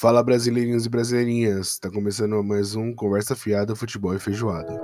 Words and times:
Fala 0.00 0.22
brasileirinhos 0.22 0.86
e 0.86 0.88
brasileirinhas, 0.88 1.78
tá 1.78 1.90
começando 1.90 2.42
mais 2.42 2.74
um 2.74 2.94
Conversa 2.94 3.36
Fiada, 3.36 3.76
Futebol 3.76 4.14
e 4.14 4.18
Feijoada. 4.18 4.80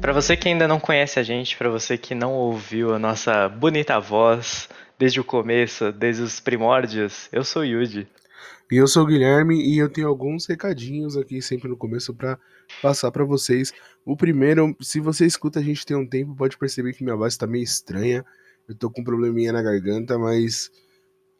Para 0.00 0.12
você 0.12 0.36
que 0.36 0.48
ainda 0.48 0.66
não 0.66 0.80
conhece 0.80 1.20
a 1.20 1.22
gente, 1.22 1.56
para 1.56 1.70
você 1.70 1.96
que 1.96 2.12
não 2.12 2.32
ouviu 2.32 2.92
a 2.92 2.98
nossa 2.98 3.48
bonita 3.48 4.00
voz 4.00 4.68
desde 4.98 5.20
o 5.20 5.24
começo, 5.24 5.92
desde 5.92 6.22
os 6.22 6.40
primórdios, 6.40 7.28
eu 7.30 7.44
sou 7.44 7.62
o 7.62 7.64
Yuji. 7.64 8.08
E 8.68 8.76
eu 8.78 8.88
sou 8.88 9.04
o 9.04 9.06
Guilherme 9.06 9.62
e 9.62 9.78
eu 9.78 9.88
tenho 9.88 10.08
alguns 10.08 10.44
recadinhos 10.46 11.16
aqui 11.16 11.40
sempre 11.40 11.68
no 11.68 11.76
começo 11.76 12.12
para 12.12 12.36
passar 12.82 13.12
para 13.12 13.22
vocês. 13.22 13.72
O 14.04 14.16
primeiro, 14.16 14.76
se 14.80 14.98
você 14.98 15.24
escuta 15.24 15.60
a 15.60 15.62
gente 15.62 15.86
tem 15.86 15.96
um 15.96 16.04
tempo, 16.04 16.34
pode 16.34 16.58
perceber 16.58 16.94
que 16.94 17.04
minha 17.04 17.14
voz 17.14 17.36
tá 17.36 17.46
meio 17.46 17.62
estranha. 17.62 18.24
Eu 18.68 18.74
tô 18.74 18.90
com 18.90 19.00
um 19.00 19.04
probleminha 19.04 19.52
na 19.52 19.62
garganta, 19.62 20.18
mas 20.18 20.70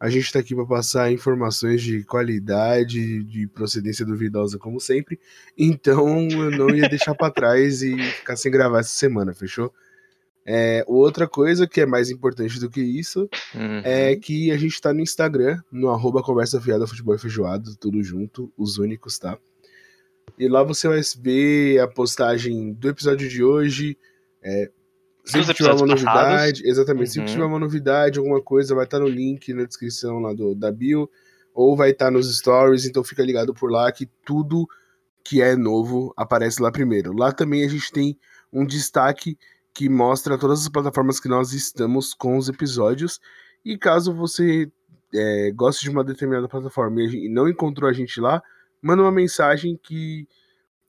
a 0.02 0.10
gente 0.10 0.24
está 0.24 0.40
aqui 0.40 0.54
para 0.54 0.66
passar 0.66 1.12
informações 1.12 1.80
de 1.80 2.02
qualidade, 2.02 3.22
de 3.22 3.46
procedência 3.46 4.04
duvidosa, 4.04 4.58
como 4.58 4.80
sempre. 4.80 5.20
Então 5.56 6.28
eu 6.28 6.50
não 6.50 6.70
ia 6.70 6.88
deixar 6.88 7.14
para 7.14 7.32
trás 7.32 7.82
e 7.82 7.96
ficar 7.96 8.36
sem 8.36 8.50
gravar 8.50 8.80
essa 8.80 8.90
semana, 8.90 9.32
fechou? 9.32 9.72
É, 10.44 10.84
outra 10.88 11.28
coisa 11.28 11.68
que 11.68 11.80
é 11.80 11.86
mais 11.86 12.10
importante 12.10 12.58
do 12.58 12.68
que 12.68 12.80
isso 12.80 13.28
uhum. 13.54 13.80
é 13.84 14.16
que 14.16 14.50
a 14.50 14.56
gente 14.56 14.72
está 14.72 14.92
no 14.92 15.00
Instagram, 15.00 15.60
no 15.70 15.88
arroba 15.88 16.20
Conversa 16.20 16.60
Fiada 16.60 16.84
Futebol 16.84 17.14
e 17.14 17.18
Feijoado, 17.18 17.76
tudo 17.76 18.02
junto, 18.02 18.52
os 18.58 18.78
únicos, 18.78 19.20
tá? 19.20 19.38
E 20.36 20.48
lá 20.48 20.64
você 20.64 20.88
vai 20.88 21.00
ver 21.20 21.78
a 21.78 21.86
postagem 21.86 22.72
do 22.72 22.88
episódio 22.88 23.28
de 23.28 23.44
hoje, 23.44 23.96
é, 24.42 24.68
se 25.24 25.54
tiver 25.54 25.72
uma 25.72 25.86
novidade, 25.86 26.62
exatamente, 26.66 27.18
uhum. 27.18 27.26
se 27.26 27.32
tiver 27.32 27.44
uma 27.44 27.58
novidade, 27.58 28.18
alguma 28.18 28.42
coisa, 28.42 28.74
vai 28.74 28.84
estar 28.84 28.98
no 28.98 29.08
link 29.08 29.52
na 29.54 29.64
descrição 29.64 30.18
lá 30.18 30.32
do, 30.32 30.54
da 30.54 30.70
bio, 30.72 31.08
ou 31.54 31.76
vai 31.76 31.90
estar 31.90 32.10
nos 32.10 32.34
stories, 32.36 32.86
então 32.86 33.04
fica 33.04 33.22
ligado 33.22 33.54
por 33.54 33.70
lá 33.70 33.90
que 33.92 34.06
tudo 34.24 34.66
que 35.24 35.40
é 35.40 35.54
novo 35.54 36.12
aparece 36.16 36.60
lá 36.60 36.72
primeiro. 36.72 37.12
Lá 37.12 37.30
também 37.30 37.64
a 37.64 37.68
gente 37.68 37.92
tem 37.92 38.18
um 38.52 38.66
destaque 38.66 39.38
que 39.72 39.88
mostra 39.88 40.36
todas 40.36 40.62
as 40.62 40.68
plataformas 40.68 41.20
que 41.20 41.28
nós 41.28 41.52
estamos 41.52 42.12
com 42.12 42.36
os 42.36 42.48
episódios, 42.48 43.20
e 43.64 43.78
caso 43.78 44.12
você 44.12 44.70
é, 45.14 45.52
goste 45.52 45.82
de 45.82 45.90
uma 45.90 46.02
determinada 46.02 46.48
plataforma 46.48 47.02
e 47.02 47.28
não 47.28 47.48
encontrou 47.48 47.88
a 47.88 47.92
gente 47.92 48.20
lá, 48.20 48.42
manda 48.82 49.02
uma 49.02 49.12
mensagem 49.12 49.78
que 49.80 50.26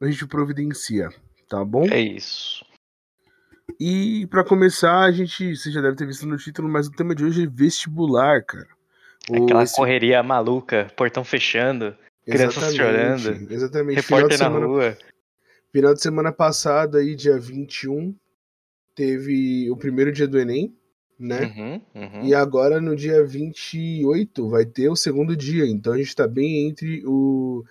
a 0.01 0.09
gente 0.09 0.25
providencia, 0.27 1.09
tá 1.47 1.63
bom? 1.63 1.85
É 1.85 2.01
isso. 2.01 2.65
E 3.85 4.25
para 4.27 4.45
começar, 4.45 5.01
a 5.01 5.11
gente, 5.11 5.57
você 5.57 5.69
já 5.69 5.81
deve 5.81 5.97
ter 5.97 6.07
visto 6.07 6.25
no 6.25 6.37
título, 6.37 6.69
mas 6.69 6.87
o 6.87 6.91
tema 6.91 7.13
de 7.13 7.25
hoje 7.25 7.43
é 7.43 7.47
vestibular, 7.47 8.41
cara. 8.41 8.69
Aquela 9.29 9.63
esse... 9.63 9.75
correria 9.75 10.23
maluca, 10.23 10.87
portão 10.95 11.21
fechando, 11.21 11.93
crianças 12.25 12.73
chorando, 12.73 13.51
exatamente. 13.51 13.97
repórter 13.97 14.39
na 14.39 14.45
semana... 14.45 14.65
rua. 14.65 14.97
Final 15.73 15.93
de 15.93 16.01
semana 16.01 16.31
passada, 16.31 16.99
aí, 16.99 17.13
dia 17.13 17.37
21, 17.37 18.15
teve 18.95 19.69
o 19.69 19.75
primeiro 19.75 20.13
dia 20.13 20.29
do 20.29 20.39
Enem, 20.39 20.73
né? 21.19 21.41
Uhum, 21.41 21.81
uhum. 21.93 22.23
E 22.23 22.33
agora, 22.33 22.79
no 22.79 22.95
dia 22.95 23.21
28, 23.25 24.47
vai 24.47 24.65
ter 24.65 24.87
o 24.87 24.95
segundo 24.95 25.35
dia. 25.35 25.67
Então 25.67 25.91
a 25.91 25.97
gente 25.97 26.15
tá 26.15 26.25
bem 26.25 26.69
entre 26.69 27.03
o... 27.05 27.65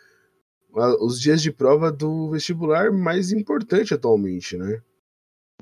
os 1.01 1.19
dias 1.19 1.41
de 1.41 1.51
prova 1.51 1.91
do 1.91 2.29
vestibular 2.29 2.93
mais 2.93 3.33
importante 3.33 3.95
atualmente, 3.95 4.59
né? 4.59 4.83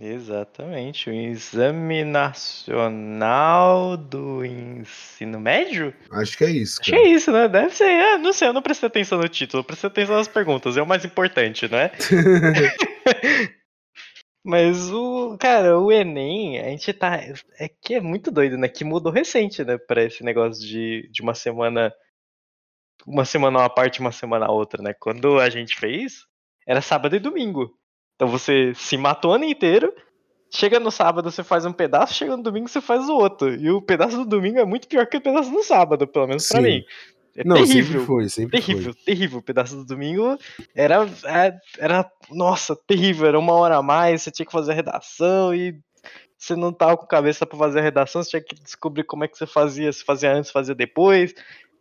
Exatamente, 0.02 1.10
o 1.10 1.12
Exame 1.12 2.04
Nacional 2.04 3.98
do 3.98 4.42
Ensino 4.42 5.38
Médio? 5.38 5.94
Acho 6.10 6.38
que 6.38 6.44
é 6.44 6.50
isso. 6.50 6.80
Cara. 6.80 6.96
Acho 6.96 7.02
que 7.02 7.08
é 7.08 7.12
isso, 7.14 7.30
né? 7.30 7.46
Deve 7.48 7.76
ser. 7.76 7.84
Ah, 7.84 8.16
não 8.16 8.32
sei, 8.32 8.48
eu 8.48 8.54
não 8.54 8.62
prestei 8.62 8.86
atenção 8.86 9.18
no 9.18 9.28
título, 9.28 9.60
eu 9.60 9.64
prestei 9.64 9.88
atenção 9.88 10.16
nas 10.16 10.26
perguntas, 10.26 10.78
é 10.78 10.82
o 10.82 10.86
mais 10.86 11.04
importante, 11.04 11.70
né? 11.70 11.90
Mas 14.42 14.90
o. 14.90 15.36
Cara, 15.38 15.78
o 15.78 15.92
Enem, 15.92 16.58
a 16.60 16.70
gente 16.70 16.94
tá. 16.94 17.16
É 17.58 17.68
que 17.68 17.94
é 17.94 18.00
muito 18.00 18.30
doido, 18.30 18.56
né? 18.56 18.68
Que 18.68 18.84
mudou 18.84 19.12
recente, 19.12 19.62
né? 19.62 19.76
Pra 19.76 20.02
esse 20.04 20.24
negócio 20.24 20.66
de, 20.66 21.10
de 21.12 21.20
uma 21.20 21.34
semana. 21.34 21.92
Uma 23.06 23.26
semana 23.26 23.58
uma 23.58 23.68
parte, 23.68 24.00
uma 24.00 24.12
semana 24.12 24.46
a 24.46 24.52
outra, 24.52 24.82
né? 24.82 24.94
Quando 24.98 25.38
a 25.38 25.50
gente 25.50 25.78
fez, 25.78 26.24
era 26.66 26.80
sábado 26.80 27.16
e 27.16 27.18
domingo. 27.18 27.78
Então 28.20 28.28
você 28.28 28.74
se 28.74 28.98
matou 28.98 29.30
o 29.30 29.34
ano 29.34 29.46
inteiro, 29.46 29.94
chega 30.50 30.78
no 30.78 30.90
sábado 30.90 31.30
você 31.30 31.42
faz 31.42 31.64
um 31.64 31.72
pedaço, 31.72 32.12
chega 32.12 32.36
no 32.36 32.42
domingo 32.42 32.68
você 32.68 32.78
faz 32.78 33.08
o 33.08 33.14
outro. 33.14 33.54
E 33.54 33.70
o 33.70 33.80
pedaço 33.80 34.18
do 34.18 34.26
domingo 34.26 34.58
é 34.58 34.64
muito 34.66 34.86
pior 34.86 35.06
que 35.06 35.16
o 35.16 35.22
pedaço 35.22 35.50
do 35.50 35.62
sábado, 35.62 36.06
pelo 36.06 36.26
menos 36.26 36.46
para 36.46 36.60
mim. 36.60 36.84
É 37.34 37.42
Não, 37.42 37.56
terrível. 37.56 37.84
Sempre 37.84 38.06
foi, 38.06 38.28
sempre 38.28 38.60
terrível, 38.60 38.92
foi. 38.92 39.02
terrível. 39.02 39.38
O 39.38 39.42
pedaço 39.42 39.74
do 39.74 39.86
domingo 39.86 40.38
era, 40.74 41.08
é, 41.24 41.56
era, 41.78 42.12
nossa, 42.30 42.76
terrível. 42.86 43.26
Era 43.26 43.38
uma 43.38 43.54
hora 43.54 43.78
a 43.78 43.82
mais, 43.82 44.20
você 44.20 44.30
tinha 44.30 44.44
que 44.44 44.52
fazer 44.52 44.72
a 44.72 44.74
redação 44.74 45.54
e 45.54 45.80
você 46.36 46.54
não 46.54 46.74
tava 46.74 46.98
com 46.98 47.06
cabeça 47.06 47.46
para 47.46 47.58
fazer 47.58 47.78
a 47.78 47.82
redação, 47.82 48.22
você 48.22 48.32
tinha 48.32 48.42
que 48.42 48.54
descobrir 48.62 49.04
como 49.04 49.24
é 49.24 49.28
que 49.28 49.38
você 49.38 49.46
fazia, 49.46 49.90
se 49.90 50.04
fazia 50.04 50.30
antes, 50.30 50.50
fazia 50.50 50.74
depois. 50.74 51.32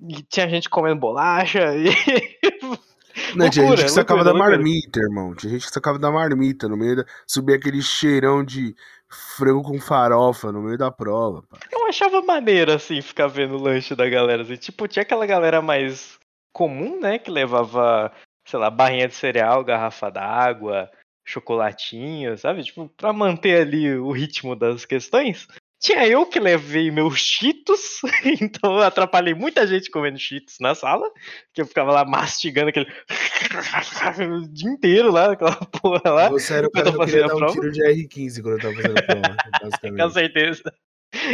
E 0.07 0.23
tinha 0.23 0.47
gente 0.47 0.69
comendo 0.69 1.01
bolacha 1.01 1.75
e 1.75 1.89
Não, 3.35 3.49
tinha 3.49 3.67
gente 3.67 3.83
que 3.83 3.89
sacava 3.89 4.23
loucura, 4.23 4.45
da 4.47 4.51
marmita, 4.51 4.99
irmão. 4.99 5.35
Tinha 5.35 5.51
gente 5.51 5.65
que 5.65 5.73
sacava 5.73 5.99
da 5.99 6.11
marmita 6.11 6.67
no 6.67 6.77
meio 6.77 6.97
da. 6.97 7.05
Subia 7.27 7.55
aquele 7.55 7.81
cheirão 7.81 8.43
de 8.43 8.75
frango 9.09 9.63
com 9.63 9.79
farofa 9.79 10.51
no 10.51 10.61
meio 10.61 10.77
da 10.77 10.91
prova. 10.91 11.43
Pá. 11.43 11.57
Eu 11.71 11.87
achava 11.87 12.21
maneiro, 12.21 12.71
assim, 12.71 13.01
ficar 13.01 13.27
vendo 13.27 13.55
o 13.55 13.61
lanche 13.61 13.95
da 13.95 14.07
galera. 14.09 14.43
Assim. 14.43 14.55
Tipo, 14.55 14.87
tinha 14.87 15.03
aquela 15.03 15.25
galera 15.25 15.61
mais 15.61 16.19
comum, 16.53 16.99
né? 16.99 17.17
Que 17.19 17.31
levava, 17.31 18.11
sei 18.47 18.59
lá, 18.59 18.69
barrinha 18.69 19.07
de 19.07 19.15
cereal, 19.15 19.63
garrafa 19.63 20.09
d'água, 20.09 20.89
chocolatinho, 21.25 22.37
sabe? 22.37 22.63
Tipo, 22.63 22.89
pra 22.89 23.13
manter 23.13 23.61
ali 23.61 23.95
o 23.95 24.11
ritmo 24.11 24.55
das 24.55 24.85
questões. 24.85 25.47
Tinha 25.79 26.05
eu 26.05 26.25
que 26.25 26.39
levei 26.41 26.91
meus 26.91 27.17
cheetos, 27.17 28.01
então 28.41 28.75
eu 28.75 28.83
atrapalhei 28.83 29.33
muita 29.33 29.65
gente 29.65 29.89
comendo 29.89 30.19
cheetos 30.19 30.57
na 30.59 30.75
sala, 30.75 31.09
que 31.53 31.61
eu 31.61 31.65
ficava 31.65 31.91
lá 31.91 32.03
mastigando 32.03 32.67
aquele 32.69 32.85
o 34.43 34.47
dia 34.49 34.69
inteiro 34.69 35.09
lá, 35.09 35.31
aquela 35.31 35.55
porra 35.81 36.11
lá. 36.11 36.29
Você 36.29 36.55
era 36.55 36.67
o 36.67 36.71
cara 36.71 36.91
que 36.91 37.05
queria 37.05 37.27
dar 37.27 37.35
um 37.35 37.47
tiro 37.47 37.71
de 37.71 37.81
R15 37.81 38.41
quando 38.41 38.55
eu 38.55 38.61
tava 38.61 38.75
fazendo 38.75 38.97
a 38.97 39.01
prova, 39.03 39.37
basicamente. 39.61 40.01
Com 40.01 40.09
certeza. 40.09 40.73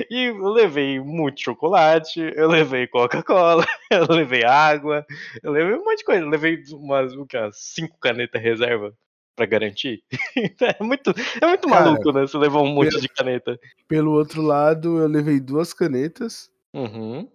E 0.09 0.25
eu 0.25 0.47
levei 0.49 0.99
muito 0.99 1.41
chocolate, 1.41 2.21
eu 2.35 2.47
levei 2.47 2.87
Coca-Cola, 2.87 3.65
eu 3.91 4.05
levei 4.09 4.45
água, 4.45 5.05
eu 5.43 5.51
levei 5.51 5.73
um 5.73 5.83
monte 5.83 5.97
de 5.97 6.05
coisa. 6.05 6.21
Eu 6.21 6.29
levei 6.29 6.61
umas, 6.71 7.13
umas 7.13 7.57
cinco 7.57 7.97
canetas 7.99 8.41
reserva 8.41 8.93
para 9.35 9.45
garantir. 9.45 10.03
é 10.79 10.83
muito, 10.83 11.13
é 11.41 11.47
muito 11.47 11.67
Cara, 11.67 11.85
maluco, 11.85 12.11
né? 12.11 12.21
Você 12.21 12.37
levar 12.37 12.61
um 12.61 12.73
monte 12.73 12.89
pelo, 12.89 13.01
de 13.01 13.09
caneta. 13.09 13.59
Pelo 13.87 14.11
outro 14.11 14.41
lado, 14.41 14.99
eu 14.99 15.07
levei 15.07 15.39
duas 15.39 15.73
canetas. 15.73 16.49
Uhum. 16.73 17.29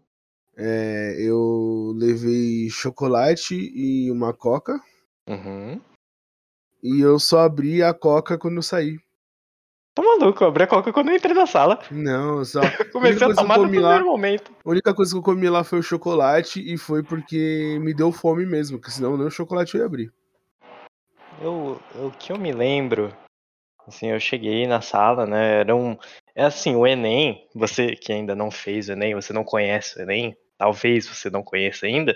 É, 0.57 1.17
eu 1.19 1.93
levei 1.97 2.69
chocolate 2.71 3.55
e 3.55 4.11
uma 4.11 4.33
coca. 4.33 4.81
Uhum. 5.29 5.81
E 6.83 7.01
eu 7.01 7.19
só 7.19 7.41
abri 7.41 7.83
a 7.83 7.93
coca 7.93 8.39
quando 8.39 8.57
eu 8.57 8.63
saí. 8.63 8.99
Tá 9.95 10.03
maluco, 10.03 10.45
eu 10.45 10.49
abri 10.49 10.63
a 10.63 10.67
coca 10.67 10.93
quando 10.93 11.11
eu 11.11 11.17
entrei 11.17 11.35
na 11.35 11.47
sala. 11.47 11.79
Não, 11.91 12.45
só. 12.45 12.61
Comecei 12.93 13.27
a 13.27 13.35
tomar 13.35 13.59
no 13.59 13.65
primeiro 13.65 13.87
lá, 13.87 14.05
momento. 14.05 14.53
A 14.65 14.71
única 14.71 14.95
coisa 14.95 15.13
que 15.13 15.19
eu 15.19 15.23
comi 15.23 15.49
lá 15.49 15.65
foi 15.65 15.81
o 15.81 15.83
chocolate 15.83 16.61
e 16.61 16.79
foi 16.79 17.03
porque 17.03 17.79
me 17.81 17.93
deu 17.93 18.13
fome 18.13 18.47
mesmo, 18.47 18.79
porque 18.79 18.93
senão 18.93 19.17
nem 19.17 19.27
o 19.27 19.31
chocolate 19.31 19.75
eu 19.75 19.81
ia 19.81 19.87
abrir. 19.87 20.13
Eu, 21.41 21.81
o 21.95 22.11
que 22.19 22.33
eu 22.33 22.39
me 22.39 22.53
lembro, 22.53 23.17
assim, 23.87 24.09
eu 24.09 24.21
cheguei 24.21 24.67
na 24.67 24.83
sala, 24.83 25.25
né? 25.27 25.61
Era 25.61 25.75
um. 25.75 25.97
É 26.35 26.45
assim, 26.45 26.77
o 26.77 26.87
Enem, 26.87 27.49
você 27.55 27.97
que 27.97 28.13
ainda 28.13 28.35
não 28.35 28.51
fez 28.51 28.89
o 28.89 28.93
Enem, 28.93 29.15
você 29.15 29.33
não 29.33 29.43
conhece 29.43 29.99
o 29.99 30.03
Enem, 30.03 30.37
talvez 30.59 31.09
você 31.09 31.31
não 31.31 31.43
conheça 31.43 31.87
ainda, 31.87 32.15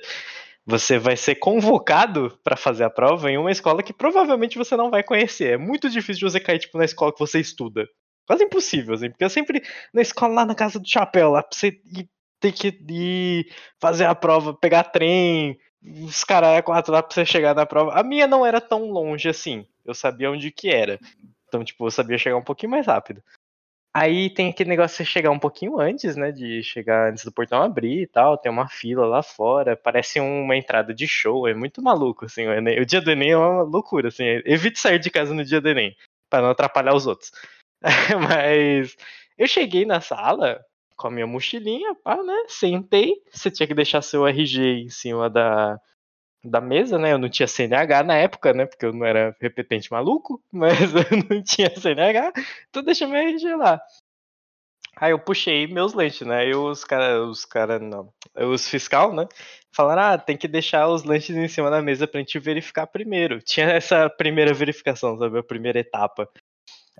você 0.66 0.98
vai 0.98 1.16
ser 1.16 1.36
convocado 1.36 2.38
para 2.44 2.54
fazer 2.54 2.84
a 2.84 2.90
prova 2.90 3.30
em 3.30 3.38
uma 3.38 3.50
escola 3.50 3.82
que 3.82 3.94
provavelmente 3.94 4.58
você 4.58 4.76
não 4.76 4.90
vai 4.90 5.02
conhecer. 5.02 5.54
É 5.54 5.56
muito 5.56 5.88
difícil 5.88 6.28
você 6.28 6.38
cair 6.38 6.58
tipo, 6.58 6.76
na 6.76 6.84
escola 6.84 7.12
que 7.12 7.18
você 7.18 7.40
estuda. 7.40 7.88
Quase 8.26 8.44
impossível, 8.44 8.94
assim, 8.94 9.08
porque 9.10 9.24
é 9.24 9.28
sempre 9.30 9.62
na 9.92 10.02
escola 10.02 10.34
lá 10.34 10.44
na 10.46 10.54
casa 10.54 10.78
do 10.78 10.88
chapéu, 10.88 11.30
lá 11.30 11.42
pra 11.42 11.56
você 11.56 11.68
ir, 11.68 12.08
ter 12.40 12.52
que 12.52 12.68
ir 12.90 13.50
fazer 13.80 14.04
a 14.04 14.14
prova, 14.14 14.52
pegar 14.54 14.84
trem, 14.84 15.58
os 15.84 16.24
caras 16.24 16.62
quatro 16.64 16.92
lá 16.92 17.02
pra 17.02 17.14
você 17.14 17.24
chegar 17.26 17.54
na 17.54 17.66
prova. 17.66 17.92
A 17.92 18.02
minha 18.02 18.26
não 18.26 18.44
era 18.44 18.60
tão 18.60 18.90
longe 18.90 19.28
assim. 19.28 19.66
Eu 19.84 19.94
sabia 19.94 20.30
onde 20.30 20.50
que 20.50 20.70
era. 20.70 20.98
Então, 21.46 21.62
tipo, 21.62 21.86
eu 21.86 21.90
sabia 21.90 22.18
chegar 22.18 22.36
um 22.36 22.42
pouquinho 22.42 22.72
mais 22.72 22.86
rápido. 22.86 23.22
Aí 23.96 24.28
tem 24.28 24.50
aquele 24.50 24.70
negócio 24.70 24.96
de 24.96 25.04
você 25.04 25.12
chegar 25.12 25.30
um 25.30 25.38
pouquinho 25.38 25.78
antes, 25.78 26.16
né? 26.16 26.32
De 26.32 26.62
chegar 26.64 27.10
antes 27.10 27.24
do 27.24 27.30
portão 27.32 27.62
abrir 27.62 28.02
e 28.02 28.06
tal. 28.06 28.36
Tem 28.36 28.50
uma 28.50 28.68
fila 28.68 29.06
lá 29.06 29.22
fora. 29.22 29.76
Parece 29.76 30.18
uma 30.18 30.56
entrada 30.56 30.92
de 30.92 31.06
show. 31.06 31.46
É 31.46 31.54
muito 31.54 31.80
maluco, 31.80 32.24
assim. 32.24 32.46
O, 32.46 32.52
Enem, 32.52 32.80
o 32.80 32.86
dia 32.86 33.00
do 33.00 33.10
Enem 33.10 33.30
é 33.32 33.36
uma 33.36 33.62
loucura, 33.62 34.08
assim. 34.08 34.24
Evite 34.44 34.80
sair 34.80 34.98
de 34.98 35.10
casa 35.10 35.32
no 35.32 35.44
dia 35.44 35.60
do 35.60 35.68
Enem. 35.68 35.96
para 36.28 36.42
não 36.42 36.50
atrapalhar 36.50 36.94
os 36.94 37.06
outros. 37.06 37.30
Mas 38.28 38.96
Eu 39.38 39.46
cheguei 39.46 39.84
na 39.84 40.00
sala 40.00 40.64
com 40.96 41.08
a 41.08 41.10
minha 41.10 41.26
mochilinha, 41.26 41.94
pá, 41.94 42.22
né? 42.22 42.44
Sentei. 42.48 43.14
Você 43.32 43.50
tinha 43.50 43.66
que 43.66 43.74
deixar 43.74 44.02
seu 44.02 44.26
RG 44.26 44.84
em 44.84 44.88
cima 44.88 45.28
da, 45.30 45.80
da 46.44 46.60
mesa, 46.60 46.98
né? 46.98 47.12
Eu 47.12 47.18
não 47.18 47.28
tinha 47.28 47.46
CNH 47.48 48.02
na 48.04 48.14
época, 48.16 48.52
né? 48.52 48.66
Porque 48.66 48.86
eu 48.86 48.92
não 48.92 49.06
era 49.06 49.34
repetente 49.40 49.90
maluco, 49.90 50.42
mas 50.52 50.94
eu 50.94 51.04
não 51.30 51.42
tinha 51.42 51.70
CNH, 51.70 52.32
então 52.68 52.82
deixa 52.82 53.06
meu 53.06 53.20
RG 53.20 53.56
lá. 53.56 53.80
Aí 54.96 55.10
eu 55.10 55.18
puxei 55.18 55.66
meus 55.66 55.92
lanches, 55.92 56.26
né? 56.26 56.48
E 56.48 56.54
os 56.54 56.84
caras, 56.84 57.20
os 57.28 57.44
caras, 57.44 57.80
não, 57.80 58.12
os 58.36 58.68
fiscal, 58.68 59.12
né? 59.12 59.26
Falaram, 59.72 60.02
ah, 60.02 60.18
tem 60.18 60.36
que 60.36 60.46
deixar 60.46 60.86
os 60.88 61.02
lanches 61.02 61.36
em 61.36 61.48
cima 61.48 61.68
da 61.68 61.82
mesa 61.82 62.06
pra 62.06 62.20
gente 62.20 62.38
verificar 62.38 62.86
primeiro. 62.86 63.40
Tinha 63.42 63.66
essa 63.70 64.08
primeira 64.08 64.54
verificação, 64.54 65.18
sabe? 65.18 65.38
A 65.38 65.42
primeira 65.42 65.80
etapa. 65.80 66.30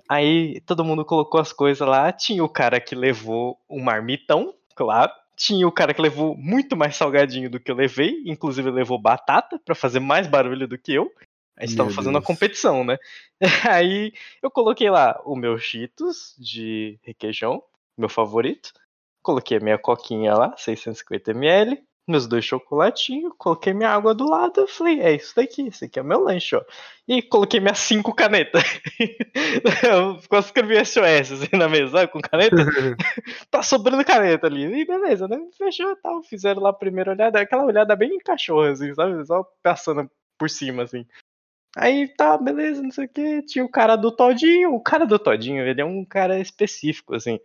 Aí 0.07 0.61
todo 0.61 0.85
mundo 0.85 1.03
colocou 1.03 1.39
as 1.39 1.51
coisas 1.51 1.87
lá. 1.87 2.11
Tinha 2.11 2.43
o 2.43 2.49
cara 2.49 2.79
que 2.79 2.95
levou 2.95 3.59
um 3.69 3.81
marmitão, 3.81 4.53
claro. 4.75 5.11
Tinha 5.35 5.67
o 5.67 5.71
cara 5.71 5.93
que 5.93 6.01
levou 6.01 6.35
muito 6.37 6.77
mais 6.77 6.95
salgadinho 6.95 7.49
do 7.49 7.59
que 7.59 7.69
eu 7.69 7.75
levei, 7.75 8.23
inclusive 8.25 8.69
levou 8.71 8.97
batata 8.97 9.59
para 9.59 9.75
fazer 9.75 9.99
mais 9.99 10.27
barulho 10.27 10.67
do 10.67 10.77
que 10.77 10.93
eu. 10.93 11.11
A 11.57 11.65
gente 11.65 11.77
tava 11.77 11.89
fazendo 11.89 12.15
uma 12.15 12.21
competição, 12.21 12.83
né? 12.83 12.97
Aí 13.69 14.13
eu 14.41 14.51
coloquei 14.51 14.89
lá 14.89 15.19
o 15.25 15.35
meu 15.35 15.57
Cheetos 15.57 16.35
de 16.37 16.99
requeijão, 17.01 17.63
meu 17.97 18.09
favorito. 18.09 18.71
Coloquei 19.21 19.57
a 19.57 19.61
minha 19.61 19.77
coquinha 19.77 20.33
lá, 20.35 20.55
650ml 20.55 21.79
meus 22.07 22.27
dois 22.27 22.45
chocolatinhos, 22.45 23.33
coloquei 23.37 23.73
minha 23.73 23.89
água 23.89 24.13
do 24.13 24.29
lado, 24.29 24.67
falei, 24.67 25.01
é 25.01 25.15
isso 25.15 25.35
daqui, 25.35 25.67
esse 25.67 25.85
aqui 25.85 25.99
é 25.99 26.03
meu 26.03 26.19
lanche, 26.21 26.55
ó. 26.55 26.63
E 27.07 27.21
coloquei 27.21 27.59
minhas 27.59 27.79
cinco 27.79 28.13
canetas. 28.13 28.63
eu 29.83 30.19
quase 30.29 30.47
escrevi 30.47 30.83
SOS 30.85 31.31
assim 31.31 31.57
na 31.57 31.67
mesa, 31.67 32.07
com 32.07 32.19
caneta. 32.19 32.55
tá 33.49 33.63
sobrando 33.63 34.05
caneta 34.05 34.47
ali. 34.47 34.65
E 34.65 34.85
beleza, 34.85 35.27
né? 35.27 35.37
Fechou 35.57 35.95
tal. 35.97 36.23
Fizeram 36.23 36.61
lá 36.61 36.69
a 36.69 36.73
primeira 36.73 37.11
olhada, 37.11 37.39
aquela 37.39 37.63
olhada 37.63 37.95
bem 37.95 38.17
cachorra, 38.19 38.71
assim, 38.71 38.93
sabe? 38.93 39.25
Só 39.25 39.43
passando 39.61 40.09
por 40.37 40.49
cima, 40.49 40.83
assim. 40.83 41.05
Aí 41.77 42.07
tá, 42.07 42.37
beleza, 42.37 42.81
não 42.81 42.91
sei 42.91 43.05
o 43.05 43.09
que. 43.09 43.41
Tinha 43.43 43.65
o 43.65 43.69
cara 43.69 43.95
do 43.95 44.11
Todinho. 44.11 44.73
O 44.73 44.81
cara 44.81 45.05
do 45.05 45.19
Todinho, 45.19 45.63
ele 45.63 45.81
é 45.81 45.85
um 45.85 46.05
cara 46.05 46.39
específico, 46.39 47.15
assim. 47.15 47.39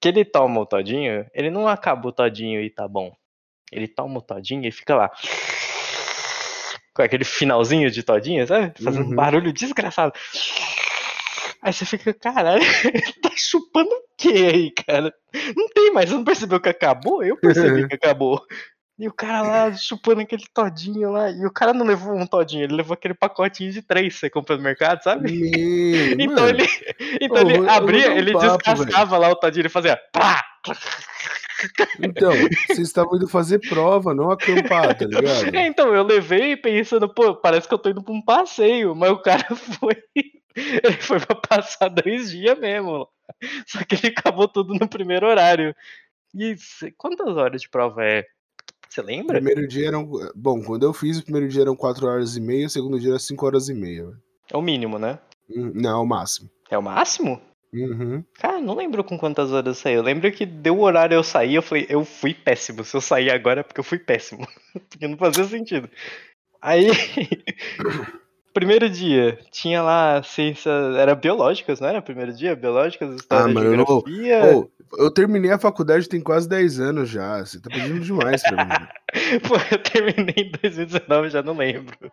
Que 0.00 0.08
ele 0.08 0.24
toma 0.24 0.60
o 0.60 0.66
Todinho, 0.66 1.26
ele 1.34 1.50
não 1.50 1.66
acaba 1.66 2.08
o 2.08 2.12
Todinho 2.12 2.60
e 2.60 2.70
tá 2.70 2.86
bom 2.86 3.12
ele 3.72 3.88
toma 3.88 4.18
o 4.18 4.22
todinho 4.22 4.66
e 4.66 4.72
fica 4.72 4.94
lá. 4.94 5.10
Com 6.94 7.02
aquele 7.02 7.24
finalzinho 7.24 7.90
de 7.90 8.02
todinho, 8.02 8.46
sabe? 8.46 8.72
Fazendo 8.82 9.04
uhum. 9.04 9.12
um 9.12 9.14
barulho 9.14 9.52
desgraçado. 9.52 10.12
Aí 11.62 11.72
você 11.72 11.84
fica, 11.84 12.14
caralho, 12.14 12.62
tá 13.22 13.30
chupando 13.36 13.90
o 13.90 14.02
que 14.16 14.32
aí, 14.32 14.70
cara? 14.70 15.12
Não 15.56 15.68
tem 15.68 15.92
mais, 15.92 16.08
você 16.08 16.16
não 16.16 16.24
percebeu 16.24 16.60
que 16.60 16.68
acabou? 16.68 17.24
Eu 17.24 17.36
percebi 17.36 17.88
que 17.88 17.94
acabou. 17.94 18.40
E 18.98 19.06
o 19.06 19.12
cara 19.12 19.42
lá 19.42 19.72
chupando 19.74 20.22
aquele 20.22 20.44
todinho 20.54 21.10
lá. 21.10 21.30
E 21.30 21.44
o 21.44 21.50
cara 21.50 21.74
não 21.74 21.84
levou 21.84 22.16
um 22.16 22.26
todinho, 22.26 22.64
ele 22.64 22.74
levou 22.74 22.94
aquele 22.94 23.12
pacotinho 23.12 23.70
de 23.70 23.82
três 23.82 24.14
que 24.14 24.20
você 24.20 24.30
compra 24.30 24.56
no 24.56 24.62
mercado, 24.62 25.02
sabe? 25.02 26.14
então 26.18 26.44
mano. 26.44 26.48
ele, 26.48 26.68
então 27.20 27.50
ele 27.50 27.68
abria, 27.68 28.16
ele 28.16 28.32
papo, 28.32 28.56
descascava 28.56 29.18
lá 29.18 29.28
o 29.28 29.36
todinho, 29.36 29.62
ele 29.62 29.68
fazia 29.68 30.00
pá! 30.12 30.42
Então, 32.02 32.32
vocês 32.66 32.88
estavam 32.88 33.16
indo 33.16 33.28
fazer 33.28 33.58
prova, 33.68 34.14
não 34.14 34.30
acampar, 34.30 34.96
tá 34.96 35.04
ligado? 35.04 35.54
É, 35.54 35.66
então, 35.66 35.94
eu 35.94 36.02
levei 36.02 36.56
pensando, 36.56 37.08
pô, 37.08 37.34
parece 37.34 37.66
que 37.66 37.74
eu 37.74 37.78
tô 37.78 37.90
indo 37.90 38.02
pra 38.02 38.14
um 38.14 38.22
passeio, 38.22 38.94
mas 38.94 39.10
o 39.10 39.18
cara 39.18 39.46
foi. 39.54 39.96
Ele 40.56 40.96
foi 41.00 41.20
pra 41.20 41.34
passar 41.34 41.88
dois 41.88 42.30
dias 42.30 42.58
mesmo. 42.58 43.08
Só 43.66 43.84
que 43.84 43.94
ele 43.96 44.14
acabou 44.16 44.48
tudo 44.48 44.74
no 44.74 44.88
primeiro 44.88 45.26
horário. 45.26 45.74
E 46.34 46.56
quantas 46.96 47.36
horas 47.36 47.60
de 47.60 47.68
prova 47.68 48.04
é? 48.04 48.24
Você 48.88 49.02
lembra? 49.02 49.40
Primeiro 49.40 49.68
dia 49.68 49.88
eram. 49.88 50.08
Bom, 50.34 50.62
quando 50.62 50.84
eu 50.84 50.92
fiz, 50.92 51.18
o 51.18 51.22
primeiro 51.22 51.48
dia 51.48 51.62
eram 51.62 51.76
4 51.76 52.06
horas 52.06 52.36
e 52.36 52.40
meia, 52.40 52.66
o 52.66 52.70
segundo 52.70 52.98
dia 52.98 53.10
era 53.10 53.18
5 53.18 53.44
horas 53.44 53.68
e 53.68 53.74
meia. 53.74 54.06
É 54.50 54.56
o 54.56 54.62
mínimo, 54.62 54.98
né? 54.98 55.18
Hum, 55.50 55.72
não, 55.74 55.90
é 55.90 56.02
o 56.02 56.06
máximo. 56.06 56.50
É 56.70 56.78
o 56.78 56.82
máximo? 56.82 57.40
Uhum. 57.72 58.24
Cara, 58.34 58.60
não 58.60 58.74
lembro 58.74 59.04
com 59.04 59.18
quantas 59.18 59.52
horas 59.52 59.66
eu 59.66 59.74
saí. 59.74 59.94
Eu 59.94 60.02
lembro 60.02 60.30
que 60.32 60.46
deu 60.46 60.78
o 60.78 60.82
horário 60.82 61.14
eu 61.14 61.22
saí, 61.22 61.54
eu 61.54 61.62
falei, 61.62 61.86
eu 61.88 62.04
fui 62.04 62.32
péssimo. 62.32 62.84
Se 62.84 62.96
eu 62.96 63.00
sair 63.00 63.30
agora 63.30 63.60
é 63.60 63.62
porque 63.62 63.80
eu 63.80 63.84
fui 63.84 63.98
péssimo. 63.98 64.46
porque 64.88 65.06
não 65.06 65.16
fazia 65.16 65.44
sentido. 65.44 65.88
Aí, 66.60 66.88
primeiro 68.56 68.88
dia, 68.88 69.38
tinha 69.50 69.82
lá 69.82 70.22
ciência. 70.22 70.70
Era 70.96 71.14
biológicas, 71.14 71.78
não 71.78 71.88
era? 71.88 72.00
Primeiro 72.00 72.32
dia? 72.32 72.56
Biológicas, 72.56 73.14
história, 73.14 73.44
ah, 73.44 73.48
mano, 73.48 73.76
geografia. 73.76 74.46
Eu, 74.46 74.70
oh, 74.92 75.02
eu 75.02 75.10
terminei 75.10 75.52
a 75.52 75.58
faculdade 75.58 76.08
tem 76.08 76.22
quase 76.22 76.48
10 76.48 76.80
anos 76.80 77.10
já. 77.10 77.44
Você 77.44 77.60
tá 77.60 77.68
pedindo 77.68 78.00
demais 78.00 78.42
pra 78.42 78.64
mim. 78.64 78.86
Pô, 79.46 79.56
eu 79.70 79.78
terminei 79.82 80.46
em 80.46 80.50
2019, 80.52 81.28
já 81.28 81.42
não 81.42 81.54
lembro. 81.54 82.10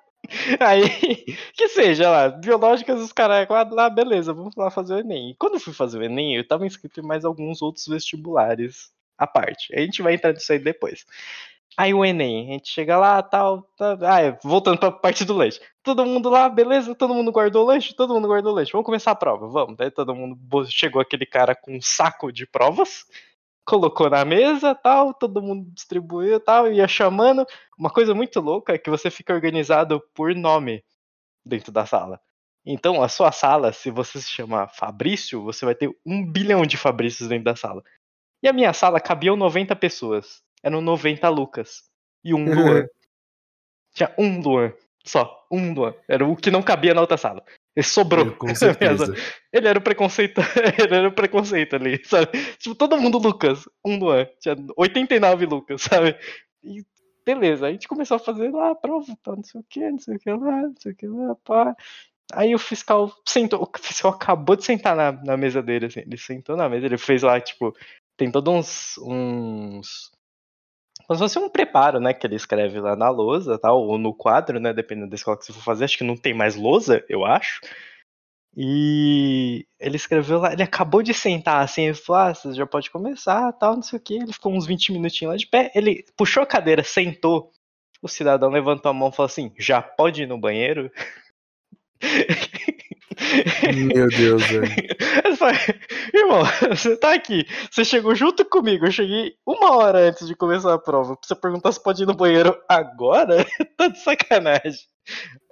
Aí, 0.60 0.84
que 1.56 1.70
seja 1.70 2.10
lá, 2.10 2.28
biológicas, 2.28 3.00
os 3.00 3.14
caras 3.14 3.48
lá, 3.72 3.90
beleza, 3.90 4.34
vamos 4.34 4.54
lá 4.58 4.70
fazer 4.70 4.96
o 4.96 5.00
Enem. 5.00 5.32
E 5.32 5.36
quando 5.36 5.54
eu 5.54 5.62
fui 5.62 5.72
fazer 5.74 5.98
o 5.98 6.04
Enem, 6.04 6.36
eu 6.36 6.46
tava 6.46 6.66
inscrito 6.66 7.00
em 7.00 7.04
mais 7.04 7.24
alguns 7.24 7.62
outros 7.62 7.88
vestibulares 7.88 8.92
à 9.18 9.26
parte. 9.26 9.74
A 9.74 9.80
gente 9.80 10.02
vai 10.02 10.16
entrar 10.16 10.34
nisso 10.34 10.52
aí 10.52 10.60
depois. 10.60 11.06
Aí 11.78 11.94
o 11.94 12.06
Enem, 12.06 12.50
a 12.50 12.54
gente 12.54 12.70
chega 12.70 12.98
lá, 12.98 13.22
tal, 13.24 13.64
tal. 13.78 13.98
Ah, 14.02 14.22
é, 14.22 14.38
voltando 14.44 14.78
pra 14.78 14.92
parte 14.92 15.26
do 15.26 15.34
lanche. 15.34 15.60
Todo 15.82 16.06
mundo 16.06 16.30
lá, 16.30 16.48
beleza, 16.48 16.94
todo 16.94 17.14
mundo 17.14 17.32
guardou 17.32 17.64
o 17.64 17.68
lanche, 17.68 17.96
todo 17.96 18.14
mundo 18.14 18.28
guardou 18.28 18.52
o 18.52 18.56
lanche. 18.56 18.72
Vamos 18.72 18.86
começar 18.86 19.12
a 19.12 19.16
prova, 19.16 19.48
vamos. 19.48 19.76
Daí 19.78 19.90
todo 19.90 20.14
mundo 20.14 20.38
chegou 20.70 21.02
aquele 21.02 21.26
cara 21.26 21.56
com 21.56 21.76
um 21.76 21.82
saco 21.82 22.32
de 22.32 22.46
provas 22.46 23.06
colocou 23.66 24.10
na 24.10 24.26
mesa, 24.26 24.76
tal, 24.76 25.14
todo 25.14 25.42
mundo 25.42 25.70
distribuiu, 25.72 26.40
tal, 26.40 26.72
ia 26.72 26.88
chamando. 26.88 27.46
Uma 27.78 27.90
coisa 27.90 28.14
muito 28.14 28.40
louca 28.40 28.74
é 28.74 28.78
que 28.78 28.90
você 28.90 29.10
fica 29.10 29.34
organizado 29.34 30.02
por 30.14 30.36
nome 30.36 30.84
dentro 31.46 31.72
da 31.72 31.86
sala. 31.86 32.20
Então, 32.66 33.02
a 33.04 33.10
sua 33.10 33.32
sala, 33.32 33.74
se 33.74 33.90
você 33.92 34.22
se 34.22 34.30
chamar 34.30 34.70
Fabrício, 34.70 35.44
você 35.44 35.66
vai 35.66 35.76
ter 35.76 35.90
um 36.06 36.26
bilhão 36.26 36.66
de 36.66 36.78
Fabrícios 36.78 37.28
dentro 37.28 37.46
da 37.46 37.56
sala. 37.56 37.84
E 38.42 38.48
a 38.48 38.54
minha 38.54 38.74
sala 38.74 39.00
cabiam 39.00 39.36
90 39.36 39.76
pessoas. 39.76 40.42
Eram 40.64 40.82
90 40.82 41.28
Lucas. 41.30 41.84
E 42.24 42.34
um 42.34 42.46
Luan. 42.54 42.88
Tinha 43.94 44.14
um 44.18 44.40
Luan. 44.42 44.74
Só. 45.06 45.46
Um 45.52 45.74
Luan. 45.74 45.94
Era 46.08 46.26
o 46.26 46.36
que 46.36 46.50
não 46.50 46.62
cabia 46.64 46.94
na 46.94 47.02
outra 47.02 47.18
sala. 47.18 47.44
Ele 47.76 47.86
sobrou. 47.86 48.32
Com 48.36 48.54
certeza. 48.56 49.14
Ele 49.52 49.68
era 49.68 49.78
o 49.78 49.82
preconceito. 49.82 50.42
Ele 50.82 50.96
era 50.96 51.08
o 51.08 51.14
preconceito 51.14 51.76
ali, 51.76 52.02
sabe? 52.06 52.28
Tipo, 52.58 52.76
todo 52.76 53.00
mundo 53.00 53.18
Lucas. 53.18 53.68
Um 53.86 54.08
ano. 54.08 54.30
Tinha 54.40 54.56
89 54.78 55.46
Lucas, 55.46 55.82
sabe? 55.82 56.18
E 56.64 56.84
beleza, 57.26 57.68
a 57.68 57.72
gente 57.72 57.88
começou 57.88 58.18
a 58.18 58.20
fazer 58.20 58.52
lá 58.52 58.72
a 58.72 58.76
prova, 58.76 59.18
tá, 59.24 59.36
não 59.36 59.44
sei 59.44 59.62
o 59.62 59.64
que, 59.64 59.92
não 59.92 60.00
sei 60.00 60.16
o 60.16 60.20
que 60.20 60.30
lá, 60.30 60.62
não 60.62 60.76
sei 60.78 60.92
o 60.92 60.96
que 60.96 61.08
lá, 61.08 61.36
pá. 61.44 61.76
Aí 62.34 62.54
o 62.56 62.60
fiscal 62.60 63.12
sentou, 63.28 63.62
o 63.62 63.80
fiscal 63.80 64.12
acabou 64.12 64.56
de 64.56 64.66
sentar 64.66 64.96
na, 64.96 65.12
na 65.12 65.38
mesa 65.38 65.62
dele, 65.62 65.88
assim, 65.88 66.02
ele 66.02 66.18
sentou 66.18 66.56
na 66.56 66.70
mesa, 66.70 66.86
ele 66.86 66.98
fez 66.98 67.24
lá, 67.24 67.40
tipo, 67.40 67.76
tem 68.18 68.32
todos 68.32 68.54
uns, 68.54 68.98
uns 69.00 70.12
como 71.08 71.18
se 71.18 71.24
fosse 71.24 71.40
um 71.40 71.50
preparo, 71.50 72.00
né, 72.00 72.14
que 72.14 72.26
ele 72.26 72.36
escreve 72.36 72.80
lá 72.80 72.96
na 72.96 73.10
lousa, 73.10 73.58
tal, 73.58 73.82
ou 73.82 73.98
no 73.98 74.14
quadro, 74.14 74.60
né, 74.60 74.74
dependendo 74.74 75.10
da 75.10 75.16
escola 75.16 75.38
que 75.38 75.46
você 75.46 75.54
for 75.54 75.64
fazer, 75.64 75.86
acho 75.86 75.98
que 75.98 76.04
não 76.04 76.16
tem 76.16 76.34
mais 76.34 76.56
lousa, 76.56 77.04
eu 77.10 77.26
acho. 77.26 77.60
E 78.56 79.66
ele 79.80 79.96
escreveu 79.96 80.40
lá, 80.40 80.54
ele 80.54 80.62
acabou 80.62 81.02
de 81.02 81.14
sentar 81.14 81.64
assim, 81.64 81.86
ele 81.86 81.96
falou, 81.96 82.22
ah, 82.22 82.34
você 82.34 82.54
já 82.54 82.66
pode 82.68 82.92
começar, 82.92 83.52
tal, 83.54 83.76
não 83.76 83.82
sei 83.82 83.98
o 83.98 84.02
que. 84.02 84.14
Ele 84.16 84.32
ficou 84.32 84.54
uns 84.54 84.66
20 84.68 84.92
minutinhos 84.92 85.32
lá 85.34 85.38
de 85.38 85.48
pé, 85.48 85.72
ele 85.74 86.06
puxou 86.16 86.44
a 86.44 86.46
cadeira, 86.46 86.84
sentou, 86.84 87.52
o 88.02 88.08
cidadão 88.08 88.50
levantou 88.50 88.92
a 88.92 88.94
mão 88.94 89.10
e 89.10 89.12
falou 89.12 89.28
assim, 89.28 89.52
já 89.58 89.82
pode 89.82 90.24
ir 90.24 90.28
no 90.28 90.38
banheiro? 90.38 90.92
Meu 93.94 94.08
Deus, 94.10 94.44
velho. 94.48 94.66
Irmão, 96.14 96.44
você 96.70 96.96
tá 96.96 97.14
aqui. 97.14 97.46
Você 97.72 97.84
chegou 97.84 98.16
junto 98.16 98.46
comigo. 98.46 98.86
Eu 98.86 98.92
cheguei 98.92 99.36
uma 99.46 99.76
hora 99.76 100.10
antes 100.10 100.28
de 100.28 100.36
começar 100.36 100.74
a 100.74 100.80
prova. 100.80 101.16
Pra 101.16 101.28
você 101.28 101.36
perguntar 101.36 101.72
se 101.72 101.82
pode 101.82 102.04
ir 102.04 102.06
no 102.06 102.16
banheiro 102.16 102.58
agora? 102.68 103.46
tá 103.78 103.88
de 103.88 104.00
sacanagem. 104.00 104.82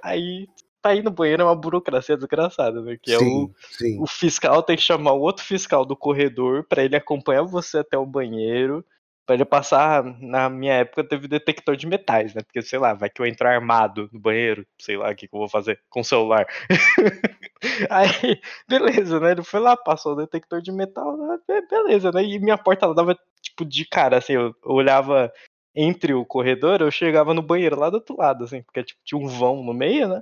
Aí, 0.03 0.47
tá 0.81 0.95
ir 0.95 1.03
no 1.03 1.11
banheiro 1.11 1.43
é 1.43 1.45
uma 1.45 1.55
burocracia 1.55 2.17
desgraçada, 2.17 2.81
né? 2.81 2.97
Que 3.01 3.13
é 3.13 3.19
sim, 3.19 3.43
o, 3.43 3.51
sim. 3.77 4.01
o 4.01 4.07
fiscal 4.07 4.63
tem 4.63 4.75
que 4.75 4.83
chamar 4.83 5.13
o 5.13 5.21
outro 5.21 5.43
fiscal 5.43 5.85
do 5.85 5.95
corredor 5.95 6.65
para 6.67 6.83
ele 6.83 6.95
acompanhar 6.95 7.43
você 7.43 7.79
até 7.79 7.97
o 7.97 8.05
banheiro 8.05 8.83
Ele 9.29 9.45
passar, 9.45 10.03
na 10.19 10.49
minha 10.49 10.73
época 10.73 11.03
teve 11.03 11.27
detector 11.27 11.75
de 11.77 11.87
metais, 11.87 12.33
né? 12.33 12.41
Porque, 12.43 12.61
sei 12.61 12.79
lá, 12.79 12.93
vai 12.93 13.09
que 13.09 13.21
eu 13.21 13.25
entro 13.25 13.47
armado 13.47 14.09
no 14.11 14.19
banheiro, 14.19 14.65
sei 14.77 14.97
lá 14.97 15.09
o 15.09 15.15
que, 15.15 15.27
que 15.27 15.33
eu 15.33 15.39
vou 15.39 15.47
fazer 15.47 15.79
com 15.89 16.01
o 16.01 16.03
celular. 16.03 16.45
Aí, 17.89 18.41
beleza, 18.67 19.19
né? 19.19 19.31
Ele 19.31 19.43
foi 19.43 19.59
lá, 19.59 19.77
passou 19.77 20.13
o 20.13 20.15
detector 20.15 20.61
de 20.61 20.71
metal, 20.71 21.15
né? 21.15 21.37
beleza, 21.69 22.11
né? 22.11 22.23
E 22.23 22.39
minha 22.39 22.57
porta 22.57 22.85
ela 22.85 22.95
dava, 22.95 23.17
tipo, 23.41 23.63
de 23.63 23.85
cara, 23.85 24.17
assim, 24.17 24.33
eu, 24.33 24.47
eu 24.65 24.71
olhava 24.71 25.31
entre 25.75 26.13
o 26.13 26.25
corredor, 26.25 26.81
eu 26.81 26.91
chegava 26.91 27.33
no 27.33 27.41
banheiro 27.41 27.79
lá 27.79 27.89
do 27.89 27.95
outro 27.95 28.17
lado, 28.17 28.43
assim, 28.43 28.61
porque 28.61 28.83
tipo, 28.83 28.99
tinha 29.05 29.19
um 29.19 29.27
vão 29.27 29.63
no 29.63 29.73
meio, 29.73 30.07
né? 30.09 30.21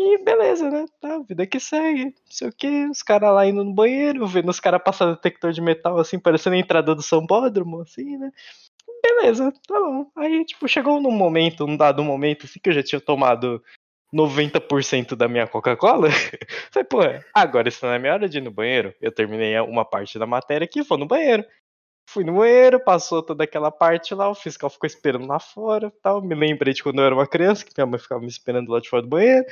E 0.00 0.16
beleza, 0.18 0.70
né? 0.70 0.86
Tá, 1.00 1.18
vida 1.18 1.44
que 1.44 1.58
segue. 1.58 2.04
Não 2.04 2.12
sei 2.30 2.48
o 2.48 2.52
que. 2.52 2.86
Os 2.86 3.02
caras 3.02 3.34
lá 3.34 3.44
indo 3.44 3.64
no 3.64 3.74
banheiro, 3.74 4.24
vendo 4.28 4.48
os 4.48 4.60
caras 4.60 4.80
passando 4.80 5.16
detector 5.16 5.50
de 5.50 5.60
metal, 5.60 5.98
assim, 5.98 6.20
parecendo 6.20 6.54
a 6.54 6.58
entrada 6.60 6.94
do 6.94 7.02
Sambódromo, 7.02 7.80
assim, 7.80 8.16
né? 8.16 8.30
Beleza, 9.02 9.52
tá 9.66 9.74
bom. 9.74 10.08
Aí, 10.16 10.44
tipo, 10.44 10.68
chegou 10.68 11.00
num 11.00 11.10
momento, 11.10 11.66
num 11.66 11.76
dado 11.76 12.04
momento, 12.04 12.46
assim, 12.46 12.60
que 12.60 12.68
eu 12.68 12.74
já 12.74 12.82
tinha 12.82 13.00
tomado 13.00 13.60
90% 14.14 15.16
da 15.16 15.26
minha 15.26 15.48
Coca-Cola. 15.48 16.10
Falei, 16.70 16.86
pô, 16.88 16.98
agora 17.34 17.68
está 17.68 17.90
na 17.90 17.98
minha 17.98 18.12
hora 18.12 18.28
de 18.28 18.38
ir 18.38 18.40
no 18.40 18.52
banheiro. 18.52 18.94
Eu 19.00 19.10
terminei 19.10 19.58
uma 19.60 19.84
parte 19.84 20.16
da 20.16 20.26
matéria 20.26 20.64
aqui, 20.64 20.80
vou 20.80 20.96
no 20.96 21.06
banheiro. 21.06 21.44
Fui 22.08 22.22
no 22.22 22.34
banheiro, 22.34 22.78
passou 22.78 23.20
toda 23.20 23.42
aquela 23.42 23.72
parte 23.72 24.14
lá, 24.14 24.30
o 24.30 24.34
fiscal 24.34 24.70
ficou 24.70 24.86
esperando 24.86 25.26
lá 25.26 25.40
fora 25.40 25.92
tal. 26.00 26.22
Me 26.22 26.36
lembrei 26.36 26.72
de 26.72 26.84
quando 26.84 27.00
eu 27.00 27.04
era 27.04 27.14
uma 27.14 27.26
criança, 27.26 27.64
que 27.64 27.72
minha 27.76 27.86
mãe 27.86 27.98
ficava 27.98 28.20
me 28.20 28.28
esperando 28.28 28.70
lá 28.70 28.80
de 28.80 28.88
fora 28.88 29.02
do 29.02 29.08
banheiro. 29.08 29.44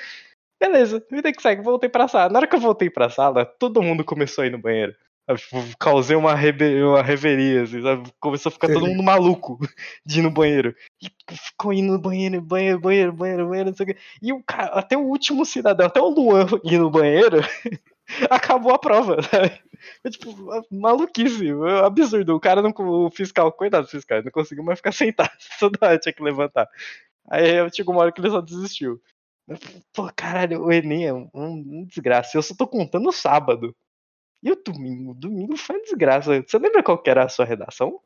Beleza, 0.60 1.04
vida 1.10 1.32
que 1.32 1.42
segue, 1.42 1.62
voltei 1.62 1.88
pra 1.88 2.08
sala. 2.08 2.30
Na 2.30 2.38
hora 2.38 2.46
que 2.46 2.56
eu 2.56 2.60
voltei 2.60 2.88
pra 2.88 3.10
sala, 3.10 3.44
todo 3.44 3.82
mundo 3.82 4.04
começou 4.04 4.42
a 4.42 4.46
ir 4.46 4.50
no 4.50 4.58
banheiro. 4.58 4.94
Eu, 5.28 5.36
tipo, 5.36 5.56
causei 5.78 6.14
uma, 6.16 6.34
rebe 6.36 6.82
uma 6.84 7.02
reveria, 7.02 7.64
assim, 7.64 7.82
sabe? 7.82 8.08
Começou 8.20 8.48
a 8.48 8.52
ficar 8.52 8.68
todo 8.68 8.86
mundo 8.86 9.02
maluco 9.02 9.58
de 10.06 10.20
ir 10.20 10.22
no 10.22 10.30
banheiro. 10.30 10.74
E 11.02 11.10
ficou 11.34 11.72
indo 11.72 11.92
no 11.92 11.98
banheiro, 11.98 12.40
banheiro, 12.40 12.78
banheiro, 12.78 13.12
banheiro, 13.12 13.48
banheiro, 13.48 13.70
não 13.70 13.76
sei 13.76 13.84
o 13.84 13.86
quê. 13.88 13.96
E 14.22 14.32
o 14.32 14.42
cara, 14.44 14.66
até 14.66 14.96
o 14.96 15.02
último 15.02 15.44
cidadão, 15.44 15.86
até 15.86 16.00
o 16.00 16.08
Luan 16.08 16.46
ir 16.64 16.78
no 16.78 16.90
banheiro, 16.90 17.40
acabou 18.30 18.72
a 18.72 18.78
prova, 18.78 19.20
sabe? 19.22 19.60
Tipo, 20.10 20.32
maluquice, 20.70 21.50
absurdo. 21.84 22.36
O 22.36 22.40
cara 22.40 22.62
não, 22.62 22.72
o 22.76 23.10
fiscal, 23.10 23.50
coitado 23.50 23.86
do 23.86 23.90
fiscal, 23.90 24.22
não 24.22 24.30
conseguiu 24.30 24.62
mais 24.62 24.78
ficar 24.78 24.92
sentado, 24.92 25.32
toda 25.58 25.78
hora 25.82 25.98
tinha 25.98 26.12
que 26.12 26.22
levantar. 26.22 26.68
Aí 27.28 27.68
chegou 27.74 27.94
uma 27.94 28.02
hora 28.02 28.12
que 28.12 28.20
ele 28.20 28.30
só 28.30 28.40
desistiu. 28.40 29.02
Pô, 29.92 30.10
caralho, 30.14 30.62
o 30.62 30.72
Enem 30.72 31.06
é 31.06 31.14
um, 31.14 31.30
um 31.34 31.84
desgraça. 31.84 32.36
Eu 32.36 32.42
só 32.42 32.54
tô 32.54 32.66
contando 32.66 33.12
sábado. 33.12 33.74
E 34.42 34.50
o 34.50 34.56
domingo? 34.56 35.14
Domingo 35.14 35.56
foi 35.56 35.80
desgraça. 35.82 36.42
Você 36.42 36.58
lembra 36.58 36.82
qual 36.82 37.00
que 37.02 37.10
era 37.10 37.24
a 37.24 37.28
sua 37.28 37.44
redação? 37.44 38.00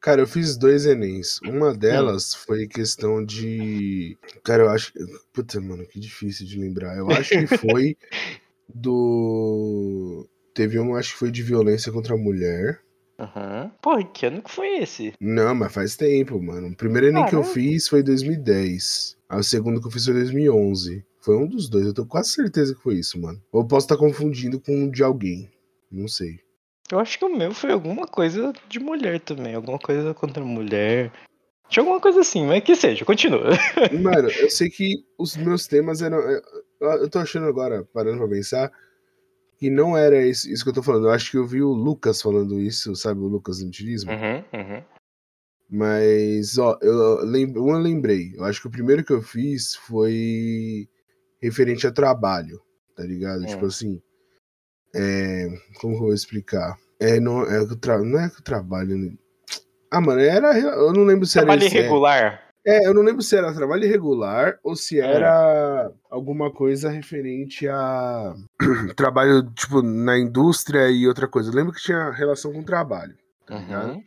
Cara, 0.00 0.20
eu 0.20 0.26
fiz 0.26 0.56
dois 0.56 0.86
Enems. 0.86 1.40
Uma 1.42 1.74
delas 1.74 2.34
hum. 2.34 2.38
foi 2.46 2.66
questão 2.66 3.24
de. 3.24 4.16
Cara, 4.44 4.64
eu 4.64 4.68
acho. 4.70 4.92
Puta, 5.32 5.60
mano, 5.60 5.86
que 5.86 5.98
difícil 5.98 6.46
de 6.46 6.58
lembrar. 6.58 6.96
Eu 6.96 7.10
acho 7.10 7.30
que 7.30 7.46
foi 7.46 7.96
do. 8.72 10.28
Teve 10.54 10.78
um, 10.78 10.94
acho 10.94 11.12
que 11.12 11.18
foi 11.18 11.30
de 11.30 11.42
violência 11.42 11.90
contra 11.90 12.14
a 12.14 12.18
mulher. 12.18 12.80
Aham. 13.18 13.64
Uhum. 13.64 13.70
Porra, 13.80 14.04
que 14.04 14.26
ano 14.26 14.42
que 14.42 14.50
foi 14.50 14.78
esse? 14.78 15.12
Não, 15.20 15.54
mas 15.54 15.72
faz 15.72 15.96
tempo, 15.96 16.40
mano. 16.40 16.68
O 16.68 16.76
primeiro 16.76 17.08
Enem 17.08 17.26
que 17.26 17.34
eu 17.34 17.42
fiz 17.44 17.88
foi 17.88 18.00
em 18.00 18.04
2010. 18.04 19.16
Aí 19.28 19.40
o 19.40 19.44
segundo 19.44 19.80
que 19.80 19.86
eu 19.86 19.90
fiz 19.90 20.04
foi 20.04 20.14
em 20.14 20.18
2011. 20.18 21.04
Foi 21.20 21.36
um 21.36 21.46
dos 21.46 21.68
dois, 21.68 21.86
eu 21.86 21.94
tenho 21.94 22.06
quase 22.06 22.30
certeza 22.30 22.74
que 22.74 22.82
foi 22.82 22.94
isso, 22.94 23.20
mano. 23.20 23.42
Ou 23.50 23.66
posso 23.66 23.86
estar 23.86 23.96
confundindo 23.96 24.60
com 24.60 24.72
um 24.72 24.90
de 24.90 25.02
alguém. 25.02 25.50
Não 25.90 26.06
sei. 26.06 26.38
Eu 26.90 27.00
acho 27.00 27.18
que 27.18 27.24
o 27.24 27.36
meu 27.36 27.52
foi 27.52 27.72
alguma 27.72 28.06
coisa 28.06 28.52
de 28.68 28.78
mulher 28.78 29.18
também. 29.18 29.54
Alguma 29.54 29.78
coisa 29.78 30.14
contra 30.14 30.44
mulher. 30.44 31.10
Tinha 31.68 31.82
alguma 31.82 32.00
coisa 32.00 32.20
assim, 32.20 32.46
mas 32.46 32.62
que 32.62 32.76
seja, 32.76 33.04
continua. 33.04 33.50
Mano, 34.00 34.28
eu 34.30 34.48
sei 34.48 34.70
que 34.70 35.04
os 35.18 35.36
meus 35.36 35.66
temas 35.66 36.00
eram. 36.00 36.18
É, 36.18 36.40
eu 36.80 37.10
tô 37.10 37.18
achando 37.18 37.46
agora, 37.46 37.84
parando 37.92 38.18
pra 38.18 38.28
pensar, 38.28 38.70
que 39.58 39.70
não 39.70 39.96
era 39.96 40.24
isso, 40.24 40.50
isso 40.50 40.62
que 40.62 40.70
eu 40.70 40.74
tô 40.74 40.82
falando. 40.82 41.06
Eu 41.06 41.12
acho 41.12 41.30
que 41.30 41.36
eu 41.36 41.46
vi 41.46 41.62
o 41.62 41.72
Lucas 41.72 42.20
falando 42.20 42.60
isso, 42.60 42.94
sabe, 42.94 43.20
o 43.20 43.28
Lucas 43.28 43.58
do 43.58 43.66
Utilismo? 43.66 44.12
Uhum, 44.12 44.44
uhum. 44.52 44.82
Mas, 45.68 46.58
ó, 46.58 46.78
eu, 46.80 47.24
lembro, 47.24 47.68
eu 47.68 47.78
lembrei. 47.78 48.32
Eu 48.36 48.44
acho 48.44 48.60
que 48.60 48.68
o 48.68 48.70
primeiro 48.70 49.04
que 49.04 49.12
eu 49.12 49.20
fiz 49.20 49.74
foi 49.74 50.88
referente 51.40 51.86
a 51.86 51.92
trabalho, 51.92 52.60
tá 52.94 53.02
ligado? 53.02 53.44
Tipo 53.46 53.64
hum. 53.64 53.68
assim. 53.68 54.02
É, 54.94 55.48
como 55.80 55.94
que 55.94 56.02
eu 56.02 56.06
vou 56.06 56.14
explicar? 56.14 56.76
É, 57.00 57.20
não, 57.20 57.42
é, 57.42 57.58
não 58.04 58.20
é 58.20 58.30
que 58.30 58.40
o 58.40 58.44
trabalho. 58.44 58.96
Né? 58.96 59.12
Ah, 59.90 60.00
mano, 60.00 60.20
era. 60.20 60.58
Eu 60.58 60.92
não 60.92 61.04
lembro 61.04 61.26
se 61.26 61.34
trabalho 61.34 61.60
era. 61.60 61.70
Trabalho 61.70 61.84
irregular? 61.84 62.45
É, 62.66 62.84
eu 62.84 62.92
não 62.92 63.02
lembro 63.02 63.22
se 63.22 63.36
era 63.36 63.54
trabalho 63.54 63.84
irregular 63.84 64.58
ou 64.64 64.74
se 64.74 65.00
é. 65.00 65.04
era 65.04 65.88
é. 65.88 65.94
alguma 66.10 66.50
coisa 66.50 66.90
referente 66.90 67.68
a 67.68 68.34
trabalho, 68.96 69.48
tipo, 69.52 69.82
na 69.82 70.18
indústria 70.18 70.90
e 70.90 71.06
outra 71.06 71.28
coisa. 71.28 71.48
Eu 71.48 71.54
lembro 71.54 71.72
que 71.72 71.80
tinha 71.80 72.10
relação 72.10 72.52
com 72.52 72.64
trabalho. 72.64 73.14
Tá 73.46 73.54
uhum. 73.54 74.02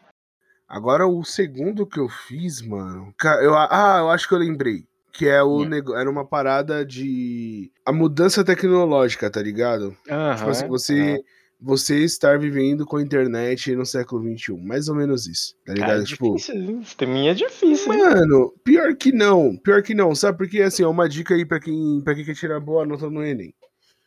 Agora, 0.67 1.07
o 1.07 1.23
segundo 1.23 1.87
que 1.87 1.99
eu 1.99 2.09
fiz, 2.09 2.61
mano. 2.61 3.13
Eu, 3.41 3.55
ah, 3.55 3.97
eu 4.01 4.09
acho 4.09 4.27
que 4.27 4.33
eu 4.33 4.39
lembrei. 4.39 4.85
Que 5.11 5.27
é 5.27 5.41
o 5.41 5.63
nego... 5.65 5.95
era 5.95 6.09
uma 6.09 6.25
parada 6.25 6.85
de. 6.85 7.71
A 7.85 7.91
mudança 7.91 8.43
tecnológica, 8.43 9.31
tá 9.31 9.41
ligado? 9.41 9.95
Uhum, 10.07 10.35
tipo 10.35 10.49
assim, 10.49 10.67
você. 10.67 11.13
Uhum. 11.13 11.23
Você 11.61 11.99
estar 12.05 12.39
vivendo 12.39 12.85
com 12.85 12.97
a 12.97 13.01
internet 13.01 13.75
no 13.75 13.85
século 13.85 14.23
XXI. 14.23 14.53
Mais 14.65 14.87
ou 14.87 14.95
menos 14.95 15.27
isso, 15.27 15.55
tá 15.65 15.73
ligado? 15.73 15.89
Cara, 15.89 16.01
é 16.01 16.05
tipo, 16.05 16.35
difícil, 16.35 16.79
Isso 16.79 16.95
também 16.95 17.27
é 17.27 17.33
difícil. 17.33 17.87
Mano, 17.87 18.53
pior 18.63 18.95
que 18.95 19.11
não. 19.11 19.57
Pior 19.57 19.83
que 19.83 19.93
não. 19.93 20.15
Sabe 20.15 20.37
porque, 20.37 20.61
assim, 20.61 20.83
é 20.83 20.87
uma 20.87 21.09
dica 21.09 21.33
aí 21.33 21.45
pra 21.45 21.59
quem, 21.59 22.01
pra 22.01 22.15
quem 22.15 22.23
quer 22.23 22.35
tirar 22.35 22.61
boa 22.61 22.85
nota 22.85 23.09
no 23.09 23.21
Enem. 23.21 23.53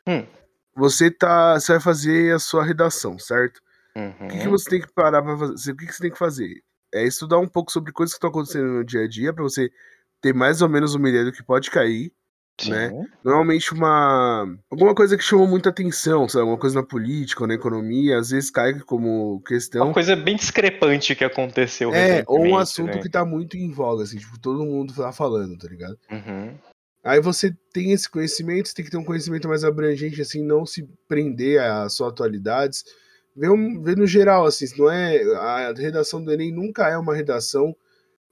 Hum. 0.09 0.25
Você 0.75 1.11
tá. 1.11 1.61
Você 1.61 1.73
vai 1.73 1.81
fazer 1.81 2.35
a 2.35 2.39
sua 2.39 2.65
redação, 2.65 3.19
certo? 3.19 3.61
Uhum. 3.95 4.27
O 4.27 4.29
que, 4.29 4.39
que, 4.39 4.49
você 4.49 4.71
tem 4.71 4.81
que 4.81 4.91
parar 4.91 5.23
pra 5.23 5.37
fazer? 5.37 5.73
O 5.73 5.77
que, 5.77 5.87
que 5.87 5.93
você 5.93 6.03
tem 6.03 6.11
que 6.11 6.19
fazer? 6.19 6.63
É 6.95 7.05
estudar 7.05 7.39
um 7.39 7.49
pouco 7.49 7.71
sobre 7.71 7.93
coisas 7.93 8.15
que 8.15 8.17
estão 8.17 8.31
acontecendo 8.31 8.69
no 8.69 8.85
dia 8.85 9.03
a 9.03 9.09
dia 9.09 9.33
pra 9.33 9.43
você 9.43 9.71
ter 10.23 10.33
mais 10.33 10.63
ou 10.63 10.69
menos 10.69 10.95
uma 10.95 11.09
ideia 11.09 11.25
do 11.25 11.33
que 11.33 11.43
pode 11.43 11.71
cair, 11.71 12.13
né? 12.69 12.91
Normalmente 13.25 13.73
uma 13.73 14.47
alguma 14.71 14.95
coisa 14.95 15.17
que 15.17 15.25
chamou 15.25 15.47
muita 15.47 15.71
atenção, 15.71 16.29
sabe? 16.29 16.43
Alguma 16.43 16.59
coisa 16.59 16.81
na 16.81 16.87
política 16.87 17.43
ou 17.43 17.49
na 17.49 17.55
economia, 17.55 18.19
às 18.19 18.31
vezes 18.31 18.51
cai 18.51 18.79
como 18.81 19.41
questão. 19.47 19.87
Uma 19.87 19.95
coisa 19.95 20.15
bem 20.15 20.37
discrepante 20.37 21.15
que 21.15 21.25
aconteceu. 21.25 21.93
É, 21.95 22.23
ou 22.27 22.45
um 22.45 22.57
assunto 22.57 22.97
né? 22.97 23.03
que 23.03 23.09
tá 23.09 23.25
muito 23.25 23.57
em 23.57 23.71
voga, 23.71 24.05
assim, 24.05 24.19
tipo, 24.19 24.39
todo 24.39 24.65
mundo 24.65 24.95
tá 24.95 25.13
falando, 25.13 25.57
tá 25.59 25.69
ligado? 25.69 25.99
Uhum. 26.11 26.55
Aí 27.05 27.21
você 27.21 27.53
tem 27.73 27.93
esse 27.93 28.09
conhecimento, 28.09 28.69
você 28.69 28.75
tem 28.75 28.85
que 28.85 28.91
ter 28.91 28.97
um 28.97 29.05
conhecimento 29.05 29.49
mais 29.49 29.65
abrangente, 29.65 30.21
assim, 30.21 30.45
não 30.45 30.65
se 30.65 30.89
prender 31.09 31.61
a 31.61 31.89
só 31.89 32.09
atualidades. 32.09 32.85
Ver, 33.35 33.51
um, 33.51 33.83
ver 33.83 33.97
no 33.97 34.07
geral, 34.07 34.45
assim, 34.45 34.67
não 34.79 34.91
é. 34.91 35.21
A 35.35 35.73
redação 35.73 36.23
do 36.23 36.33
Enem 36.33 36.53
nunca 36.53 36.89
é 36.89 36.97
uma 36.97 37.15
redação 37.15 37.75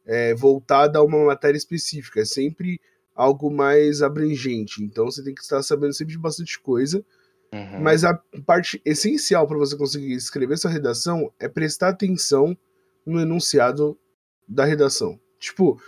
é, 0.07 0.35
voltada 0.35 0.99
a 0.99 1.03
uma 1.03 1.25
matéria 1.25 1.59
específica, 1.59 2.21
é 2.21 2.25
sempre 2.25 2.81
algo 3.21 3.51
mais 3.51 4.01
abrangente. 4.01 4.83
Então 4.83 5.05
você 5.05 5.23
tem 5.23 5.35
que 5.35 5.43
estar 5.43 5.63
sabendo 5.63 5.93
sempre 5.93 6.15
de 6.15 6.19
bastante 6.19 6.59
coisa. 6.59 7.05
Uhum. 7.53 7.81
Mas 7.81 8.05
a 8.05 8.15
parte 8.47 8.81
essencial 8.85 9.47
para 9.47 9.59
você 9.59 9.77
conseguir 9.77 10.15
escrever 10.15 10.57
sua 10.57 10.71
redação 10.71 11.31
é 11.39 11.49
prestar 11.49 11.89
atenção 11.89 12.57
no 13.05 13.21
enunciado 13.21 13.99
da 14.49 14.65
redação. 14.65 15.21
Tipo, 15.39 15.81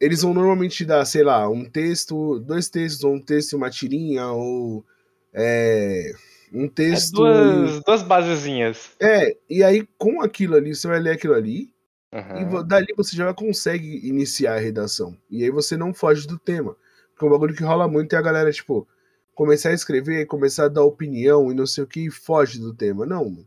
eles 0.00 0.22
vão 0.22 0.32
normalmente 0.32 0.84
dar, 0.84 1.04
sei 1.04 1.24
lá, 1.24 1.48
um 1.48 1.64
texto, 1.64 2.38
dois 2.40 2.68
textos, 2.68 3.02
ou 3.02 3.14
um 3.14 3.20
texto 3.20 3.52
e 3.52 3.56
uma 3.56 3.70
tirinha, 3.70 4.26
ou 4.28 4.84
é, 5.32 6.12
um 6.52 6.66
é 6.66 6.68
texto. 6.68 7.26
É 7.26 7.32
duas, 7.32 7.82
duas 7.84 8.02
basezinhas. 8.02 8.92
É, 9.00 9.36
e 9.50 9.64
aí 9.64 9.86
com 9.98 10.20
aquilo 10.20 10.54
ali, 10.54 10.74
você 10.74 10.86
vai 10.86 11.00
ler 11.00 11.12
aquilo 11.12 11.34
ali, 11.34 11.72
Uhum. 12.12 12.60
E 12.60 12.64
dali 12.64 12.94
você 12.96 13.14
já 13.14 13.32
consegue 13.34 14.06
iniciar 14.06 14.54
a 14.54 14.60
redação. 14.60 15.16
E 15.30 15.44
aí 15.44 15.50
você 15.50 15.76
não 15.76 15.92
foge 15.92 16.26
do 16.26 16.38
tema. 16.38 16.76
Porque 17.12 17.26
um 17.26 17.30
bagulho 17.30 17.54
que 17.54 17.62
rola 17.62 17.88
muito 17.88 18.14
é 18.14 18.16
a 18.18 18.22
galera, 18.22 18.50
tipo, 18.50 18.88
começar 19.34 19.70
a 19.70 19.74
escrever, 19.74 20.26
começar 20.26 20.64
a 20.64 20.68
dar 20.68 20.84
opinião 20.84 21.50
e 21.50 21.54
não 21.54 21.66
sei 21.66 21.84
o 21.84 21.86
que, 21.86 22.06
e 22.06 22.10
foge 22.10 22.58
do 22.58 22.74
tema. 22.74 23.04
Não, 23.04 23.46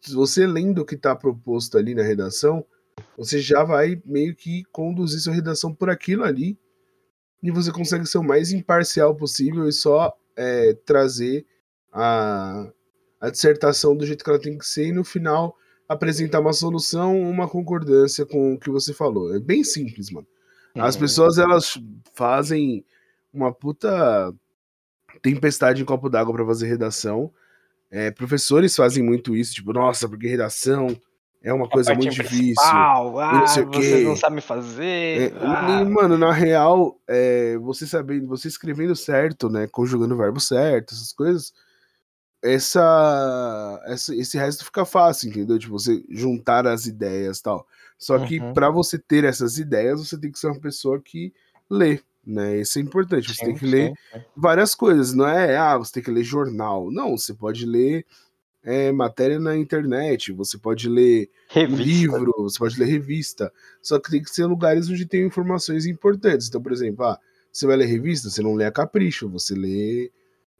Se 0.00 0.14
você 0.14 0.46
lendo 0.46 0.82
o 0.82 0.84
que 0.84 0.94
está 0.94 1.16
proposto 1.16 1.78
ali 1.78 1.94
na 1.94 2.02
redação, 2.02 2.64
você 3.16 3.40
já 3.40 3.64
vai 3.64 4.00
meio 4.04 4.34
que 4.34 4.64
conduzir 4.72 5.20
sua 5.20 5.34
redação 5.34 5.74
por 5.74 5.88
aquilo 5.88 6.24
ali. 6.24 6.58
E 7.42 7.50
você 7.50 7.72
consegue 7.72 8.06
ser 8.06 8.18
o 8.18 8.22
mais 8.22 8.52
imparcial 8.52 9.14
possível 9.14 9.66
e 9.66 9.72
só 9.72 10.14
é, 10.36 10.74
trazer 10.84 11.46
a, 11.90 12.70
a 13.20 13.30
dissertação 13.30 13.96
do 13.96 14.04
jeito 14.04 14.22
que 14.22 14.30
ela 14.30 14.38
tem 14.38 14.58
que 14.58 14.66
ser. 14.66 14.88
E 14.88 14.92
no 14.92 15.04
final 15.04 15.56
apresentar 15.90 16.38
uma 16.38 16.52
solução, 16.52 17.20
uma 17.20 17.48
concordância 17.48 18.24
com 18.24 18.54
o 18.54 18.58
que 18.58 18.70
você 18.70 18.94
falou. 18.94 19.34
É 19.34 19.40
bem 19.40 19.64
simples, 19.64 20.08
mano. 20.08 20.26
As 20.76 20.94
uhum. 20.94 21.00
pessoas 21.00 21.36
elas 21.36 21.76
fazem 22.14 22.84
uma 23.34 23.52
puta 23.52 24.32
tempestade 25.20 25.82
em 25.82 25.84
copo 25.84 26.08
d'água 26.08 26.32
para 26.32 26.46
fazer 26.46 26.68
redação. 26.68 27.32
É, 27.90 28.08
professores 28.12 28.76
fazem 28.76 29.02
muito 29.02 29.34
isso, 29.34 29.52
tipo, 29.52 29.72
nossa, 29.72 30.08
porque 30.08 30.28
redação 30.28 30.96
é 31.42 31.52
uma 31.52 31.68
coisa 31.68 31.92
muito 31.92 32.14
difícil. 32.14 32.62
Ah, 32.62 33.32
não 33.32 33.46
sei 33.48 33.64
você 33.64 34.04
não 34.04 34.14
sabe 34.14 34.40
fazer. 34.40 35.32
É, 35.32 35.32
ah. 35.40 35.84
mano, 35.84 36.16
na 36.16 36.32
real, 36.32 36.96
é, 37.08 37.58
você 37.58 37.84
sabendo, 37.84 38.28
você 38.28 38.46
escrevendo 38.46 38.94
certo, 38.94 39.50
né, 39.50 39.66
conjugando 39.66 40.14
o 40.14 40.18
verbo 40.18 40.38
certo, 40.38 40.94
essas 40.94 41.12
coisas, 41.12 41.52
essa, 42.42 43.82
essa, 43.86 44.14
esse 44.14 44.38
resto 44.38 44.64
fica 44.64 44.84
fácil, 44.84 45.28
entendeu? 45.28 45.58
Tipo, 45.58 45.78
você 45.78 46.02
juntar 46.08 46.66
as 46.66 46.86
ideias 46.86 47.40
tal. 47.40 47.66
Só 47.98 48.18
que 48.18 48.40
uhum. 48.40 48.54
para 48.54 48.70
você 48.70 48.98
ter 48.98 49.24
essas 49.24 49.58
ideias, 49.58 50.00
você 50.00 50.18
tem 50.18 50.32
que 50.32 50.38
ser 50.38 50.46
uma 50.46 50.60
pessoa 50.60 51.00
que 51.00 51.32
lê, 51.68 52.00
Né? 52.26 52.60
Isso 52.60 52.78
é 52.78 52.82
importante. 52.82 53.28
Você 53.28 53.34
Sim, 53.34 53.46
tem 53.46 53.56
que 53.56 53.66
ler 53.66 53.88
sim, 53.88 54.18
sim. 54.18 54.24
várias 54.34 54.74
coisas. 54.74 55.12
Não 55.12 55.28
é, 55.28 55.56
ah, 55.56 55.76
você 55.76 55.92
tem 55.94 56.02
que 56.02 56.10
ler 56.10 56.24
jornal. 56.24 56.90
Não, 56.90 57.16
você 57.16 57.34
pode 57.34 57.66
ler 57.66 58.06
é, 58.62 58.90
matéria 58.92 59.38
na 59.38 59.56
internet, 59.56 60.32
você 60.32 60.58
pode 60.58 60.88
ler 60.88 61.30
Revista. 61.48 61.82
livro, 61.82 62.34
você 62.38 62.58
pode 62.58 62.78
ler 62.78 62.86
revista. 62.86 63.52
Só 63.82 63.98
que 63.98 64.10
tem 64.10 64.22
que 64.22 64.30
ser 64.30 64.46
lugares 64.46 64.88
onde 64.88 65.06
tem 65.06 65.26
informações 65.26 65.86
importantes. 65.86 66.48
Então, 66.48 66.62
por 66.62 66.72
exemplo, 66.72 67.04
ah, 67.04 67.18
você 67.52 67.66
vai 67.66 67.76
ler 67.76 67.86
revista, 67.86 68.30
você 68.30 68.42
não 68.42 68.54
lê 68.54 68.64
a 68.64 68.72
Capricho, 68.72 69.28
você 69.28 69.54
lê 69.54 70.10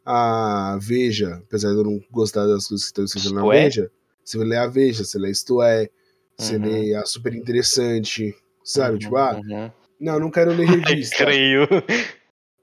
a 0.04 0.78
Veja, 0.80 1.40
apesar 1.46 1.70
de 1.70 1.76
eu 1.78 1.84
não 1.84 2.00
gostar 2.10 2.46
das 2.46 2.66
coisas 2.66 2.86
que 2.86 2.90
estão 2.90 3.04
escritas 3.04 3.32
na 3.32 3.46
é? 3.54 3.64
Veja, 3.64 3.90
você 4.24 4.38
vai 4.38 4.46
ler 4.46 4.56
a 4.58 4.66
Veja, 4.66 5.04
você 5.04 5.18
lê 5.18 5.30
Isto 5.30 5.62
É, 5.62 5.88
você 6.36 6.56
Uhum. 6.56 6.62
lê 6.62 6.94
a 6.94 7.04
Super 7.04 7.34
Interessante, 7.34 8.34
sabe? 8.64 8.92
Uhum, 8.94 8.98
Tipo, 8.98 9.16
ah, 9.16 9.34
uhum. 9.36 9.70
não, 10.00 10.14
eu 10.14 10.20
não 10.20 10.30
quero 10.30 10.52
ler 10.52 10.66
revista. 11.00 11.18
Recreio. 11.18 11.68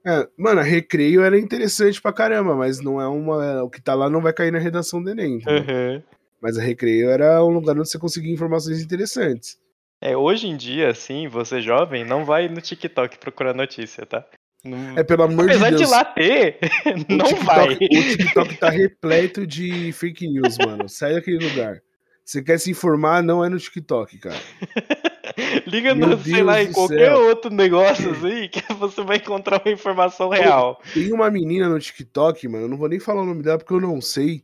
É, 0.06 0.28
mano, 0.38 0.60
a 0.60 0.64
Recreio 0.64 1.22
era 1.22 1.38
interessante 1.38 2.00
pra 2.00 2.12
caramba, 2.12 2.54
mas 2.54 2.80
não 2.80 3.00
é 3.00 3.06
uma. 3.06 3.62
O 3.62 3.70
que 3.70 3.80
tá 3.80 3.94
lá 3.94 4.08
não 4.08 4.22
vai 4.22 4.32
cair 4.32 4.50
na 4.50 4.58
redação 4.58 5.02
do 5.02 5.10
Enem? 5.10 5.34
Uhum. 5.46 6.02
Mas 6.40 6.56
a 6.56 6.62
Recreio 6.62 7.10
era 7.10 7.44
um 7.44 7.50
lugar 7.50 7.76
onde 7.76 7.88
você 7.88 7.98
conseguia 7.98 8.32
informações 8.32 8.80
interessantes. 8.80 9.58
É, 10.00 10.16
hoje 10.16 10.46
em 10.46 10.56
dia, 10.56 10.88
assim, 10.90 11.26
você 11.26 11.60
jovem, 11.60 12.04
não 12.04 12.24
vai 12.24 12.48
no 12.48 12.60
TikTok 12.60 13.18
procurar 13.18 13.52
notícia, 13.52 14.06
tá? 14.06 14.24
Não- 14.64 14.98
É, 14.98 15.04
pelo 15.04 15.22
amor 15.22 15.44
de 15.46 15.52
Apesar 15.52 15.70
de, 15.70 15.76
Deus. 15.76 15.90
lá 15.90 16.04
ter, 16.04 16.58
não 17.08 17.26
TikTok, 17.26 17.44
vai. 17.44 17.74
O 17.74 18.16
TikTok 18.16 18.56
tá 18.56 18.68
repleto 18.70 19.46
de 19.46 19.92
fake 19.92 20.26
news, 20.28 20.56
mano. 20.58 20.88
Sai 20.88 21.14
daquele 21.14 21.48
lugar. 21.48 21.80
Você 22.24 22.42
quer 22.42 22.58
se 22.58 22.70
informar, 22.70 23.22
não 23.22 23.42
é 23.44 23.48
no 23.48 23.58
TikTok, 23.58 24.18
cara. 24.18 24.36
Liga 25.66 25.94
Meu 25.94 26.08
no, 26.08 26.18
sei 26.22 26.42
lá, 26.42 26.62
em 26.62 26.72
qualquer 26.72 27.06
céu. 27.10 27.20
outro 27.28 27.50
negócio 27.50 28.10
assim, 28.10 28.48
que 28.52 28.72
você 28.74 29.02
vai 29.02 29.16
encontrar 29.18 29.62
uma 29.64 29.72
informação 29.72 30.28
real. 30.28 30.80
Tem 30.92 31.12
uma 31.12 31.30
menina 31.30 31.68
no 31.68 31.78
TikTok, 31.78 32.46
mano. 32.48 32.64
Eu 32.64 32.68
não 32.68 32.76
vou 32.76 32.88
nem 32.88 32.98
falar 32.98 33.22
o 33.22 33.26
nome 33.26 33.42
dela 33.42 33.58
porque 33.58 33.72
eu 33.72 33.80
não 33.80 34.00
sei. 34.00 34.42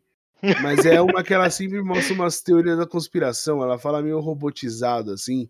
Mas 0.62 0.84
é 0.84 1.00
uma 1.00 1.22
que 1.24 1.32
ela 1.32 1.48
sempre 1.48 1.80
mostra 1.82 2.12
umas 2.14 2.40
teorias 2.42 2.76
da 2.78 2.86
conspiração. 2.86 3.62
Ela 3.62 3.78
fala 3.78 4.02
meio 4.02 4.20
robotizado, 4.20 5.10
assim. 5.12 5.48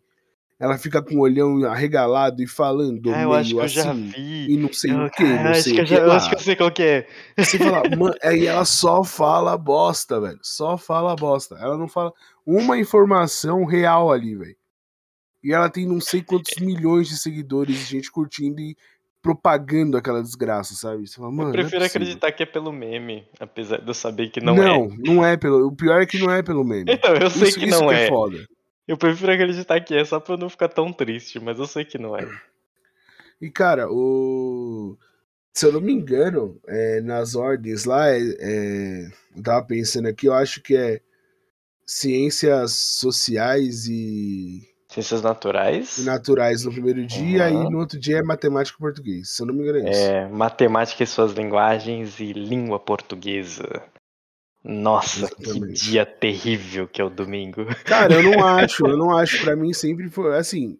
Ela 0.64 0.78
fica 0.78 1.02
com 1.02 1.16
o 1.16 1.20
olhão 1.20 1.62
arregalado 1.66 2.42
e 2.42 2.46
falando 2.46 3.12
Ah, 3.12 3.20
eu 3.22 3.28
meio 3.28 3.34
acho 3.34 3.50
que 3.50 3.60
eu 3.60 3.68
já 3.68 3.90
assim. 3.90 4.08
vi. 4.08 4.52
E 4.54 4.56
não 4.56 4.72
sei 4.72 4.92
Eu, 4.92 5.04
o 5.04 5.10
que, 5.10 5.22
não 5.22 5.50
acho 5.50 5.62
sei 5.62 5.72
que 5.74 5.78
o 5.78 5.82
eu, 5.82 5.84
que 5.84 5.90
já, 5.94 6.00
eu 6.00 6.12
acho 6.12 6.28
que 6.30 6.34
eu 6.36 6.38
sei 6.40 6.56
qual 6.56 6.70
que 6.72 6.82
é. 6.82 7.06
Você 7.36 7.58
fala, 7.58 7.82
mano, 7.96 8.14
aí 8.22 8.46
ela 8.46 8.64
só 8.64 9.04
fala 9.04 9.58
bosta, 9.58 10.18
velho. 10.18 10.38
Só 10.42 10.78
fala 10.78 11.14
bosta. 11.14 11.56
Ela 11.60 11.76
não 11.76 11.86
fala 11.86 12.12
uma 12.46 12.78
informação 12.78 13.66
real 13.66 14.10
ali, 14.10 14.34
velho. 14.34 14.56
E 15.42 15.52
ela 15.52 15.68
tem 15.68 15.86
não 15.86 16.00
sei 16.00 16.22
quantos 16.22 16.54
milhões 16.58 17.08
de 17.08 17.18
seguidores, 17.18 17.76
de 17.76 17.84
gente 17.84 18.10
curtindo 18.10 18.58
e 18.62 18.74
propagando 19.20 19.96
aquela 19.98 20.22
desgraça, 20.22 20.74
sabe? 20.74 21.06
Você 21.06 21.16
fala, 21.16 21.30
mano. 21.30 21.42
Eu 21.42 21.44
não 21.44 21.50
é 21.50 21.52
prefiro 21.52 21.82
possível. 21.82 21.86
acreditar 22.02 22.32
que 22.32 22.42
é 22.42 22.46
pelo 22.46 22.72
meme, 22.72 23.26
apesar 23.38 23.78
de 23.82 23.88
eu 23.88 23.94
saber 23.94 24.28
que 24.30 24.40
não, 24.40 24.54
Não, 24.54 24.84
é. 24.84 24.88
não, 24.98 25.24
é 25.26 25.36
pelo. 25.36 25.66
O 25.66 25.76
pior 25.76 26.00
é 26.00 26.06
que 26.06 26.18
não 26.18 26.30
é 26.30 26.42
pelo 26.42 26.64
meme. 26.64 26.84
Então, 26.92 27.14
eu 27.14 27.30
sei 27.30 27.48
isso, 27.48 27.58
que 27.58 27.66
isso 27.66 27.80
não 27.80 27.88
que 27.88 27.94
é. 27.94 28.04
é 28.04 28.08
foda. 28.08 28.46
Eu 28.86 28.96
prefiro 28.98 29.32
acreditar 29.32 29.80
que 29.80 29.94
é 29.94 30.04
só 30.04 30.20
pra 30.20 30.34
eu 30.34 30.38
não 30.38 30.48
ficar 30.50 30.68
tão 30.68 30.92
triste, 30.92 31.40
mas 31.40 31.58
eu 31.58 31.66
sei 31.66 31.84
que 31.84 31.96
não 31.98 32.16
é. 32.16 32.26
E, 33.40 33.50
cara, 33.50 33.88
o. 33.90 34.96
Se 35.52 35.66
eu 35.66 35.72
não 35.72 35.80
me 35.80 35.92
engano, 35.92 36.60
é, 36.66 37.00
nas 37.00 37.34
ordens 37.34 37.84
lá, 37.84 38.08
é, 38.10 38.18
é, 38.40 39.08
eu 39.36 39.42
tava 39.42 39.64
pensando 39.64 40.08
aqui, 40.08 40.26
eu 40.26 40.34
acho 40.34 40.60
que 40.60 40.76
é 40.76 41.00
ciências 41.86 42.72
sociais 42.72 43.86
e, 43.86 44.62
Ciências 44.88 45.20
e 45.20 45.24
naturais. 45.24 45.98
naturais 46.04 46.64
no 46.64 46.72
primeiro 46.72 47.06
dia 47.06 47.48
Uhum. 47.50 47.66
e 47.66 47.70
no 47.70 47.78
outro 47.78 47.98
dia 47.98 48.18
é 48.18 48.22
matemática 48.22 48.76
e 48.76 48.80
português. 48.80 49.30
Se 49.30 49.42
eu 49.42 49.46
não 49.46 49.54
me 49.54 49.62
engano, 49.62 49.86
é 49.86 49.90
isso. 49.90 50.00
É, 50.10 50.28
matemática 50.28 51.02
e 51.02 51.06
suas 51.06 51.32
linguagens 51.32 52.18
e 52.20 52.32
língua 52.32 52.78
portuguesa. 52.80 53.82
Nossa, 54.64 55.28
que 55.28 55.50
Exatamente. 55.50 55.84
dia 55.84 56.06
terrível 56.06 56.88
que 56.88 57.00
é 57.00 57.04
o 57.04 57.10
domingo. 57.10 57.66
Cara, 57.84 58.14
eu 58.14 58.22
não 58.22 58.42
acho, 58.46 58.86
eu 58.86 58.96
não 58.96 59.16
acho. 59.16 59.42
Pra 59.42 59.54
mim 59.54 59.74
sempre 59.74 60.08
foi 60.08 60.36
assim: 60.38 60.78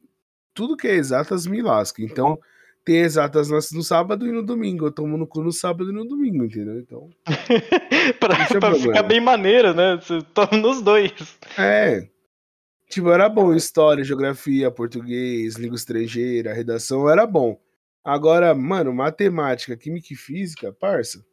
tudo 0.55 0.77
que 0.77 0.89
é 0.89 0.95
exatas 0.95 1.47
me 1.47 1.61
lasca. 1.61 2.03
Então, 2.03 2.39
tem 2.83 2.97
exatas 2.97 3.51
no 3.51 3.57
no 3.57 3.83
sábado 3.83 4.27
e 4.27 4.33
no 4.33 4.43
domingo. 4.43 4.87
Eu 4.87 4.93
tomo 4.93 5.19
no 5.19 5.27
cu 5.27 5.43
no 5.43 5.53
sábado 5.53 5.91
e 5.91 5.93
no 5.93 6.07
domingo, 6.07 6.47
entendeu? 6.47 6.79
Então. 6.79 7.11
pra 8.19 8.47
tinha 8.47 8.59
pra 8.59 8.75
ficar 8.75 9.03
bem 9.03 9.21
maneiro, 9.21 9.75
né? 9.75 9.97
Você 9.97 10.23
toma 10.33 10.57
nos 10.57 10.81
dois. 10.81 11.13
É. 11.59 12.09
Tipo, 12.89 13.11
era 13.11 13.29
bom 13.29 13.55
história, 13.55 14.05
geografia, 14.05 14.71
português, 14.71 15.57
língua 15.57 15.77
estrangeira, 15.77 16.55
redação, 16.55 17.09
era 17.09 17.27
bom. 17.27 17.59
Agora, 18.05 18.55
mano, 18.55 18.95
matemática, 18.95 19.77
química 19.77 20.09
e 20.13 20.17
física, 20.17 20.73
parça. 20.73 21.25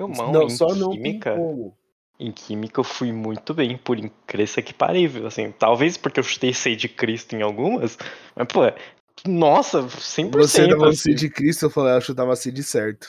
Eu, 0.00 0.08
mão, 0.08 0.32
não, 0.32 0.42
em 0.44 0.50
só 0.50 0.74
não 0.74 0.90
química, 0.90 1.34
como. 1.34 1.76
em 2.18 2.32
química 2.32 2.80
eu 2.80 2.84
fui 2.84 3.12
muito 3.12 3.52
bem, 3.52 3.76
por 3.76 3.98
incrível 3.98 4.62
que 4.62 4.72
parível, 4.72 5.26
assim, 5.26 5.52
talvez 5.52 5.96
porque 5.96 6.20
eu 6.20 6.24
chutei 6.24 6.54
C 6.54 6.74
de 6.74 6.88
Cristo 6.88 7.36
em 7.36 7.42
algumas, 7.42 7.98
mas 8.34 8.48
pô, 8.48 8.60
nossa, 9.26 9.82
100%, 9.82 10.30
Você 10.32 10.66
dava 10.66 10.88
assim. 10.88 11.14
De 11.14 11.28
Cristo, 11.28 11.66
eu 11.66 11.70
falei, 11.70 11.94
eu 11.94 12.00
chutava 12.00 12.34
de 12.34 12.62
certo. 12.62 13.08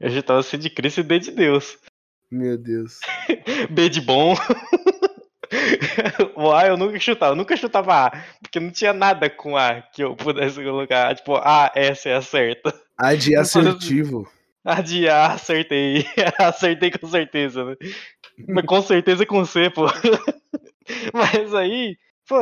Eu 0.00 0.08
já 0.10 0.22
tava 0.22 0.42
C 0.42 0.56
de 0.56 0.70
Cristo 0.70 1.00
e 1.00 1.02
D 1.02 1.18
de 1.18 1.30
Deus. 1.32 1.78
Meu 2.30 2.56
Deus. 2.56 3.00
B 3.70 3.88
de 3.90 4.00
bom. 4.00 4.34
o 6.34 6.50
A 6.50 6.66
eu 6.66 6.76
nunca 6.78 6.98
chutava, 6.98 7.32
eu 7.32 7.36
nunca 7.36 7.56
chutava 7.56 8.06
A, 8.06 8.10
porque 8.40 8.58
não 8.58 8.70
tinha 8.70 8.94
nada 8.94 9.28
com 9.28 9.56
A 9.56 9.82
que 9.82 10.02
eu 10.02 10.16
pudesse 10.16 10.62
colocar, 10.62 11.14
tipo, 11.14 11.36
A, 11.36 11.70
essa 11.74 12.08
é 12.08 12.14
a 12.14 12.22
certa. 12.22 12.74
A 12.96 13.14
de 13.14 13.34
Não 13.36 13.42
assertivo. 13.42 14.26
A 14.64 14.80
de 14.80 15.08
A, 15.08 15.32
acertei. 15.32 16.04
acertei 16.38 16.90
com 16.90 17.06
certeza, 17.08 17.64
né? 17.64 17.76
Mas 18.48 18.64
com 18.64 18.80
certeza 18.82 19.26
com 19.26 19.44
C, 19.44 19.70
pô. 19.70 19.86
Mas 21.12 21.54
aí, 21.54 21.96
pô, 22.26 22.36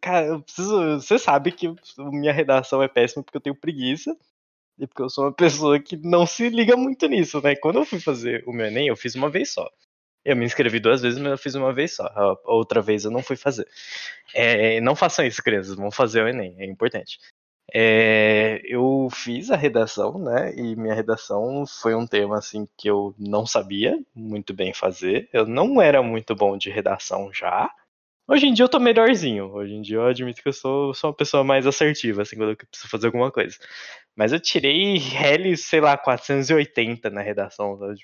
cara, 0.00 0.26
eu 0.26 0.42
preciso. 0.42 1.00
Você 1.00 1.18
sabe 1.18 1.52
que 1.52 1.72
minha 1.98 2.32
redação 2.32 2.82
é 2.82 2.88
péssima 2.88 3.22
porque 3.22 3.36
eu 3.36 3.42
tenho 3.42 3.56
preguiça. 3.56 4.16
E 4.78 4.86
porque 4.86 5.02
eu 5.02 5.10
sou 5.10 5.24
uma 5.24 5.32
pessoa 5.34 5.78
que 5.78 5.96
não 5.96 6.26
se 6.26 6.48
liga 6.48 6.76
muito 6.76 7.06
nisso, 7.06 7.40
né? 7.42 7.54
Quando 7.56 7.78
eu 7.78 7.84
fui 7.84 8.00
fazer 8.00 8.42
o 8.46 8.52
meu 8.52 8.66
Enem, 8.66 8.88
eu 8.88 8.96
fiz 8.96 9.14
uma 9.14 9.30
vez 9.30 9.52
só. 9.52 9.68
Eu 10.24 10.36
me 10.36 10.44
inscrevi 10.44 10.78
duas 10.80 11.02
vezes, 11.02 11.18
mas 11.18 11.32
eu 11.32 11.38
fiz 11.38 11.54
uma 11.54 11.72
vez 11.72 11.96
só. 11.96 12.04
A 12.06 12.36
outra 12.52 12.80
vez 12.80 13.04
eu 13.04 13.10
não 13.10 13.22
fui 13.22 13.36
fazer. 13.36 13.66
É, 14.34 14.80
não 14.80 14.96
façam 14.96 15.26
isso, 15.26 15.42
crianças. 15.42 15.74
Vão 15.74 15.90
fazer 15.90 16.22
o 16.22 16.28
Enem, 16.28 16.54
é 16.58 16.64
importante. 16.64 17.18
É, 17.74 18.60
eu 18.64 19.08
fiz 19.12 19.50
a 19.50 19.56
redação, 19.56 20.18
né? 20.18 20.54
E 20.54 20.76
minha 20.76 20.94
redação 20.94 21.64
foi 21.66 21.94
um 21.94 22.06
tema 22.06 22.36
assim 22.38 22.68
que 22.76 22.88
eu 22.88 23.14
não 23.18 23.46
sabia 23.46 23.98
muito 24.14 24.52
bem 24.52 24.74
fazer. 24.74 25.28
Eu 25.32 25.46
não 25.46 25.80
era 25.80 26.02
muito 26.02 26.34
bom 26.34 26.56
de 26.58 26.70
redação 26.70 27.32
já. 27.32 27.70
Hoje 28.28 28.46
em 28.46 28.54
dia 28.54 28.64
eu 28.64 28.68
tô 28.68 28.78
melhorzinho. 28.80 29.52
Hoje 29.52 29.74
em 29.74 29.82
dia 29.82 29.96
eu 29.96 30.06
admito 30.06 30.42
que 30.42 30.48
eu 30.48 30.52
sou, 30.52 30.94
sou 30.94 31.10
uma 31.10 31.16
pessoa 31.16 31.44
mais 31.44 31.66
assertiva, 31.66 32.22
assim, 32.22 32.36
quando 32.36 32.50
eu 32.50 32.56
preciso 32.56 32.88
fazer 32.90 33.06
alguma 33.06 33.30
coisa. 33.32 33.56
Mas 34.16 34.32
eu 34.32 34.40
tirei 34.40 34.98
L, 35.16 35.56
sei 35.56 35.80
lá, 35.80 35.96
480 35.96 37.10
na 37.10 37.22
redação, 37.22 37.78
sabe? 37.78 38.00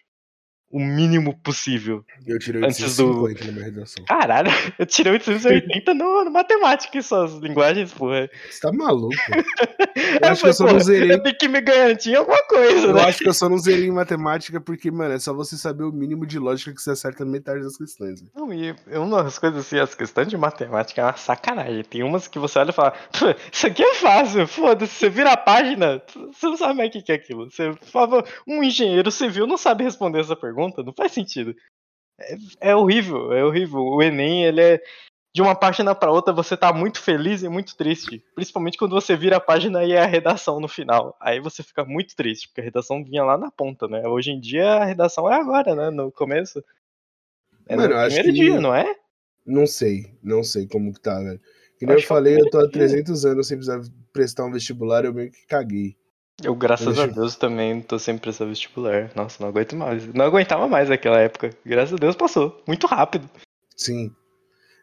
O 0.70 0.78
mínimo 0.78 1.34
possível. 1.38 2.04
Eu 2.26 2.38
tirei 2.38 2.62
Antes 2.62 2.96
do- 2.98 3.22
850 3.22 3.44
na 3.46 3.52
minha 3.52 3.64
redação. 3.64 4.04
Caralho, 4.04 4.50
eu 4.78 4.84
tirei 4.84 5.12
880 5.14 5.94
no, 5.94 6.24
no 6.26 6.30
matemática 6.30 6.98
e 6.98 7.02
suas 7.02 7.32
linguagens, 7.36 7.92
porra. 7.94 8.28
Você 8.50 8.60
tá 8.60 8.70
maluco? 8.70 9.14
Eu 10.22 10.28
acho 10.30 10.42
que 10.42 10.48
eu 10.48 10.52
só 10.54 10.66
não 10.66 10.78
zerei. 10.80 11.12
Eu 11.12 11.22
tenho 11.22 11.36
que 11.36 11.48
me 11.48 11.60
garantir 11.60 12.14
alguma 12.16 12.42
coisa, 12.44 12.86
Eu 12.88 12.94
né? 12.94 13.02
acho 13.04 13.18
que 13.18 13.28
eu 13.28 13.34
só 13.34 13.48
não 13.48 13.58
zerei 13.58 13.86
em 13.86 13.90
matemática 13.92 14.60
porque, 14.60 14.90
mano, 14.90 15.14
é 15.14 15.18
só 15.18 15.32
você 15.34 15.56
saber 15.56 15.82
o 15.84 15.92
mínimo 15.92 16.24
de 16.26 16.38
lógica 16.38 16.72
que 16.72 16.80
você 16.80 16.90
acerta 16.92 17.24
metade 17.24 17.62
das 17.62 17.76
questões. 17.76 18.22
né? 18.22 18.28
Não, 18.34 18.52
e 18.52 18.74
uma 18.96 19.22
das 19.24 19.38
coisas 19.38 19.58
assim, 19.60 19.78
as 19.78 19.94
questões 19.94 20.28
de 20.28 20.36
matemática 20.36 21.00
é 21.00 21.04
uma 21.04 21.16
sacanagem. 21.16 21.82
Tem 21.84 22.02
umas 22.02 22.28
que 22.28 22.38
você 22.38 22.58
olha 22.58 22.70
e 22.70 22.74
fala, 22.74 22.92
"Pô, 23.18 23.26
isso 23.52 23.66
aqui 23.66 23.82
é 23.82 23.94
fácil, 23.94 24.46
foda-se, 24.46 24.94
você 24.94 25.08
vira 25.08 25.32
a 25.32 25.36
página, 25.36 26.00
você 26.32 26.46
não 26.46 26.56
sabe 26.56 26.74
mais 26.74 26.88
o 26.94 27.02
que 27.02 27.10
é 27.12 27.14
aquilo. 27.14 27.50
Você 27.50 27.72
fala, 27.90 28.24
um 28.46 28.62
engenheiro 28.62 29.10
civil 29.10 29.46
não 29.46 29.56
sabe 29.56 29.82
responder 29.84 30.20
essa 30.20 30.36
pergunta, 30.36 30.57
não 30.58 30.92
faz 30.92 31.12
sentido. 31.12 31.54
É, 32.20 32.36
é 32.70 32.76
horrível, 32.76 33.32
é 33.32 33.44
horrível. 33.44 33.80
O 33.80 34.02
Enem, 34.02 34.44
ele 34.44 34.60
é. 34.60 34.82
De 35.34 35.42
uma 35.42 35.54
página 35.54 35.94
pra 35.94 36.10
outra, 36.10 36.32
você 36.32 36.56
tá 36.56 36.72
muito 36.72 37.00
feliz 37.00 37.42
e 37.42 37.48
muito 37.48 37.76
triste. 37.76 38.24
Principalmente 38.34 38.78
quando 38.78 38.92
você 38.92 39.14
vira 39.14 39.36
a 39.36 39.40
página 39.40 39.84
e 39.84 39.92
é 39.92 40.00
a 40.00 40.06
redação 40.06 40.58
no 40.58 40.66
final. 40.66 41.16
Aí 41.20 41.38
você 41.38 41.62
fica 41.62 41.84
muito 41.84 42.16
triste, 42.16 42.48
porque 42.48 42.62
a 42.62 42.64
redação 42.64 43.04
vinha 43.04 43.22
lá 43.22 43.36
na 43.38 43.50
ponta, 43.50 43.86
né? 43.86 44.08
Hoje 44.08 44.30
em 44.32 44.40
dia 44.40 44.66
a 44.66 44.84
redação 44.84 45.30
é 45.30 45.38
agora, 45.38 45.74
né? 45.76 45.90
No 45.90 46.10
começo. 46.10 46.64
É 47.68 47.76
Mano, 47.76 47.94
no 47.94 48.00
primeiro 48.00 48.28
que- 48.28 48.32
dia, 48.34 48.60
não 48.60 48.74
é? 48.74 48.96
Não 49.46 49.66
sei, 49.66 50.12
não 50.22 50.42
sei 50.42 50.66
como 50.66 50.92
que 50.92 51.00
tá, 51.00 51.20
velho. 51.20 51.40
Que 51.78 51.84
nem 51.86 51.94
eu 51.94 51.98
que 51.98 52.04
é 52.04 52.08
falei, 52.08 52.34
eu 52.40 52.50
tô 52.50 52.58
há 52.58 52.68
primeiro 52.68 52.70
dia. 52.72 53.04
300 53.04 53.24
anos 53.26 53.46
sem 53.46 53.56
precisar 53.58 53.80
prestar 54.12 54.44
um 54.46 54.50
vestibular, 54.50 55.04
eu 55.04 55.14
meio 55.14 55.30
que 55.30 55.46
caguei. 55.46 55.96
Eu, 56.42 56.54
graças 56.54 56.86
Deixa 56.86 57.02
a 57.02 57.06
eu- 57.06 57.14
Deus, 57.14 57.36
também 57.36 57.80
tô 57.82 57.98
sempre 57.98 58.22
prestando 58.22 58.50
vestibular. 58.50 59.10
Nossa, 59.14 59.42
não 59.42 59.48
aguento 59.48 59.74
mais. 59.74 60.06
Não 60.14 60.24
aguentava 60.24 60.68
mais 60.68 60.88
naquela 60.88 61.18
época. 61.18 61.50
Graças 61.66 61.94
a 61.94 61.96
Deus 61.96 62.14
passou. 62.14 62.62
Muito 62.66 62.86
rápido. 62.86 63.28
Sim. 63.76 64.12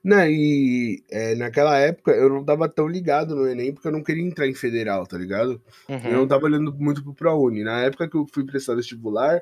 Não, 0.04 0.24
e 0.28 1.04
é, 1.10 1.34
naquela 1.36 1.78
época 1.80 2.12
eu 2.12 2.30
não 2.30 2.44
tava 2.44 2.70
tão 2.70 2.88
ligado 2.88 3.36
no 3.36 3.48
Enem 3.48 3.74
porque 3.74 3.88
eu 3.88 3.92
não 3.92 4.04
queria 4.04 4.24
entrar 4.24 4.48
em 4.48 4.54
federal, 4.54 5.08
tá 5.08 5.18
ligado? 5.18 5.60
Uhum. 5.90 5.98
Eu 6.06 6.12
não 6.18 6.28
tava 6.28 6.46
olhando 6.46 6.72
muito 6.74 7.02
pro 7.02 7.14
ProUni. 7.14 7.64
Na 7.64 7.82
época 7.82 8.08
que 8.08 8.16
eu 8.16 8.28
fui 8.32 8.46
prestar 8.46 8.76
vestibular, 8.76 9.42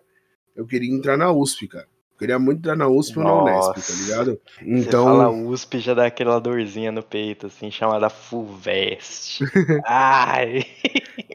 eu 0.55 0.65
queria 0.65 0.93
entrar 0.93 1.17
na 1.17 1.31
USP, 1.31 1.67
cara. 1.67 1.87
Eu 2.23 2.27
queria 2.27 2.39
muito 2.39 2.59
entrar 2.59 2.77
na 2.77 2.87
USP 2.87 3.19
ou 3.19 3.23
na 3.25 3.43
Unesp, 3.43 3.73
tá 3.75 4.01
ligado? 4.01 4.41
Então. 4.61 5.03
Você 5.03 5.11
fala 5.11 5.29
USP 5.29 5.79
já 5.79 5.93
dá 5.93 6.05
aquela 6.05 6.39
dorzinha 6.39 6.91
no 6.91 7.03
peito, 7.03 7.47
assim, 7.47 7.69
chamada 7.69 8.09
FUVEST. 8.09 9.43
Ai! 9.85 10.65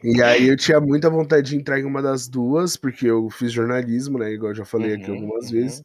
E 0.02 0.22
aí 0.22 0.48
eu 0.48 0.56
tinha 0.56 0.80
muita 0.80 1.10
vontade 1.10 1.50
de 1.50 1.56
entrar 1.56 1.78
em 1.78 1.84
uma 1.84 2.00
das 2.00 2.26
duas, 2.26 2.76
porque 2.76 3.06
eu 3.06 3.28
fiz 3.28 3.52
jornalismo, 3.52 4.18
né? 4.18 4.32
Igual 4.32 4.52
eu 4.52 4.56
já 4.56 4.64
falei 4.64 4.94
uhum, 4.94 5.02
aqui 5.02 5.10
algumas 5.10 5.46
uhum. 5.46 5.52
vezes. 5.52 5.82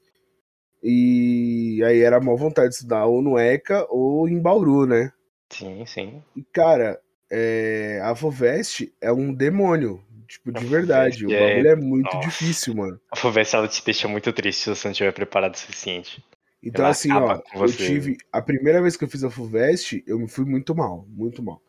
E 0.81 1.81
aí 1.85 1.99
era 1.99 2.21
mal 2.21 2.37
vontade 2.37 2.69
de 2.69 2.75
estudar 2.75 3.05
ou 3.05 3.21
no 3.21 3.37
ECA 3.37 3.85
ou 3.89 4.29
em 4.29 4.39
Bauru, 4.39 4.85
né? 4.85 5.11
Sim, 5.49 5.85
sim. 5.85 6.23
E, 6.35 6.43
cara, 6.43 6.99
é... 7.29 7.99
a 8.03 8.15
Fovest 8.15 8.89
é 9.01 9.11
um 9.11 9.33
demônio. 9.33 10.01
Tipo, 10.33 10.51
de 10.51 10.65
verdade. 10.65 11.25
O 11.25 11.29
bagulho 11.29 11.67
é, 11.67 11.71
é 11.73 11.75
muito 11.75 12.11
Nossa. 12.11 12.27
difícil, 12.27 12.73
mano. 12.73 12.99
A 13.11 13.15
Fovest 13.15 13.55
ela 13.55 13.67
te 13.67 13.85
deixa 13.85 14.07
muito 14.07 14.33
triste 14.33 14.63
se 14.63 14.69
você 14.69 14.87
não 14.87 14.91
estiver 14.91 15.11
preparado 15.11 15.53
o 15.53 15.57
suficiente. 15.57 16.23
Então, 16.63 16.85
ela 16.85 16.91
assim, 16.91 17.11
ó, 17.11 17.39
eu 17.53 17.71
tive. 17.71 18.17
A 18.31 18.41
primeira 18.41 18.81
vez 18.81 18.97
que 18.97 19.03
eu 19.03 19.07
fiz 19.07 19.23
a 19.23 19.29
Fuvest, 19.29 20.03
eu 20.07 20.17
me 20.17 20.27
fui 20.27 20.43
muito 20.43 20.73
mal, 20.73 21.05
muito 21.07 21.43
mal. 21.43 21.61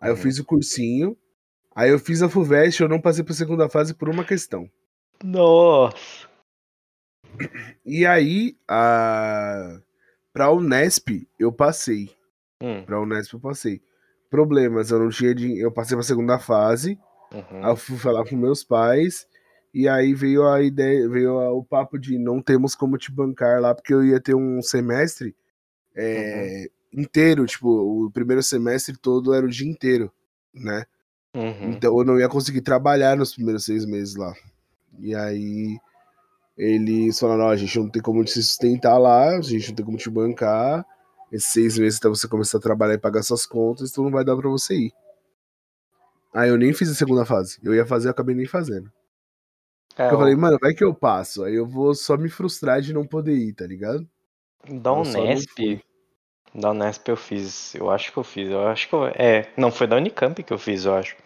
Aí 0.00 0.10
uhum. 0.10 0.16
eu 0.16 0.22
fiz 0.22 0.38
o 0.38 0.44
cursinho, 0.46 1.14
aí 1.74 1.90
eu 1.90 1.98
fiz 1.98 2.22
a 2.22 2.28
Fuvest, 2.28 2.80
eu 2.80 2.88
não 2.88 3.00
passei 3.00 3.22
pra 3.22 3.34
segunda 3.34 3.68
fase 3.68 3.92
por 3.92 4.08
uma 4.08 4.24
questão. 4.24 4.66
Nossa! 5.22 6.26
E 7.84 8.06
aí, 8.06 8.56
a... 8.66 9.78
pra 10.32 10.50
Unesp, 10.50 11.28
eu 11.38 11.52
passei. 11.52 12.08
Hum. 12.62 12.82
Pra 12.86 12.98
Unesp, 12.98 13.34
eu 13.34 13.40
passei. 13.40 13.82
Problemas, 14.30 14.90
eu 14.90 15.00
não 15.00 15.10
tinha 15.10 15.34
dinheiro. 15.34 15.66
Eu 15.66 15.72
passei 15.72 15.94
pra 15.94 16.02
segunda 16.02 16.38
fase. 16.38 16.98
Uhum. 17.32 17.64
Aí 17.64 17.70
eu 17.70 17.76
fui 17.76 17.96
falar 17.96 18.24
com 18.28 18.36
meus 18.36 18.62
pais. 18.62 19.26
E 19.74 19.88
aí 19.88 20.14
veio 20.14 20.48
a 20.48 20.62
ideia, 20.62 21.06
veio 21.08 21.36
o 21.36 21.62
papo 21.62 21.98
de 21.98 22.18
não 22.18 22.40
temos 22.40 22.74
como 22.74 22.96
te 22.96 23.12
bancar 23.12 23.60
lá, 23.60 23.74
porque 23.74 23.92
eu 23.92 24.02
ia 24.02 24.18
ter 24.18 24.34
um 24.34 24.62
semestre 24.62 25.36
é, 25.94 26.68
uhum. 26.94 27.02
inteiro, 27.02 27.44
tipo, 27.44 27.68
o 27.68 28.10
primeiro 28.10 28.42
semestre 28.42 28.96
todo 28.96 29.34
era 29.34 29.44
o 29.44 29.50
dia 29.50 29.68
inteiro, 29.68 30.10
né? 30.54 30.86
Uhum. 31.34 31.72
Então 31.72 31.98
eu 31.98 32.04
não 32.06 32.18
ia 32.18 32.28
conseguir 32.28 32.62
trabalhar 32.62 33.16
nos 33.16 33.34
primeiros 33.34 33.66
seis 33.66 33.84
meses 33.84 34.16
lá. 34.16 34.34
E 34.98 35.14
aí 35.14 35.78
eles 36.56 37.18
falaram, 37.18 37.48
a 37.48 37.56
gente 37.56 37.78
não 37.78 37.90
tem 37.90 38.00
como 38.00 38.24
te 38.24 38.32
sustentar 38.32 38.96
lá, 38.96 39.36
a 39.36 39.42
gente 39.42 39.68
não 39.68 39.76
tem 39.76 39.84
como 39.84 39.98
te 39.98 40.08
bancar. 40.08 40.86
Esses 41.30 41.50
seis 41.50 41.78
meses 41.78 41.98
até 41.98 42.08
você 42.08 42.26
começar 42.26 42.56
a 42.56 42.62
trabalhar 42.62 42.94
e 42.94 42.98
pagar 42.98 43.22
suas 43.22 43.44
contas, 43.44 43.90
então 43.90 44.04
não 44.04 44.10
vai 44.10 44.24
dar 44.24 44.36
pra 44.36 44.48
você 44.48 44.74
ir. 44.74 44.92
Aí 46.36 46.50
eu 46.50 46.58
nem 46.58 46.74
fiz 46.74 46.90
a 46.90 46.94
segunda 46.94 47.24
fase. 47.24 47.58
Eu 47.62 47.74
ia 47.74 47.86
fazer, 47.86 48.08
eu 48.08 48.10
acabei 48.10 48.34
nem 48.34 48.46
fazendo. 48.46 48.92
É, 49.96 50.06
eu 50.06 50.18
falei, 50.18 50.36
mano, 50.36 50.58
vai 50.60 50.74
que 50.74 50.84
eu 50.84 50.94
passo. 50.94 51.42
Aí 51.44 51.54
eu 51.54 51.66
vou 51.66 51.94
só 51.94 52.14
me 52.18 52.28
frustrar 52.28 52.82
de 52.82 52.92
não 52.92 53.06
poder 53.06 53.34
ir, 53.34 53.54
tá 53.54 53.66
ligado? 53.66 54.06
Da 54.68 54.92
Unesp. 54.92 55.80
Da 56.54 56.72
Unesp 56.72 57.08
eu 57.08 57.16
fiz. 57.16 57.74
Eu 57.74 57.90
acho 57.90 58.12
que 58.12 58.18
eu 58.18 58.22
fiz. 58.22 58.50
Eu 58.50 58.68
acho 58.68 58.86
que 58.86 58.94
eu. 58.94 59.06
É, 59.06 59.50
não, 59.56 59.72
foi 59.72 59.86
da 59.86 59.96
Unicamp 59.96 60.42
que 60.42 60.52
eu 60.52 60.58
fiz, 60.58 60.84
eu 60.84 60.94
acho. 60.94 61.16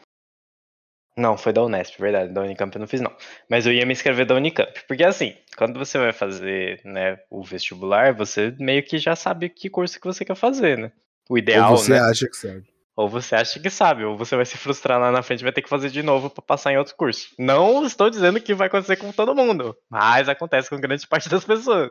Não, 1.17 1.37
foi 1.37 1.53
da 1.53 1.65
Unesp, 1.65 1.99
verdade. 1.99 2.33
Da 2.33 2.43
Unicamp 2.43 2.73
eu 2.73 2.81
não 2.81 2.87
fiz, 2.87 3.01
não. 3.01 3.15
Mas 3.49 3.67
eu 3.67 3.73
ia 3.73 3.85
me 3.85 3.93
inscrever 3.93 4.25
da 4.25 4.37
Unicamp. 4.37 4.73
Porque 4.87 5.03
assim, 5.03 5.37
quando 5.57 5.77
você 5.77 5.99
vai 5.99 6.13
fazer 6.13 6.81
né, 6.85 7.19
o 7.29 7.43
vestibular, 7.43 8.15
você 8.15 8.55
meio 8.61 8.85
que 8.85 8.97
já 8.97 9.17
sabe 9.17 9.49
que 9.49 9.69
curso 9.69 9.99
que 9.99 10.07
você 10.07 10.25
quer 10.25 10.37
fazer, 10.37 10.79
né? 10.79 10.93
O 11.29 11.37
ideal, 11.37 11.73
Ou 11.73 11.77
você 11.79 11.95
né? 11.95 11.99
acha 11.99 12.29
que 12.29 12.37
sabe. 12.37 12.70
Ou 12.97 13.09
você 13.09 13.35
acha 13.35 13.59
que 13.61 13.71
sabe, 13.71 14.05
ou 14.05 14.17
você 14.17 14.37
vai 14.37 14.45
se 14.45 14.59
frustrar 14.59 15.01
lá 15.01 15.11
na 15.11 15.23
frente 15.23 15.41
e 15.41 15.45
vai 15.45 15.53
ter 15.53 15.63
que 15.63 15.69
fazer 15.69 15.91
de 15.91 16.03
novo 16.03 16.29
para 16.29 16.43
passar 16.43 16.73
em 16.73 16.79
outro 16.79 16.95
curso. 16.97 17.35
Não 17.39 17.85
estou 17.85 18.11
dizendo 18.11 18.41
que 18.41 18.55
vai 18.55 18.67
acontecer 18.67 18.97
com 18.97 19.13
todo 19.13 19.35
mundo, 19.35 19.77
mas 19.89 20.29
acontece 20.29 20.69
com 20.69 20.81
grande 20.81 21.07
parte 21.07 21.29
das 21.29 21.45
pessoas. 21.45 21.91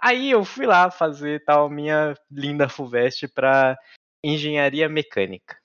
Aí 0.00 0.30
eu 0.30 0.44
fui 0.44 0.66
lá 0.66 0.90
fazer 0.90 1.44
tal 1.44 1.70
minha 1.70 2.14
linda 2.30 2.68
FUVEST 2.68 3.28
para 3.28 3.78
engenharia 4.24 4.88
mecânica 4.88 5.56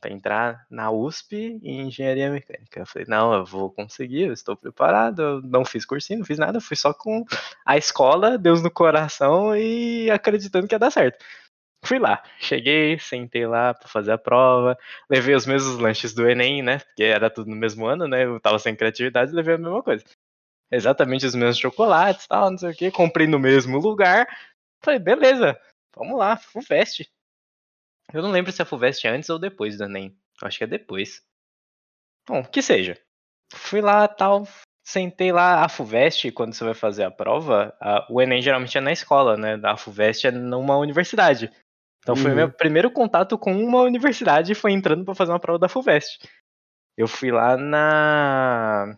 para 0.00 0.10
entrar 0.12 0.66
na 0.70 0.90
USP 0.90 1.60
em 1.62 1.82
engenharia 1.82 2.30
mecânica. 2.30 2.80
Eu 2.80 2.86
falei, 2.86 3.06
não, 3.06 3.34
eu 3.34 3.44
vou 3.44 3.70
conseguir, 3.70 4.22
eu 4.22 4.32
estou 4.32 4.56
preparado. 4.56 5.20
Eu 5.20 5.42
não 5.42 5.64
fiz 5.64 5.84
cursinho, 5.84 6.20
não 6.20 6.26
fiz 6.26 6.38
nada, 6.38 6.60
fui 6.60 6.76
só 6.76 6.94
com 6.94 7.24
a 7.66 7.76
escola, 7.76 8.38
Deus 8.38 8.62
no 8.62 8.70
coração 8.70 9.54
e 9.54 10.10
acreditando 10.10 10.66
que 10.66 10.74
ia 10.74 10.78
dar 10.78 10.90
certo. 10.90 11.22
Fui 11.84 11.98
lá, 11.98 12.22
cheguei, 12.38 12.98
sentei 12.98 13.46
lá 13.46 13.72
para 13.74 13.88
fazer 13.88 14.12
a 14.12 14.18
prova, 14.18 14.78
levei 15.08 15.34
os 15.34 15.46
mesmos 15.46 15.78
lanches 15.78 16.12
do 16.14 16.28
Enem, 16.28 16.62
né? 16.62 16.78
Porque 16.78 17.02
era 17.02 17.30
tudo 17.30 17.50
no 17.50 17.56
mesmo 17.56 17.86
ano, 17.86 18.06
né? 18.06 18.24
Eu 18.24 18.38
tava 18.38 18.58
sem 18.58 18.76
criatividade, 18.76 19.32
levei 19.32 19.54
a 19.54 19.58
mesma 19.58 19.82
coisa. 19.82 20.04
Exatamente 20.70 21.26
os 21.26 21.34
mesmos 21.34 21.58
chocolates, 21.58 22.26
tal, 22.26 22.50
não 22.50 22.58
sei 22.58 22.70
o 22.70 22.74
que, 22.74 22.90
comprei 22.90 23.26
no 23.26 23.38
mesmo 23.38 23.78
lugar. 23.78 24.28
Falei, 24.82 25.00
beleza, 25.00 25.58
vamos 25.96 26.18
lá, 26.18 26.36
FUVEST. 26.36 27.10
Eu 28.12 28.22
não 28.22 28.30
lembro 28.30 28.52
se 28.52 28.62
a 28.62 28.64
FUVEST 28.64 29.06
é 29.06 29.10
antes 29.10 29.30
ou 29.30 29.38
depois 29.38 29.76
do 29.76 29.84
Enem. 29.84 30.16
Eu 30.40 30.48
acho 30.48 30.58
que 30.58 30.64
é 30.64 30.66
depois. 30.66 31.22
Bom, 32.28 32.44
que 32.44 32.62
seja. 32.62 32.96
Fui 33.52 33.80
lá, 33.80 34.06
tal, 34.06 34.46
sentei 34.84 35.32
lá 35.32 35.64
a 35.64 35.68
FUVEST, 35.68 36.30
quando 36.32 36.54
você 36.54 36.64
vai 36.64 36.74
fazer 36.74 37.04
a 37.04 37.10
prova, 37.10 37.74
a, 37.80 38.06
o 38.10 38.20
Enem 38.20 38.42
geralmente 38.42 38.76
é 38.76 38.80
na 38.80 38.92
escola, 38.92 39.36
né? 39.36 39.60
A 39.64 39.76
FUVEST 39.76 40.26
é 40.26 40.30
numa 40.30 40.76
universidade. 40.76 41.50
Então 42.00 42.16
foi 42.16 42.30
uhum. 42.30 42.36
meu 42.36 42.50
primeiro 42.50 42.90
contato 42.90 43.38
com 43.38 43.52
uma 43.52 43.82
universidade 43.82 44.54
foi 44.54 44.72
entrando 44.72 45.04
para 45.04 45.14
fazer 45.14 45.32
uma 45.32 45.40
prova 45.40 45.58
da 45.58 45.68
FUVEST. 45.68 46.18
Eu 46.96 47.06
fui 47.06 47.30
lá 47.30 47.56
na. 47.56 48.96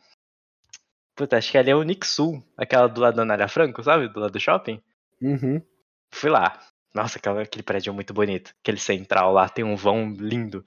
Puta, 1.14 1.36
acho 1.36 1.50
que 1.50 1.58
ali 1.58 1.70
é 1.70 1.76
o 1.76 1.82
Nixul, 1.82 2.42
aquela 2.56 2.88
do 2.88 3.00
lado 3.00 3.16
da 3.16 3.22
Anália 3.22 3.48
Franco, 3.48 3.82
sabe? 3.82 4.08
Do 4.08 4.20
lado 4.20 4.32
do 4.32 4.40
shopping. 4.40 4.80
Uhum. 5.20 5.62
Fui 6.10 6.30
lá. 6.30 6.58
Nossa, 6.94 7.18
aquele 7.18 7.62
prédio 7.62 7.90
é 7.90 7.94
muito 7.94 8.12
bonito. 8.12 8.54
Aquele 8.60 8.78
central 8.78 9.32
lá 9.32 9.48
tem 9.48 9.64
um 9.64 9.76
vão 9.76 10.12
lindo. 10.12 10.64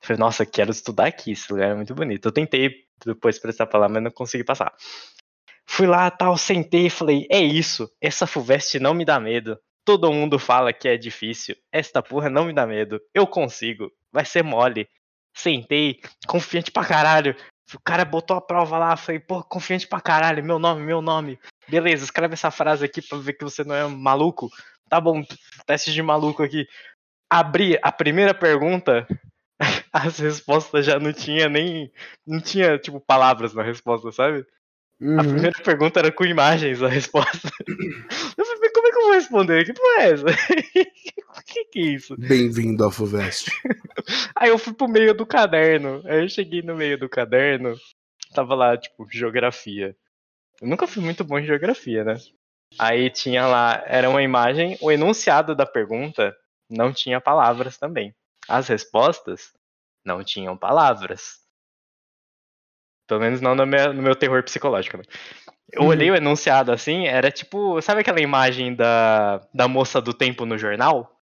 falei, 0.00 0.18
nossa, 0.18 0.46
quero 0.46 0.70
estudar 0.70 1.06
aqui, 1.06 1.32
esse 1.32 1.52
lugar 1.52 1.70
é 1.70 1.74
muito 1.74 1.94
bonito. 1.94 2.26
Eu 2.26 2.32
tentei 2.32 2.86
depois 3.04 3.38
prestar 3.38 3.66
pra 3.66 3.80
lá, 3.80 3.88
mas 3.88 4.02
não 4.02 4.10
consegui 4.10 4.44
passar. 4.44 4.74
Fui 5.66 5.86
lá, 5.86 6.10
tal, 6.10 6.36
sentei 6.36 6.86
e 6.86 6.90
falei, 6.90 7.26
é 7.30 7.40
isso, 7.40 7.90
essa 8.00 8.26
FUVEST 8.26 8.80
não 8.80 8.94
me 8.94 9.04
dá 9.04 9.20
medo. 9.20 9.58
Todo 9.88 10.12
mundo 10.12 10.38
fala 10.38 10.70
que 10.70 10.86
é 10.86 10.98
difícil. 10.98 11.56
Esta 11.72 12.02
porra 12.02 12.28
não 12.28 12.44
me 12.44 12.52
dá 12.52 12.66
medo. 12.66 13.00
Eu 13.14 13.26
consigo. 13.26 13.90
Vai 14.12 14.22
ser 14.22 14.44
mole. 14.44 14.86
Sentei, 15.34 16.02
confiante 16.26 16.70
pra 16.70 16.84
caralho. 16.84 17.34
O 17.74 17.80
cara 17.82 18.04
botou 18.04 18.36
a 18.36 18.40
prova 18.42 18.76
lá, 18.76 18.94
falei, 18.98 19.18
pô, 19.18 19.42
confiante 19.42 19.88
pra 19.88 19.98
caralho, 19.98 20.44
meu 20.44 20.58
nome, 20.58 20.82
meu 20.82 21.00
nome. 21.00 21.38
Beleza, 21.66 22.04
escreve 22.04 22.34
essa 22.34 22.50
frase 22.50 22.84
aqui 22.84 23.00
pra 23.00 23.16
ver 23.16 23.32
que 23.32 23.44
você 23.44 23.64
não 23.64 23.74
é 23.74 23.88
maluco. 23.88 24.50
Tá 24.90 25.00
bom, 25.00 25.24
teste 25.64 25.90
de 25.90 26.02
maluco 26.02 26.42
aqui. 26.42 26.68
Abri 27.30 27.78
a 27.82 27.90
primeira 27.90 28.34
pergunta, 28.34 29.08
as 29.90 30.18
respostas 30.18 30.84
já 30.84 31.00
não 31.00 31.14
tinha 31.14 31.48
nem. 31.48 31.90
Não 32.26 32.42
tinha, 32.42 32.78
tipo, 32.78 33.00
palavras 33.00 33.54
na 33.54 33.62
resposta, 33.62 34.12
sabe? 34.12 34.44
Uhum. 35.00 35.18
A 35.18 35.24
primeira 35.24 35.62
pergunta 35.64 36.00
era 36.00 36.12
com 36.12 36.26
imagens 36.26 36.82
a 36.82 36.88
resposta. 36.88 37.48
Eu 38.36 38.44
falei, 38.44 38.57
vou 39.08 39.14
responder? 39.14 39.64
Que 39.64 39.72
porra 39.72 40.02
é 40.02 40.10
essa? 40.12 40.26
O 41.28 41.42
que, 41.50 41.64
que 41.66 41.78
é 41.78 41.82
isso? 41.82 42.16
Bem-vindo 42.16 42.84
ao 42.84 42.90
FUVEST. 42.90 43.50
Aí 44.34 44.50
eu 44.50 44.58
fui 44.58 44.74
pro 44.74 44.88
meio 44.88 45.14
do 45.14 45.24
caderno. 45.24 46.02
Aí 46.04 46.22
eu 46.22 46.28
cheguei 46.28 46.62
no 46.62 46.74
meio 46.74 46.98
do 46.98 47.08
caderno. 47.08 47.74
Tava 48.34 48.54
lá, 48.54 48.76
tipo, 48.76 49.06
geografia. 49.10 49.96
Eu 50.60 50.68
nunca 50.68 50.86
fui 50.86 51.02
muito 51.02 51.22
bom 51.22 51.38
em 51.38 51.46
geografia, 51.46 52.02
né? 52.02 52.16
Aí 52.78 53.08
tinha 53.08 53.46
lá, 53.46 53.82
era 53.86 54.10
uma 54.10 54.22
imagem, 54.22 54.76
o 54.80 54.90
enunciado 54.90 55.54
da 55.54 55.64
pergunta 55.64 56.36
não 56.68 56.92
tinha 56.92 57.20
palavras 57.20 57.78
também. 57.78 58.14
As 58.48 58.68
respostas 58.68 59.52
não 60.04 60.24
tinham 60.24 60.56
palavras. 60.56 61.40
Pelo 63.08 63.20
menos 63.20 63.40
não 63.40 63.54
no 63.54 63.66
meu, 63.66 63.92
no 63.92 64.02
meu 64.02 64.14
terror 64.14 64.42
psicológico. 64.44 64.98
Né? 64.98 65.02
Eu 65.72 65.82
uhum. 65.82 65.88
olhei 65.88 66.10
o 66.10 66.14
enunciado 66.14 66.70
assim, 66.70 67.06
era 67.06 67.30
tipo. 67.30 67.80
Sabe 67.80 68.02
aquela 68.02 68.20
imagem 68.20 68.74
da, 68.74 69.40
da 69.52 69.66
moça 69.66 70.00
do 70.00 70.12
tempo 70.12 70.46
no 70.46 70.58
jornal? 70.58 71.18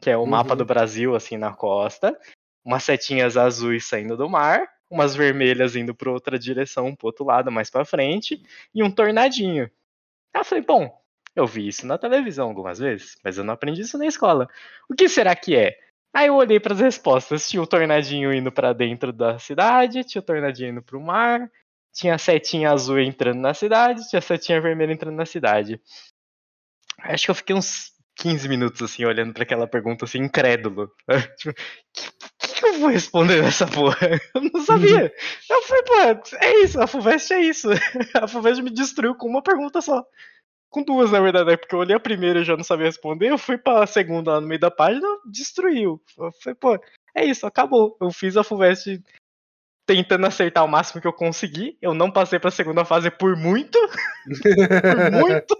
Que 0.00 0.10
é 0.10 0.16
o 0.16 0.20
uhum. 0.20 0.26
mapa 0.26 0.56
do 0.56 0.64
Brasil, 0.64 1.14
assim, 1.14 1.36
na 1.36 1.52
costa. 1.52 2.18
Umas 2.64 2.82
setinhas 2.82 3.36
azuis 3.36 3.86
saindo 3.86 4.16
do 4.16 4.28
mar. 4.28 4.68
Umas 4.90 5.14
vermelhas 5.14 5.76
indo 5.76 5.94
para 5.94 6.10
outra 6.10 6.36
direção, 6.36 6.94
pro 6.96 7.06
outro 7.06 7.24
lado, 7.24 7.50
mais 7.50 7.70
para 7.70 7.84
frente. 7.84 8.42
E 8.74 8.82
um 8.82 8.90
tornadinho. 8.90 9.70
Aí 10.34 10.40
eu 10.40 10.44
falei, 10.44 10.64
bom, 10.64 11.00
eu 11.34 11.46
vi 11.46 11.68
isso 11.68 11.86
na 11.86 11.96
televisão 11.96 12.48
algumas 12.48 12.78
vezes, 12.78 13.16
mas 13.22 13.38
eu 13.38 13.44
não 13.44 13.54
aprendi 13.54 13.82
isso 13.82 13.96
na 13.96 14.06
escola. 14.06 14.48
O 14.88 14.94
que 14.94 15.08
será 15.08 15.34
que 15.36 15.54
é? 15.54 15.78
Aí 16.12 16.26
eu 16.26 16.34
olhei 16.34 16.58
para 16.58 16.74
as 16.74 16.80
respostas. 16.80 17.48
Tinha 17.48 17.62
o 17.62 17.66
tornadinho 17.66 18.32
indo 18.32 18.50
para 18.50 18.72
dentro 18.72 19.12
da 19.12 19.38
cidade, 19.38 20.04
tinha 20.04 20.20
o 20.20 20.24
tornadinho 20.24 20.70
indo 20.70 20.82
para 20.82 20.98
o 20.98 21.00
mar, 21.00 21.50
tinha 21.92 22.14
a 22.14 22.18
setinha 22.18 22.70
azul 22.70 22.98
entrando 22.98 23.40
na 23.40 23.54
cidade, 23.54 24.08
tinha 24.08 24.18
a 24.18 24.22
setinha 24.22 24.60
vermelha 24.60 24.92
entrando 24.92 25.16
na 25.16 25.26
cidade. 25.26 25.80
Acho 26.98 27.24
que 27.26 27.30
eu 27.30 27.34
fiquei 27.34 27.56
uns 27.56 27.92
15 28.16 28.48
minutos, 28.48 28.82
assim, 28.82 29.04
olhando 29.04 29.32
para 29.32 29.42
aquela 29.44 29.66
pergunta, 29.66 30.04
assim, 30.04 30.18
incrédulo. 30.18 30.90
tipo, 31.38 31.54
que, 32.38 32.54
que 32.54 32.66
eu 32.66 32.78
vou 32.78 32.90
responder 32.90 33.42
nessa 33.42 33.66
porra? 33.66 33.96
Eu 34.34 34.42
não 34.52 34.64
sabia. 34.64 35.12
eu 35.50 35.62
falei, 35.62 35.82
pô, 35.82 36.36
é 36.36 36.54
isso, 36.62 36.80
a 36.80 36.86
FUVEST 36.86 37.32
é 37.32 37.40
isso. 37.40 37.68
A 38.14 38.28
FUVEST 38.28 38.62
me 38.62 38.70
destruiu 38.70 39.14
com 39.14 39.26
uma 39.26 39.42
pergunta 39.42 39.80
só. 39.80 40.04
Com 40.70 40.84
duas, 40.84 41.10
na 41.10 41.20
verdade, 41.20 41.50
né? 41.50 41.56
Porque 41.56 41.74
eu 41.74 41.80
olhei 41.80 41.96
a 41.96 42.00
primeira 42.00 42.40
e 42.40 42.44
já 42.44 42.56
não 42.56 42.62
sabia 42.62 42.86
responder, 42.86 43.28
eu 43.28 43.38
fui 43.38 43.58
pra 43.58 43.86
segunda 43.86 44.32
lá 44.32 44.40
no 44.40 44.46
meio 44.46 44.60
da 44.60 44.70
página, 44.70 45.06
destruiu. 45.26 46.00
Falei, 46.40 46.54
pô, 46.54 46.78
é 47.14 47.24
isso, 47.24 47.44
acabou. 47.44 47.96
Eu 48.00 48.10
fiz 48.12 48.36
a 48.36 48.44
FUVEST 48.44 49.02
tentando 49.84 50.24
acertar 50.24 50.64
o 50.64 50.68
máximo 50.68 51.00
que 51.00 51.08
eu 51.08 51.12
consegui. 51.12 51.76
Eu 51.82 51.92
não 51.92 52.12
passei 52.12 52.38
pra 52.38 52.52
segunda 52.52 52.84
fase 52.84 53.10
por 53.10 53.36
muito. 53.36 53.76
por 55.10 55.10
muito. 55.10 55.56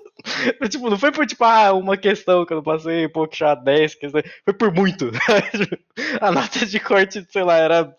tipo, 0.70 0.88
não 0.88 0.96
foi 0.96 1.10
por 1.10 1.26
tipo, 1.26 1.42
ah, 1.42 1.72
uma 1.72 1.96
questão 1.96 2.46
que 2.46 2.52
eu 2.52 2.58
não 2.58 2.62
passei, 2.62 3.08
pô, 3.08 3.26
que 3.26 3.36
já 3.36 3.56
10 3.56 3.96
questões. 3.96 4.24
Foi 4.44 4.54
por 4.54 4.72
muito. 4.72 5.10
a 6.20 6.30
nota 6.30 6.64
de 6.64 6.78
corte, 6.78 7.26
sei 7.28 7.42
lá, 7.42 7.56
era 7.56 7.96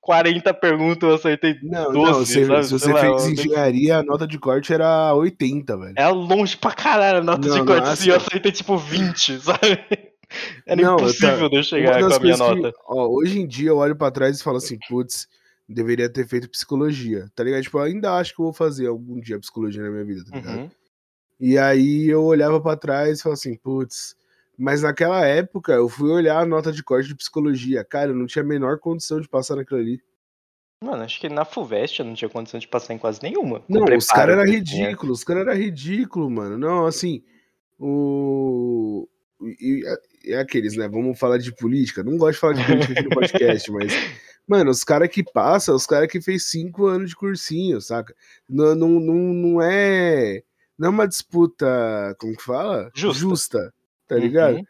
40 0.00 0.54
perguntas, 0.54 1.08
eu 1.08 1.14
acertei 1.14 1.58
não, 1.62 1.92
12, 1.92 2.12
não, 2.12 2.24
se, 2.24 2.46
sabe? 2.46 2.64
se 2.64 2.72
você 2.72 2.92
lá, 2.92 3.00
fez 3.00 3.26
engenharia, 3.26 3.98
a 3.98 4.02
nota 4.02 4.26
de 4.26 4.38
corte 4.38 4.72
era 4.72 5.12
80, 5.14 5.76
velho. 5.76 5.94
Era 5.96 6.10
longe 6.10 6.56
pra 6.56 6.72
caralho 6.72 7.18
a 7.18 7.22
nota 7.22 7.46
não, 7.46 7.58
de 7.58 7.64
corte, 7.64 7.88
assim, 7.88 8.10
eu 8.10 8.16
acertei 8.16 8.52
tipo 8.52 8.76
20, 8.76 9.40
sabe? 9.40 9.84
Era 10.66 10.80
não, 10.80 10.96
impossível 10.96 11.40
tá... 11.40 11.48
de 11.48 11.56
eu 11.56 11.62
chegar 11.62 12.00
com 12.00 12.14
a 12.14 12.20
minha 12.20 12.36
nota. 12.36 12.72
Que, 12.72 12.78
ó, 12.86 13.08
hoje 13.08 13.40
em 13.40 13.46
dia 13.46 13.70
eu 13.70 13.78
olho 13.78 13.96
pra 13.96 14.10
trás 14.10 14.38
e 14.38 14.42
falo 14.42 14.58
assim, 14.58 14.78
putz, 14.88 15.26
deveria 15.68 16.08
ter 16.10 16.26
feito 16.26 16.48
psicologia, 16.48 17.28
tá 17.34 17.44
ligado? 17.44 17.62
Tipo, 17.62 17.78
eu 17.78 17.82
ainda 17.82 18.14
acho 18.14 18.34
que 18.34 18.40
eu 18.40 18.44
vou 18.44 18.52
fazer 18.52 18.86
algum 18.86 19.20
dia 19.20 19.38
psicologia 19.38 19.82
na 19.82 19.90
minha 19.90 20.04
vida, 20.04 20.24
tá 20.24 20.36
ligado? 20.36 20.58
Uhum. 20.58 20.70
E 21.40 21.56
aí 21.58 22.08
eu 22.08 22.24
olhava 22.24 22.60
para 22.60 22.76
trás 22.76 23.18
e 23.18 23.22
falava 23.22 23.38
assim, 23.38 23.56
putz, 23.56 24.16
mas 24.58 24.82
naquela 24.82 25.24
época 25.24 25.72
eu 25.72 25.88
fui 25.88 26.10
olhar 26.10 26.40
a 26.40 26.46
nota 26.46 26.72
de 26.72 26.82
corte 26.82 27.08
de 27.08 27.14
psicologia. 27.14 27.84
Cara, 27.84 28.10
eu 28.10 28.14
não 28.14 28.26
tinha 28.26 28.42
a 28.42 28.46
menor 28.46 28.78
condição 28.80 29.20
de 29.20 29.28
passar 29.28 29.54
naquilo 29.54 29.78
ali. 29.78 30.02
Mano, 30.82 31.04
acho 31.04 31.20
que 31.20 31.28
na 31.28 31.44
FUVEST 31.44 32.00
eu 32.00 32.06
não 32.06 32.14
tinha 32.14 32.28
condição 32.28 32.58
de 32.58 32.66
passar 32.66 32.94
em 32.94 32.98
quase 32.98 33.22
nenhuma. 33.22 33.62
Não, 33.68 33.84
os 33.84 34.06
caras 34.06 34.36
eram 34.36 34.50
ridículos, 34.50 35.18
os 35.18 35.24
caras 35.24 35.46
eram 35.46 35.56
ridículos, 35.56 36.30
mano. 36.30 36.58
Não, 36.58 36.86
assim, 36.86 37.22
o. 37.78 39.08
E, 39.40 39.82
e, 40.24 40.34
aqueles, 40.34 40.76
né? 40.76 40.88
Vamos 40.88 41.18
falar 41.18 41.38
de 41.38 41.54
política. 41.54 42.02
Não 42.02 42.16
gosto 42.16 42.34
de 42.34 42.40
falar 42.40 42.52
de 42.54 42.64
política 42.64 42.92
aqui 42.92 43.02
no 43.04 43.10
podcast, 43.14 43.70
mas 43.70 43.92
Mano, 44.48 44.70
os 44.70 44.82
caras 44.82 45.08
que 45.10 45.22
passam, 45.22 45.76
os 45.76 45.86
caras 45.86 46.10
que 46.10 46.20
fez 46.20 46.46
cinco 46.46 46.86
anos 46.86 47.10
de 47.10 47.16
cursinho, 47.16 47.80
saca? 47.80 48.14
Não, 48.48 48.74
não, 48.74 48.88
não, 48.88 49.14
não 49.14 49.62
é. 49.62 50.42
Não 50.76 50.88
é 50.88 50.90
uma 50.90 51.06
disputa, 51.06 52.16
como 52.18 52.34
que 52.36 52.42
fala? 52.42 52.90
Justa. 52.94 53.20
Justa 53.20 53.74
tá 54.08 54.16
ligado? 54.16 54.56
Uhum. 54.56 54.64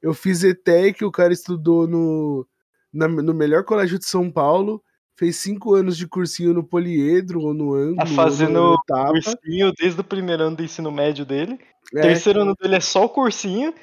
Eu 0.00 0.14
fiz 0.14 0.44
ETEC, 0.44 1.04
o 1.04 1.10
cara 1.10 1.32
estudou 1.32 1.86
no, 1.86 2.46
na, 2.92 3.08
no 3.08 3.34
melhor 3.34 3.64
colégio 3.64 3.98
de 3.98 4.06
São 4.06 4.30
Paulo, 4.30 4.82
fez 5.16 5.36
cinco 5.36 5.74
anos 5.74 5.96
de 5.96 6.06
cursinho 6.06 6.54
no 6.54 6.64
Poliedro 6.64 7.40
ou 7.40 7.52
no 7.52 7.74
Ângulo. 7.74 7.96
Tá 7.96 8.06
fazendo 8.06 8.76
cursinho 8.86 9.72
desde 9.78 10.00
o 10.00 10.04
primeiro 10.04 10.44
ano 10.44 10.56
do 10.56 10.62
ensino 10.62 10.90
médio 10.90 11.24
dele. 11.24 11.58
É. 11.94 12.00
Terceiro 12.02 12.42
ano 12.42 12.54
dele 12.54 12.76
é 12.76 12.80
só 12.80 13.04
o 13.04 13.08
cursinho. 13.08 13.74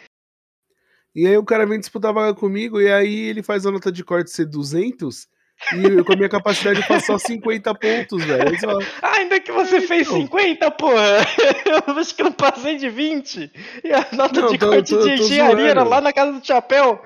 E 1.14 1.28
aí 1.28 1.38
o 1.38 1.44
cara 1.44 1.66
vem 1.66 1.80
disputar 1.80 2.14
vaga 2.14 2.34
comigo, 2.34 2.80
e 2.80 2.90
aí 2.90 3.28
ele 3.28 3.44
faz 3.44 3.66
a 3.66 3.72
nota 3.72 3.92
de 3.92 4.02
corte 4.02 4.32
ser 4.32 4.46
200, 4.46 5.28
e 5.74 6.04
com 6.04 6.14
a 6.14 6.16
minha 6.16 6.30
capacidade 6.30 6.82
de 6.82 7.00
só 7.02 7.18
50 7.18 7.74
pontos, 7.76 8.24
velho. 8.24 8.58
Ah, 9.02 9.18
ainda 9.18 9.40
que 9.40 9.52
você 9.52 9.78
ah, 9.78 9.82
fez 9.82 10.08
então. 10.08 10.22
50, 10.22 10.72
porra! 10.72 11.18
Eu 11.88 11.98
acho 11.98 12.16
que 12.16 12.22
eu 12.22 12.26
não 12.26 12.34
passei 12.34 12.78
de 12.78 12.90
20. 12.90 13.52
E 13.84 13.94
a 13.94 14.08
nota 14.14 14.42
não, 14.42 14.52
de 14.52 14.58
tô, 14.58 14.70
corte 14.70 14.94
tô, 14.94 15.04
de 15.04 15.12
engenharia 15.14 15.70
era 15.70 15.84
lá 15.84 16.02
na 16.02 16.12
casa 16.12 16.34
do 16.34 16.46
chapéu. 16.46 17.02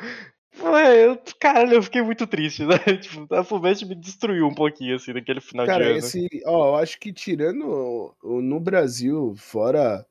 Ué, 0.62 1.06
eu, 1.06 1.20
caralho, 1.40 1.74
eu 1.74 1.84
fiquei 1.84 2.02
muito 2.02 2.26
triste, 2.26 2.66
né? 2.66 2.78
Tipo, 3.02 3.34
a 3.34 3.44
Fuvest 3.44 3.86
me 3.86 3.94
destruiu 3.94 4.48
um 4.48 4.54
pouquinho, 4.54 4.96
assim, 4.96 5.14
naquele 5.14 5.42
final 5.42 5.66
Cara, 5.66 5.84
de 5.84 5.90
ano. 5.90 5.98
esse, 6.00 6.28
ó, 6.46 6.70
eu 6.70 6.76
acho 6.76 6.98
que 7.00 7.12
tirando 7.12 8.16
no 8.24 8.60
Brasil, 8.60 9.36
fora 9.38 10.06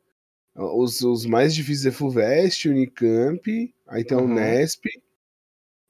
os, 0.54 1.00
os 1.00 1.26
mais 1.26 1.54
difíceis 1.54 1.86
é 1.86 1.96
Fuvest, 1.96 2.68
Unicamp, 2.68 3.74
aí 3.88 4.04
tem 4.04 4.16
uhum. 4.16 4.24
o 4.24 4.28
Nesp, 4.28 4.84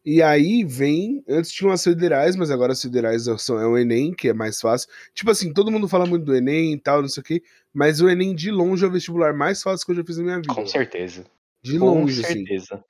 e 0.05 0.23
aí 0.23 0.65
vem, 0.65 1.25
antes 1.27 1.51
tinham 1.51 1.73
as 1.73 1.83
federais, 1.83 2.37
mas 2.37 2.51
agora 2.51 2.73
as 2.73 2.83
federais 2.83 3.25
são, 3.39 3.59
é 3.59 3.67
o 3.67 3.79
Enem, 3.79 4.13
que 4.13 4.29
é 4.29 4.35
mais 4.35 4.61
fácil. 4.61 4.89
Tipo 5.15 5.31
assim, 5.31 5.53
todo 5.53 5.71
mundo 5.71 5.89
fala 5.89 6.05
muito 6.05 6.25
do 6.25 6.37
Enem 6.37 6.75
e 6.75 6.79
tal, 6.79 7.01
não 7.01 7.09
sei 7.09 7.21
o 7.23 7.25
quê, 7.25 7.43
mas 7.73 8.01
o 8.01 8.09
Enem 8.09 8.35
de 8.35 8.51
longe 8.51 8.85
é 8.85 8.89
o 8.89 8.91
vestibular 8.91 9.33
mais 9.33 9.63
fácil 9.63 9.87
que 9.87 9.93
eu 9.93 9.97
já 9.97 10.05
fiz 10.05 10.19
na 10.19 10.25
minha 10.25 10.37
vida. 10.37 10.53
Com 10.55 10.67
certeza. 10.67 11.25
De 11.63 11.79
longe, 11.79 12.21
Com 12.21 12.27
assim. 12.27 12.37
certeza. 12.37 12.85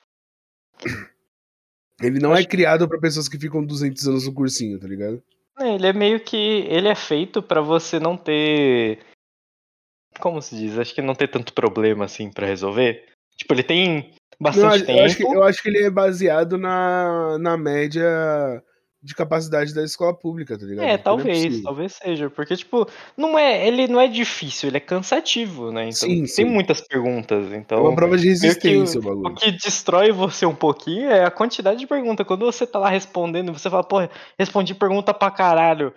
Assim. 0.85 0.95
Ele 2.03 2.19
não 2.19 2.31
é 2.31 2.39
Acho... 2.39 2.43
é 2.43 2.51
criado 2.51 2.89
para 2.89 2.99
pessoas 2.99 3.29
que 3.29 3.39
ficam 3.39 3.65
200 3.65 4.09
anos 4.09 4.27
no 4.27 4.35
cursinho, 4.35 4.81
tá 4.81 4.87
ligado? 4.89 5.23
É, 5.61 5.75
ele 5.75 5.87
é 5.87 5.93
meio 5.93 6.19
que. 6.19 6.37
Ele 6.37 6.89
é 6.89 6.95
feito 6.95 7.41
para 7.41 7.61
você 7.61 8.01
não 8.01 8.17
ter. 8.17 8.99
Como 10.19 10.43
se 10.43 10.57
diz? 10.57 10.77
Acho 10.77 10.93
que 10.93 11.01
não 11.01 11.15
ter 11.15 11.29
tanto 11.29 11.53
problema 11.53 12.05
assim 12.05 12.31
para 12.31 12.47
resolver. 12.47 13.07
Tipo, 13.37 13.55
ele 13.55 13.63
tem 13.63 14.13
bastante 14.41 14.79
não, 14.79 14.87
tempo. 14.87 14.99
Eu 14.99 15.05
acho, 15.05 15.17
que, 15.17 15.23
eu 15.25 15.43
acho 15.43 15.63
que 15.63 15.69
ele 15.69 15.85
é 15.85 15.91
baseado 15.91 16.59
na, 16.59 17.39
na 17.39 17.57
média 17.57 18.63
de 19.05 19.15
capacidade 19.15 19.75
da 19.75 19.85
escola 19.85 20.15
pública, 20.15 20.59
tá 20.59 20.65
ligado? 20.65 20.87
É, 20.87 20.97
talvez, 20.97 21.59
é 21.59 21.63
talvez 21.63 21.93
seja, 21.93 22.31
porque 22.31 22.57
tipo, 22.57 22.89
não 23.15 23.39
é, 23.39 23.69
ele 23.69 23.87
não 23.87 24.01
é 24.01 24.09
difícil, 24.09 24.71
ele 24.71 24.79
é 24.79 24.81
cansativo, 24.81 25.71
né? 25.71 25.83
Então 25.83 26.09
sim, 26.09 26.21
tem 26.21 26.27
sim. 26.27 26.45
muitas 26.47 26.81
perguntas, 26.81 27.53
então. 27.53 27.79
É 27.79 27.81
uma 27.83 27.95
prova 27.95 28.17
de 28.17 28.29
resistência, 28.29 28.99
o 28.99 29.03
bagulho. 29.03 29.29
O 29.29 29.35
que 29.35 29.53
destrói 29.53 30.11
você 30.11 30.47
um 30.47 30.55
pouquinho 30.55 31.11
é 31.11 31.23
a 31.23 31.31
quantidade 31.31 31.79
de 31.81 31.87
perguntas. 31.87 32.27
Quando 32.27 32.47
você 32.47 32.67
tá 32.67 32.79
lá 32.79 32.89
respondendo, 32.89 33.53
você 33.53 33.69
fala, 33.69 33.85
pô, 33.85 33.97
respondi 34.39 34.75
pergunta 34.75 35.13
pra 35.13 35.31
caralho. 35.31 35.93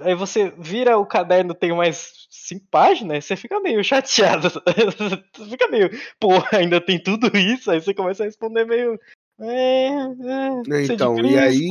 Aí 0.00 0.14
você 0.14 0.52
vira 0.58 0.98
o 0.98 1.06
caderno, 1.06 1.54
tem 1.54 1.74
mais 1.74 2.26
cinco 2.30 2.66
páginas, 2.70 3.24
você 3.24 3.36
fica 3.36 3.60
meio 3.60 3.82
chateado. 3.82 4.48
você 4.50 5.44
fica 5.50 5.68
meio, 5.68 5.90
pô, 6.18 6.30
ainda 6.52 6.80
tem 6.80 7.02
tudo 7.02 7.36
isso, 7.36 7.70
aí 7.70 7.80
você 7.80 7.94
começa 7.94 8.22
a 8.22 8.26
responder 8.26 8.64
meio. 8.64 8.98
É, 9.40 9.88
é, 9.88 10.84
então, 10.84 11.18
e 11.20 11.38
aí. 11.38 11.68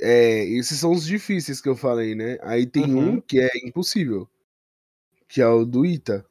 É, 0.00 0.44
esses 0.44 0.78
são 0.78 0.92
os 0.92 1.04
difíceis 1.04 1.60
que 1.60 1.68
eu 1.68 1.74
falei, 1.74 2.14
né? 2.14 2.38
Aí 2.42 2.66
tem 2.66 2.84
uhum. 2.84 3.08
um 3.14 3.20
que 3.20 3.40
é 3.40 3.50
impossível. 3.64 4.28
Que 5.28 5.42
é 5.42 5.46
o 5.46 5.64
do 5.64 5.84
Ita. 5.84 6.24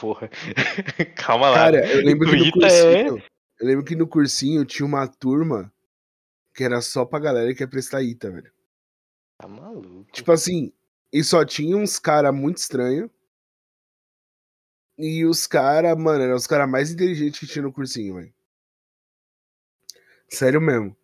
Porra. 0.00 0.28
Calma 1.16 1.50
lá. 1.50 1.56
Cara, 1.56 1.92
eu 1.92 2.02
lembro 2.02 2.30
que 2.30 2.36
no 2.36 2.50
cursinho. 2.52 3.18
É... 3.18 3.32
Eu 3.60 3.66
lembro 3.66 3.84
que 3.84 3.94
no 3.94 4.08
cursinho 4.08 4.64
tinha 4.64 4.86
uma 4.86 5.06
turma 5.06 5.72
que 6.54 6.64
era 6.64 6.80
só 6.80 7.04
pra 7.04 7.18
galera 7.18 7.54
que 7.54 7.62
ia 7.62 7.68
prestar 7.68 8.02
Ita, 8.02 8.30
velho. 8.30 8.51
Tá 9.38 9.48
maluco. 9.48 10.10
Tipo 10.12 10.32
assim, 10.32 10.72
e 11.12 11.22
só 11.22 11.44
tinha 11.44 11.76
uns 11.76 11.98
cara 11.98 12.32
muito 12.32 12.58
estranho. 12.58 13.10
E 14.98 15.24
os 15.24 15.46
cara, 15.46 15.94
mano, 15.96 16.22
eram 16.24 16.36
os 16.36 16.46
cara 16.46 16.66
mais 16.66 16.90
inteligentes 16.90 17.40
que 17.40 17.46
tinha 17.46 17.62
no 17.62 17.72
cursinho, 17.72 18.14
velho. 18.14 18.32
Sério 20.28 20.60
mesmo. 20.60 20.96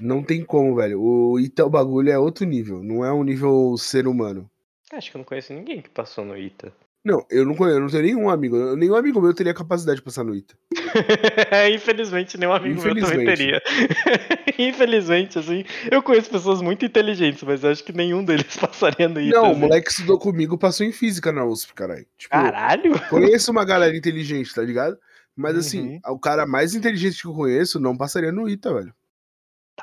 Não 0.00 0.22
tem 0.22 0.44
como, 0.44 0.76
velho. 0.76 1.00
O 1.00 1.38
Ita, 1.38 1.64
o 1.64 1.70
bagulho 1.70 2.10
é 2.10 2.18
outro 2.18 2.44
nível. 2.46 2.82
Não 2.82 3.04
é 3.04 3.12
um 3.12 3.22
nível 3.22 3.76
ser 3.76 4.06
humano. 4.06 4.50
Acho 4.92 5.10
que 5.10 5.16
eu 5.16 5.20
não 5.20 5.24
conheço 5.24 5.52
ninguém 5.52 5.80
que 5.80 5.90
passou 5.90 6.24
no 6.24 6.36
Ita. 6.36 6.72
Não, 7.04 7.26
eu 7.28 7.44
não 7.44 7.56
conheço, 7.56 7.78
eu 7.78 7.80
não 7.80 7.88
tenho 7.88 8.02
nenhum 8.04 8.30
amigo. 8.30 8.76
Nenhum 8.76 8.94
amigo 8.94 9.20
meu 9.20 9.34
teria 9.34 9.52
capacidade 9.52 9.98
de 9.98 10.04
passar 10.04 10.22
no 10.22 10.34
ITA. 10.34 10.54
Infelizmente, 11.74 12.38
nenhum 12.38 12.52
amigo 12.52 12.78
Infelizmente. 12.78 13.16
meu 13.16 13.18
também 13.18 13.26
teria. 13.26 13.62
Infelizmente, 14.56 15.38
assim, 15.38 15.64
eu 15.90 16.00
conheço 16.00 16.30
pessoas 16.30 16.62
muito 16.62 16.84
inteligentes, 16.84 17.42
mas 17.42 17.64
acho 17.64 17.82
que 17.82 17.92
nenhum 17.92 18.24
deles 18.24 18.54
passaria 18.56 19.08
no 19.08 19.20
ITA. 19.20 19.36
Não, 19.36 19.46
assim. 19.46 19.54
o 19.54 19.58
moleque 19.58 19.86
que 19.86 19.92
estudou 19.92 20.16
comigo 20.16 20.56
passou 20.56 20.86
em 20.86 20.92
física 20.92 21.32
na 21.32 21.44
USP, 21.44 21.74
caralho. 21.74 22.06
Tipo, 22.16 22.30
caralho! 22.30 23.08
Conheço 23.08 23.50
uma 23.50 23.64
galera 23.64 23.96
inteligente, 23.96 24.54
tá 24.54 24.62
ligado? 24.62 24.96
Mas 25.34 25.56
assim, 25.56 25.94
uhum. 26.04 26.14
o 26.14 26.20
cara 26.20 26.46
mais 26.46 26.74
inteligente 26.74 27.22
que 27.22 27.26
eu 27.26 27.34
conheço 27.34 27.80
não 27.80 27.96
passaria 27.96 28.30
no 28.30 28.48
ITA, 28.48 28.74
velho. 28.74 28.94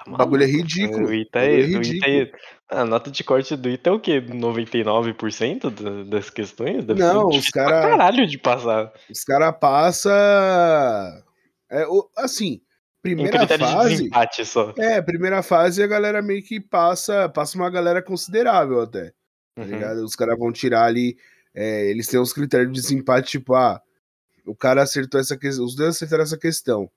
Tá 0.05 0.11
o 0.11 0.17
bagulho 0.17 0.43
é 0.43 0.47
ridículo. 0.47 1.07
O 1.07 1.13
Ita 1.13 1.39
é, 1.39 1.53
é 1.53 1.61
ridículo. 1.61 1.95
Ita 1.95 2.09
é, 2.09 2.31
a 2.69 2.85
nota 2.85 3.11
de 3.11 3.23
corte 3.23 3.55
do 3.55 3.69
Ita 3.69 3.89
é 3.89 3.93
o 3.93 3.99
quê? 3.99 4.21
99% 4.21 6.05
das 6.07 6.29
questões? 6.29 6.85
Deve 6.85 6.99
Não, 6.99 7.27
os 7.27 7.49
caras. 7.49 7.85
caralho 7.85 8.27
de 8.27 8.37
passar. 8.37 8.91
Os 9.09 9.23
caras 9.23 9.55
passam. 9.59 10.11
É, 11.71 11.85
assim, 12.17 12.61
primeira 13.01 13.47
fase. 13.47 14.09
De 14.09 14.45
só. 14.45 14.73
É, 14.77 15.01
primeira 15.01 15.43
fase 15.43 15.83
a 15.83 15.87
galera 15.87 16.21
meio 16.21 16.43
que 16.43 16.59
passa. 16.59 17.27
Passa 17.29 17.57
uma 17.57 17.69
galera 17.69 18.01
considerável 18.01 18.81
até. 18.81 19.11
Tá 19.55 19.63
uhum. 19.63 20.05
Os 20.05 20.15
caras 20.15 20.37
vão 20.37 20.51
tirar 20.51 20.85
ali. 20.85 21.17
É, 21.53 21.89
eles 21.89 22.07
têm 22.07 22.19
uns 22.19 22.31
critérios 22.31 22.71
de 22.71 22.79
desempate, 22.79 23.31
tipo, 23.31 23.55
ah, 23.55 23.81
o 24.45 24.55
cara 24.55 24.83
acertou 24.83 25.19
essa 25.19 25.35
questão. 25.35 25.65
Os 25.65 25.75
dois 25.75 25.95
acertaram 25.95 26.23
essa 26.23 26.37
questão 26.37 26.89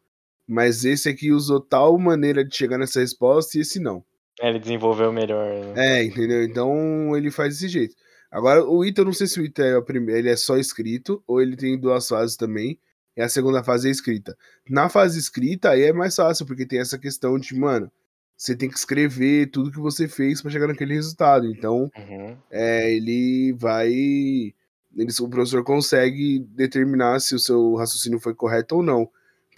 mas 0.52 0.84
esse 0.84 1.08
aqui 1.08 1.32
usou 1.32 1.60
tal 1.60 1.98
maneira 1.98 2.44
de 2.44 2.54
chegar 2.54 2.78
nessa 2.78 3.00
resposta 3.00 3.56
e 3.56 3.62
esse 3.62 3.80
não. 3.80 4.04
É, 4.40 4.48
ele 4.48 4.58
desenvolveu 4.58 5.12
melhor. 5.12 5.52
Né? 5.74 6.00
É, 6.00 6.04
entendeu? 6.04 6.42
Então 6.42 7.16
ele 7.16 7.30
faz 7.30 7.54
desse 7.54 7.68
jeito. 7.68 7.94
Agora, 8.30 8.64
o 8.64 8.84
Ita, 8.84 9.02
eu 9.02 9.04
não 9.04 9.12
sei 9.12 9.26
se 9.26 9.38
o 9.40 9.44
Ita 9.44 9.62
é 9.62 9.76
o 9.76 9.82
primeiro, 9.82 10.20
ele 10.20 10.30
é 10.30 10.36
só 10.36 10.56
escrito, 10.56 11.22
ou 11.26 11.40
ele 11.40 11.56
tem 11.56 11.78
duas 11.78 12.08
fases 12.08 12.36
também. 12.36 12.78
E 13.16 13.20
a 13.20 13.28
segunda 13.28 13.62
fase 13.62 13.88
é 13.88 13.90
escrita. 13.90 14.34
Na 14.68 14.88
fase 14.88 15.18
escrita, 15.18 15.70
aí 15.70 15.82
é 15.82 15.92
mais 15.92 16.16
fácil, 16.16 16.46
porque 16.46 16.64
tem 16.64 16.78
essa 16.80 16.98
questão 16.98 17.38
de, 17.38 17.54
mano, 17.54 17.92
você 18.34 18.56
tem 18.56 18.70
que 18.70 18.76
escrever 18.78 19.50
tudo 19.50 19.70
que 19.70 19.78
você 19.78 20.08
fez 20.08 20.40
para 20.40 20.50
chegar 20.50 20.66
naquele 20.66 20.94
resultado. 20.94 21.46
Então, 21.46 21.90
Uhum. 21.96 22.36
é, 22.50 22.90
ele 22.94 23.52
vai. 23.52 23.90
Ele, 23.92 25.08
o 25.20 25.28
professor 25.28 25.62
consegue 25.62 26.38
determinar 26.50 27.20
se 27.20 27.34
o 27.34 27.38
seu 27.38 27.74
raciocínio 27.74 28.18
foi 28.18 28.34
correto 28.34 28.76
ou 28.76 28.82
não. 28.82 29.08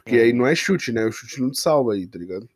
Porque 0.04 0.18
aí 0.20 0.30
Uhum. 0.32 0.38
não 0.38 0.46
é 0.46 0.54
chute, 0.54 0.92
né? 0.92 1.04
O 1.06 1.12
chute 1.12 1.40
não 1.40 1.50
te 1.50 1.58
salva 1.58 1.94
aí, 1.94 2.06
tá 2.06 2.18
ligado? 2.18 2.48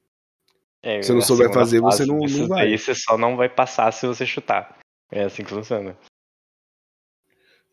É, 0.83 1.03
Se 1.03 1.11
não 1.13 1.19
a 1.19 1.23
souber 1.23 1.47
segunda 1.49 1.61
fazer, 1.61 1.81
você 1.81 2.07
não- 2.07 2.19
não 2.19 2.47
vai. 2.49 2.67
daí 2.69 2.79
você 2.79 2.95
só 2.95 3.17
não 3.19 3.37
vai 3.37 3.49
passar 3.49 3.91
se 3.93 4.07
você 4.07 4.25
chutar. 4.27 4.79
É 5.11 5.25
assim 5.25 5.43
que 5.43 5.51
funciona. 5.51 5.97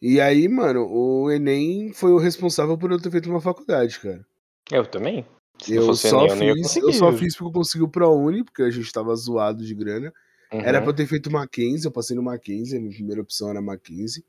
E 0.02 0.20
aí, 0.22 0.48
mano, 0.48 0.88
o 0.90 1.32
Enem 1.32 1.92
foi 1.94 2.12
o 2.12 2.18
responsável 2.18 2.78
por 2.78 2.92
eu 2.92 3.00
ter 3.02 3.12
feito 3.12 3.30
uma 3.30 3.42
faculdade, 3.42 4.00
cara. 4.00 4.26
Eu 4.72 4.86
também. 4.86 5.26
Se 5.62 5.76
não 5.76 5.84
Eu 5.88 5.94
só, 5.96 6.26
Enem, 6.28 6.50
eu 6.50 6.56
não 6.56 6.64
fiz, 6.64 6.68
conseguir. 6.74 6.86
eu 6.86 6.94
só 6.94 7.14
fiz 7.14 7.36
porque 7.36 7.50
eu 7.50 7.54
consegui 7.54 7.84
o 7.84 7.90
ProUni, 7.90 8.44
porque 8.44 8.62
a 8.64 8.70
gente 8.70 8.92
tava 8.92 9.16
zoado 9.16 9.64
de 9.66 9.74
grana. 9.74 10.14
Era 10.52 10.80
pra 10.80 10.82
Uhum. 10.82 10.88
eu 10.90 10.94
ter 10.96 11.08
feito 11.08 11.32
Mackenzie, 11.32 11.86
eu 11.86 11.92
passei 11.92 12.16
no 12.16 12.24
Mackenzie, 12.24 12.78
a 12.78 12.82
minha 12.82 12.94
primeira 12.94 13.22
opção 13.22 13.50
era 13.50 13.62
Mackenzie. 13.62 14.24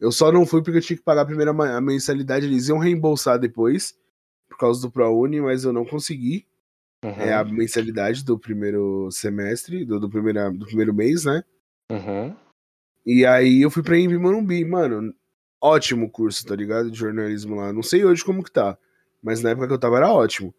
Eu 0.00 0.10
só 0.12 0.30
não 0.32 0.44
fui 0.44 0.62
porque 0.62 0.78
eu 0.78 0.82
tinha 0.82 0.96
que 0.96 1.02
pagar 1.02 1.22
a 1.22 1.26
primeira 1.26 1.52
mensalidade, 1.80 2.44
eles 2.46 2.68
iam 2.68 2.78
reembolsar 2.78 3.38
depois, 3.38 3.94
por 4.54 4.58
causa 4.58 4.80
do 4.80 4.90
ProUni, 4.90 5.40
mas 5.40 5.64
eu 5.64 5.72
não 5.72 5.84
consegui. 5.84 6.46
Uhum. 7.04 7.10
É 7.10 7.34
a 7.34 7.44
mensalidade 7.44 8.24
do 8.24 8.38
primeiro 8.38 9.10
semestre, 9.10 9.84
do, 9.84 10.00
do, 10.00 10.08
primeira, 10.08 10.50
do 10.50 10.64
primeiro 10.64 10.94
mês, 10.94 11.24
né? 11.24 11.42
Uhum. 11.90 12.34
E 13.04 13.26
aí 13.26 13.60
eu 13.60 13.70
fui 13.70 13.82
pra 13.82 13.98
Embi 13.98 14.16
Morumbi, 14.16 14.64
mano. 14.64 15.12
Ótimo 15.60 16.10
curso, 16.10 16.46
tá 16.46 16.54
ligado? 16.54 16.90
De 16.90 16.98
jornalismo 16.98 17.56
lá. 17.56 17.72
Não 17.72 17.82
sei 17.82 18.04
hoje 18.04 18.24
como 18.24 18.42
que 18.42 18.50
tá, 18.50 18.78
mas 19.22 19.42
na 19.42 19.50
época 19.50 19.66
que 19.66 19.74
eu 19.74 19.78
tava 19.78 19.96
era 19.96 20.12
ótimo. 20.12 20.54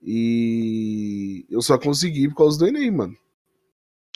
E 0.00 1.44
eu 1.50 1.60
só 1.60 1.76
consegui 1.76 2.28
por 2.28 2.36
causa 2.36 2.58
do 2.58 2.68
Enem, 2.68 2.90
mano. 2.90 3.16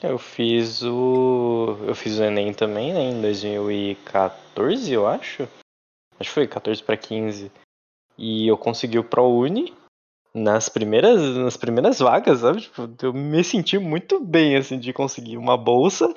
Eu 0.03 0.19
fiz 0.19 0.83
o. 0.83 1.77
Eu 1.87 1.95
fiz 1.95 2.19
o 2.19 2.25
Enem 2.25 2.55
também, 2.55 2.95
né? 2.95 3.03
Em 3.03 3.21
2014, 3.21 4.93
eu 4.93 5.07
acho. 5.07 5.43
Acho 6.19 6.31
que 6.31 6.35
foi 6.35 6.47
14 6.47 6.83
pra 6.83 6.97
15. 6.97 7.51
E 8.17 8.47
eu 8.47 8.57
consegui 8.57 8.99
o 8.99 9.05
ProUni 9.05 9.75
nas 10.35 10.69
primeiras, 10.69 11.21
nas 11.37 11.57
primeiras 11.57 11.99
vagas, 11.99 12.41
sabe? 12.41 12.63
Tipo, 12.63 12.89
eu 13.03 13.13
me 13.13 13.43
senti 13.45 13.79
muito 13.79 14.21
bem, 14.21 14.57
assim, 14.57 14.79
de 14.79 14.93
conseguir 14.93 15.37
uma 15.37 15.57
bolsa, 15.57 16.13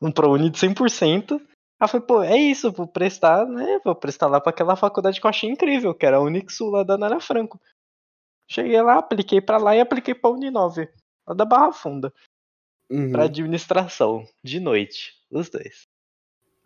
um 0.00 0.10
ProUni 0.12 0.50
de 0.50 0.58
100%. 0.58 1.40
Aí 1.80 1.88
falei, 1.88 2.06
pô, 2.06 2.22
é 2.22 2.36
isso, 2.36 2.70
vou 2.72 2.86
prestar, 2.86 3.46
né? 3.46 3.80
Vou 3.84 3.94
prestar 3.94 4.26
lá 4.28 4.40
pra 4.40 4.50
aquela 4.50 4.76
faculdade 4.76 5.20
que 5.20 5.26
eu 5.26 5.30
achei 5.30 5.50
incrível, 5.50 5.94
que 5.94 6.06
era 6.06 6.18
a 6.18 6.20
Unixul 6.20 6.70
lá 6.70 6.82
da 6.82 6.96
Nara 6.96 7.20
Franco. 7.20 7.60
Cheguei 8.48 8.80
lá, 8.80 8.98
apliquei 8.98 9.40
pra 9.40 9.56
lá 9.56 9.74
e 9.74 9.80
apliquei 9.80 10.14
pra 10.14 10.30
Uninove, 10.30 10.88
lá 11.26 11.34
da 11.34 11.44
Barra 11.44 11.72
Funda 11.72 12.12
Uhum. 12.90 13.10
pra 13.12 13.24
administração, 13.24 14.26
de 14.42 14.60
noite, 14.60 15.14
os 15.30 15.48
dois. 15.48 15.88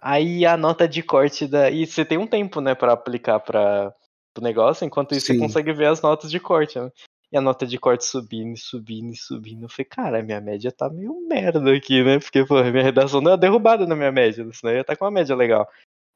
Aí 0.01 0.45
a 0.45 0.57
nota 0.57 0.89
de 0.89 1.03
corte 1.03 1.47
da. 1.47 1.71
E 1.71 1.87
você 1.87 2.05
tem 2.05 2.19
um 2.19 2.27
tempo, 2.27 2.61
né, 2.61 2.75
pra 2.75 2.93
aplicar 2.93 3.39
pra, 3.41 3.95
pro 4.39 4.45
negócio, 4.45 4.85
enquanto 4.85 5.15
isso 5.15 5.27
Sim. 5.27 5.35
você 5.35 5.39
consegue 5.41 5.73
ver 5.73 5.87
as 5.87 6.01
notas 6.01 6.31
de 6.31 6.39
corte, 6.39 6.79
né? 6.79 6.91
E 7.31 7.37
a 7.37 7.41
nota 7.41 7.67
de 7.67 7.79
corte 7.79 8.05
subindo, 8.05 8.57
subindo, 8.57 9.13
e 9.13 9.17
subindo. 9.17 9.65
Eu 9.65 9.69
falei, 9.69 9.85
cara, 9.85 10.23
minha 10.23 10.41
média 10.41 10.73
tá 10.73 10.89
meio 10.89 11.15
merda 11.29 11.75
aqui, 11.75 12.03
né? 12.03 12.19
Porque, 12.19 12.45
pô, 12.47 12.63
minha 12.65 12.83
redação 12.83 13.21
não 13.21 13.33
é 13.33 13.37
derrubada 13.37 13.87
na 13.87 13.95
minha 13.95 14.11
média, 14.11 14.49
senão 14.53 14.73
eu 14.73 14.77
ia 14.77 14.81
estar 14.81 14.97
com 14.97 15.05
uma 15.05 15.11
média 15.11 15.37
legal. 15.37 15.69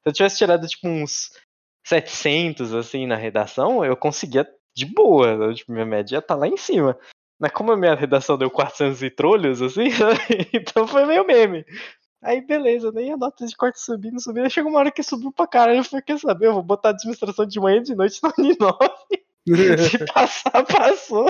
Se 0.03 0.09
eu 0.09 0.13
tivesse 0.13 0.39
tirado, 0.39 0.67
tipo, 0.67 0.89
uns 0.89 1.31
700, 1.87 2.73
assim, 2.73 3.07
na 3.07 3.17
redação, 3.17 3.85
eu 3.85 3.95
conseguia 3.95 4.49
de 4.75 4.87
boa, 4.87 5.37
né? 5.37 5.55
tipo, 5.55 5.73
minha 5.73 5.85
média 5.85 6.17
ia 6.17 6.23
tá 6.23 6.35
lá 6.35 6.49
em 6.49 6.57
cima. 6.57 6.99
Mas 7.39 7.53
como 7.53 7.73
a 7.73 7.77
minha 7.77 7.95
redação 7.95 8.39
deu 8.39 8.51
400 8.51 9.03
e 9.03 9.11
trolhos, 9.11 9.61
assim, 9.61 9.89
então 10.55 10.87
foi 10.87 11.05
meio 11.05 11.27
meme. 11.27 11.65
Aí 12.23 12.41
beleza, 12.41 12.93
nem 12.93 13.13
a 13.13 13.17
nota 13.17 13.45
de 13.45 13.57
corte 13.57 13.81
subindo, 13.81 14.21
subindo. 14.21 14.45
Aí 14.45 14.51
chegou 14.51 14.71
uma 14.71 14.79
hora 14.79 14.93
que 14.93 15.03
subiu 15.03 15.33
pra 15.33 15.47
caralho. 15.47 15.81
Eu 15.81 15.85
falei, 15.85 16.05
quer 16.05 16.19
saber? 16.21 16.47
Eu 16.47 16.55
vou 16.55 16.63
botar 16.63 16.91
administração 16.91 17.45
de 17.45 17.59
manhã 17.59 17.79
e 17.79 17.83
de 17.83 17.95
noite 17.97 18.21
na 18.23 18.33
Uninove. 18.39 19.89
Se 19.89 19.99
passar, 20.13 20.65
passou. 20.65 21.29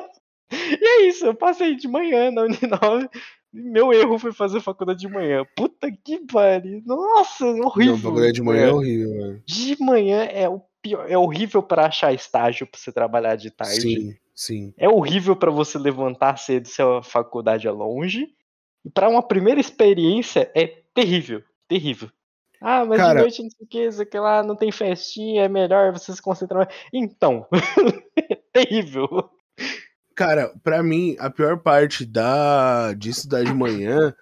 E 0.53 0.85
é 0.85 1.09
isso, 1.09 1.25
eu 1.25 1.35
passei 1.35 1.75
de 1.77 1.89
manhã 1.89 2.31
na 2.31 2.43
Uninove. 2.43 3.09
Meu 3.53 3.93
erro 3.93 4.19
foi 4.19 4.33
fazer 4.33 4.61
faculdade 4.61 5.01
de 5.01 5.09
manhã. 5.09 5.47
Puta 5.57 5.91
que 5.91 6.19
pariu. 6.27 6.83
Nossa, 6.85 7.47
horrível. 7.47 7.93
Não, 7.93 7.99
faculdade 7.99 8.33
de 8.33 8.43
manhã 8.43 8.67
é 8.67 8.73
horrível, 8.73 9.11
velho. 9.13 9.43
De 9.47 9.77
manhã 9.81 10.23
é 10.25 10.49
o 10.49 10.63
pior. 10.83 11.11
É 11.11 11.17
horrível 11.17 11.63
pra 11.63 11.87
achar 11.87 12.15
estágio 12.15 12.67
pra 12.67 12.79
você 12.79 12.93
trabalhar 12.93 13.37
de 13.37 13.51
tarde. 13.51 13.81
Sim, 13.81 14.17
sim. 14.35 14.75
É 14.77 14.89
horrível 14.89 15.37
pra 15.37 15.51
você 15.51 15.79
levantar 15.79 16.39
cedo 16.39 16.67
se 16.67 16.83
a 16.83 17.03
faculdade 17.03 17.67
é 17.67 17.71
longe. 17.71 18.29
E 18.85 18.91
pra 18.91 19.09
uma 19.09 19.23
primeira 19.23 19.61
experiência 19.61 20.51
é 20.55 20.82
terrível, 20.95 21.43
terrível. 21.69 22.11
Ah, 22.61 22.85
mas 22.85 22.99
Cara- 22.99 23.15
de 23.15 23.21
noite 23.23 23.43
não 23.43 23.51
sei 23.51 23.65
o 23.67 23.69
que, 23.69 23.93
sei 23.93 24.07
que 24.07 24.19
lá, 24.19 24.43
não 24.43 24.55
tem 24.55 24.71
festinha, 24.71 25.45
é 25.45 25.49
melhor 25.49 25.93
você 25.93 26.13
se 26.15 26.23
concentrar 26.23 26.67
mais. 26.67 26.79
Então, 26.93 27.47
terrível. 28.53 29.09
Cara, 30.15 30.53
pra 30.63 30.83
mim, 30.83 31.17
a 31.19 31.31
pior 31.31 31.59
parte 31.59 32.05
da 32.07 32.93
de 32.93 33.11
estudar 33.11 33.43
de 33.45 33.53
manhã, 33.53 34.15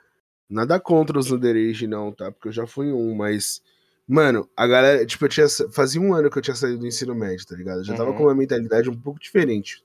nada 0.49 0.79
contra 0.81 1.19
os 1.19 1.31
underage, 1.31 1.87
não, 1.87 2.13
tá? 2.13 2.31
Porque 2.31 2.49
eu 2.49 2.53
já 2.53 2.67
fui 2.67 2.93
um, 2.93 3.15
mas. 3.15 3.61
Mano, 4.07 4.49
a 4.57 4.67
galera, 4.67 5.05
tipo, 5.07 5.25
eu 5.25 5.29
tinha. 5.29 5.47
Fazia 5.73 6.01
um 6.01 6.15
ano 6.15 6.31
que 6.31 6.39
eu 6.39 6.43
tinha 6.43 6.55
saído 6.57 6.79
do 6.79 6.87
ensino 6.87 7.15
médio, 7.15 7.47
tá 7.47 7.55
ligado? 7.57 7.79
Eu 7.81 7.85
já 7.85 7.95
tava 7.95 8.11
Uhum. 8.11 8.17
com 8.17 8.23
uma 8.25 8.35
mentalidade 8.35 8.89
um 8.89 8.99
pouco 8.99 9.21
diferente 9.21 9.85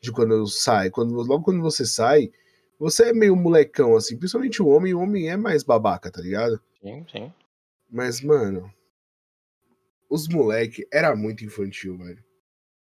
de 0.00 0.10
quando 0.10 0.34
eu 0.34 0.46
saio. 0.46 0.90
Quando, 0.90 1.12
logo 1.14 1.42
quando 1.44 1.60
você 1.62 1.84
sai, 1.84 2.30
você 2.78 3.10
é 3.10 3.12
meio 3.12 3.34
molecão, 3.36 3.96
assim. 3.96 4.16
Principalmente 4.16 4.62
o 4.62 4.66
homem, 4.68 4.94
o 4.94 5.00
homem 5.00 5.28
é 5.28 5.36
mais 5.36 5.62
babaca, 5.62 6.10
tá 6.10 6.20
ligado? 6.20 6.60
Sim, 6.82 7.04
sim. 7.10 7.32
Mas, 7.90 8.20
mano. 8.20 8.70
Os 10.10 10.28
moleque 10.28 10.86
era 10.92 11.16
muito 11.16 11.44
infantil, 11.44 11.96
velho. 11.98 12.22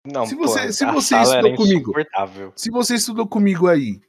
Não, 0.05 0.25
Se 0.25 0.35
pô, 0.35 0.41
você- 0.47 0.71
se 0.73 0.83
a 0.83 0.91
você 0.91 1.15
estudou 1.17 1.55
comigo. 1.55 1.93
Se 2.55 2.69
você 2.69 2.95
estudou 2.95 3.25
comigo 3.27 3.67
aí 3.67 3.99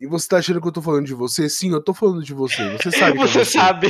e 0.00 0.06
você 0.06 0.28
tá 0.28 0.38
achando 0.38 0.60
que 0.60 0.66
eu 0.68 0.72
tô 0.72 0.80
falando 0.80 1.06
de 1.06 1.14
você, 1.14 1.48
sim, 1.48 1.72
eu 1.72 1.82
tô 1.82 1.92
falando 1.92 2.22
de 2.22 2.32
você. 2.32 2.62
Você 2.78 2.90
sabe 3.14 3.18
que 3.18 3.24
é 3.24 3.26
você 3.26 3.44
você. 3.44 3.58
sabe. 3.58 3.88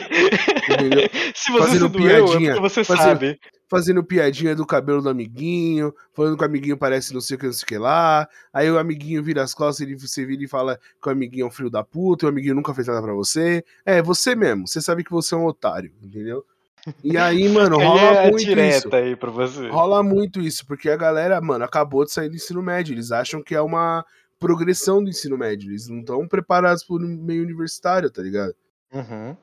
Entendeu? 0.68 1.08
Se 1.34 1.50
você 1.52 1.66
Fazendo 1.66 1.84
eu, 1.84 1.88
é 1.88 1.90
piadinha, 2.24 2.52
porque 2.54 2.68
você 2.68 2.84
fazendo- 2.84 3.04
sabe. 3.04 3.40
Fazendo 3.68 4.04
piadinha 4.04 4.54
do 4.54 4.66
cabelo 4.66 5.00
do 5.00 5.08
amiguinho, 5.08 5.94
falando 6.12 6.36
que 6.36 6.42
o 6.42 6.46
amiguinho 6.46 6.76
parece 6.76 7.14
não 7.14 7.22
sei 7.22 7.36
o 7.36 7.40
que, 7.40 7.46
não 7.46 7.52
sei 7.54 7.62
o 7.64 7.66
que 7.66 7.78
lá. 7.78 8.28
Aí 8.52 8.70
o 8.70 8.78
amiguinho 8.78 9.22
vira 9.22 9.42
as 9.42 9.54
costas, 9.54 9.80
ele, 9.86 9.96
você 9.98 10.26
vira 10.26 10.44
e 10.44 10.46
fala 10.48 10.78
que 11.02 11.08
o 11.08 11.10
amiguinho 11.10 11.44
é 11.44 11.46
um 11.46 11.50
filho 11.50 11.70
da 11.70 11.82
puta, 11.82 12.26
o 12.26 12.28
amiguinho 12.28 12.54
nunca 12.54 12.74
fez 12.74 12.86
nada 12.86 13.00
pra 13.00 13.14
você. 13.14 13.64
É, 13.86 14.02
você 14.02 14.34
mesmo. 14.34 14.68
Você 14.68 14.80
sabe 14.82 15.02
que 15.02 15.10
você 15.10 15.34
é 15.34 15.38
um 15.38 15.46
otário, 15.46 15.90
entendeu? 16.02 16.44
E 17.02 17.16
aí, 17.16 17.48
mano, 17.48 17.78
rola 17.78 18.00
é 18.02 18.30
muito 18.30 18.50
isso. 18.60 18.94
aí 18.94 19.16
pra 19.16 19.30
você. 19.30 19.68
Rola 19.68 20.02
muito 20.02 20.38
isso, 20.42 20.66
porque 20.66 20.90
a 20.90 20.96
galera, 20.96 21.40
mano, 21.40 21.64
acabou 21.64 22.04
de 22.04 22.12
sair 22.12 22.28
do 22.28 22.36
ensino 22.36 22.62
médio. 22.62 22.92
Eles 22.92 23.10
acham 23.10 23.42
que 23.42 23.54
é 23.54 23.60
uma 23.62 24.04
progressão 24.38 25.02
do 25.02 25.08
ensino 25.08 25.38
médio. 25.38 25.70
Eles 25.70 25.88
não 25.88 26.00
estão 26.00 26.28
preparados 26.28 26.84
pro 26.84 26.98
meio 26.98 27.42
universitário, 27.42 28.10
tá 28.10 28.20
ligado? 28.20 28.54
Uhum. 28.92 29.34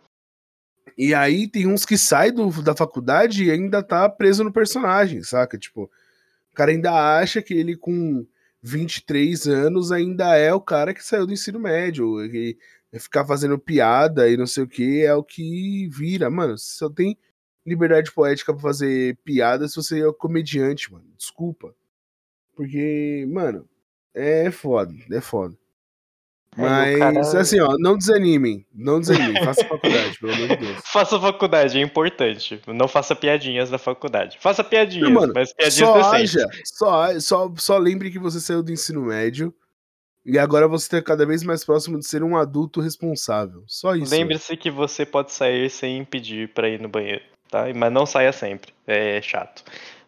E 0.98 1.14
aí 1.14 1.48
tem 1.48 1.68
uns 1.68 1.86
que 1.86 1.98
saem 1.98 2.34
da 2.64 2.76
faculdade 2.76 3.46
e 3.46 3.52
ainda 3.52 3.84
tá 3.84 4.10
preso 4.10 4.44
no 4.44 4.52
personagem, 4.52 5.24
saca? 5.24 5.58
Tipo, 5.58 5.84
o 6.52 6.56
cara 6.56 6.72
ainda 6.72 6.92
acha 7.20 7.42
que 7.42 7.54
ele 7.54 7.76
com 7.76 8.26
23 8.62 9.48
anos 9.48 9.92
ainda 9.92 10.36
é 10.36 10.54
o 10.54 10.62
cara 10.62 10.94
que 10.94 11.04
saiu 11.04 11.26
do 11.26 11.34
ensino 11.34 11.60
médio. 11.60 12.24
E 12.26 12.58
ficar 12.98 13.26
fazendo 13.26 13.60
piada 13.60 14.28
e 14.30 14.38
não 14.38 14.48
sei 14.48 14.64
o 14.64 14.68
que 14.68 15.04
é 15.04 15.14
o 15.14 15.24
que 15.24 15.88
vira. 15.90 16.30
Mano, 16.30 16.58
você 16.58 16.74
só 16.78 16.90
tem 16.90 17.18
liberdade 17.66 18.12
poética 18.12 18.54
pra 18.54 18.62
fazer 18.62 19.18
piada 19.24 19.68
se 19.68 19.76
você 19.76 20.02
é 20.02 20.14
comediante, 20.14 20.92
mano. 20.92 21.06
Desculpa. 21.18 21.76
Porque, 22.56 23.26
mano, 23.30 23.70
é 24.14 24.50
foda, 24.50 24.94
é 25.12 25.22
foda. 25.22 25.56
É, 26.66 26.98
Mas, 26.98 27.00
cara- 27.32 27.42
assim, 27.42 27.60
ó, 27.60 27.76
não 27.80 27.98
desanimem. 27.98 28.66
Não 28.74 29.00
desanimem. 29.00 29.42
Faça 29.46 29.66
faculdade, 29.66 30.20
pelo 30.20 30.34
amor 30.34 30.48
de 30.50 30.56
Deus. 30.58 30.78
Faça 30.86 31.20
faculdade, 31.20 31.78
é 31.78 31.82
importante. 31.82 32.62
Não 32.68 32.88
faça 32.88 33.16
piadinhas 33.16 33.70
na 33.72 33.78
faculdade. 33.78 34.38
Faça 34.40 34.64
piadinhas, 34.64 35.10
Não, 35.10 35.20
mano, 35.22 35.34
mas 35.36 35.54
piadinhas 35.54 35.90
Só 35.90 36.12
decentes. 36.12 36.36
haja, 36.38 36.48
só, 36.66 37.20
só, 37.20 37.54
só 37.58 37.78
lembre 37.78 38.12
que 38.12 38.20
você 38.20 38.40
saiu 38.40 38.62
do 38.62 38.72
ensino 38.72 39.02
médio 39.02 39.54
e 40.26 40.38
agora 40.38 40.68
você 40.68 40.86
está 40.86 41.02
cada 41.02 41.26
vez 41.26 41.44
mais 41.44 41.64
próximo 41.64 41.98
de 41.98 42.06
ser 42.06 42.22
um 42.24 42.36
adulto 42.38 42.82
responsável. 42.82 43.64
Só 43.68 43.96
isso. 43.96 44.12
Lembre-se 44.12 44.56
que 44.58 44.70
você 44.70 45.06
pode 45.06 45.32
sair 45.32 45.70
sem 45.70 46.04
pedir 46.04 46.50
pra 46.54 46.68
ir 46.70 46.80
no 46.80 46.90
banheiro, 46.90 47.24
tá? 47.50 47.66
Mas 47.74 47.92
não 47.92 48.06
saia 48.06 48.32
sempre. 48.34 48.74
É 48.86 49.22
chato. 49.22 49.64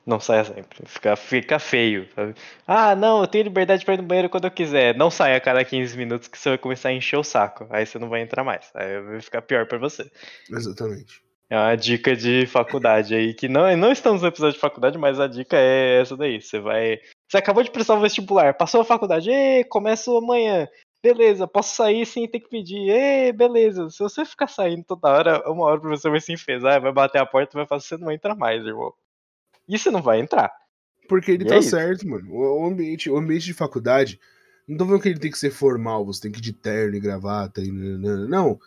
Não 0.06 0.20
saia 0.20 0.44
sempre. 0.44 0.80
Fica, 0.86 1.16
fica 1.16 1.60
feio. 1.60 2.08
sabe? 2.16 2.34
Ah, 2.66 2.96
não, 2.96 3.22
eu 3.22 3.28
tenho 3.28 3.44
liberdade 3.44 3.86
pra 3.86 3.94
ir 3.94 3.98
no 3.98 4.04
banheiro 4.04 4.30
quando 4.30 4.46
eu 4.46 4.52
quiser. 4.52 4.96
Não 4.96 5.12
saia 5.12 5.38
a 5.38 5.42
cada 5.42 5.64
15 5.64 5.96
minutos 5.96 6.28
que 6.28 6.38
você 6.38 6.50
vai 6.50 6.58
começar 6.58 6.90
a 6.90 6.94
encher 6.94 7.18
o 7.18 7.24
saco. 7.24 7.68
Aí 7.70 7.86
você 7.86 8.00
não 8.00 8.10
vai 8.10 8.22
entrar 8.22 8.44
mais. 8.44 8.72
Aí 8.74 9.00
vai 9.02 9.22
ficar 9.22 9.42
pior 9.42 9.68
pra 9.68 9.78
você. 9.78 10.10
Exatamente. 10.50 11.22
É 11.52 11.58
uma 11.58 11.76
dica 11.76 12.16
de 12.16 12.46
faculdade 12.46 13.14
aí, 13.14 13.34
que 13.34 13.50
não, 13.50 13.76
não 13.76 13.92
estamos 13.92 14.22
no 14.22 14.30
episódio 14.30 14.54
de 14.54 14.62
faculdade, 14.62 14.98
mas 14.98 15.20
a 15.20 15.28
dica 15.28 15.58
é 15.58 16.00
essa 16.00 16.16
daí. 16.16 16.42
Você 16.42 16.60
vai. 16.60 16.98
Você 17.30 17.38
acabou 17.38 17.62
de 17.62 17.70
prestar 17.70 17.96
o 17.96 18.00
vestibular, 18.00 18.54
passou 18.54 18.82
a 18.82 18.86
faculdade, 18.86 19.30
Ê, 19.30 19.64
começo 19.66 20.18
amanhã. 20.18 20.68
Beleza, 21.04 21.48
posso 21.48 21.76
sair 21.76 22.06
sem 22.06 22.26
ter 22.26 22.40
que 22.40 22.50
pedir. 22.50 22.90
Ê, 22.90 23.34
beleza. 23.34 23.90
Se 23.90 24.00
você 24.00 24.24
ficar 24.24 24.48
saindo 24.48 24.86
toda 24.86 25.10
hora, 25.10 25.52
uma 25.52 25.66
hora 25.66 25.78
o 25.78 25.82
professor 25.82 26.12
vai 26.12 26.22
se 26.22 26.32
enfesar, 26.32 26.80
vai 26.80 26.92
bater 26.94 27.20
a 27.20 27.26
porta 27.26 27.54
e 27.54 27.58
vai 27.58 27.68
falar: 27.68 27.82
você 27.82 27.98
não 27.98 28.06
vai 28.06 28.16
entrar 28.16 28.36
mais, 28.36 28.66
irmão. 28.66 28.94
E 29.68 29.78
você 29.78 29.90
não 29.92 30.02
vai 30.02 30.20
entrar. 30.20 30.52
Porque 31.08 31.32
ele 31.32 31.44
E 31.44 31.48
tá 31.48 31.56
é 31.56 31.60
isso. 31.60 31.70
certo, 31.70 32.08
mano. 32.08 32.32
O 32.32 32.66
ambiente, 32.66 33.10
o 33.10 33.18
ambiente 33.18 33.46
de 33.46 33.54
faculdade, 33.54 34.20
não 34.68 34.78
tô 34.78 34.86
falando 34.86 35.02
que 35.02 35.10
ele 35.10 35.20
tem 35.20 35.32
que 35.32 35.38
ser 35.40 35.52
formal, 35.52 36.06
você 36.06 36.22
tem 36.22 36.32
que 36.32 36.40
ir 36.40 36.42
de 36.42 36.54
terno 36.54 36.96
e 36.96 37.00
gravata 37.00 37.62
e 37.62 37.72
não. 37.72 38.60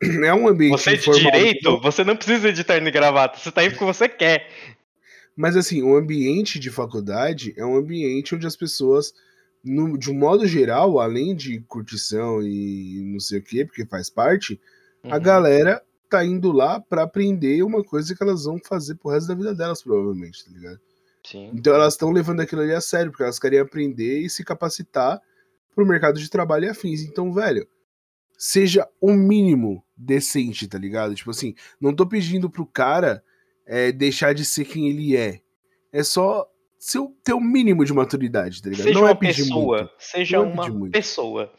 É 0.24 0.34
um 0.34 0.48
ambiente 0.48 0.76
Você 0.78 0.90
de 0.92 0.98
informal. 0.98 1.32
direito, 1.32 1.80
você 1.80 2.04
não 2.04 2.16
precisa 2.16 2.52
de 2.52 2.62
terno 2.62 2.86
e 2.88 2.90
gravata, 2.90 3.38
você 3.38 3.50
tá 3.50 3.62
aí 3.62 3.70
porque 3.70 3.84
você 3.84 4.08
quer. 4.08 4.48
Mas 5.36 5.56
assim, 5.56 5.82
o 5.82 5.96
ambiente 5.96 6.58
de 6.58 6.70
faculdade 6.70 7.54
é 7.56 7.64
um 7.64 7.76
ambiente 7.76 8.34
onde 8.34 8.46
as 8.46 8.54
pessoas, 8.56 9.12
no- 9.64 9.96
de 9.98 10.10
um 10.10 10.14
modo 10.14 10.46
geral, 10.46 11.00
além 11.00 11.34
de 11.34 11.60
curtição 11.60 12.42
e 12.42 13.02
não 13.06 13.18
sei 13.18 13.38
o 13.38 13.42
quê, 13.42 13.64
porque 13.64 13.86
faz 13.86 14.10
parte, 14.10 14.60
a 15.04 15.16
Uhum. 15.16 15.22
galera 15.22 15.82
tá 16.16 16.24
indo 16.24 16.52
lá 16.52 16.80
pra 16.80 17.02
aprender 17.02 17.62
uma 17.62 17.82
coisa 17.82 18.14
que 18.14 18.22
elas 18.22 18.44
vão 18.44 18.58
fazer 18.64 18.94
pro 18.96 19.10
resto 19.10 19.28
da 19.28 19.34
vida 19.34 19.54
delas, 19.54 19.82
provavelmente, 19.82 20.44
tá 20.44 20.50
ligado? 20.52 20.78
Sim. 21.26 21.50
Então 21.54 21.74
elas 21.74 21.94
estão 21.94 22.10
levando 22.12 22.40
aquilo 22.40 22.60
ali 22.62 22.72
a 22.72 22.80
sério, 22.80 23.10
porque 23.10 23.22
elas 23.24 23.38
querem 23.38 23.58
aprender 23.58 24.20
e 24.20 24.30
se 24.30 24.44
capacitar 24.44 25.20
pro 25.74 25.86
mercado 25.86 26.20
de 26.20 26.28
trabalho 26.30 26.66
e 26.66 26.68
afins. 26.68 27.00
Então, 27.02 27.32
velho, 27.32 27.66
seja 28.38 28.86
o 29.00 29.12
mínimo 29.12 29.82
decente, 29.96 30.68
tá 30.68 30.78
ligado? 30.78 31.14
Tipo 31.14 31.30
assim, 31.30 31.54
não 31.80 31.94
tô 31.94 32.06
pedindo 32.06 32.50
pro 32.50 32.66
cara 32.66 33.22
é, 33.66 33.90
deixar 33.90 34.34
de 34.34 34.44
ser 34.44 34.64
quem 34.66 34.88
ele 34.88 35.16
é. 35.16 35.40
É 35.92 36.02
só 36.04 36.46
ser, 36.78 36.98
o- 36.98 37.14
ter 37.24 37.32
o 37.32 37.40
mínimo 37.40 37.84
de 37.84 37.92
maturidade, 37.94 38.60
tá 38.62 38.68
ligado? 38.68 38.84
Seja 38.86 38.98
não 39.00 39.06
é 39.06 39.10
uma 39.12 39.16
pedir 39.18 39.42
pessoa, 39.44 39.78
muito. 39.78 39.92
seja 39.98 40.36
Não 40.38 40.44
é 40.44 40.48
uma 40.52 40.68
muito. 40.68 40.92
pessoa. 40.92 41.52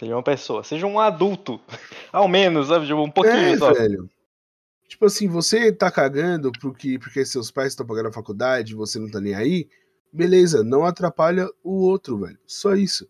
Seja 0.00 0.16
uma 0.16 0.22
pessoa, 0.22 0.64
seja 0.64 0.86
um 0.86 0.98
adulto. 0.98 1.60
Ao 2.10 2.26
menos, 2.26 2.68
sabe? 2.68 2.86
Tipo, 2.86 3.02
um 3.02 3.10
pouquinho 3.10 3.34
é, 3.34 3.58
só. 3.58 3.70
velho. 3.74 4.08
Tipo 4.88 5.04
assim, 5.04 5.28
você 5.28 5.70
tá 5.70 5.90
cagando 5.90 6.50
porque, 6.58 6.98
porque 6.98 7.22
seus 7.24 7.50
pais 7.50 7.72
estão 7.72 7.86
pagando 7.86 8.08
a 8.08 8.12
faculdade 8.12 8.74
você 8.74 8.98
não 8.98 9.10
tá 9.10 9.20
nem 9.20 9.34
aí, 9.34 9.68
beleza, 10.10 10.64
não 10.64 10.84
atrapalha 10.84 11.46
o 11.62 11.82
outro, 11.82 12.18
velho. 12.18 12.38
Só 12.46 12.74
isso. 12.74 13.06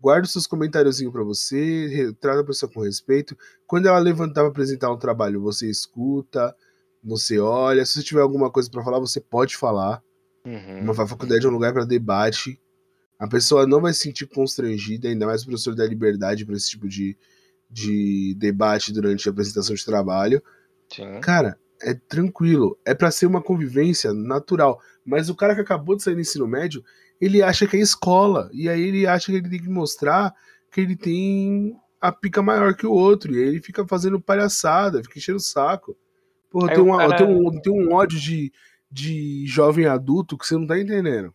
Guarda 0.00 0.24
os 0.24 0.32
seus 0.32 0.46
comentáriozinhos 0.46 1.12
pra 1.12 1.22
você, 1.22 2.10
trata 2.18 2.40
a 2.40 2.44
pessoa 2.44 2.72
com 2.72 2.80
respeito. 2.80 3.36
Quando 3.66 3.86
ela 3.86 3.98
levantar 3.98 4.40
pra 4.40 4.48
apresentar 4.48 4.90
um 4.90 4.98
trabalho, 4.98 5.42
você 5.42 5.68
escuta, 5.68 6.56
você 7.04 7.38
olha. 7.38 7.84
Se 7.84 7.94
você 7.94 8.02
tiver 8.02 8.22
alguma 8.22 8.50
coisa 8.50 8.70
pra 8.70 8.82
falar, 8.82 8.98
você 8.98 9.20
pode 9.20 9.58
falar. 9.58 10.02
Uhum. 10.46 10.80
Uma 10.84 10.94
faculdade 10.94 11.44
é 11.44 11.48
um 11.48 11.52
lugar 11.52 11.74
pra 11.74 11.84
debate. 11.84 12.58
A 13.20 13.28
pessoa 13.28 13.66
não 13.66 13.82
vai 13.82 13.92
se 13.92 14.00
sentir 14.00 14.26
constrangida, 14.26 15.06
ainda 15.08 15.26
mais 15.26 15.42
o 15.42 15.46
professor 15.46 15.74
dá 15.74 15.84
liberdade 15.86 16.46
pra 16.46 16.56
esse 16.56 16.70
tipo 16.70 16.88
de, 16.88 17.16
de 17.70 18.34
debate 18.38 18.92
durante 18.92 19.28
a 19.28 19.32
apresentação 19.32 19.74
de 19.74 19.84
trabalho. 19.84 20.42
Sim. 20.88 21.20
Cara, 21.20 21.58
é 21.82 21.92
tranquilo. 21.94 22.78
É 22.84 22.94
pra 22.94 23.10
ser 23.10 23.26
uma 23.26 23.42
convivência 23.42 24.12
natural. 24.14 24.80
Mas 25.04 25.28
o 25.28 25.34
cara 25.34 25.54
que 25.54 25.60
acabou 25.60 25.94
de 25.96 26.02
sair 26.02 26.14
do 26.14 26.20
ensino 26.22 26.46
médio, 26.48 26.82
ele 27.20 27.42
acha 27.42 27.66
que 27.66 27.76
é 27.76 27.80
escola. 27.80 28.48
E 28.52 28.68
aí 28.70 28.80
ele 28.80 29.06
acha 29.06 29.26
que 29.26 29.32
ele 29.38 29.50
tem 29.50 29.60
que 29.62 29.68
mostrar 29.68 30.34
que 30.72 30.80
ele 30.80 30.96
tem 30.96 31.76
a 32.00 32.10
pica 32.10 32.40
maior 32.40 32.74
que 32.74 32.86
o 32.86 32.92
outro. 32.92 33.34
E 33.34 33.38
aí 33.38 33.48
ele 33.48 33.60
fica 33.60 33.86
fazendo 33.86 34.18
palhaçada, 34.18 35.02
fica 35.02 35.18
enchendo 35.18 35.36
o 35.36 35.40
saco. 35.42 35.94
Porra, 36.50 36.68
tem, 36.74 36.82
uma, 36.82 36.96
cara- 36.96 37.16
um, 37.28 37.50
um 37.68 37.92
ódio 37.92 38.18
de, 38.18 38.50
de 38.90 39.44
jovem 39.46 39.84
adulto 39.84 40.38
que 40.38 40.46
você 40.46 40.54
não 40.56 40.66
tá 40.66 40.78
entendendo. 40.78 41.34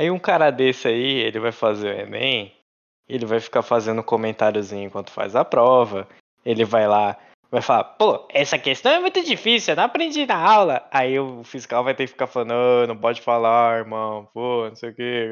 Aí 0.00 0.10
um 0.10 0.18
cara 0.18 0.50
desse 0.50 0.88
aí, 0.88 1.18
ele 1.20 1.38
vai 1.38 1.52
fazer 1.52 1.94
o 1.94 2.00
Enem, 2.00 2.52
ele 3.08 3.26
vai 3.26 3.40
ficar 3.40 3.62
fazendo 3.62 4.02
comentáriozinho 4.02 4.86
enquanto 4.86 5.10
faz 5.10 5.36
a 5.36 5.44
prova, 5.44 6.08
ele 6.44 6.64
vai 6.64 6.88
lá, 6.88 7.16
vai 7.50 7.62
falar, 7.62 7.84
pô, 7.84 8.26
essa 8.30 8.58
questão 8.58 8.90
é 8.90 8.98
muito 8.98 9.22
difícil, 9.22 9.72
eu 9.72 9.76
não 9.76 9.84
aprendi 9.84 10.26
na 10.26 10.36
aula. 10.36 10.84
Aí 10.90 11.18
o 11.20 11.44
fiscal 11.44 11.84
vai 11.84 11.94
ter 11.94 12.04
que 12.04 12.12
ficar 12.12 12.26
falando, 12.26 12.52
"Ah, 12.52 12.86
não 12.88 12.96
pode 12.96 13.20
falar, 13.20 13.78
irmão, 13.78 14.28
pô, 14.34 14.68
não 14.68 14.74
sei 14.74 14.90
o 14.90 14.94
quê. 14.94 15.30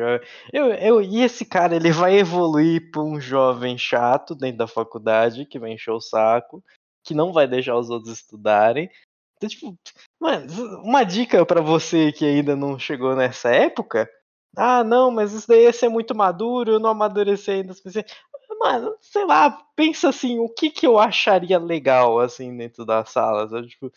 Eu, 0.52 0.66
eu, 0.74 1.02
e 1.02 1.22
esse 1.22 1.44
cara, 1.44 1.74
ele 1.74 1.90
vai 1.90 2.14
evoluir 2.16 2.90
pra 2.92 3.02
um 3.02 3.20
jovem 3.20 3.76
chato 3.76 4.34
dentro 4.34 4.58
da 4.58 4.68
faculdade, 4.68 5.46
que 5.46 5.58
vai 5.58 5.72
encher 5.72 5.90
o 5.90 6.00
saco, 6.00 6.62
que 7.04 7.14
não 7.14 7.32
vai 7.32 7.48
deixar 7.48 7.76
os 7.76 7.90
outros 7.90 8.12
estudarem. 8.12 8.88
Então, 9.36 9.48
tipo, 9.48 9.76
mano, 10.20 10.46
uma 10.84 11.02
dica 11.02 11.44
pra 11.44 11.60
você 11.60 12.12
que 12.12 12.24
ainda 12.24 12.54
não 12.54 12.78
chegou 12.78 13.16
nessa 13.16 13.50
época, 13.50 14.08
ah, 14.56 14.84
não, 14.84 15.10
mas 15.10 15.32
isso 15.32 15.48
daí 15.48 15.64
ia 15.64 15.72
ser 15.72 15.88
muito 15.88 16.14
maduro, 16.14 16.72
eu 16.72 16.80
não 16.80 16.90
amadureci 16.90 17.50
ainda. 17.50 17.74
Mano, 18.60 18.96
sei 19.00 19.24
lá, 19.24 19.50
pensa 19.74 20.10
assim, 20.10 20.38
o 20.38 20.48
que 20.48 20.70
que 20.70 20.86
eu 20.86 20.98
acharia 20.98 21.58
legal, 21.58 22.20
assim, 22.20 22.56
dentro 22.56 22.84
da 22.84 23.04
sala, 23.04 23.48
sabe? 23.48 23.68
Tipo, 23.68 23.92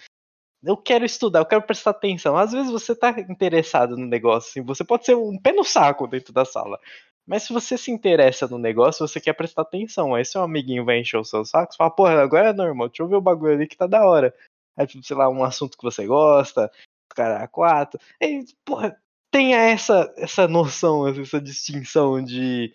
eu 0.63 0.77
quero 0.77 1.05
estudar, 1.05 1.39
eu 1.39 1.45
quero 1.45 1.61
prestar 1.63 1.91
atenção. 1.91 2.37
Às 2.37 2.51
vezes 2.51 2.71
você 2.71 2.95
tá 2.95 3.11
interessado 3.21 3.97
no 3.97 4.05
negócio, 4.07 4.49
assim, 4.49 4.63
você 4.65 4.83
pode 4.83 5.05
ser 5.05 5.15
um 5.15 5.39
pé 5.39 5.51
no 5.53 5.63
saco 5.63 6.07
dentro 6.07 6.33
da 6.33 6.45
sala. 6.45 6.79
Mas 7.27 7.43
se 7.43 7.53
você 7.53 7.77
se 7.77 7.91
interessa 7.91 8.47
no 8.47 8.57
negócio, 8.57 9.07
você 9.07 9.19
quer 9.21 9.33
prestar 9.33 9.63
atenção. 9.63 10.15
Aí 10.15 10.25
seu 10.25 10.41
amiguinho 10.41 10.85
vai 10.85 10.99
encher 10.99 11.17
o 11.17 11.23
seu 11.23 11.45
saco, 11.45 11.73
você 11.73 11.77
fala, 11.77 11.91
porra, 11.91 12.21
agora 12.21 12.49
é 12.49 12.53
normal, 12.53 12.87
deixa 12.89 13.03
eu 13.03 13.07
ver 13.07 13.15
o 13.17 13.21
bagulho 13.21 13.53
ali 13.53 13.67
que 13.67 13.77
tá 13.77 13.87
da 13.87 14.05
hora. 14.07 14.33
Aí, 14.77 14.87
tipo, 14.87 15.03
sei 15.03 15.15
lá, 15.15 15.29
um 15.29 15.43
assunto 15.43 15.77
que 15.77 15.83
você 15.83 16.05
gosta, 16.07 16.71
cara, 17.09 17.47
quatro. 17.47 17.99
Aí, 18.21 18.45
porra, 18.65 18.97
tenha 19.35 19.57
essa, 19.57 20.13
essa 20.15 20.47
noção, 20.47 21.05
essa 21.09 21.41
distinção 21.41 22.23
de 22.23 22.73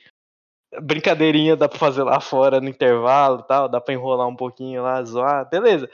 brincadeirinha 0.82 1.56
dá 1.56 1.66
pra 1.66 1.78
fazer 1.78 2.02
lá 2.02 2.20
fora 2.20 2.60
no 2.60 2.68
intervalo 2.68 3.40
e 3.40 3.48
tal, 3.48 3.66
dá 3.66 3.80
pra 3.80 3.94
enrolar 3.94 4.28
um 4.28 4.36
pouquinho 4.36 4.82
lá, 4.82 5.02
zoar, 5.02 5.48
beleza. 5.48 5.88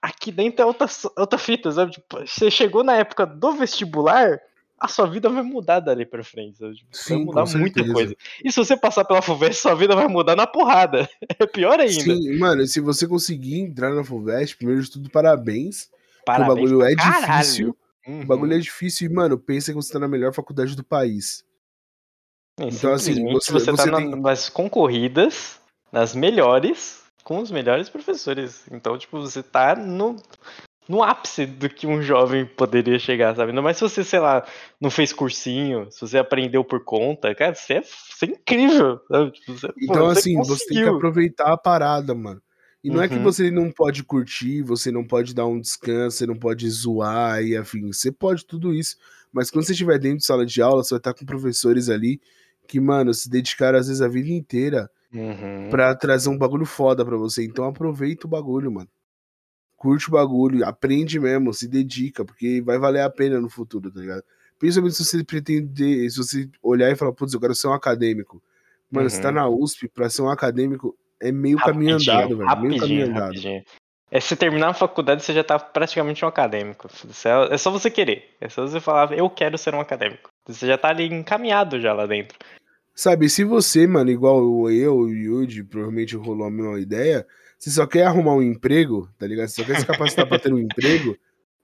Aqui 0.00 0.32
dentro 0.32 0.62
é 0.62 0.64
outra, 0.64 0.86
outra 1.18 1.38
fita, 1.38 1.70
sabe? 1.70 1.92
Tipo, 1.92 2.26
você 2.26 2.50
chegou 2.50 2.82
na 2.82 2.96
época 2.96 3.26
do 3.26 3.52
vestibular, 3.52 4.40
a 4.78 4.88
sua 4.88 5.06
vida 5.06 5.28
vai 5.28 5.42
mudar 5.42 5.80
dali 5.80 6.06
pra 6.06 6.24
frente, 6.24 6.56
sabe? 6.56 6.76
Tipo, 6.76 6.88
vai 6.90 7.18
Sim, 7.18 7.24
mudar 7.26 7.44
com 7.44 7.58
muita 7.58 7.92
coisa. 7.92 8.16
E 8.42 8.50
se 8.50 8.56
você 8.56 8.78
passar 8.78 9.04
pela 9.04 9.20
FUVEST, 9.20 9.60
sua 9.60 9.74
vida 9.74 9.94
vai 9.94 10.08
mudar 10.08 10.34
na 10.34 10.46
porrada. 10.46 11.06
É 11.38 11.46
pior 11.46 11.78
ainda. 11.78 11.92
Sim, 11.92 12.38
mano, 12.38 12.66
se 12.66 12.80
você 12.80 13.06
conseguir 13.06 13.60
entrar 13.60 13.90
na 13.90 14.02
FUVEST, 14.02 14.56
primeiro 14.56 14.82
de 14.82 14.90
tudo, 14.90 15.10
parabéns. 15.10 15.90
Parabéns 16.24 16.50
o 16.50 16.54
bagulho 16.54 16.82
é 16.82 16.96
caralho. 16.96 17.42
difícil. 17.42 17.76
Uhum. 18.06 18.22
O 18.22 18.26
bagulho 18.26 18.54
é 18.54 18.58
difícil 18.58 19.10
e, 19.10 19.12
mano, 19.12 19.38
pensa 19.38 19.72
que 19.72 19.76
você 19.76 19.92
tá 19.92 19.98
na 19.98 20.08
melhor 20.08 20.32
faculdade 20.32 20.74
do 20.74 20.84
país. 20.84 21.44
É, 22.58 22.64
Então, 22.68 22.92
assim, 22.92 23.14
você- 23.32 23.52
você, 23.52 23.72
tá 23.74 23.90
tem- 23.90 24.10
nas 24.20 24.48
concorridas, 24.48 25.60
nas 25.92 26.14
melhores, 26.14 27.02
com 27.24 27.38
os 27.38 27.50
melhores 27.50 27.88
professores. 27.88 28.64
Então, 28.70 28.96
tipo, 28.98 29.20
você 29.20 29.42
tá 29.42 29.74
no, 29.76 30.16
no 30.88 31.02
ápice 31.02 31.46
do 31.46 31.68
que 31.68 31.86
um 31.86 32.02
jovem 32.02 32.44
poderia 32.44 32.98
chegar, 32.98 33.34
sabe? 33.36 33.52
Não 33.52 33.62
mais 33.62 33.76
se 33.76 33.82
você, 33.82 34.02
sei 34.02 34.18
lá, 34.18 34.44
não 34.80 34.90
fez 34.90 35.12
cursinho, 35.12 35.90
se 35.90 36.00
você 36.00 36.18
aprendeu 36.18 36.64
por 36.64 36.84
conta, 36.84 37.34
cara, 37.34 37.54
você 37.54 37.74
é, 37.74 37.82
você 37.82 38.26
é 38.26 38.28
incrível, 38.28 39.00
sabe? 39.08 39.30
Tipo, 39.32 39.52
você, 39.52 39.68
pô, 39.68 39.74
Então, 39.80 40.06
você 40.06 40.18
assim, 40.20 40.36
você 40.36 40.48
tem 40.66 40.66
que 40.68 40.74
conseguiu. 40.74 40.96
aproveitar 40.96 41.52
a 41.52 41.56
parada, 41.56 42.14
mano. 42.14 42.42
E 42.82 42.90
não 42.90 43.02
é 43.02 43.08
que 43.08 43.18
Uhum. 43.18 43.22
você 43.22 43.50
não 43.50 43.70
pode 43.70 44.02
curtir, 44.04 44.62
você 44.62 44.90
não 44.90 45.06
pode 45.06 45.34
dar 45.34 45.46
um 45.46 45.60
descanso, 45.60 46.16
você 46.18 46.26
não 46.26 46.36
pode 46.38 46.68
zoar 46.70 47.42
e 47.42 47.56
afim. 47.56 47.92
Você 47.92 48.10
pode 48.10 48.46
tudo 48.46 48.72
isso. 48.74 48.96
Mas 49.32 49.50
quando 49.50 49.64
você 49.66 49.72
estiver 49.72 49.98
dentro 49.98 50.18
de 50.18 50.24
sala 50.26 50.46
de 50.46 50.62
aula, 50.62 50.82
você 50.82 50.90
vai 50.90 50.98
estar 50.98 51.14
com 51.14 51.24
professores 51.26 51.88
ali 51.90 52.20
que, 52.66 52.80
mano, 52.80 53.12
se 53.12 53.28
dedicaram 53.28 53.78
às 53.78 53.86
vezes 53.88 54.00
a 54.02 54.08
vida 54.08 54.30
inteira 54.30 54.90
Uhum. 55.12 55.68
pra 55.70 55.94
trazer 55.94 56.28
um 56.30 56.38
bagulho 56.38 56.64
foda 56.66 57.04
pra 57.04 57.16
você. 57.16 57.44
Então 57.44 57.64
aproveita 57.66 58.26
o 58.26 58.30
bagulho, 58.30 58.72
mano. 58.72 58.88
Curte 59.76 60.08
o 60.08 60.12
bagulho, 60.12 60.64
aprende 60.66 61.18
mesmo, 61.20 61.54
se 61.54 61.66
dedica, 61.68 62.24
porque 62.24 62.60
vai 62.62 62.78
valer 62.78 63.02
a 63.02 63.10
pena 63.10 63.40
no 63.40 63.48
futuro, 63.50 63.90
tá 63.90 64.00
ligado? 64.00 64.22
Principalmente 64.58 64.96
se 64.96 65.04
você 65.04 65.24
pretender, 65.24 66.10
se 66.10 66.18
você 66.18 66.50
olhar 66.62 66.90
e 66.90 66.96
falar, 66.96 67.12
putz, 67.14 67.32
eu 67.34 67.40
quero 67.40 67.54
ser 67.54 67.68
um 67.68 67.72
acadêmico. 67.72 68.42
Mano, 68.90 69.08
você 69.10 69.20
tá 69.20 69.28
Uhum. 69.28 69.34
na 69.34 69.48
USP, 69.48 69.88
pra 69.88 70.10
ser 70.10 70.22
um 70.22 70.30
acadêmico, 70.30 70.96
é 71.20 71.30
meio 71.30 71.58
caminho 71.58 71.96
andado, 71.96 72.36
velho. 72.36 72.38
Meio 72.38 72.48
caminho 72.48 72.78
rapidinho, 72.78 73.06
andado. 73.06 73.22
rapidinho. 73.24 73.64
É, 74.10 74.18
se 74.18 74.34
terminar 74.34 74.70
a 74.70 74.74
faculdade, 74.74 75.22
você 75.22 75.32
já 75.32 75.44
tá 75.44 75.58
praticamente 75.58 76.24
um 76.24 76.28
acadêmico. 76.28 76.88
É 76.88 77.54
é 77.54 77.58
só 77.58 77.70
você 77.70 77.90
querer. 77.90 78.24
É 78.40 78.48
só 78.48 78.66
você 78.66 78.80
falar, 78.80 79.12
eu 79.12 79.30
quero 79.30 79.56
ser 79.56 79.74
um 79.74 79.80
acadêmico. 79.80 80.30
Você 80.46 80.66
já 80.66 80.76
tá 80.76 80.88
ali 80.88 81.06
encaminhado 81.06 81.80
já 81.80 81.92
lá 81.92 82.06
dentro. 82.06 82.36
Sabe, 82.94 83.30
se 83.30 83.44
você, 83.44 83.86
mano, 83.86 84.10
igual 84.10 84.68
eu 84.68 84.68
e 84.68 84.88
o 84.88 85.08
Yuji, 85.08 85.62
provavelmente 85.62 86.16
rolou 86.16 86.46
a 86.46 86.50
mesma 86.50 86.80
ideia, 86.80 87.26
você 87.56 87.70
só 87.70 87.86
quer 87.86 88.04
arrumar 88.04 88.34
um 88.34 88.42
emprego, 88.42 89.08
tá 89.18 89.26
ligado? 89.26 89.48
Você 89.48 89.62
só 89.62 89.66
quer 89.66 89.78
se 89.78 89.86
capacitar 89.86 90.26
pra 90.26 90.38
ter 90.38 90.52
um 90.52 90.58
emprego, 90.58 91.16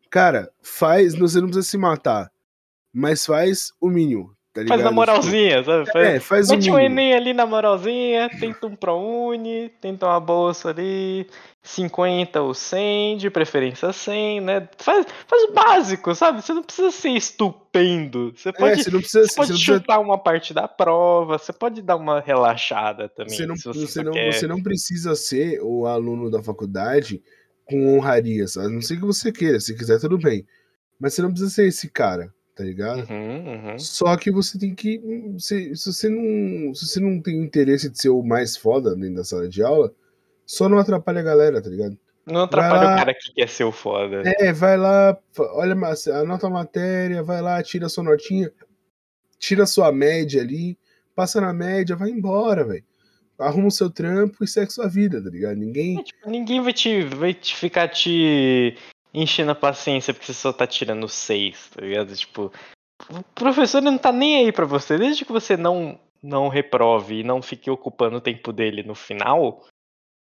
cara, 0.08 0.50
faz, 0.62 1.14
você 1.14 1.40
não 1.40 1.48
precisa 1.48 1.68
se 1.68 1.76
matar, 1.76 2.30
mas 2.92 3.26
faz 3.26 3.72
o 3.80 3.88
mínimo. 3.88 4.35
Tá? 4.64 4.68
Faz 4.68 4.82
na 4.82 4.90
moralzinha, 4.90 5.62
sabe? 5.62 5.92
Faz, 5.92 6.08
é, 6.08 6.20
faz 6.20 6.48
o 6.48 6.52
mete 6.52 6.70
um 6.70 6.76
mínimo. 6.76 7.00
Enem 7.00 7.14
ali 7.14 7.34
na 7.34 7.44
moralzinha, 7.44 8.30
tenta 8.40 8.66
um 8.66 8.74
ProUni, 8.74 9.70
tenta 9.80 10.06
uma 10.06 10.20
bolsa 10.20 10.70
ali, 10.70 11.26
50 11.62 12.40
ou 12.40 12.54
100, 12.54 13.18
de 13.18 13.30
preferência 13.30 13.92
100, 13.92 14.40
né? 14.40 14.68
Faz, 14.78 15.06
faz 15.26 15.42
o 15.44 15.52
básico, 15.52 16.14
sabe? 16.14 16.40
Você 16.40 16.54
não 16.54 16.62
precisa 16.62 16.90
ser 16.90 17.10
estupendo. 17.10 18.32
Você 18.34 18.52
pode, 18.52 18.80
é, 18.80 18.82
você 18.82 18.90
não 18.90 19.00
precisa, 19.00 19.26
você 19.26 19.34
pode 19.34 19.48
você 19.48 19.52
não 19.52 19.58
precisa 19.58 19.78
chutar 19.78 19.98
uma 19.98 20.16
parte 20.16 20.54
da 20.54 20.68
prova, 20.68 21.38
você 21.38 21.52
pode 21.52 21.82
dar 21.82 21.96
uma 21.96 22.20
relaxada 22.20 23.08
também. 23.08 23.36
Você 23.36 23.46
não, 23.46 23.56
você, 23.56 23.86
só 23.86 24.02
não, 24.02 24.12
você 24.12 24.46
não 24.46 24.62
precisa 24.62 25.14
ser 25.14 25.60
o 25.62 25.86
aluno 25.86 26.30
da 26.30 26.42
faculdade 26.42 27.22
com 27.64 27.96
honrarias, 27.96 28.56
a 28.56 28.68
não 28.68 28.80
ser 28.80 28.96
que 28.96 29.04
você 29.04 29.32
queira, 29.32 29.58
se 29.58 29.76
quiser, 29.76 29.98
tudo 29.98 30.16
bem. 30.16 30.46
Mas 30.98 31.14
você 31.14 31.22
não 31.22 31.30
precisa 31.30 31.50
ser 31.50 31.66
esse 31.66 31.90
cara, 31.90 32.32
tá 32.56 32.64
ligado? 32.64 33.06
Uhum, 33.10 33.70
uhum. 33.70 33.78
Só 33.78 34.16
que 34.16 34.30
você 34.30 34.58
tem 34.58 34.74
que. 34.74 34.98
Se, 35.38 35.76
se, 35.76 35.92
você 35.92 36.08
não, 36.08 36.74
se 36.74 36.86
você 36.86 36.98
não 36.98 37.20
tem 37.20 37.36
interesse 37.36 37.90
de 37.90 38.00
ser 38.00 38.08
o 38.08 38.22
mais 38.22 38.56
foda 38.56 38.96
dentro 38.96 39.16
da 39.16 39.24
sala 39.24 39.46
de 39.46 39.62
aula, 39.62 39.92
só 40.46 40.66
não 40.66 40.78
atrapalha 40.78 41.20
a 41.20 41.24
galera, 41.24 41.60
tá 41.60 41.68
ligado? 41.68 41.98
Não 42.24 42.40
atrapalha 42.42 42.82
lá. 42.82 42.94
o 42.94 42.96
cara 42.96 43.14
que 43.14 43.34
quer 43.34 43.48
ser 43.48 43.64
o 43.64 43.70
foda. 43.70 44.22
É, 44.24 44.52
vai 44.54 44.78
lá, 44.78 45.16
olha, 45.38 45.76
anota 46.14 46.46
a 46.46 46.50
matéria, 46.50 47.22
vai 47.22 47.42
lá, 47.42 47.62
tira 47.62 47.86
a 47.86 47.90
sua 47.90 48.02
notinha, 48.02 48.50
tira 49.38 49.64
a 49.64 49.66
sua 49.66 49.92
média 49.92 50.40
ali, 50.40 50.78
passa 51.14 51.40
na 51.40 51.52
média, 51.52 51.94
vai 51.94 52.08
embora, 52.08 52.64
velho. 52.64 52.84
Arruma 53.38 53.68
o 53.68 53.70
seu 53.70 53.90
trampo 53.90 54.42
e 54.42 54.48
segue 54.48 54.72
sua 54.72 54.88
vida, 54.88 55.22
tá 55.22 55.28
ligado? 55.28 55.58
Ninguém. 55.58 55.98
É, 55.98 56.02
tipo, 56.02 56.30
ninguém 56.30 56.62
vai 56.62 56.72
te, 56.72 57.02
vai 57.02 57.34
te 57.34 57.54
ficar 57.54 57.88
te 57.88 58.74
enchendo 59.16 59.50
a 59.50 59.54
paciência 59.54 60.12
porque 60.12 60.26
você 60.26 60.34
só 60.34 60.52
tá 60.52 60.66
tirando 60.66 61.08
seis, 61.08 61.70
tá 61.70 61.80
ligado? 61.80 62.14
Tipo, 62.14 62.52
o 63.10 63.22
professor 63.34 63.80
não 63.80 63.96
tá 63.96 64.12
nem 64.12 64.36
aí 64.36 64.52
pra 64.52 64.66
você. 64.66 64.98
Desde 64.98 65.24
que 65.24 65.32
você 65.32 65.56
não, 65.56 65.98
não 66.22 66.48
reprove 66.48 67.20
e 67.20 67.24
não 67.24 67.40
fique 67.40 67.70
ocupando 67.70 68.18
o 68.18 68.20
tempo 68.20 68.52
dele 68.52 68.82
no 68.82 68.94
final, 68.94 69.64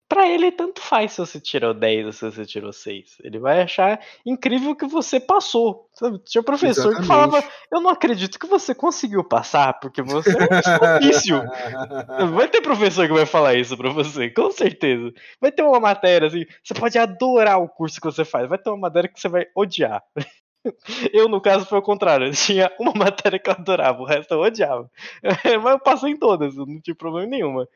pra 0.08 0.26
ele 0.26 0.50
tanto 0.50 0.80
faz 0.80 1.12
se 1.12 1.18
você 1.18 1.40
tirou 1.40 1.74
10 1.74 2.06
ou 2.06 2.12
se 2.12 2.24
você 2.24 2.46
tirou 2.46 2.72
6. 2.72 3.18
Ele 3.22 3.38
vai 3.38 3.62
achar 3.62 4.00
incrível 4.24 4.74
que 4.74 4.86
você 4.86 5.20
passou. 5.20 5.88
Sabe? 5.92 6.18
Tinha 6.20 6.42
professor 6.42 6.96
que 6.96 7.04
falava, 7.04 7.42
eu 7.70 7.80
não 7.80 7.90
acredito 7.90 8.38
que 8.38 8.46
você 8.46 8.74
conseguiu 8.74 9.22
passar, 9.22 9.78
porque 9.80 10.00
você 10.00 10.30
é 10.30 10.96
um 10.96 10.98
difícil. 11.00 11.40
Vai 12.34 12.48
ter 12.48 12.60
professor 12.60 13.06
que 13.06 13.12
vai 13.12 13.26
falar 13.26 13.54
isso 13.54 13.76
pra 13.76 13.90
você, 13.90 14.30
com 14.30 14.50
certeza. 14.50 15.12
Vai 15.40 15.52
ter 15.52 15.62
uma 15.62 15.80
matéria 15.80 16.28
assim, 16.28 16.44
você 16.62 16.74
pode 16.74 16.98
adorar 16.98 17.60
o 17.60 17.68
curso 17.68 18.00
que 18.00 18.06
você 18.06 18.24
faz, 18.24 18.48
vai 18.48 18.58
ter 18.58 18.70
uma 18.70 18.78
matéria 18.78 19.08
que 19.08 19.20
você 19.20 19.28
vai 19.28 19.46
odiar. 19.54 20.02
Eu, 21.12 21.28
no 21.28 21.40
caso, 21.40 21.66
foi 21.66 21.78
o 21.78 21.82
contrário. 21.82 22.30
Tinha 22.34 22.70
uma 22.78 22.92
matéria 22.92 23.38
que 23.38 23.48
eu 23.48 23.54
adorava, 23.54 24.00
o 24.00 24.04
resto 24.04 24.34
eu 24.34 24.40
odiava. 24.40 24.90
Mas 25.22 25.72
eu 25.72 25.78
passei 25.80 26.10
em 26.10 26.16
todas, 26.16 26.56
não 26.56 26.80
tive 26.80 26.96
problema 26.96 27.28
nenhuma. 27.28 27.68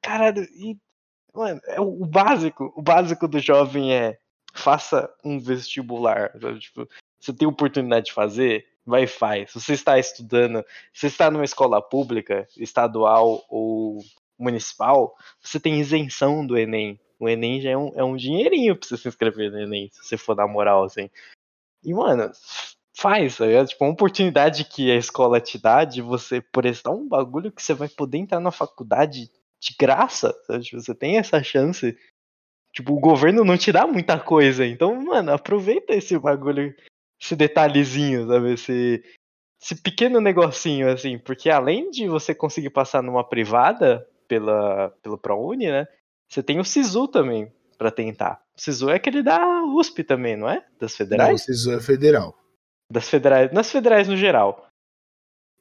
Caralho, 0.00 0.42
e. 0.42 0.76
Mano, 1.34 1.60
é 1.66 1.80
o 1.80 2.06
básico. 2.06 2.72
O 2.76 2.82
básico 2.82 3.26
do 3.26 3.38
jovem 3.40 3.92
é 3.92 4.18
faça 4.54 5.12
um 5.24 5.38
vestibular. 5.38 6.30
sabe? 6.40 6.60
Tipo, 6.60 6.88
você 7.20 7.32
tem 7.32 7.48
oportunidade 7.48 8.06
de 8.06 8.12
fazer, 8.12 8.66
vai 8.86 9.04
e 9.04 9.08
faz. 9.08 9.50
Se 9.50 9.60
você 9.60 9.72
está 9.72 9.98
estudando, 9.98 10.64
se 10.92 11.00
você 11.00 11.06
está 11.08 11.30
numa 11.30 11.44
escola 11.44 11.82
pública, 11.82 12.46
estadual 12.56 13.44
ou 13.48 13.98
municipal, 14.38 15.16
você 15.40 15.58
tem 15.58 15.80
isenção 15.80 16.46
do 16.46 16.56
Enem. 16.56 17.00
O 17.18 17.28
Enem 17.28 17.60
já 17.60 17.70
é 17.70 17.76
um, 17.76 17.92
é 17.96 18.04
um 18.04 18.16
dinheirinho 18.16 18.76
pra 18.76 18.88
você 18.88 18.96
se 18.96 19.08
inscrever 19.08 19.50
no 19.50 19.60
Enem, 19.60 19.88
se 19.92 20.04
você 20.04 20.16
for 20.16 20.34
dar 20.34 20.46
moral, 20.46 20.84
assim. 20.84 21.10
E, 21.82 21.92
mano, 21.92 22.30
faz, 22.96 23.36
tá 23.36 23.46
ligado? 23.46 23.68
Tipo, 23.68 23.84
uma 23.84 23.92
oportunidade 23.92 24.64
que 24.64 24.90
a 24.90 24.96
escola 24.96 25.40
te 25.40 25.58
dá 25.58 25.84
de 25.84 26.00
você 26.00 26.40
prestar 26.40 26.90
um 26.90 27.08
bagulho 27.08 27.50
que 27.50 27.62
você 27.62 27.74
vai 27.74 27.88
poder 27.88 28.18
entrar 28.18 28.40
na 28.40 28.50
faculdade 28.50 29.30
de 29.64 29.74
graça, 29.78 30.34
sabe? 30.46 30.62
Tipo, 30.64 30.80
Você 30.80 30.94
tem 30.94 31.16
essa 31.18 31.42
chance. 31.42 31.96
Tipo, 32.74 32.92
o 32.92 33.00
governo 33.00 33.44
não 33.44 33.56
te 33.56 33.72
dá 33.72 33.86
muita 33.86 34.18
coisa. 34.18 34.66
Então, 34.66 34.94
mano, 35.02 35.32
aproveita 35.32 35.94
esse 35.94 36.18
bagulho, 36.18 36.74
esse 37.20 37.34
detalhezinho, 37.34 38.26
sabe? 38.26 38.52
Esse, 38.52 39.04
esse 39.62 39.76
pequeno 39.80 40.20
negocinho, 40.20 40.90
assim. 40.90 41.18
Porque 41.18 41.48
além 41.48 41.90
de 41.90 42.08
você 42.08 42.34
conseguir 42.34 42.70
passar 42.70 43.02
numa 43.02 43.26
privada 43.26 44.06
pela, 44.28 44.90
pelo 45.02 45.16
ProUni, 45.16 45.66
né? 45.66 45.86
Você 46.28 46.42
tem 46.42 46.58
o 46.58 46.64
SISU 46.64 47.08
também 47.08 47.50
pra 47.78 47.90
tentar. 47.90 48.42
O 48.56 48.60
SISU 48.60 48.90
é 48.90 48.96
aquele 48.96 49.22
da 49.22 49.62
USP 49.64 50.04
também, 50.04 50.36
não 50.36 50.48
é? 50.48 50.64
Das 50.78 50.92
Não, 50.92 50.96
federais? 50.98 51.42
o 51.42 51.44
SISU 51.44 51.72
é 51.72 51.80
federal. 51.80 52.36
Das 52.90 53.08
federais, 53.08 53.52
nas 53.52 53.70
federais 53.70 54.08
no 54.08 54.16
geral. 54.16 54.66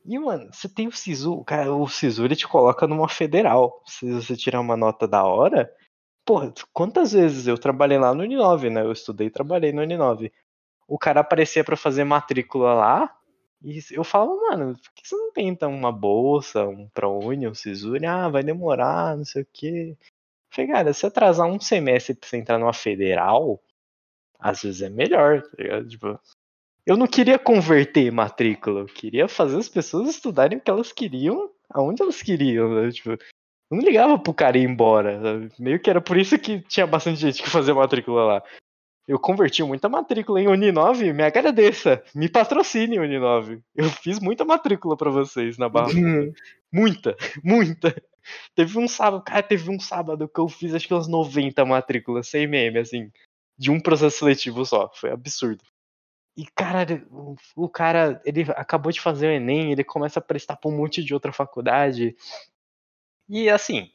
E, 0.06 0.20
mano, 0.20 0.50
você 0.52 0.68
tem 0.68 0.88
o 0.88 0.92
SISU, 0.92 1.44
cara, 1.46 1.74
o 1.74 1.88
SISU 1.88 2.26
ele 2.26 2.36
te 2.36 2.48
coloca 2.48 2.86
numa 2.88 3.08
federal. 3.08 3.82
Se 3.88 4.12
você 4.12 4.36
tirar 4.36 4.60
uma 4.60 4.76
nota 4.76 5.08
da 5.08 5.24
hora. 5.24 5.72
Porra, 6.26 6.54
quantas 6.74 7.14
vezes 7.14 7.48
eu 7.48 7.58
trabalhei 7.58 7.98
lá 7.98 8.14
no 8.14 8.24
Uninove, 8.24 8.70
né? 8.70 8.82
Eu 8.82 8.92
estudei 8.92 9.28
e 9.28 9.32
trabalhei 9.32 9.72
no 9.74 9.82
Uninove. 9.82 10.32
O 10.88 10.98
cara 10.98 11.22
aparecia 11.22 11.64
pra 11.64 11.78
fazer 11.78 12.04
matrícula 12.04 12.74
lá. 12.74 13.18
E 13.64 13.80
eu 13.92 14.04
falava, 14.04 14.36
mano, 14.36 14.74
por 14.74 14.94
que 14.94 15.08
você 15.08 15.16
não 15.16 15.32
tenta 15.32 15.68
uma 15.68 15.92
bolsa, 15.92 16.68
um 16.68 16.88
ProUni, 16.90 17.48
um 17.48 17.54
SISU? 17.54 17.96
Ele, 17.96 18.06
ah, 18.06 18.28
vai 18.30 18.44
demorar, 18.44 19.18
não 19.18 19.26
sei 19.26 19.44
o 19.44 19.48
quê. 19.54 19.98
Falei, 20.52 20.72
cara, 20.72 20.94
se 20.94 21.06
atrasar 21.06 21.48
um 21.48 21.60
semestre 21.60 22.14
pra 22.16 22.30
você 22.30 22.38
entrar 22.38 22.60
numa 22.60 22.74
federal, 22.74 23.62
às 24.40 24.62
vezes 24.62 24.82
é 24.82 24.90
melhor, 24.90 25.42
tá 25.44 25.50
ligado? 25.58 25.88
Tipo, 25.90 26.20
eu 26.86 26.98
não 26.98 27.08
queria 27.08 27.40
converter 27.40 28.12
matrícula, 28.12 28.82
eu 28.82 28.86
queria 28.86 29.28
fazer 29.28 29.58
as 29.58 29.70
pessoas 29.70 30.10
estudarem 30.10 30.58
o 30.58 30.62
que 30.62 30.70
elas 30.70 30.92
queriam, 30.92 31.50
aonde 31.70 32.02
elas 32.02 32.22
queriam, 32.22 32.74
né? 32.74 32.92
Tipo, 32.92 33.12
eu 33.12 33.18
não 33.72 33.80
ligava 33.80 34.20
pro 34.20 34.34
cara 34.34 34.58
ir 34.58 34.64
embora, 34.64 35.22
sabe? 35.22 35.52
meio 35.60 35.80
que 35.80 35.90
era 35.90 36.02
por 36.02 36.18
isso 36.18 36.38
que 36.38 36.60
tinha 36.62 36.86
bastante 36.86 37.20
gente 37.20 37.42
que 37.42 37.50
fazia 37.50 37.74
matrícula 37.74 38.26
lá. 38.26 38.44
Eu 39.08 39.20
converti 39.20 39.62
muita 39.64 39.90
matrícula 39.90 40.40
em 40.40 40.48
Uninove, 40.48 41.12
me 41.12 41.24
agradeça, 41.24 42.02
me 42.16 42.30
patrocine 42.30 43.00
Uninove. 43.00 43.62
Eu 43.76 43.90
fiz 43.90 44.20
muita 44.20 44.46
matrícula 44.46 44.96
pra 44.96 45.10
vocês 45.10 45.58
na 45.58 45.68
Barra 45.68 45.92
Hum, 45.94 46.32
Muita, 46.72 47.16
muita. 47.44 47.94
Teve 48.56 48.80
um 48.80 48.88
sábado, 48.88 49.24
cara, 49.24 49.44
teve 49.44 49.70
um 49.70 49.80
sábado 49.80 50.30
que 50.30 50.40
eu 50.40 50.48
fiz 50.48 50.74
acho 50.74 50.88
que 50.88 50.94
umas 50.94 51.10
90 51.10 51.66
matrículas, 51.66 52.30
sem 52.30 52.48
meme, 52.48 52.80
assim, 52.80 53.12
de 53.58 53.70
um 53.70 53.80
processo 53.80 54.20
seletivo 54.20 54.66
só. 54.66 54.90
Foi 54.96 55.12
absurdo. 55.12 55.64
E, 56.36 56.46
cara, 56.46 56.86
o, 57.56 57.70
cara, 57.70 58.22
ele 58.26 58.42
acabou 58.56 58.92
de 58.92 59.00
fazer 59.00 59.28
o 59.28 59.32
Enem, 59.32 59.72
ele 59.72 59.84
começa 59.84 60.20
a 60.20 60.24
prestar 60.24 60.56
pra 60.56 60.70
um 60.70 60.76
monte 60.76 61.04
de 61.04 61.14
outra 61.14 61.32
faculdade. 61.32 62.16
E, 63.30 63.50
assim, 63.50 63.92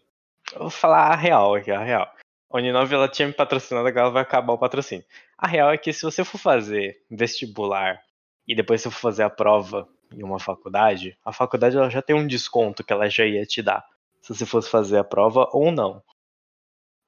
eu 0.53 0.61
vou 0.61 0.70
falar 0.70 1.09
a 1.09 1.16
real 1.16 1.55
aqui, 1.57 1.70
a 1.70 1.82
real. 1.82 2.09
A 2.51 2.57
Uninove, 2.57 2.95
ela 2.95 3.09
tinha 3.09 3.28
me 3.28 3.34
patrocinado, 3.34 3.89
agora 3.89 4.11
vai 4.11 4.22
acabar 4.22 4.53
o 4.53 4.59
patrocínio. 4.59 5.05
A 5.36 5.47
real 5.47 5.70
é 5.70 5.76
que 5.78 5.93
se 5.93 6.03
você 6.03 6.24
for 6.24 6.39
fazer 6.39 7.05
vestibular 7.11 8.01
e 8.47 8.55
depois 8.55 8.80
você 8.80 8.91
for 8.91 9.01
fazer 9.01 9.24
a 9.24 9.30
prova 9.30 9.89
em 10.12 10.22
uma 10.22 10.39
faculdade, 10.39 11.18
a 11.24 11.32
faculdade 11.32 11.76
ela 11.76 11.91
já 11.91 12.01
tem 12.01 12.16
um 12.16 12.26
desconto 12.26 12.82
que 12.82 12.93
ela 12.93 13.09
já 13.11 13.26
ia 13.26 13.45
te 13.45 13.61
dar 13.61 13.84
se 14.22 14.34
você 14.34 14.47
fosse 14.47 14.70
fazer 14.70 14.99
a 14.99 15.05
prova 15.05 15.49
ou 15.53 15.70
não. 15.70 16.03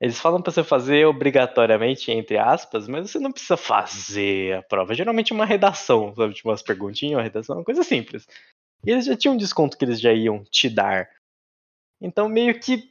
Eles 0.00 0.18
falam 0.18 0.40
pra 0.40 0.50
você 0.50 0.64
fazer 0.64 1.04
obrigatoriamente, 1.06 2.10
entre 2.10 2.38
aspas, 2.38 2.88
mas 2.88 3.10
você 3.10 3.18
não 3.18 3.30
precisa 3.30 3.56
fazer 3.56 4.56
a 4.56 4.62
prova. 4.62 4.94
Geralmente 4.94 5.32
é 5.32 5.34
uma 5.34 5.44
redação, 5.44 6.14
sabe? 6.16 6.32
Tipo 6.32 6.48
umas 6.48 6.62
perguntinhas, 6.62 7.16
uma 7.16 7.22
redação, 7.22 7.56
uma 7.56 7.64
coisa 7.64 7.82
simples. 7.82 8.26
E 8.84 8.90
eles 8.90 9.04
já 9.04 9.14
tinham 9.14 9.34
um 9.34 9.38
desconto 9.38 9.76
que 9.76 9.84
eles 9.84 10.00
já 10.00 10.12
iam 10.12 10.42
te 10.44 10.70
dar. 10.70 11.06
Então 12.00 12.30
meio 12.30 12.58
que 12.58 12.90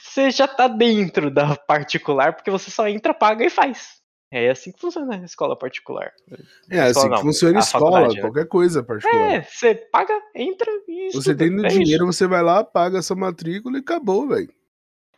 você 0.00 0.30
já 0.30 0.46
tá 0.46 0.68
dentro 0.68 1.32
da 1.32 1.56
particular, 1.56 2.34
porque 2.34 2.50
você 2.50 2.70
só 2.70 2.86
entra, 2.88 3.12
paga 3.12 3.44
e 3.44 3.50
faz. 3.50 3.96
É 4.30 4.50
assim 4.50 4.70
que 4.70 4.80
funciona 4.80 5.16
a 5.16 5.24
escola 5.24 5.56
particular. 5.56 6.12
É 6.70 6.80
assim 6.80 6.90
Escola 6.90 7.08
que 7.08 7.14
não, 7.14 7.22
funciona 7.22 7.58
a 7.58 7.60
escola, 7.60 8.08
né? 8.08 8.20
qualquer 8.20 8.46
coisa 8.46 8.82
particular. 8.82 9.34
É, 9.34 9.42
você 9.42 9.74
paga, 9.74 10.14
entra 10.34 10.70
e 10.88 11.10
Você 11.12 11.30
estuda. 11.30 11.38
tendo 11.38 11.64
É 11.64 11.68
isso. 11.68 11.78
dinheiro, 11.78 12.06
você 12.06 12.26
vai 12.26 12.42
lá, 12.42 12.62
paga 12.62 12.98
essa 12.98 13.14
matrícula 13.14 13.78
e 13.78 13.80
acabou, 13.80 14.28
velho. 14.28 14.52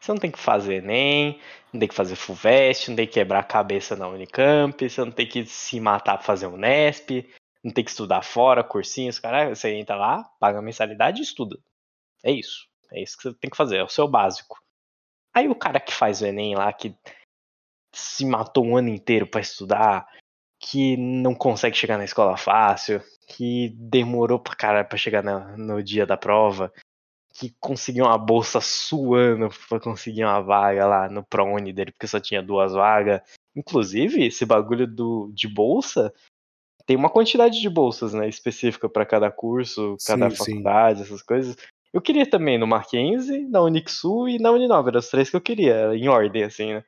Você 0.01 0.13
não 0.13 0.19
tem 0.19 0.31
que 0.31 0.39
fazer 0.39 0.77
Enem, 0.77 1.41
não 1.73 1.81
tem 1.81 1.89
que 1.89 1.95
fazer 1.95 2.17
FUVEST, 2.17 2.89
não 2.89 2.97
tem 2.97 3.07
que 3.07 3.15
quebrar 3.15 3.41
a 3.41 3.45
cabeça 3.45 3.97
na 3.97 4.09
Unicamp, 4.09 4.89
você 4.89 5.05
não 5.05 5.13
tem 5.13 5.27
que 5.27 5.45
se 5.45 5.81
matar 5.81 6.17
pra 6.17 6.27
fazer 6.27 6.47
um 6.47 6.57
Nesp, 6.57 7.29
não 7.63 7.73
tem 7.73 7.85
que 7.85 7.91
estudar 7.91 8.23
fora, 8.23 8.63
cursinhos, 8.63 9.19
caralho. 9.19 9.55
Você 9.55 9.75
entra 9.75 9.97
lá, 9.97 10.25
paga 10.39 10.59
a 10.59 10.63
mensalidade 10.63 11.21
e 11.21 11.25
estuda. 11.25 11.59
É 12.23 12.31
isso. 12.31 12.67
É 12.91 13.03
isso 13.03 13.17
que 13.17 13.25
você 13.25 13.35
tem 13.35 13.51
que 13.51 13.57
fazer, 13.57 13.79
é 13.79 13.85
o 13.85 13.89
seu 13.89 14.09
básico. 14.09 14.57
Aí 15.35 15.49
o 15.49 15.55
cara 15.55 15.79
que 15.81 15.93
faz 15.93 16.23
o 16.23 16.27
Enem 16.27 16.55
lá, 16.55 16.73
que 16.73 16.95
se 17.95 18.25
matou 18.25 18.65
um 18.65 18.77
ano 18.77 18.89
inteiro 18.89 19.27
pra 19.27 19.41
estudar, 19.41 20.09
que 20.61 20.97
não 20.97 21.35
consegue 21.35 21.77
chegar 21.77 21.99
na 21.99 22.05
escola 22.05 22.37
fácil, 22.37 23.03
que 23.27 23.69
demorou 23.77 24.39
pra 24.39 24.57
caralho 24.57 24.89
pra 24.89 24.99
chegar 24.99 25.23
no 25.23 25.83
dia 25.83 26.07
da 26.07 26.17
prova, 26.17 26.73
que 27.39 27.55
conseguiu 27.61 28.05
uma 28.05 28.19
bolsa 28.19 28.61
suando 28.61 29.49
pra 29.69 29.79
conseguir 29.79 30.25
uma 30.25 30.41
vaga 30.41 30.87
lá 30.87 31.09
no 31.09 31.25
ProUni 31.25 31.73
dele, 31.73 31.93
porque 31.93 32.07
só 32.07 32.19
tinha 32.19 32.43
duas 32.43 32.73
vagas. 32.73 33.21
Inclusive, 33.55 34.27
esse 34.27 34.45
bagulho 34.45 34.87
do, 34.87 35.31
de 35.33 35.47
bolsa 35.47 36.13
tem 36.85 36.97
uma 36.97 37.11
quantidade 37.11 37.61
de 37.61 37.69
bolsas, 37.69 38.15
né, 38.15 38.29
específica 38.29 38.89
para 38.89 39.05
cada 39.05 39.31
curso, 39.31 39.97
cada 40.07 40.31
Sim, 40.31 40.37
faculdade, 40.37 41.03
essas 41.03 41.23
coisas. 41.23 41.57
Eu 41.93 42.01
queria 42.01 42.29
também 42.29 42.59
no 42.59 42.67
Mackenzie, 42.67 43.47
na 43.47 43.63
Unixul 43.63 44.29
e 44.29 44.39
na 44.39 44.51
Uninove, 44.51 44.89
eram 44.89 44.99
as 44.99 45.09
três 45.09 45.31
que 45.31 45.37
eu 45.37 45.41
queria, 45.41 45.95
em 45.95 46.09
ordem, 46.09 46.45
assim, 46.45 46.75
né. 46.75 46.85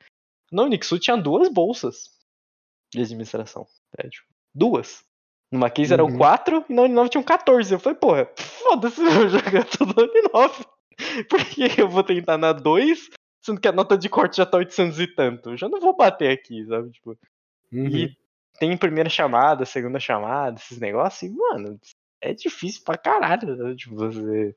Na 0.51 0.63
Unixul 0.63 0.99
tinha 0.99 1.17
duas 1.17 1.49
bolsas 1.49 2.11
de 2.93 3.01
administração, 3.01 3.67
é, 3.99 4.09
tipo, 4.09 4.27
duas. 4.55 5.05
No 5.51 5.59
Mackenzie 5.59 5.93
eram 5.95 6.07
Uhum. 6.07 6.17
quatro 6.19 6.65
e 6.69 6.73
na 6.73 6.83
Uninove 6.83 7.11
tinham 7.11 7.25
14. 7.25 7.73
Eu 7.75 7.81
falei, 7.81 7.99
porra, 7.99 8.31
foda-se, 8.37 9.01
eu 9.05 9.11
vou 9.11 9.29
jogar 9.29 9.65
tudo 9.65 9.95
na 9.97 10.03
Uninove. 10.09 10.65
Por 11.29 11.45
que 11.45 11.81
eu 11.81 11.89
vou 11.89 12.05
tentar 12.05 12.37
na 12.39 12.53
2, 12.53 13.09
sendo 13.43 13.61
que 13.61 13.67
a 13.69 13.73
nota 13.73 13.97
de 13.97 14.09
corte 14.09 14.37
já 14.37 14.47
tá 14.47 14.59
800 14.59 15.01
e 15.01 15.07
tanto? 15.07 15.51
Eu 15.51 15.57
já 15.57 15.69
não 15.69 15.81
vou 15.81 15.97
bater 15.97 16.31
aqui, 16.31 16.65
sabe? 16.67 16.91
Tipo, 16.91 17.19
Uhum. 17.73 17.87
e 17.87 18.17
tem 18.59 18.77
primeira 18.77 19.09
chamada, 19.09 19.65
segunda 19.65 19.99
chamada, 19.99 20.59
esses 20.59 20.79
negócios, 20.79 21.31
e, 21.31 21.35
mano, 21.35 21.79
é 22.21 22.35
difícil 22.35 22.83
pra 22.85 22.99
caralho, 22.99 23.57
né? 23.57 23.75
Tipo, 23.75 23.95
você, 23.97 24.55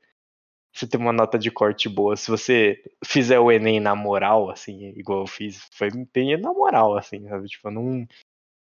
você 0.72 0.86
ter 0.86 0.96
uma 0.98 1.12
nota 1.12 1.38
de 1.38 1.50
corte 1.50 1.88
boa. 1.88 2.14
Se 2.16 2.30
você 2.30 2.76
fizer 3.04 3.38
o 3.38 3.50
Enem 3.50 3.80
na 3.80 3.94
moral, 3.94 4.50
assim, 4.50 4.92
igual 4.96 5.20
eu 5.20 5.26
fiz, 5.26 5.66
foi 5.72 5.88
bem 6.12 6.36
na 6.36 6.52
moral, 6.52 6.96
assim, 6.96 7.26
sabe? 7.28 7.48
Tipo, 7.48 7.68
eu 7.68 7.72
não 7.72 8.06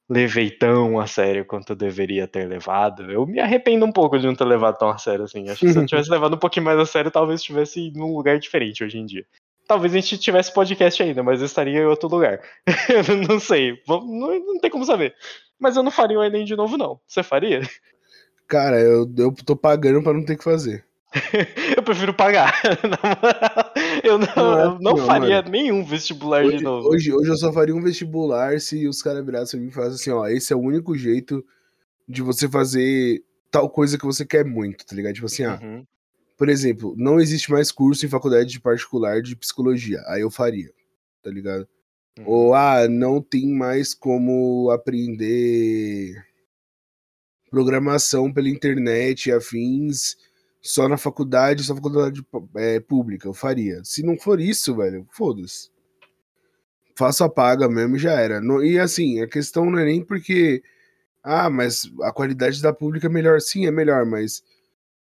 levei 0.08 0.50
tão 0.50 0.98
a 0.98 1.06
sério 1.06 1.44
quanto 1.44 1.70
eu 1.70 1.76
deveria 1.76 2.28
ter 2.28 2.46
levado. 2.46 3.10
Eu 3.10 3.26
me 3.26 3.40
arrependo 3.40 3.86
um 3.86 3.92
pouco 3.92 4.18
de 4.18 4.26
não 4.26 4.34
ter 4.34 4.44
levado 4.44 4.78
tão 4.78 4.88
a 4.88 4.98
sério, 4.98 5.24
assim. 5.24 5.48
Acho 5.48 5.60
que 5.60 5.72
se 5.72 5.78
eu 5.78 5.86
tivesse 5.86 6.10
levado 6.10 6.34
um 6.34 6.38
pouquinho 6.38 6.64
mais 6.64 6.78
a 6.78 6.86
sério, 6.86 7.10
talvez 7.10 7.40
estivesse 7.40 7.90
num 7.94 8.14
lugar 8.14 8.38
diferente 8.38 8.84
hoje 8.84 8.98
em 8.98 9.06
dia. 9.06 9.24
Talvez 9.66 9.94
a 9.94 9.98
gente 9.98 10.18
tivesse 10.18 10.52
podcast 10.52 11.02
ainda, 11.02 11.22
mas 11.22 11.40
eu 11.40 11.46
estaria 11.46 11.80
em 11.80 11.86
outro 11.86 12.08
lugar. 12.08 12.40
Eu 12.88 13.16
não 13.28 13.40
sei. 13.40 13.80
Não, 13.88 14.00
não 14.04 14.60
tem 14.60 14.70
como 14.70 14.84
saber. 14.84 15.14
Mas 15.58 15.76
eu 15.76 15.82
não 15.82 15.90
faria 15.90 16.18
o 16.18 16.22
Enem 16.22 16.44
de 16.44 16.54
novo, 16.54 16.76
não. 16.76 17.00
Você 17.06 17.22
faria? 17.22 17.60
Cara, 18.46 18.78
eu, 18.78 19.10
eu 19.16 19.34
tô 19.46 19.56
pagando 19.56 20.02
pra 20.02 20.12
não 20.12 20.22
ter 20.22 20.36
que 20.36 20.44
fazer. 20.44 20.84
Eu 21.74 21.82
prefiro 21.82 22.12
pagar. 22.12 22.52
Na 22.82 22.98
moral, 23.12 23.72
eu 24.08 24.18
não, 24.18 24.26
Não, 24.36 24.58
é 24.60 24.64
eu 24.64 24.78
não 24.80 24.96
não, 24.96 25.06
faria 25.06 25.36
mano. 25.36 25.50
nenhum 25.50 25.84
vestibular 25.84 26.44
Hoje, 26.44 26.58
de 26.58 26.62
novo. 26.64 26.88
hoje, 26.88 27.12
hoje 27.12 27.30
eu 27.30 27.36
só 27.36 27.52
faria 27.52 27.74
um 27.74 27.82
vestibular 27.82 28.60
se 28.60 28.86
os 28.86 29.02
caras 29.02 29.24
virassem 29.24 29.66
e 29.66 29.70
falassem 29.70 29.94
assim, 29.94 30.10
ó, 30.10 30.26
esse 30.28 30.52
é 30.52 30.56
o 30.56 30.60
único 30.60 30.96
jeito 30.96 31.44
de 32.08 32.22
você 32.22 32.48
fazer 32.48 33.22
tal 33.50 33.68
coisa 33.70 33.96
que 33.98 34.04
você 34.04 34.24
quer 34.26 34.44
muito, 34.44 34.84
tá 34.86 34.94
ligado? 34.96 35.14
Tipo 35.14 35.26
assim, 35.26 35.44
ah, 35.44 35.58
Uhum, 35.62 35.86
por 36.36 36.48
exemplo, 36.48 36.94
não 36.96 37.20
existe 37.20 37.50
mais 37.50 37.70
curso 37.72 38.04
em 38.04 38.08
faculdade 38.08 38.50
de 38.50 38.60
particular 38.60 39.22
de 39.22 39.36
psicologia. 39.36 40.02
Aí 40.08 40.20
eu 40.22 40.30
faria, 40.30 40.70
tá 41.22 41.30
ligado? 41.30 41.66
uhum. 42.18 42.24
Ou, 42.26 42.54
ah, 42.54 42.88
não 42.88 43.20
tem 43.22 43.46
mais 43.48 43.94
como 43.94 44.70
aprender 44.70 46.14
programação 47.50 48.32
pela 48.32 48.48
internet 48.48 49.26
e 49.28 49.32
afins 49.32 50.16
só 50.64 50.88
na 50.88 50.96
faculdade, 50.96 51.62
só 51.62 51.74
na 51.74 51.80
faculdade 51.82 52.26
é, 52.56 52.80
pública. 52.80 53.28
Eu 53.28 53.34
faria. 53.34 53.84
Se 53.84 54.02
não 54.02 54.16
for 54.18 54.40
isso, 54.40 54.74
velho, 54.74 55.06
foda-se. 55.12 55.68
Faço 56.96 57.22
a 57.24 57.28
paga 57.28 57.68
mesmo 57.68 57.96
e 57.96 57.98
já 57.98 58.12
era. 58.12 58.40
Não- 58.40 58.64
e 58.64 58.78
assim, 58.78 59.20
a 59.20 59.28
questão 59.28 59.70
não 59.70 59.78
é 59.78 59.84
nem 59.84 60.02
porque. 60.04 60.62
Ah, 61.22 61.50
mas 61.50 61.90
a 62.02 62.12
qualidade 62.12 62.62
da 62.62 62.72
pública 62.72 63.06
é 63.06 63.10
melhor. 63.10 63.40
Sim, 63.40 63.66
é 63.66 63.70
melhor, 63.70 64.06
mas 64.06 64.42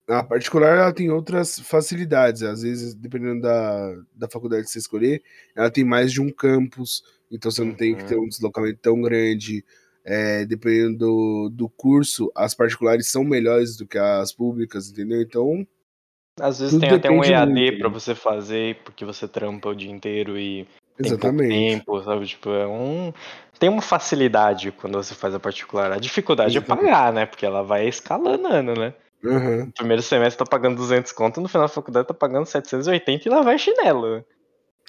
a 0.07 0.23
particular 0.23 0.77
ela 0.77 0.93
tem 0.93 1.09
outras 1.11 1.59
facilidades. 1.59 2.41
Às 2.43 2.61
vezes, 2.63 2.93
dependendo 2.95 3.41
da, 3.41 3.95
da 4.15 4.29
faculdade 4.29 4.63
que 4.65 4.71
você 4.71 4.79
escolher, 4.79 5.21
ela 5.55 5.69
tem 5.71 5.83
mais 5.83 6.11
de 6.11 6.21
um 6.21 6.31
campus, 6.31 7.03
então 7.31 7.51
você 7.51 7.63
não 7.63 7.73
tem 7.75 7.95
que 7.95 8.05
ter 8.05 8.15
Uhum. 8.15 8.25
um 8.25 8.29
deslocamento 8.29 8.79
tão 8.81 9.01
grande. 9.01 9.63
É, 10.05 10.45
dependendo 10.45 10.97
do, 10.97 11.49
do 11.49 11.69
curso, 11.69 12.31
as 12.35 12.53
particulares 12.53 13.07
são 13.09 13.23
melhores 13.23 13.77
do 13.77 13.87
que 13.87 13.97
as 13.97 14.33
públicas, 14.33 14.89
entendeu? 14.89 15.21
Então, 15.21 15.65
Às 16.39 16.59
vezes 16.59 16.79
tem 16.79 16.89
até 16.89 17.09
um 17.09 17.23
EAD 17.23 17.77
pra 17.77 17.87
né? 17.87 17.93
você 17.93 18.13
fazer 18.13 18.77
porque 18.83 19.05
você 19.05 19.27
trampa 19.27 19.69
o 19.69 19.75
dia 19.75 19.89
inteiro 19.91 20.37
e 20.37 20.67
tem 20.97 21.05
exatamente. 21.05 21.49
tempo, 21.49 22.03
sabe? 22.03 22.25
Tipo, 22.25 22.49
é 22.49 22.67
um. 22.67 23.13
Tem 23.57 23.69
uma 23.69 23.81
facilidade 23.81 24.71
quando 24.73 24.95
você 24.95 25.15
faz 25.15 25.33
a 25.33 25.39
particular. 25.39 25.91
A 25.91 25.97
dificuldade 25.97 26.57
é 26.57 26.61
pagar, 26.61 27.13
né? 27.13 27.25
Porque 27.25 27.45
ela 27.45 27.63
vai 27.63 27.87
escalonando, 27.87 28.73
né? 28.77 28.93
Aham, 29.25 29.65
No 29.67 29.71
primeiro 29.71 30.01
semestre 30.01 30.43
tá 30.43 30.49
pagando 30.49 30.75
200 30.75 31.13
conto, 31.13 31.39
no 31.39 31.47
final 31.47 31.65
da 31.67 31.73
faculdade 31.73 32.07
tá 32.09 32.13
pagando 32.13 32.45
780 32.45 33.25
e 33.27 33.31
lá 33.31 33.41
vai 33.41 33.57
chinelo. 33.57 34.23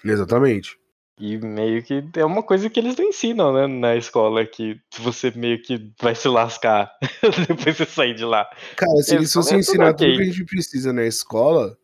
exatamente. 0.04 0.76
E 1.20 1.38
meio 1.38 1.80
que 1.82 2.02
é 2.16 2.24
uma 2.24 2.42
coisa 2.42 2.68
que 2.68 2.80
eles 2.80 2.96
não 2.96 3.04
ensinam, 3.04 3.52
né, 3.52 3.66
na 3.68 3.94
escola, 3.94 4.44
que 4.44 4.80
você 4.98 5.30
meio 5.30 5.62
que 5.62 5.92
vai 6.00 6.14
se 6.14 6.26
lascar 6.26 6.90
depois 7.48 7.76
você 7.76 7.86
sair 7.86 8.14
de 8.14 8.24
lá. 8.24 8.44
Cara, 8.76 8.96
se 9.02 9.14
Eles 9.14 9.32
fossem 9.32 9.60
tudo 9.60 9.60
ensinar 9.60 9.94
tudo 9.94 10.06
ok. 10.06 10.16
que 10.16 10.22
a 10.22 10.26
gente 10.26 10.44
precisa 10.44 10.92
na 10.92 11.04
escola, 11.04 11.76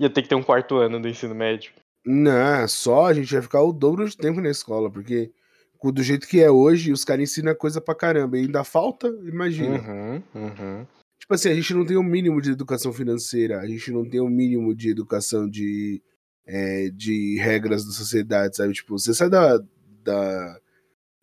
Ia 0.00 0.10
ter 0.10 0.22
que 0.22 0.28
ter 0.28 0.34
um 0.34 0.42
quarto 0.42 0.76
ano 0.76 1.00
do 1.00 1.08
ensino 1.08 1.34
médio. 1.34 1.72
não, 2.04 2.66
só 2.68 3.06
a 3.06 3.14
gente 3.14 3.32
vai 3.32 3.42
ficar 3.42 3.62
o 3.62 3.72
dobro 3.72 4.08
de 4.08 4.16
tempo 4.16 4.40
na 4.40 4.50
escola, 4.50 4.90
porque 4.90 5.32
do 5.84 6.02
jeito 6.02 6.28
que 6.28 6.40
é 6.40 6.50
hoje, 6.50 6.92
os 6.92 7.04
caras 7.04 7.22
ensinam 7.24 7.54
coisa 7.54 7.80
pra 7.80 7.94
caramba. 7.94 8.36
E 8.38 8.42
ainda 8.42 8.62
falta, 8.64 9.08
imagina. 9.24 9.78
Uhum, 9.80 10.22
uhum. 10.34 10.86
Tipo 11.18 11.34
assim, 11.34 11.50
a 11.50 11.54
gente 11.54 11.74
não 11.74 11.84
tem 11.84 11.96
o 11.96 12.02
mínimo 12.02 12.40
de 12.40 12.50
educação 12.52 12.92
financeira, 12.92 13.60
a 13.60 13.66
gente 13.66 13.90
não 13.90 14.08
tem 14.08 14.20
o 14.20 14.28
mínimo 14.28 14.74
de 14.74 14.90
educação 14.90 15.48
de, 15.48 16.02
é, 16.46 16.90
de 16.90 17.38
regras 17.38 17.84
da 17.84 17.92
sociedade, 17.92 18.56
sabe? 18.56 18.72
Tipo, 18.72 18.98
você 18.98 19.14
sai 19.14 19.28
da, 19.30 19.58
da, 20.04 20.56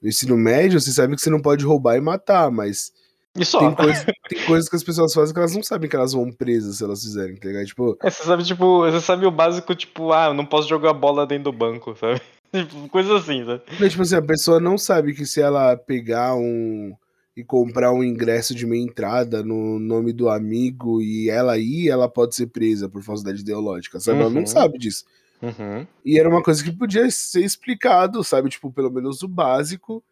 do 0.01 0.07
ensino 0.07 0.37
médio, 0.37 0.79
você 0.79 0.91
sabe 0.91 1.15
que 1.15 1.21
você 1.21 1.29
não 1.29 1.41
pode 1.41 1.65
roubar 1.65 1.97
e 1.97 2.01
matar, 2.01 2.49
mas 2.51 2.91
E 3.35 3.43
só. 3.45 3.59
tem, 3.59 3.75
coisa, 3.75 4.05
tem 4.29 4.45
coisas 4.45 4.69
que 4.69 4.75
as 4.75 4.83
pessoas 4.83 5.13
fazem 5.13 5.33
que 5.33 5.39
elas 5.39 5.55
não 5.55 5.63
sabem 5.63 5.89
que 5.89 5.95
elas 5.95 6.13
vão 6.13 6.31
presas 6.31 6.77
se 6.77 6.83
elas 6.83 7.01
fizerem, 7.01 7.35
tá 7.35 7.47
ligado? 7.47 7.65
Tipo, 7.65 7.97
É, 8.01 8.09
você 8.09 8.23
sabe, 8.23 8.43
tipo, 8.43 8.79
você 8.79 9.01
sabe 9.01 9.25
o 9.25 9.31
básico, 9.31 9.75
tipo, 9.75 10.11
ah, 10.11 10.27
eu 10.27 10.33
não 10.33 10.45
posso 10.45 10.67
jogar 10.69 10.93
bola 10.93 11.27
dentro 11.27 11.51
do 11.51 11.57
banco, 11.57 11.95
sabe? 11.95 12.21
Tipo, 12.51 12.89
coisa 12.89 13.15
assim, 13.17 13.45
sabe? 13.45 13.61
Mas, 13.79 13.91
tipo 13.91 14.01
assim, 14.01 14.15
a 14.15 14.21
pessoa 14.23 14.59
não 14.59 14.75
sabe 14.75 15.13
que 15.13 15.23
se 15.23 15.39
ela 15.39 15.77
pegar 15.77 16.33
um 16.33 16.95
e 17.39 17.43
comprar 17.43 17.93
um 17.93 18.03
ingresso 18.03 18.53
de 18.53 18.65
meia 18.65 18.83
entrada 18.83 19.41
no 19.43 19.79
nome 19.79 20.11
do 20.11 20.29
amigo 20.29 21.01
e 21.01 21.29
ela 21.29 21.57
ir, 21.57 21.89
ela 21.89 22.09
pode 22.09 22.35
ser 22.35 22.47
presa 22.47 22.89
por 22.89 23.01
falsidade 23.01 23.41
ideológica, 23.41 23.99
sabe? 23.99 24.19
Ela 24.19 24.29
não 24.29 24.41
Uhum. 24.41 24.47
sabe 24.47 24.77
disso. 24.77 25.05
Uhum. 25.41 25.87
E 26.03 26.19
era 26.19 26.27
uma 26.27 26.43
coisa 26.43 26.63
que 26.63 26.71
podia 26.71 27.09
ser 27.09 27.41
explicado, 27.45 28.23
sabe? 28.23 28.49
Tipo, 28.49 28.71
pelo 28.71 28.91
menos 28.91 29.23
o 29.23 29.27
básico 29.27 30.03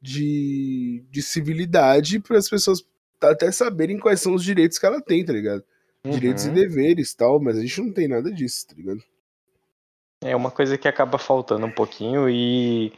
de, 0.00 1.04
de 1.10 1.22
civilidade 1.22 2.20
para 2.20 2.38
as 2.38 2.48
pessoas 2.48 2.84
até 3.20 3.50
saberem 3.50 3.98
quais 3.98 4.20
são 4.20 4.32
os 4.34 4.44
direitos 4.44 4.78
que 4.78 4.86
ela 4.86 5.00
tem, 5.00 5.24
tá 5.24 5.32
ligado? 5.32 5.62
Direitos 6.08 6.44
e 6.44 6.48
Uhum. 6.48 6.54
deveres 6.54 7.12
tal, 7.14 7.40
mas 7.40 7.58
a 7.58 7.60
gente 7.60 7.80
não 7.82 7.92
tem 7.92 8.08
nada 8.08 8.32
disso, 8.32 8.66
tá 8.68 8.74
ligado? 8.74 9.02
É 10.22 10.36
uma 10.36 10.50
coisa 10.50 10.78
que 10.78 10.86
acaba 10.88 11.18
faltando 11.18 11.66
um 11.66 11.70
pouquinho 11.70 12.28
e 12.28 12.92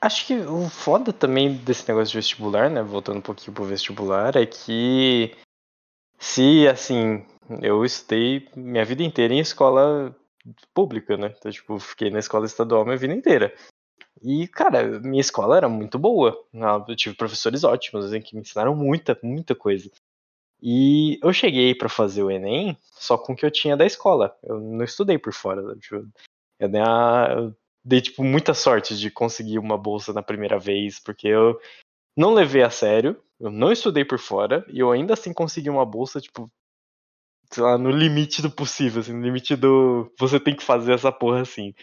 acho 0.00 0.26
que 0.26 0.34
o 0.34 0.68
foda 0.68 1.12
também 1.12 1.54
desse 1.56 1.88
negócio 1.88 2.12
de 2.12 2.18
vestibular, 2.18 2.70
né, 2.70 2.82
voltando 2.82 3.18
um 3.18 3.22
pouquinho 3.22 3.54
pro 3.54 3.64
vestibular, 3.64 4.36
é 4.36 4.46
que 4.46 5.36
se 6.18 6.66
assim, 6.68 7.24
eu 7.62 7.84
estudei 7.84 8.48
minha 8.56 8.84
vida 8.84 9.02
inteira 9.02 9.34
em 9.34 9.40
escola 9.40 10.14
pública, 10.74 11.16
né? 11.16 11.34
Então, 11.36 11.50
tipo, 11.50 11.78
fiquei 11.78 12.10
na 12.10 12.18
escola 12.18 12.46
estadual 12.46 12.84
minha 12.84 12.96
vida 12.96 13.14
inteira. 13.14 13.54
E, 14.22 14.46
cara, 14.48 15.00
minha 15.00 15.20
escola 15.20 15.56
era 15.56 15.68
muito 15.68 15.98
boa. 15.98 16.38
Eu 16.88 16.96
tive 16.96 17.16
professores 17.16 17.64
ótimos, 17.64 18.06
assim, 18.06 18.20
que 18.20 18.34
me 18.34 18.42
ensinaram 18.42 18.74
muita, 18.76 19.18
muita 19.22 19.54
coisa. 19.54 19.90
E 20.62 21.18
eu 21.22 21.32
cheguei 21.32 21.74
pra 21.74 21.88
fazer 21.88 22.22
o 22.22 22.30
Enem 22.30 22.76
só 22.92 23.16
com 23.16 23.32
o 23.32 23.36
que 23.36 23.46
eu 23.46 23.50
tinha 23.50 23.76
da 23.76 23.86
escola. 23.86 24.36
Eu 24.42 24.60
não 24.60 24.84
estudei 24.84 25.18
por 25.18 25.32
fora. 25.32 25.74
Tipo, 25.76 26.06
eu 26.58 26.68
eu 26.68 27.56
dei, 27.84 28.00
tipo, 28.00 28.22
muita 28.24 28.54
sorte 28.54 28.96
de 28.96 29.10
conseguir 29.10 29.58
uma 29.58 29.76
bolsa 29.78 30.12
na 30.12 30.22
primeira 30.22 30.58
vez, 30.58 30.98
porque 30.98 31.28
eu 31.28 31.58
não 32.16 32.34
levei 32.34 32.62
a 32.62 32.70
sério, 32.70 33.20
eu 33.38 33.50
não 33.50 33.72
estudei 33.72 34.04
por 34.04 34.18
fora, 34.18 34.64
e 34.68 34.78
eu 34.80 34.90
ainda 34.90 35.14
assim 35.14 35.32
consegui 35.32 35.70
uma 35.70 35.86
bolsa, 35.86 36.20
tipo, 36.20 36.50
sei 37.52 37.62
lá, 37.62 37.76
no 37.76 37.90
limite 37.90 38.42
do 38.42 38.50
possível, 38.50 39.00
assim, 39.00 39.12
no 39.12 39.22
limite 39.22 39.56
do. 39.56 40.12
Você 40.18 40.38
tem 40.38 40.54
que 40.54 40.62
fazer 40.62 40.92
essa 40.94 41.10
porra 41.10 41.42
assim. 41.42 41.74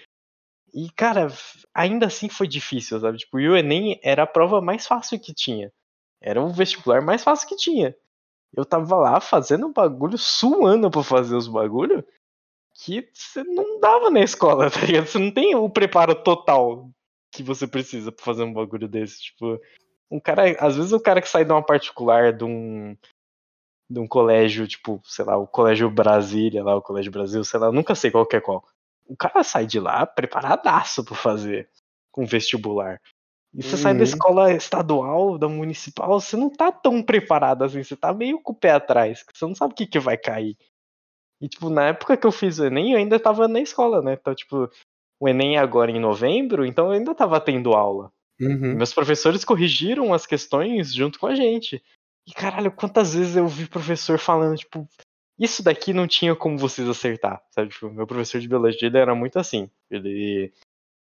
E, 0.73 0.89
cara, 0.91 1.27
ainda 1.73 2.07
assim 2.07 2.29
foi 2.29 2.47
difícil, 2.47 2.99
sabe? 2.99 3.17
Tipo, 3.17 3.39
e 3.39 3.49
o 3.49 3.57
Enem 3.57 3.99
era 4.03 4.23
a 4.23 4.27
prova 4.27 4.61
mais 4.61 4.85
fácil 4.85 5.19
que 5.19 5.33
tinha. 5.33 5.71
Era 6.21 6.41
o 6.41 6.49
vestibular 6.49 7.01
mais 7.01 7.23
fácil 7.23 7.47
que 7.47 7.55
tinha. 7.55 7.95
Eu 8.55 8.65
tava 8.65 8.95
lá 8.95 9.19
fazendo 9.19 9.67
um 9.67 9.73
bagulho, 9.73 10.17
suando 10.17 10.89
pra 10.89 11.03
fazer 11.03 11.35
os 11.35 11.47
bagulhos, 11.47 12.03
que 12.77 13.09
você 13.13 13.43
não 13.43 13.79
dava 13.79 14.09
na 14.09 14.21
escola, 14.21 14.69
tá 14.69 14.81
ligado? 14.81 15.07
Você 15.07 15.17
não 15.17 15.31
tem 15.31 15.55
o 15.55 15.69
preparo 15.69 16.15
total 16.15 16.89
que 17.31 17.41
você 17.41 17.67
precisa 17.67 18.11
pra 18.11 18.23
fazer 18.23 18.43
um 18.43 18.53
bagulho 18.53 18.87
desse. 18.87 19.21
Tipo, 19.21 19.59
um 20.11 20.19
cara. 20.19 20.55
Às 20.59 20.75
vezes 20.75 20.91
o 20.91 20.99
cara 20.99 21.21
que 21.21 21.29
sai 21.29 21.43
de 21.43 21.51
uma 21.51 21.63
particular, 21.63 22.31
de 22.33 22.43
um. 22.43 22.95
De 23.89 23.99
um 23.99 24.07
colégio, 24.07 24.67
tipo, 24.67 25.01
sei 25.05 25.23
lá, 25.23 25.37
o 25.37 25.47
Colégio 25.47 25.89
Brasília, 25.89 26.61
lá, 26.61 26.75
o 26.75 26.81
Colégio 26.81 27.09
Brasil, 27.09 27.41
sei 27.45 27.57
lá, 27.57 27.71
nunca 27.71 27.95
sei 27.95 28.11
qual 28.11 28.25
que 28.25 28.35
é 28.35 28.41
qual. 28.41 28.61
O 29.07 29.15
cara 29.15 29.45
sai 29.45 29.65
de 29.65 29.79
lá 29.79 30.05
preparadaço 30.05 31.05
pra 31.05 31.15
fazer 31.15 31.69
com 32.11 32.25
vestibular. 32.25 32.99
E 33.53 33.63
você 33.63 33.75
uhum. 33.75 33.81
sai 33.81 33.93
da 33.93 33.99
uhum. 33.99 34.03
escola 34.03 34.51
estadual, 34.51 35.37
da 35.37 35.47
municipal, 35.47 36.19
você 36.19 36.35
não 36.35 36.49
tá 36.49 36.69
tão 36.69 37.01
preparado 37.01 37.63
assim, 37.63 37.81
você 37.81 37.95
tá 37.95 38.13
meio 38.13 38.41
com 38.41 38.51
o 38.51 38.55
pé 38.55 38.71
atrás, 38.71 39.23
você 39.33 39.45
não 39.45 39.55
sabe 39.55 39.71
o 39.71 39.75
que, 39.75 39.87
que 39.87 39.99
vai 39.99 40.17
cair. 40.17 40.57
E, 41.41 41.47
tipo, 41.47 41.69
na 41.69 41.87
época 41.87 42.17
que 42.17 42.25
eu 42.25 42.31
fiz 42.31 42.59
o 42.59 42.65
Enem, 42.65 42.93
eu 42.93 42.97
ainda 42.97 43.19
tava 43.19 43.47
na 43.47 43.59
escola, 43.59 44.01
né? 44.01 44.17
Então, 44.19 44.33
tipo, 44.33 44.69
o 45.19 45.27
Enem 45.27 45.55
é 45.57 45.59
agora 45.59 45.91
em 45.91 45.99
novembro, 45.99 46.65
então 46.65 46.87
eu 46.87 46.91
ainda 46.91 47.13
tava 47.13 47.39
tendo 47.39 47.73
aula. 47.73 48.11
Uhum. 48.39 48.75
Meus 48.75 48.93
professores 48.93 49.43
corrigiram 49.43 50.13
as 50.13 50.25
questões 50.25 50.93
junto 50.93 51.19
com 51.19 51.27
a 51.27 51.35
gente. 51.35 51.81
E 52.27 52.33
caralho, 52.33 52.71
quantas 52.71 53.13
vezes 53.13 53.35
eu 53.35 53.47
vi 53.47 53.67
professor 53.67 54.19
falando, 54.19 54.57
tipo, 54.57 54.87
isso 55.39 55.63
daqui 55.63 55.93
não 55.93 56.07
tinha 56.07 56.35
como 56.35 56.57
vocês 56.57 56.87
acertar, 56.87 57.41
sabe? 57.51 57.69
Tipo, 57.69 57.89
meu 57.89 58.05
professor 58.05 58.41
de 58.41 58.47
biologia 58.47 58.87
ele 58.87 58.97
era 58.97 59.15
muito 59.15 59.39
assim. 59.39 59.69
Ele 59.89 60.51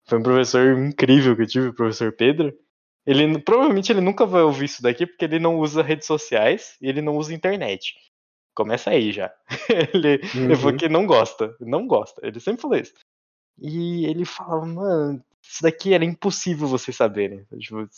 foi 0.06 0.18
um 0.18 0.22
professor 0.22 0.78
incrível 0.78 1.36
que 1.36 1.42
eu 1.42 1.46
tive, 1.46 1.68
o 1.68 1.74
professor 1.74 2.12
Pedro. 2.12 2.52
Ele 3.06 3.38
provavelmente 3.38 3.92
ele 3.92 4.00
nunca 4.00 4.26
vai 4.26 4.42
ouvir 4.42 4.66
isso 4.66 4.82
daqui 4.82 5.06
porque 5.06 5.24
ele 5.24 5.38
não 5.38 5.58
usa 5.58 5.82
redes 5.82 6.06
sociais 6.06 6.76
e 6.80 6.88
ele 6.88 7.02
não 7.02 7.16
usa 7.16 7.34
internet. 7.34 7.94
Começa 8.54 8.90
aí 8.90 9.12
já. 9.12 9.32
ele, 9.94 10.20
uhum. 10.34 10.44
ele 10.44 10.56
falou 10.56 10.72
uhum. 10.72 10.76
que 10.76 10.88
não 10.88 11.06
gosta, 11.06 11.56
não 11.60 11.86
gosta. 11.86 12.24
Ele 12.26 12.38
sempre 12.40 12.62
falou 12.62 12.76
isso. 12.76 12.94
E 13.58 14.06
ele 14.06 14.24
falava, 14.24 14.66
mano, 14.66 15.24
isso 15.42 15.62
daqui 15.62 15.94
era 15.94 16.04
impossível 16.04 16.66
vocês 16.66 16.96
saberem. 16.96 17.44
Tipo, 17.58 17.88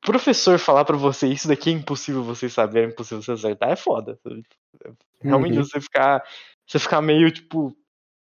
professor 0.00 0.58
falar 0.58 0.84
para 0.84 0.96
você 0.96 1.26
isso 1.26 1.48
daqui 1.48 1.70
é 1.70 1.72
impossível 1.72 2.22
vocês 2.22 2.52
saberem, 2.52 2.88
é 2.88 2.92
impossível 2.92 3.22
você 3.22 3.32
acertar, 3.32 3.70
é 3.70 3.76
foda. 3.76 4.18
Realmente 5.20 5.58
uhum. 5.58 5.64
você 5.64 5.80
ficar. 5.80 6.24
Você 6.66 6.78
ficar 6.78 7.00
meio, 7.00 7.30
tipo, 7.30 7.74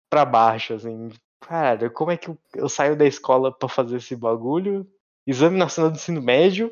pra 0.10 0.24
baixo, 0.24 0.74
assim. 0.74 1.10
Cara, 1.42 1.90
como 1.90 2.12
é 2.12 2.18
que 2.18 2.30
eu, 2.30 2.38
eu 2.54 2.70
saio 2.70 2.96
da 2.96 3.06
escola 3.06 3.52
para 3.52 3.68
fazer 3.68 3.98
esse 3.98 4.16
bagulho? 4.16 4.88
Exame 5.26 5.58
nacional 5.58 5.92
do 5.92 5.96
ensino 5.96 6.22
médio, 6.22 6.72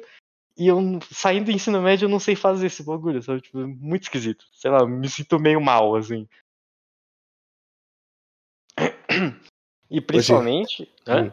e 0.57 0.67
eu 0.67 0.99
saindo 1.11 1.45
do 1.45 1.51
ensino 1.51 1.81
médio 1.81 2.05
eu 2.05 2.09
não 2.09 2.19
sei 2.19 2.35
fazer 2.35 2.67
esse 2.67 2.83
bagulho, 2.83 3.21
sabe? 3.21 3.41
Tipo, 3.41 3.59
muito 3.59 4.03
esquisito. 4.03 4.45
Sei 4.53 4.71
lá, 4.71 4.85
me 4.87 5.07
sinto 5.07 5.39
meio 5.39 5.61
mal, 5.61 5.95
assim. 5.95 6.27
E 9.89 10.01
principalmente. 10.01 10.89
Hum. 11.07 11.31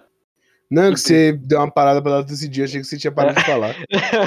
Não, 0.70 0.92
que 0.92 1.00
você 1.00 1.32
deu 1.32 1.58
uma 1.58 1.70
parada 1.70 2.00
pra 2.00 2.12
lá 2.12 2.22
decidir, 2.22 2.62
achei 2.62 2.80
que 2.80 2.86
você 2.86 2.98
tinha 2.98 3.12
parado 3.12 3.38
de 3.38 3.44
falar. 3.46 3.74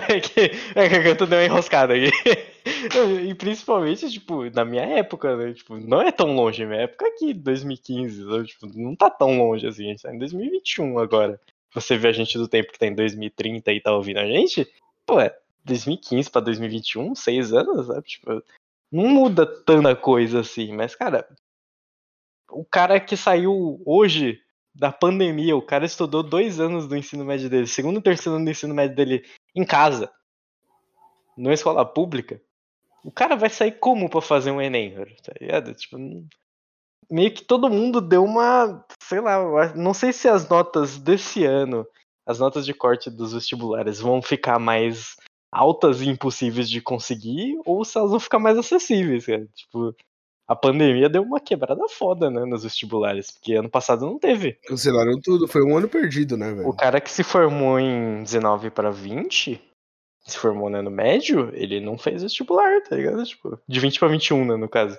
é, 0.10 0.20
que, 0.20 0.52
é 0.76 1.10
eu 1.10 1.18
tô 1.18 1.26
dando 1.26 1.40
uma 1.40 1.46
enroscada 1.46 1.94
aqui. 1.94 2.12
e 3.28 3.34
principalmente, 3.36 4.10
tipo, 4.10 4.50
na 4.52 4.64
minha 4.64 4.84
época, 4.84 5.36
né? 5.36 5.54
Tipo, 5.54 5.78
não 5.78 6.02
é 6.02 6.12
tão 6.12 6.36
longe, 6.36 6.66
minha 6.66 6.82
época 6.82 7.08
aqui, 7.08 7.34
2015, 7.34 8.26
né? 8.26 8.44
tipo, 8.44 8.68
não 8.76 8.96
tá 8.96 9.10
tão 9.10 9.38
longe 9.38 9.66
assim, 9.68 9.86
a 9.86 9.90
gente 9.90 10.02
tá 10.04 10.14
em 10.14 10.20
2021 10.20 11.00
agora. 11.00 11.40
Você 11.74 11.98
vê 11.98 12.10
a 12.10 12.14
gente 12.14 12.38
do 12.38 12.48
tempo 12.48 12.72
que 12.72 12.80
tá 12.80 12.88
em 12.88 12.96
2030 12.96 13.72
e 13.72 13.82
tá 13.82 13.94
ouvindo 13.94 14.20
a 14.20 14.26
gente, 14.26 14.68
pô, 15.08 15.20
é 15.22 15.36
2015 15.64 16.30
pra 16.30 16.42
2021, 16.42 17.16
seis 17.16 17.54
anos, 17.54 17.88
sabe? 17.88 18.04
Tipo, 18.04 18.44
não 18.92 19.08
muda 19.08 19.46
tanta 19.64 19.96
coisa 19.96 20.42
assim, 20.42 20.74
mas, 20.76 20.96
cara, 20.96 21.28
o 22.52 22.64
cara 22.64 23.00
que 23.00 23.18
saiu 23.18 23.82
hoje 23.86 24.40
da 24.76 24.92
pandemia, 24.92 25.56
o 25.56 25.62
cara 25.62 25.86
estudou 25.86 26.22
dois 26.22 26.60
anos 26.60 26.88
do 26.88 26.96
ensino 26.96 27.26
médio 27.26 27.50
dele, 27.50 27.66
segundo 27.66 28.00
e 28.00 28.04
terceiro 28.04 28.36
ano 28.36 28.46
do 28.46 28.52
ensino 28.52 28.76
médio 28.76 28.96
dele 28.96 29.26
em 29.56 29.66
casa, 29.66 30.12
numa 31.36 31.54
escola 31.54 31.86
pública, 31.86 32.42
o 33.04 33.12
cara 33.12 33.36
vai 33.36 33.50
sair 33.50 33.72
como 33.74 34.10
para 34.10 34.22
fazer 34.22 34.52
um 34.52 34.62
Enem, 34.62 34.94
tá 35.24 35.34
ligado? 35.40 35.74
Tipo, 35.74 35.98
meio 37.10 37.34
que 37.34 37.44
todo 37.44 37.70
mundo 37.70 38.02
deu 38.02 38.24
uma, 38.24 38.86
sei 39.02 39.22
lá, 39.22 39.74
não 39.74 39.94
sei 39.94 40.12
se 40.12 40.28
as 40.28 40.48
notas 40.48 41.00
desse 41.00 41.46
ano, 41.46 41.88
as 42.28 42.40
notas 42.40 42.66
de 42.66 42.74
corte 42.74 43.10
dos 43.10 43.34
vestibulares 43.34 44.00
vão 44.00 44.22
ficar 44.22 44.60
mais 44.60 45.16
altas 45.50 46.02
e 46.02 46.10
impossíveis 46.10 46.70
de 46.70 46.82
conseguir, 46.82 47.58
ou 47.66 47.86
se 47.86 47.98
elas 47.98 48.12
vão 48.12 48.20
ficar 48.20 48.38
mais 48.38 48.58
acessíveis, 48.58 49.26
cara. 49.26 49.48
Tipo, 49.56 49.96
a 50.46 50.56
pandemia 50.56 51.08
deu 51.08 51.24
uma 51.24 51.40
quebrada 51.40 51.88
foda, 51.90 52.30
né, 52.30 52.44
nos 52.46 52.64
vestibulares, 52.64 53.32
porque 53.32 53.54
ano 53.54 53.70
passado 53.70 54.06
não 54.06 54.20
teve. 54.20 54.54
Cancelaram 54.68 55.20
tudo, 55.22 55.48
foi 55.48 55.64
um 55.64 55.78
ano 55.78 55.88
perdido, 55.88 56.36
né, 56.36 56.54
velho? 56.54 56.68
O 56.68 56.76
cara 56.76 57.00
que 57.00 57.10
se 57.10 57.24
formou 57.24 57.80
em 57.80 58.24
19 58.24 58.72
para 58.72 58.92
20, 58.92 59.62
se 60.26 60.38
formou 60.38 60.70
né, 60.70 60.82
no 60.82 60.92
médio, 60.92 61.50
ele 61.54 61.80
não 61.80 61.98
fez 61.98 62.24
vestibular, 62.24 62.82
tá 62.84 62.96
ligado? 62.96 63.24
Tipo, 63.24 63.58
de 63.66 63.80
20 63.80 64.00
para 64.00 64.10
21, 64.10 64.46
né, 64.46 64.58
no 64.58 64.68
caso. 64.68 64.98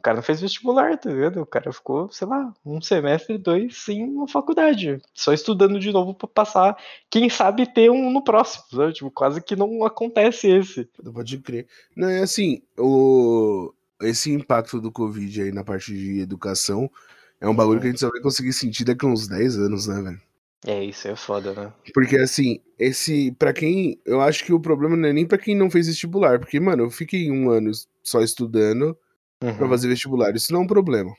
O 0.00 0.02
cara 0.02 0.16
não 0.16 0.22
fez 0.22 0.40
vestibular, 0.40 0.96
tá 0.96 1.10
ligado? 1.10 1.42
O 1.42 1.46
cara 1.46 1.70
ficou, 1.74 2.10
sei 2.10 2.26
lá, 2.26 2.54
um 2.64 2.80
semestre, 2.80 3.36
dois, 3.36 3.76
sim, 3.76 4.02
uma 4.02 4.26
faculdade. 4.26 4.98
Só 5.12 5.30
estudando 5.30 5.78
de 5.78 5.92
novo 5.92 6.14
para 6.14 6.26
passar. 6.26 6.76
Quem 7.10 7.28
sabe 7.28 7.70
ter 7.70 7.90
um 7.90 8.10
no 8.10 8.24
próximo, 8.24 8.64
sabe? 8.70 8.94
Tipo, 8.94 9.10
quase 9.10 9.42
que 9.42 9.54
não 9.54 9.84
acontece 9.84 10.48
esse. 10.48 10.88
Pode 11.12 11.36
crer. 11.40 11.66
Não, 11.94 12.08
é 12.08 12.22
assim, 12.22 12.62
o 12.78 13.74
esse 14.00 14.32
impacto 14.32 14.80
do 14.80 14.90
Covid 14.90 15.42
aí 15.42 15.52
na 15.52 15.62
parte 15.62 15.92
de 15.92 16.20
educação 16.20 16.90
é 17.38 17.46
um 17.46 17.54
bagulho 17.54 17.78
que 17.78 17.86
a 17.86 17.90
gente 17.90 18.00
só 18.00 18.08
vai 18.08 18.22
conseguir 18.22 18.54
sentir 18.54 18.84
daqui 18.84 19.04
a 19.04 19.08
uns 19.10 19.28
10 19.28 19.58
anos, 19.58 19.86
né, 19.86 20.00
velho? 20.00 20.20
É, 20.66 20.82
isso 20.82 21.08
é 21.08 21.14
foda, 21.14 21.52
né? 21.52 21.70
Porque 21.92 22.16
assim, 22.16 22.58
esse. 22.78 23.32
para 23.32 23.52
quem. 23.52 24.00
Eu 24.06 24.22
acho 24.22 24.46
que 24.46 24.52
o 24.52 24.60
problema 24.60 24.96
não 24.96 25.10
é 25.10 25.12
nem 25.12 25.26
pra 25.26 25.36
quem 25.36 25.54
não 25.54 25.70
fez 25.70 25.88
vestibular. 25.88 26.38
Porque, 26.38 26.58
mano, 26.58 26.84
eu 26.84 26.90
fiquei 26.90 27.30
um 27.30 27.50
ano 27.50 27.70
só 28.02 28.22
estudando 28.22 28.96
uhum. 29.42 29.56
pra 29.56 29.68
fazer 29.68 29.88
vestibular. 29.88 30.34
Isso 30.34 30.52
não 30.52 30.60
é 30.60 30.64
um 30.64 30.66
problema. 30.66 31.14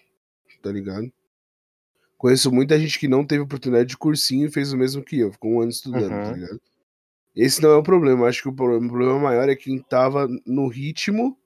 Tá 0.61 0.72
ligado? 0.72 1.11
Conheço 2.17 2.51
muita 2.51 2.80
gente 2.80 2.99
que 2.99 3.07
não 3.07 3.26
teve 3.26 3.41
oportunidade 3.41 3.89
de 3.89 3.97
cursinho 3.97 4.47
e 4.47 4.51
fez 4.51 4.72
o 4.72 4.78
mesmo 4.78 5.03
que 5.03 5.19
eu. 5.19 5.32
Ficou 5.32 5.53
um 5.53 5.61
ano 5.61 5.72
estudando, 5.72 6.09
tá 6.09 6.17
uhum. 6.17 6.24
tá 6.24 6.32
ligado? 6.34 6.61
Esse 7.36 7.61
não 7.61 7.72
é 7.72 7.76
o 7.76 7.84
problema. 7.84 8.28
Acho 8.28 8.43
que 8.43 8.49
o 8.49 8.53
problema 8.53 9.19
maior 9.19 9.49
é 9.49 9.55
quem 9.55 9.80
tava 9.80 10.28
no 10.45 10.67
ritmo 10.67 11.38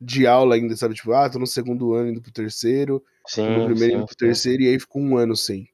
de 0.00 0.26
aula 0.26 0.56
ainda, 0.56 0.76
sabe? 0.76 0.94
Tipo, 0.94 1.12
ah, 1.12 1.30
tô 1.30 1.38
no 1.38 1.46
segundo 1.46 1.94
ano 1.94 2.10
indo 2.10 2.20
pro 2.20 2.32
terceiro, 2.32 3.02
sim, 3.26 3.48
no 3.48 3.66
primeiro 3.66 3.92
sim, 3.92 3.96
indo 3.98 4.06
pro 4.06 4.14
sim. 4.14 4.26
terceiro, 4.26 4.62
e 4.62 4.68
aí 4.68 4.78
ficou 4.78 5.00
um 5.00 5.16
ano 5.16 5.36
sem. 5.36 5.68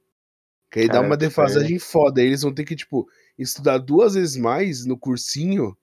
Que 0.71 0.81
aí 0.81 0.87
Cara, 0.87 1.01
dá 1.01 1.07
uma 1.07 1.17
defasagem 1.17 1.77
é. 1.77 1.81
foda. 1.81 2.21
Aí 2.21 2.27
eles 2.27 2.43
vão 2.43 2.53
ter 2.53 2.65
que, 2.65 2.77
tipo, 2.77 3.09
estudar 3.39 3.79
duas 3.79 4.15
vezes 4.15 4.37
mais 4.37 4.85
no 4.85 4.99
cursinho 4.99 5.77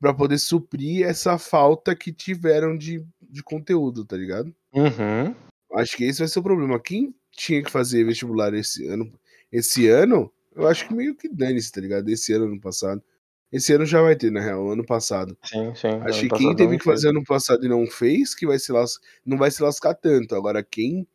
para 0.00 0.14
poder 0.14 0.38
suprir 0.38 1.06
essa 1.06 1.38
falta 1.38 1.94
que 1.94 2.12
tiveram 2.12 2.76
de, 2.76 3.04
de 3.20 3.42
conteúdo, 3.42 4.04
tá 4.04 4.16
ligado? 4.16 4.54
Uhum. 4.72 5.34
Acho 5.74 5.96
que 5.96 6.04
esse 6.04 6.20
vai 6.20 6.28
ser 6.28 6.38
o 6.38 6.42
problema. 6.42 6.80
Quem 6.80 7.14
tinha 7.32 7.62
que 7.62 7.70
fazer 7.70 8.04
vestibular 8.04 8.54
esse 8.54 8.86
ano, 8.86 9.12
esse 9.50 9.88
ano, 9.88 10.32
eu 10.54 10.66
acho 10.66 10.86
que 10.86 10.94
meio 10.94 11.14
que 11.14 11.28
dane-se, 11.28 11.70
tá 11.70 11.80
ligado? 11.80 12.08
Esse 12.08 12.32
ano, 12.32 12.46
ano 12.46 12.60
passado. 12.60 13.02
Esse 13.50 13.72
ano 13.72 13.86
já 13.86 14.02
vai 14.02 14.14
ter, 14.14 14.30
na 14.30 14.40
real, 14.40 14.70
ano 14.70 14.84
passado. 14.84 15.36
Sim, 15.42 15.74
sim. 15.74 15.88
Acho 16.02 16.20
que 16.20 16.28
quem 16.28 16.54
teve 16.54 16.78
que 16.78 16.84
fazer 16.84 17.08
ano 17.08 17.24
passado 17.24 17.64
e 17.64 17.68
não 17.68 17.86
fez, 17.86 18.34
que 18.34 18.46
vai 18.46 18.58
se 18.58 18.70
las... 18.72 18.98
não 19.24 19.38
vai 19.38 19.50
se 19.50 19.62
lascar 19.62 19.94
tanto. 19.94 20.34
Agora, 20.34 20.62
quem. 20.62 21.06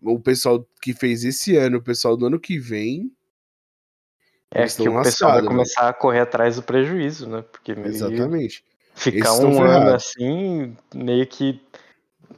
O 0.00 0.20
pessoal 0.20 0.66
que 0.80 0.94
fez 0.94 1.24
esse 1.24 1.56
ano, 1.56 1.78
o 1.78 1.82
pessoal 1.82 2.16
do 2.16 2.26
ano 2.26 2.40
que 2.40 2.58
vem. 2.58 3.12
É 4.50 4.66
que 4.66 4.88
o 4.88 5.02
pessoal 5.02 5.32
vai 5.32 5.42
né? 5.42 5.48
começar 5.48 5.88
a 5.88 5.92
correr 5.92 6.20
atrás 6.20 6.56
do 6.56 6.62
prejuízo, 6.62 7.28
né? 7.28 7.44
Porque 7.50 7.72
Exatamente. 7.72 8.64
Ficar 8.94 9.34
um 9.34 9.62
ano 9.62 9.94
assim, 9.94 10.74
meio 10.94 11.26
que 11.26 11.60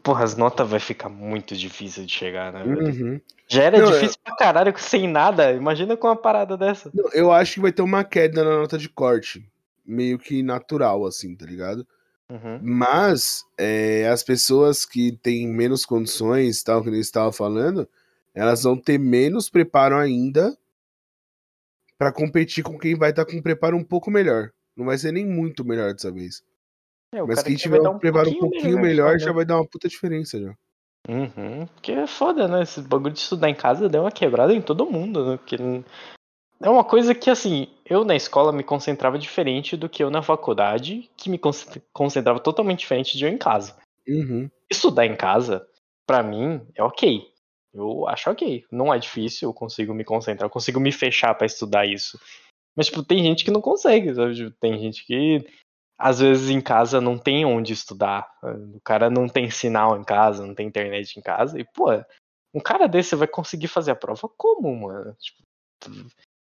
Porra, 0.02 0.24
as 0.24 0.36
notas 0.36 0.68
vai 0.68 0.80
ficar 0.80 1.08
muito 1.08 1.56
difícil 1.56 2.04
de 2.04 2.12
chegar, 2.12 2.52
né? 2.52 2.62
Uhum. 2.64 3.20
Já 3.46 3.64
era 3.64 3.78
não, 3.78 3.90
difícil 3.90 4.16
eu... 4.18 4.24
pra 4.24 4.36
caralho 4.36 4.74
sem 4.78 5.08
nada. 5.08 5.52
Imagina 5.52 5.96
com 5.96 6.06
uma 6.06 6.16
parada 6.16 6.56
dessa. 6.56 6.90
Não, 6.94 7.10
eu 7.12 7.32
acho 7.32 7.54
que 7.54 7.60
vai 7.60 7.72
ter 7.72 7.82
uma 7.82 8.04
queda 8.04 8.44
na 8.44 8.58
nota 8.58 8.78
de 8.78 8.88
corte. 8.88 9.46
Meio 9.84 10.18
que 10.18 10.42
natural, 10.42 11.06
assim, 11.06 11.34
tá 11.34 11.46
ligado? 11.46 11.86
Uhum. 12.30 12.60
Mas 12.62 13.44
é, 13.56 14.08
as 14.08 14.22
pessoas 14.22 14.84
que 14.84 15.12
têm 15.22 15.48
menos 15.48 15.86
condições, 15.86 16.62
tal, 16.62 16.82
que 16.82 16.90
nem 16.90 17.00
estava 17.00 17.32
falando, 17.32 17.88
elas 18.34 18.62
vão 18.62 18.76
ter 18.76 18.98
menos 18.98 19.48
preparo 19.48 19.96
ainda 19.96 20.56
para 21.98 22.12
competir 22.12 22.62
com 22.62 22.78
quem 22.78 22.94
vai 22.94 23.10
estar 23.10 23.24
tá 23.24 23.30
com 23.30 23.36
um 23.36 23.42
preparo 23.42 23.76
um 23.76 23.84
pouco 23.84 24.10
melhor. 24.10 24.50
Não 24.76 24.86
vai 24.86 24.96
ser 24.96 25.12
nem 25.12 25.26
muito 25.26 25.64
melhor 25.64 25.92
dessa 25.92 26.12
vez. 26.12 26.42
É, 27.12 27.22
Mas 27.22 27.42
quem 27.42 27.56
tiver 27.56 27.80
um 27.80 27.98
preparo 27.98 28.30
um 28.30 28.38
pouquinho 28.38 28.80
melhor, 28.80 29.08
melhor 29.08 29.18
já 29.18 29.32
vai 29.32 29.44
dar 29.44 29.56
uma 29.56 29.66
puta 29.66 29.88
diferença 29.88 30.40
já. 30.40 30.54
Uhum, 31.08 31.66
porque 31.66 31.92
é 31.92 32.06
foda, 32.06 32.46
né? 32.46 32.62
Esse 32.62 32.82
bagulho 32.82 33.14
de 33.14 33.20
estudar 33.20 33.48
em 33.48 33.54
casa 33.54 33.88
deu 33.88 34.02
uma 34.02 34.12
quebrada 34.12 34.54
em 34.54 34.60
todo 34.60 34.90
mundo, 34.90 35.24
né? 35.24 35.36
Porque 35.38 35.56
é 36.60 36.68
uma 36.68 36.84
coisa 36.84 37.14
que, 37.14 37.30
assim, 37.30 37.68
eu 37.84 38.04
na 38.04 38.14
escola 38.14 38.52
me 38.52 38.62
concentrava 38.62 39.18
diferente 39.18 39.76
do 39.76 39.88
que 39.88 40.02
eu 40.02 40.10
na 40.10 40.22
faculdade, 40.22 41.08
que 41.16 41.30
me 41.30 41.40
concentrava 41.92 42.38
totalmente 42.40 42.80
diferente 42.80 43.16
de 43.16 43.24
eu 43.24 43.30
em 43.30 43.38
casa. 43.38 43.76
Uhum. 44.06 44.50
Estudar 44.70 45.06
em 45.06 45.16
casa, 45.16 45.66
para 46.06 46.22
mim, 46.22 46.60
é 46.74 46.82
ok. 46.82 47.26
Eu 47.78 48.08
acho 48.08 48.30
ok. 48.30 48.64
Não 48.70 48.92
é 48.92 48.98
difícil, 48.98 49.48
eu 49.48 49.54
consigo 49.54 49.94
me 49.94 50.04
concentrar, 50.04 50.46
eu 50.46 50.52
consigo 50.52 50.80
me 50.80 50.92
fechar 50.92 51.34
para 51.34 51.46
estudar 51.46 51.86
isso. 51.86 52.18
Mas, 52.76 52.86
tipo, 52.86 53.02
tem 53.02 53.22
gente 53.22 53.44
que 53.44 53.50
não 53.50 53.60
consegue, 53.60 54.14
sabe? 54.14 54.34
Tipo, 54.34 54.50
tem 54.60 54.78
gente 54.78 55.04
que 55.04 55.44
às 55.98 56.20
vezes 56.20 56.48
em 56.48 56.60
casa 56.60 57.00
não 57.00 57.18
tem 57.18 57.44
onde 57.44 57.72
estudar. 57.72 58.30
O 58.74 58.80
cara 58.84 59.10
não 59.10 59.28
tem 59.28 59.50
sinal 59.50 59.98
em 59.98 60.04
casa, 60.04 60.46
não 60.46 60.54
tem 60.54 60.68
internet 60.68 61.18
em 61.18 61.22
casa. 61.22 61.58
E, 61.58 61.64
pô, 61.64 61.88
um 62.54 62.60
cara 62.60 62.86
desse 62.86 63.16
vai 63.16 63.26
conseguir 63.26 63.66
fazer 63.66 63.90
a 63.90 63.96
prova 63.96 64.28
como, 64.36 64.74
mano? 64.74 65.16
Tipo, 65.18 65.42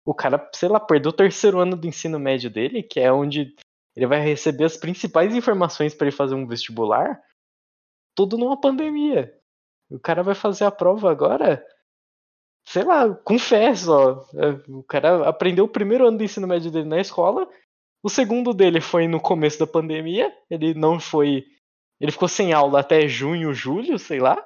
o 0.06 0.14
cara, 0.14 0.50
sei 0.54 0.68
lá, 0.68 0.80
perdeu 0.80 1.10
o 1.10 1.14
terceiro 1.14 1.58
ano 1.58 1.76
do 1.76 1.86
ensino 1.86 2.18
médio 2.18 2.50
dele, 2.50 2.82
que 2.82 2.98
é 2.98 3.12
onde 3.12 3.54
ele 3.94 4.06
vai 4.06 4.20
receber 4.20 4.64
as 4.64 4.76
principais 4.76 5.34
informações 5.34 5.94
para 5.94 6.06
ele 6.06 6.16
fazer 6.16 6.34
um 6.34 6.46
vestibular, 6.46 7.22
tudo 8.16 8.38
numa 8.38 8.58
pandemia. 8.58 9.38
O 9.92 10.00
cara 10.00 10.22
vai 10.22 10.34
fazer 10.34 10.64
a 10.64 10.70
prova 10.70 11.10
agora, 11.10 11.64
sei 12.66 12.84
lá, 12.84 13.12
com 13.14 13.38
fé 13.38 13.74
só. 13.74 14.24
É, 14.34 14.70
o 14.70 14.82
cara 14.82 15.28
aprendeu 15.28 15.64
o 15.64 15.68
primeiro 15.68 16.06
ano 16.06 16.18
do 16.18 16.24
ensino 16.24 16.46
médio 16.46 16.70
dele 16.70 16.88
na 16.88 17.00
escola, 17.00 17.48
o 18.02 18.08
segundo 18.08 18.52
dele 18.52 18.80
foi 18.80 19.06
no 19.06 19.20
começo 19.20 19.60
da 19.60 19.66
pandemia, 19.66 20.34
ele 20.50 20.74
não 20.74 20.98
foi. 20.98 21.46
Ele 22.00 22.10
ficou 22.10 22.26
sem 22.26 22.52
aula 22.52 22.80
até 22.80 23.06
junho, 23.06 23.54
julho, 23.54 23.96
sei 23.96 24.18
lá. 24.18 24.44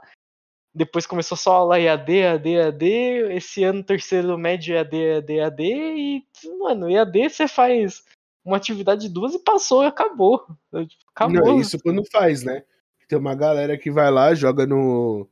Depois 0.74 1.06
começou 1.06 1.38
só 1.38 1.52
aula 1.52 1.80
EAD, 1.80 2.12
EAD, 2.12 2.48
EAD. 2.50 2.86
Esse 3.34 3.64
ano, 3.64 3.82
terceiro 3.82 4.36
médio, 4.36 4.74
EAD, 4.74 4.94
EAD, 4.94 5.32
EAD. 5.32 5.62
E, 5.64 6.22
mano, 6.58 6.90
EAD 6.90 7.30
você 7.30 7.48
faz 7.48 8.04
uma 8.44 8.58
atividade 8.58 9.08
de 9.08 9.08
duas 9.08 9.34
e 9.34 9.38
passou 9.38 9.82
e 9.82 9.86
acabou. 9.86 10.46
Tipo, 10.70 11.04
acabou. 11.14 11.46
Não, 11.46 11.58
isso 11.58 11.78
quando 11.82 12.04
faz, 12.12 12.42
né? 12.42 12.62
Tem 13.08 13.18
uma 13.18 13.34
galera 13.34 13.78
que 13.78 13.90
vai 13.90 14.10
lá, 14.10 14.34
joga 14.34 14.66
no. 14.66 15.26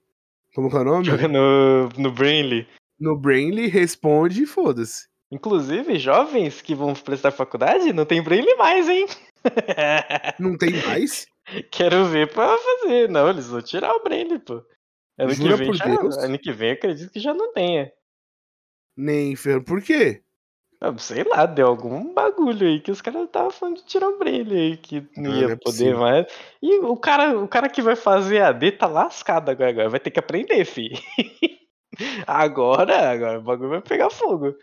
Como 0.54 0.70
que 0.70 0.76
é 0.76 0.80
o 0.80 0.84
nome? 0.84 1.04
Joga 1.04 1.26
no, 1.26 1.88
no 1.98 2.12
Brainly. 2.12 2.66
No 2.98 3.18
Brainly, 3.18 3.66
responde 3.66 4.44
e 4.44 4.46
foda-se. 4.46 5.08
Inclusive, 5.32 5.98
jovens 5.98 6.62
que 6.62 6.74
vão 6.74 6.94
prestar 6.94 7.32
faculdade, 7.32 7.92
não 7.92 8.04
tem 8.04 8.22
Brainly 8.22 8.54
mais, 8.54 8.88
hein? 8.88 9.06
Não 10.40 10.56
tem 10.56 10.72
mais? 10.86 11.26
Quero 11.70 12.06
ver 12.06 12.32
pra 12.32 12.56
fazer. 12.56 13.10
Não, 13.10 13.28
eles 13.28 13.46
vão 13.46 13.60
tirar 13.60 13.92
o 13.92 14.02
Brainly, 14.02 14.38
pô. 14.38 14.64
Ano 15.18 15.34
Jura 15.34 15.58
que 15.58 15.64
vem, 15.64 15.74
já, 15.74 15.84
ano 16.24 16.38
que 16.38 16.52
vem 16.52 16.70
acredito 16.70 17.12
que 17.12 17.20
já 17.20 17.34
não 17.34 17.52
tenha. 17.52 17.92
Nem 18.96 19.36
ferro. 19.36 19.62
Por 19.62 19.82
quê? 19.82 20.23
Ah, 20.84 20.98
Sei 20.98 21.24
lá, 21.24 21.46
deu 21.46 21.66
algum 21.66 22.12
bagulho 22.12 22.66
aí 22.66 22.78
que 22.78 22.90
os 22.90 23.00
caras 23.00 23.24
estavam 23.24 23.50
falando 23.50 23.76
de 23.76 23.84
tirar 23.84 24.08
o 24.08 24.18
Braille 24.18 24.54
aí, 24.54 24.76
que 24.76 25.00
não 25.16 25.32
Ah, 25.32 25.36
ia 25.36 25.46
não 25.46 25.54
é 25.54 25.56
poder 25.56 25.96
mais. 25.96 26.26
E 26.62 26.78
o 26.80 26.94
cara, 26.94 27.38
o 27.38 27.48
cara 27.48 27.70
que 27.70 27.80
vai 27.80 27.96
fazer 27.96 28.42
AD 28.42 28.72
tá 28.72 28.86
lascado 28.86 29.48
agora, 29.48 29.70
agora 29.70 29.88
vai 29.88 30.00
ter 30.00 30.10
que 30.10 30.18
aprender, 30.18 30.62
fi. 30.66 30.90
agora, 32.26 33.12
agora 33.12 33.38
o 33.38 33.42
bagulho 33.42 33.70
vai 33.70 33.80
pegar 33.80 34.10
fogo. 34.10 34.54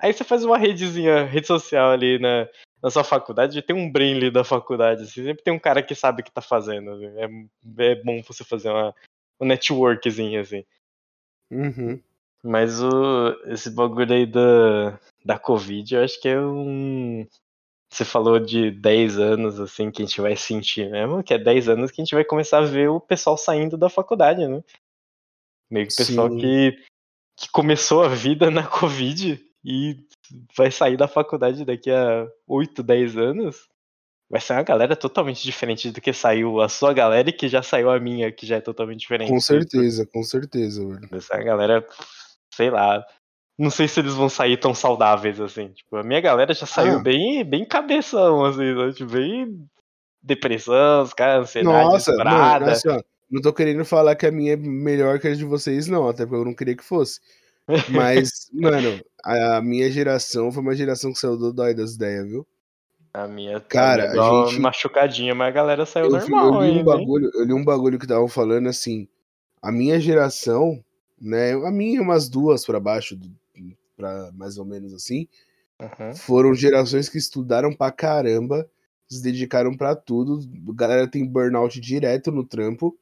Aí 0.00 0.12
você 0.12 0.24
faz 0.24 0.44
uma 0.44 0.58
redezinha, 0.58 1.24
rede 1.24 1.46
social 1.46 1.92
ali 1.92 2.18
na, 2.18 2.48
na 2.82 2.90
sua 2.90 3.04
faculdade, 3.04 3.62
tem 3.62 3.76
um 3.76 3.90
brainly 3.90 4.32
da 4.32 4.42
faculdade, 4.42 5.04
assim, 5.04 5.22
sempre 5.22 5.44
tem 5.44 5.54
um 5.54 5.60
cara 5.60 5.80
que 5.80 5.94
sabe 5.94 6.22
o 6.22 6.24
que 6.24 6.32
tá 6.32 6.42
fazendo. 6.42 6.90
assim, 6.90 7.06
É, 7.16 7.92
é 7.92 8.02
bom 8.02 8.20
você 8.22 8.42
fazer 8.42 8.68
uma, 8.68 8.92
um 9.40 9.46
networkzinho, 9.46 10.40
assim. 10.40 10.64
Uhum. 11.52 12.02
Mas 12.42 12.82
o, 12.82 13.30
esse 13.46 13.70
bagulho 13.70 14.12
aí 14.12 14.26
da, 14.26 14.98
da 15.24 15.38
Covid, 15.38 15.94
eu 15.94 16.02
acho 16.02 16.20
que 16.20 16.28
é 16.28 16.40
um. 16.40 17.26
Você 17.90 18.04
falou 18.04 18.38
de 18.38 18.70
10 18.70 19.18
anos, 19.18 19.60
assim, 19.60 19.90
que 19.90 20.02
a 20.02 20.06
gente 20.06 20.20
vai 20.20 20.34
sentir 20.34 20.90
mesmo, 20.90 21.22
que 21.22 21.34
é 21.34 21.38
10 21.38 21.68
anos 21.68 21.90
que 21.90 22.00
a 22.00 22.04
gente 22.04 22.14
vai 22.14 22.24
começar 22.24 22.58
a 22.58 22.64
ver 22.64 22.88
o 22.88 22.98
pessoal 22.98 23.36
saindo 23.36 23.76
da 23.76 23.90
faculdade, 23.90 24.46
né? 24.46 24.62
Meio 25.70 25.86
que 25.86 25.92
o 25.92 25.96
pessoal 25.96 26.30
Sim. 26.30 26.38
que, 26.38 26.78
que 27.36 27.50
começou 27.50 28.02
a 28.02 28.08
vida 28.08 28.50
na 28.50 28.66
Covid 28.66 29.38
e 29.64 30.06
vai 30.56 30.70
sair 30.70 30.96
da 30.96 31.06
faculdade 31.06 31.64
daqui 31.64 31.90
a 31.90 32.26
8, 32.46 32.82
10 32.82 33.16
anos. 33.16 33.68
Vai 34.30 34.40
ser 34.40 34.54
uma 34.54 34.62
galera 34.62 34.96
totalmente 34.96 35.42
diferente 35.42 35.90
do 35.90 36.00
que 36.00 36.12
saiu 36.14 36.62
a 36.62 36.68
sua 36.68 36.94
galera 36.94 37.28
e 37.28 37.32
que 37.32 37.48
já 37.48 37.62
saiu 37.62 37.90
a 37.90 38.00
minha, 38.00 38.32
que 38.32 38.46
já 38.46 38.56
é 38.56 38.60
totalmente 38.62 39.00
diferente. 39.00 39.28
Com 39.28 39.40
certeza, 39.40 40.06
com 40.06 40.22
certeza, 40.22 40.82
velho. 40.82 41.08
Essa 41.12 41.36
galera, 41.36 41.86
sei 42.54 42.70
lá. 42.70 43.04
Não 43.58 43.70
sei 43.70 43.86
se 43.86 44.00
eles 44.00 44.14
vão 44.14 44.28
sair 44.28 44.56
tão 44.56 44.74
saudáveis 44.74 45.40
assim. 45.40 45.68
Tipo, 45.68 45.96
a 45.96 46.02
minha 46.02 46.20
galera 46.20 46.52
já 46.54 46.66
saiu 46.66 46.96
Ah. 46.96 47.02
bem, 47.02 47.44
bem 47.44 47.64
cabeção, 47.64 48.44
assim, 48.44 48.74
né? 48.74 48.92
tipo, 48.92 49.12
bem 49.12 49.66
depressão, 50.22 51.02
os 51.02 51.12
caras, 51.12 51.48
ansiedade 51.48 51.84
Nossa, 51.84 52.10
mano, 52.12 52.24
disparada. 52.24 52.72
assim, 52.72 52.88
não 53.30 53.42
tô 53.42 53.52
querendo 53.52 53.84
falar 53.84 54.14
que 54.16 54.26
a 54.26 54.30
minha 54.32 54.52
é 54.54 54.56
melhor 54.56 55.18
que 55.18 55.28
a 55.28 55.34
de 55.34 55.44
vocês, 55.44 55.86
não, 55.86 56.08
até 56.08 56.24
porque 56.24 56.40
eu 56.40 56.44
não 56.44 56.54
queria 56.54 56.76
que 56.76 56.84
fosse. 56.84 57.20
Mas, 57.88 58.48
mano, 58.52 59.00
a 59.24 59.60
minha 59.60 59.90
geração 59.90 60.50
foi 60.50 60.62
uma 60.62 60.74
geração 60.74 61.12
que 61.12 61.18
saiu 61.18 61.36
do 61.36 61.52
dói 61.52 61.74
das 61.74 61.94
ideias, 61.94 62.26
viu? 62.28 62.46
A 63.14 63.28
minha 63.28 63.60
tá 63.60 63.66
Cara, 63.68 64.10
a 64.10 64.46
gente- 64.46 64.58
machucadinha, 64.58 65.34
mas 65.34 65.48
a 65.48 65.50
galera 65.50 65.84
saiu 65.84 66.06
Eu, 66.06 66.12
vi- 66.12 66.16
eu 66.16 66.20
normal 66.30 66.50
li 66.50 66.56
um 66.56 66.60
ainda, 66.62 66.78
hein? 66.78 66.84
bagulho, 66.84 67.30
eu 67.34 67.44
li 67.44 67.52
um 67.52 67.64
bagulho 67.64 67.98
que 67.98 68.06
estavam 68.06 68.26
falando 68.26 68.68
assim, 68.68 69.06
a 69.60 69.70
minha 69.70 70.00
geração, 70.00 70.82
né, 71.22 71.52
a 71.52 71.70
minha 71.70 72.02
umas 72.02 72.28
duas 72.28 72.66
pra 72.66 72.80
baixo, 72.80 73.16
pra 73.96 74.32
mais 74.32 74.58
ou 74.58 74.64
menos 74.64 74.92
assim, 74.92 75.28
Uhum. 75.80 76.12
foram 76.14 76.54
gerações 76.54 77.08
que 77.08 77.18
estudaram 77.18 77.72
pra 77.72 77.90
caramba, 77.92 78.68
se 79.08 79.22
dedicaram 79.22 79.76
pra 79.76 79.94
tudo, 79.96 80.40
a 80.70 80.74
galera 80.74 81.08
tem 81.08 81.24
burnout 81.26 81.80
direto 81.80 82.30
no 82.32 82.44
trampo, 82.44 82.98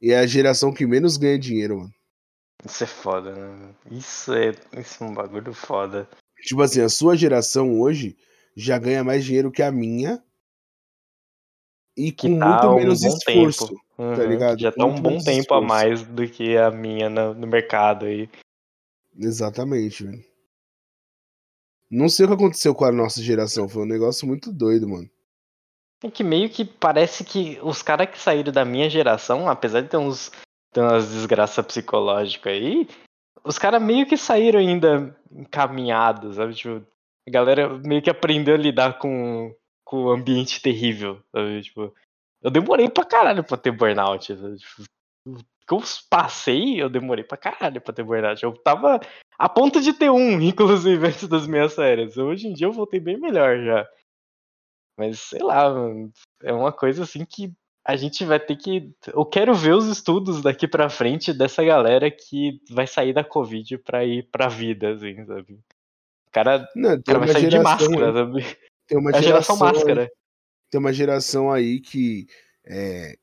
e 0.00 0.12
é 0.12 0.18
a 0.18 0.26
geração 0.26 0.72
que 0.72 0.86
menos 0.86 1.16
ganha 1.16 1.38
dinheiro, 1.38 1.78
mano. 1.78 1.94
Isso 2.64 2.84
é 2.84 2.86
foda, 2.86 3.32
né? 3.34 3.74
Isso 3.90 4.32
é, 4.32 4.50
isso 4.78 5.04
é 5.04 5.06
um 5.06 5.14
bagulho 5.14 5.52
foda. 5.52 6.08
Tipo 6.42 6.62
assim, 6.62 6.80
a 6.80 6.88
sua 6.88 7.16
geração 7.16 7.78
hoje 7.80 8.16
já 8.56 8.78
ganha 8.78 9.04
mais 9.04 9.24
dinheiro 9.24 9.52
que 9.52 9.62
a 9.62 9.70
minha 9.70 10.22
e 11.96 12.10
Que 12.12 12.28
com 12.28 12.38
tá 12.38 12.46
muito 12.48 12.68
um 12.68 12.74
menos 12.76 13.00
bom 13.00 13.08
esforço. 13.08 13.66
tempo. 13.68 13.85
Uhum, 13.98 14.14
ligado? 14.14 14.56
que 14.56 14.62
Já 14.62 14.72
tá 14.72 14.84
um 14.84 15.00
bom 15.00 15.18
tempo 15.18 15.54
a 15.54 15.58
esforço. 15.58 15.66
mais 15.66 16.02
do 16.02 16.28
que 16.28 16.56
a 16.56 16.70
minha 16.70 17.08
no, 17.08 17.34
no 17.34 17.46
mercado 17.46 18.06
aí. 18.06 18.28
Exatamente, 19.18 20.04
velho. 20.04 20.24
Não 21.90 22.08
sei 22.08 22.26
o 22.26 22.28
que 22.28 22.34
aconteceu 22.34 22.74
com 22.74 22.84
a 22.84 22.92
nossa 22.92 23.22
geração, 23.22 23.68
foi 23.68 23.82
um 23.82 23.86
negócio 23.86 24.26
muito 24.26 24.52
doido, 24.52 24.88
mano. 24.88 25.08
É 26.02 26.10
que 26.10 26.22
meio 26.22 26.50
que 26.50 26.64
parece 26.64 27.24
que 27.24 27.58
os 27.62 27.80
caras 27.80 28.10
que 28.10 28.18
saíram 28.18 28.52
da 28.52 28.64
minha 28.64 28.90
geração, 28.90 29.48
apesar 29.48 29.80
de 29.80 29.88
ter 29.88 29.96
uns 29.96 30.30
ter 30.72 30.82
umas 30.82 31.08
desgraças 31.08 31.64
psicológicas 31.64 32.52
aí, 32.52 32.86
os 33.42 33.56
caras 33.58 33.82
meio 33.82 34.06
que 34.06 34.16
saíram 34.16 34.60
ainda 34.60 35.16
encaminhados, 35.32 36.36
sabe? 36.36 36.54
Tipo, 36.54 36.84
a 37.26 37.30
galera 37.30 37.78
meio 37.78 38.02
que 38.02 38.10
aprendeu 38.10 38.54
a 38.54 38.58
lidar 38.58 38.98
com, 38.98 39.54
com 39.84 40.04
o 40.04 40.10
ambiente 40.10 40.60
terrível, 40.60 41.22
sabe? 41.32 41.62
Tipo, 41.62 41.94
eu 42.46 42.50
demorei 42.50 42.88
pra 42.88 43.04
caralho 43.04 43.42
pra 43.42 43.56
ter 43.56 43.72
burnout, 43.72 44.34
sabe? 44.36 44.56
Tipo, 44.56 44.82
o 45.26 45.36
que 45.66 45.74
eu 45.74 45.82
passei, 46.08 46.80
eu 46.80 46.88
demorei 46.88 47.24
pra 47.24 47.36
caralho 47.36 47.80
pra 47.80 47.92
ter 47.92 48.04
burnout. 48.04 48.40
Eu 48.40 48.52
tava 48.52 49.00
a 49.36 49.48
ponto 49.48 49.80
de 49.80 49.92
ter 49.92 50.10
um, 50.10 50.38
inclusive, 50.40 51.08
antes 51.08 51.26
das 51.26 51.44
minhas 51.48 51.74
férias. 51.74 52.16
Hoje 52.16 52.46
em 52.46 52.52
dia 52.52 52.68
eu 52.68 52.72
voltei 52.72 53.00
bem 53.00 53.18
melhor 53.18 53.58
já. 53.64 53.84
Mas 54.96 55.18
sei 55.18 55.42
lá, 55.42 55.68
mano, 55.68 56.12
é 56.40 56.52
uma 56.52 56.72
coisa 56.72 57.02
assim 57.02 57.24
que 57.24 57.52
a 57.84 57.96
gente 57.96 58.24
vai 58.24 58.38
ter 58.38 58.54
que. 58.54 58.94
Eu 59.12 59.24
quero 59.26 59.52
ver 59.52 59.74
os 59.74 59.86
estudos 59.88 60.40
daqui 60.40 60.68
pra 60.68 60.88
frente 60.88 61.32
dessa 61.32 61.64
galera 61.64 62.08
que 62.12 62.60
vai 62.70 62.86
sair 62.86 63.12
da 63.12 63.24
Covid 63.24 63.76
pra 63.78 64.04
ir 64.04 64.22
pra 64.30 64.46
vida, 64.48 64.92
assim, 64.92 65.24
sabe? 65.26 65.54
O 66.28 66.30
cara, 66.30 66.68
Não, 66.76 67.02
cara 67.02 67.18
vai 67.18 67.28
sair 67.28 67.46
de 67.46 67.50
geração, 67.50 67.90
máscara, 67.90 68.06
aí- 68.06 68.14
sabe? 68.14 68.58
tem 68.86 68.98
uma 68.98 69.10
É 69.10 69.16
a 69.16 69.20
geração 69.20 69.56
geração, 69.56 69.80
máscara. 69.80 70.10
Tem 70.76 70.78
uma 70.78 70.92
geração 70.92 71.50
aí 71.50 71.80
que 71.80 72.26
é 72.64 73.16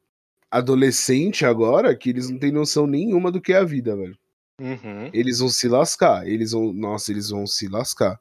adolescente 0.49 1.45
agora 1.45 1.95
que 1.95 2.09
eles 2.09 2.29
não 2.29 2.39
têm 2.39 2.51
noção 2.51 2.87
nenhuma 2.87 3.31
do 3.31 3.39
que 3.39 3.53
é 3.53 3.57
a 3.57 3.63
vida, 3.63 3.95
velho. 3.95 4.17
Uhum. 4.59 5.09
Eles 5.13 5.39
vão 5.39 5.49
se 5.49 5.67
lascar, 5.67 6.27
eles 6.27 6.51
vão, 6.51 6.73
nossa, 6.73 7.11
eles 7.11 7.29
vão 7.29 7.45
se 7.45 7.67
lascar, 7.67 8.19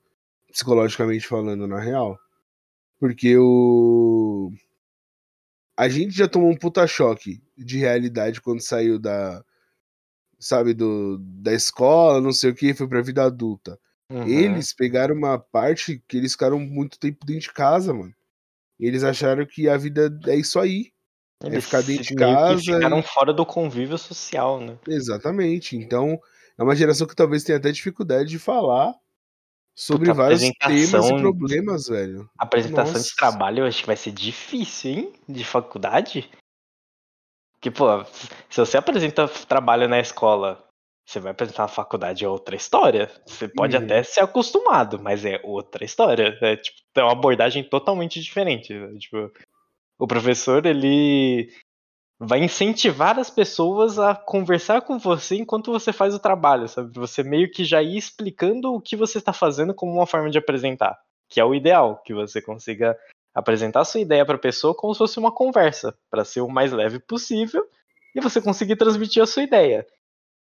psicologicamente 0.51 1.26
falando, 1.26 1.66
na 1.66 1.80
real. 1.80 2.18
Porque 2.99 3.37
o 3.39 4.53
a 5.76 5.89
gente 5.89 6.14
já 6.14 6.28
tomou 6.28 6.51
um 6.51 6.57
puta 6.57 6.87
choque 6.87 7.43
de 7.57 7.78
realidade 7.78 8.41
quando 8.41 8.61
saiu 8.61 8.99
da 8.99 9.43
sabe 10.39 10.74
do 10.74 11.18
da 11.18 11.55
escola, 11.55 12.20
não 12.20 12.33
sei 12.33 12.51
o 12.51 12.55
que, 12.55 12.74
foi 12.74 12.87
pra 12.87 13.01
vida 13.01 13.24
adulta. 13.24 13.78
uhum. 14.11 14.26
Eles 14.26 14.74
pegaram 14.74 15.14
uma 15.14 15.39
parte 15.39 16.03
que 16.07 16.18
eles 16.18 16.33
ficaram 16.33 16.59
muito 16.61 16.99
tempo 16.99 17.24
dentro 17.24 17.43
de 17.43 17.53
casa, 17.53 17.95
mano. 17.95 18.14
Eles 18.83 19.05
acharam 19.05 19.47
que 19.47 19.68
a 19.68 19.76
vida 19.76 20.11
é 20.26 20.35
isso 20.37 20.59
aí. 20.59 20.91
Eles 21.45 21.64
ficar 21.64 21.83
dentro 21.83 22.03
de 22.03 22.09
que 22.11 22.14
casa 22.16 22.59
ficaram 22.59 22.99
e- 22.99 23.03
fora 23.03 23.33
do 23.33 23.47
convívio 23.47 23.97
social, 23.97 24.61
né? 24.61 24.78
Exatamente. 24.89 25.76
Então, 25.76 26.18
é 26.59 26.62
uma 26.62 26.74
geração 26.74 27.07
que 27.07 27.14
talvez 27.16 27.45
tenha 27.45 27.59
até 27.59 27.70
dificuldade 27.70 28.28
de 28.28 28.39
falar 28.39 28.95
sobre 29.74 30.11
Puta, 30.11 30.14
vários 30.14 30.51
temas 30.59 31.09
e 31.09 31.16
problemas, 31.18 31.87
velho. 31.87 32.28
Apresentação 32.39 32.95
Nossa. 32.95 33.09
de 33.09 33.16
trabalho 33.16 33.61
eu 33.61 33.66
acho 33.66 33.80
que 33.80 33.87
vai 33.87 33.97
ser 33.97 34.12
difícil, 34.12 34.91
hein? 34.91 35.12
De 35.28 35.45
faculdade. 35.45 36.30
Porque, 37.55 37.70
pô, 37.70 38.05
se 38.51 38.57
você 38.57 38.76
apresenta 38.76 39.28
trabalho 39.28 39.89
na 39.89 40.01
escola, 40.01 40.62
você 41.07 41.20
vai 41.20 41.32
apresentar 41.32 41.62
na 41.62 41.68
faculdade 41.68 42.24
é 42.24 42.28
outra 42.28 42.57
história. 42.57 43.11
Você 43.26 43.48
pode 43.48 43.76
Uhum. 43.76 43.84
até 43.84 44.03
ser 44.03 44.20
acostumado, 44.20 45.00
mas 45.00 45.24
é 45.24 45.40
outra 45.42 45.84
história. 45.84 46.38
É, 46.40 46.57
tipo, 46.57 46.78
é 46.94 47.03
uma 47.03 47.12
abordagem 47.12 47.64
totalmente 47.64 48.20
diferente. 48.20 48.72
né? 48.72 48.98
Tipo, 48.98 49.30
o 49.98 50.07
professor, 50.07 50.64
ele 50.64 51.53
vai 52.18 52.42
incentivar 52.42 53.18
as 53.18 53.30
pessoas 53.30 53.98
a 53.98 54.14
conversar 54.14 54.82
com 54.82 54.98
você 54.98 55.36
enquanto 55.36 55.72
você 55.72 55.92
faz 55.92 56.14
o 56.14 56.20
trabalho, 56.20 56.68
sabe? 56.68 56.92
Você 56.98 57.22
meio 57.22 57.50
que 57.50 57.64
já 57.64 57.82
ir 57.82 57.96
explicando 57.96 58.72
o 58.72 58.80
que 58.80 58.96
você 58.96 59.18
está 59.18 59.32
fazendo 59.32 59.74
como 59.74 59.92
uma 59.92 60.07
forma 60.07 60.30
de 60.30 60.38
apresentar, 60.38 60.98
que 61.28 61.40
é 61.40 61.44
o 61.44 61.55
ideal, 61.55 62.00
que 62.05 62.14
você 62.14 62.40
consiga 62.40 62.96
apresentar 63.34 63.80
a 63.80 63.84
sua 63.84 64.00
ideia 64.00 64.24
para 64.24 64.36
a 64.36 64.38
pessoa 64.38 64.74
como 64.74 64.94
se 64.94 64.98
fosse 64.98 65.18
uma 65.18 65.32
conversa, 65.32 65.96
para 66.11 66.24
ser 66.24 66.42
o 66.42 66.48
mais 66.48 66.70
leve 66.70 67.00
possível 67.00 67.66
e 68.14 68.20
você 68.20 68.40
conseguir 68.40 68.76
transmitir 68.76 69.22
a 69.22 69.26
sua 69.26 69.42
ideia. 69.42 69.84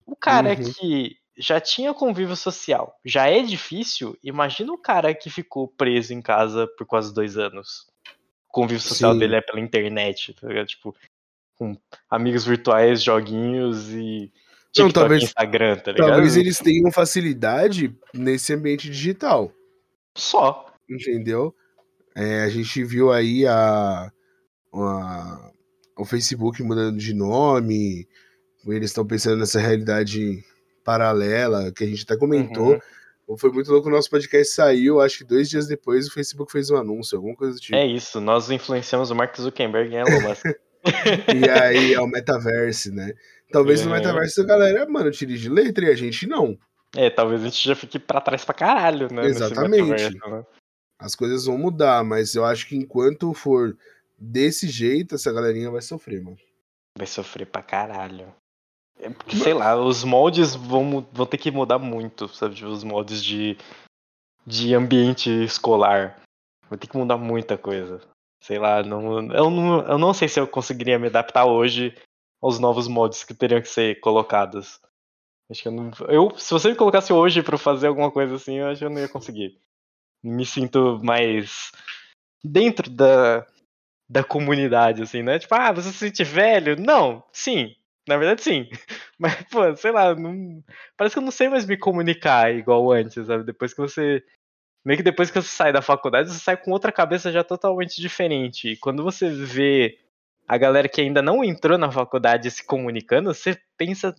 O 0.10 0.16
cara 0.16 0.50
uhum. 0.50 0.74
que 0.74 1.18
já 1.38 1.60
tinha 1.60 1.94
convívio 1.94 2.36
social, 2.36 3.00
já 3.06 3.28
é 3.28 3.42
difícil, 3.42 4.18
imagina 4.24 4.74
o 4.74 4.78
cara 4.78 5.14
que 5.14 5.30
ficou 5.30 5.68
preso 5.68 6.14
em 6.14 6.22
casa 6.22 6.68
por 6.78 6.86
quase 6.86 7.14
dois 7.14 7.38
anos. 7.38 7.88
O 8.50 8.52
convívio 8.52 8.82
social 8.82 9.14
Sim. 9.14 9.20
dele 9.20 9.36
é 9.36 9.42
pela 9.42 9.60
internet, 9.60 10.34
tá? 10.34 10.66
Tipo, 10.66 10.96
com 11.56 11.78
amigos 12.10 12.46
virtuais, 12.46 13.04
joguinhos 13.04 13.90
e 13.90 14.32
TikTok, 14.72 14.84
Não, 14.84 14.92
talvez, 14.92 15.24
Instagram, 15.24 15.78
tá 15.78 15.92
ligado? 15.92 16.10
Talvez 16.10 16.36
eles 16.36 16.58
tenham 16.60 16.92
facilidade 16.92 17.96
nesse 18.14 18.54
ambiente 18.54 18.90
digital. 18.90 19.52
Só. 20.16 20.74
Entendeu? 20.90 21.56
É, 22.16 22.42
a 22.42 22.50
gente 22.50 22.84
viu 22.84 23.12
aí 23.12 23.46
a, 23.48 24.12
a, 24.74 25.52
o 25.98 26.06
Facebook 26.06 26.62
mudando 26.64 26.98
de 26.98 27.14
nome, 27.14 28.08
eles 28.68 28.90
estão 28.90 29.06
pensando 29.06 29.38
nessa 29.38 29.60
realidade 29.60 30.44
paralela 30.84 31.72
que 31.72 31.84
a 31.84 31.88
gente 31.88 32.04
até 32.04 32.18
comentou. 32.18 32.74
Uhum. 33.28 33.38
Foi 33.38 33.52
muito 33.52 33.72
louco, 33.72 33.88
o 33.88 33.92
nosso 33.92 34.10
podcast 34.10 34.56
saiu, 34.56 35.00
acho 35.00 35.20
que 35.20 35.24
dois 35.24 35.48
dias 35.48 35.68
depois 35.68 36.08
o 36.08 36.14
Facebook 36.14 36.52
fez 36.52 36.72
um 36.72 36.78
anúncio, 36.78 37.16
alguma 37.16 37.36
coisa 37.36 37.54
do 37.54 37.60
tipo. 37.60 37.76
É 37.76 37.86
isso, 37.86 38.20
nós 38.20 38.50
influenciamos 38.50 39.12
o 39.12 39.16
Mark 39.16 39.36
Zuckerberg 39.38 39.94
em 39.94 39.98
Elon 39.98 40.22
Musk. 40.28 40.46
e 41.36 41.50
aí 41.50 41.94
é 41.94 42.02
o 42.02 42.08
metaverse, 42.08 42.92
né? 42.92 43.14
Talvez 43.52 43.82
é. 43.82 43.86
no 43.86 43.92
metaverse 43.92 44.42
a 44.42 44.44
galera, 44.44 44.90
mano, 44.90 45.12
tire 45.12 45.38
de 45.38 45.48
letra 45.48 45.86
e 45.86 45.90
a 45.90 45.96
gente 45.96 46.26
não. 46.28 46.58
É, 46.96 47.10
talvez 47.10 47.42
a 47.42 47.46
gente 47.46 47.68
já 47.68 47.76
fique 47.76 48.00
pra 48.00 48.20
trás 48.20 48.44
pra 48.44 48.54
caralho, 48.54 49.14
né? 49.14 49.28
Exatamente. 49.28 50.14
Né? 50.16 50.44
As 50.98 51.16
coisas 51.16 51.46
vão 51.46 51.58
mudar, 51.58 52.04
mas 52.04 52.34
eu 52.34 52.44
acho 52.44 52.68
que 52.68 52.76
enquanto 52.76 53.34
for 53.34 53.78
desse 54.18 54.68
jeito, 54.68 55.16
essa 55.16 55.32
galerinha 55.32 55.70
vai 55.70 55.82
sofrer, 55.82 56.22
mano. 56.22 56.38
Vai 56.98 57.08
sofrer 57.08 57.46
pra 57.46 57.62
caralho. 57.62 58.34
É 59.00 59.10
sei 59.34 59.54
lá, 59.54 59.76
os 59.78 60.04
moldes 60.04 60.56
vão, 60.56 61.08
vão 61.12 61.26
ter 61.26 61.38
que 61.38 61.52
mudar 61.52 61.80
muito, 61.80 62.28
sabe? 62.28 62.56
Tipo, 62.56 62.68
os 62.70 62.84
moldes 62.84 63.24
de, 63.24 63.58
de 64.46 64.76
ambiente 64.76 65.30
escolar. 65.30 66.22
Vai 66.70 66.78
ter 66.78 66.88
que 66.88 66.98
mudar 66.98 67.18
muita 67.18 67.58
coisa. 67.58 68.02
Sei 68.42 68.60
lá, 68.60 68.84
não, 68.84 69.20
eu, 69.34 69.50
não, 69.50 69.88
eu 69.88 69.98
não 69.98 70.14
sei 70.14 70.28
se 70.28 70.40
eu 70.40 70.48
conseguiria 70.48 71.00
me 71.00 71.08
adaptar 71.08 71.46
hoje 71.46 71.96
aos 72.42 72.60
novos 72.60 72.88
mods 72.88 73.24
que 73.24 73.34
teriam 73.34 73.62
que 73.62 73.68
ser 73.68 74.00
colocados. 74.02 74.80
Acho 75.50 75.62
que 75.62 75.68
eu 75.68 75.72
não. 75.72 75.92
Eu, 76.08 76.38
se 76.38 76.52
você 76.52 76.70
me 76.70 76.76
colocasse 76.76 77.12
hoje 77.12 77.42
para 77.42 77.58
fazer 77.58 77.88
alguma 77.88 78.12
coisa 78.12 78.36
assim, 78.36 78.56
eu 78.56 78.68
acho 78.68 78.80
que 78.80 78.86
eu 78.86 78.90
não 78.90 79.00
ia 79.00 79.10
conseguir. 79.10 79.60
Me 80.24 80.46
sinto 80.46 81.00
mais 81.04 81.72
dentro 82.44 82.90
da, 82.90 83.48
da 84.10 84.24
comunidade, 84.24 85.02
assim, 85.02 85.24
né? 85.24 85.40
Tipo, 85.40 85.56
ah, 85.56 85.72
você 85.72 85.92
se 85.92 85.98
sente 85.98 86.24
velho? 86.24 86.76
Não, 86.80 87.24
sim. 87.32 87.76
Na 88.10 88.18
verdade, 88.18 88.42
sim. 88.42 88.68
Mas, 89.20 89.36
pô, 89.52 89.76
sei 89.76 89.92
lá, 89.92 90.16
não... 90.16 90.64
parece 90.98 91.14
que 91.14 91.20
eu 91.20 91.24
não 91.24 91.30
sei 91.32 91.48
mais 91.48 91.68
me 91.68 91.78
comunicar 91.78 92.52
igual 92.52 92.92
antes, 92.92 93.28
sabe? 93.28 93.44
Depois 93.44 93.72
que 93.72 93.80
você 93.80 94.24
meio 94.84 94.98
que 94.98 95.04
depois 95.04 95.30
que 95.30 95.40
você 95.40 95.48
sai 95.48 95.72
da 95.72 95.82
faculdade, 95.82 96.32
você 96.32 96.40
sai 96.40 96.58
com 96.58 96.72
outra 96.72 96.92
cabeça 96.92 97.32
já 97.32 97.44
totalmente 97.44 98.02
diferente. 98.02 98.70
E 98.70 98.78
quando 98.78 99.04
você 99.04 99.30
vê 99.30 100.00
a 100.48 100.58
galera 100.58 100.90
que 100.90 101.02
ainda 101.02 101.22
não 101.22 101.44
entrou 101.44 101.78
na 101.78 101.92
faculdade 101.92 102.50
se 102.50 102.66
comunicando, 102.66 103.32
você 103.32 103.56
pensa, 103.78 104.16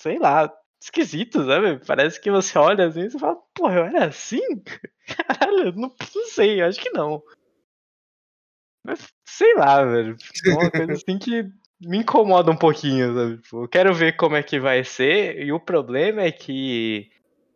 sei 0.00 0.18
lá, 0.18 0.50
esquisito, 0.82 1.44
sabe? 1.44 1.84
Parece 1.84 2.18
que 2.18 2.30
você 2.30 2.58
olha 2.58 2.86
assim 2.86 3.02
e 3.08 3.10
fala, 3.10 3.36
porra, 3.54 3.74
eu 3.74 3.84
era 3.84 4.06
assim? 4.06 4.40
Caralho, 5.28 5.72
não, 5.74 5.94
não 6.14 6.26
sei, 6.28 6.62
acho 6.62 6.80
que 6.80 6.90
não. 6.92 7.22
Mas 8.82 9.12
sei 9.26 9.54
lá, 9.54 9.84
velho. 9.84 10.16
Uma 10.46 10.70
coisa 10.70 10.92
assim 10.94 11.18
que 11.18 11.52
me 11.84 11.98
incomoda 11.98 12.50
um 12.50 12.56
pouquinho, 12.56 13.14
sabe? 13.14 13.42
Tipo, 13.42 13.64
eu 13.64 13.68
quero 13.68 13.94
ver 13.94 14.16
como 14.16 14.36
é 14.36 14.42
que 14.42 14.58
vai 14.58 14.84
ser, 14.84 15.42
e 15.42 15.52
o 15.52 15.60
problema 15.60 16.22
é 16.22 16.32
que 16.32 17.10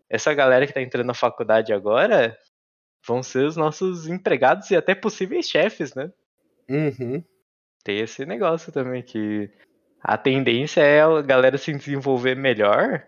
essa 0.08 0.32
galera 0.34 0.66
que 0.66 0.72
tá 0.72 0.82
entrando 0.82 1.06
na 1.06 1.14
faculdade 1.14 1.72
agora 1.72 2.36
vão 3.06 3.22
ser 3.22 3.44
os 3.44 3.56
nossos 3.56 4.08
empregados 4.08 4.70
e 4.70 4.76
até 4.76 4.94
possíveis 4.94 5.48
chefes, 5.48 5.94
né? 5.94 6.10
Uhum. 6.68 7.22
Tem 7.84 8.00
esse 8.00 8.26
negócio 8.26 8.72
também 8.72 9.02
que 9.02 9.48
a 10.02 10.18
tendência 10.18 10.80
é 10.80 11.00
a 11.00 11.22
galera 11.22 11.56
se 11.56 11.72
desenvolver 11.72 12.34
melhor, 12.34 13.04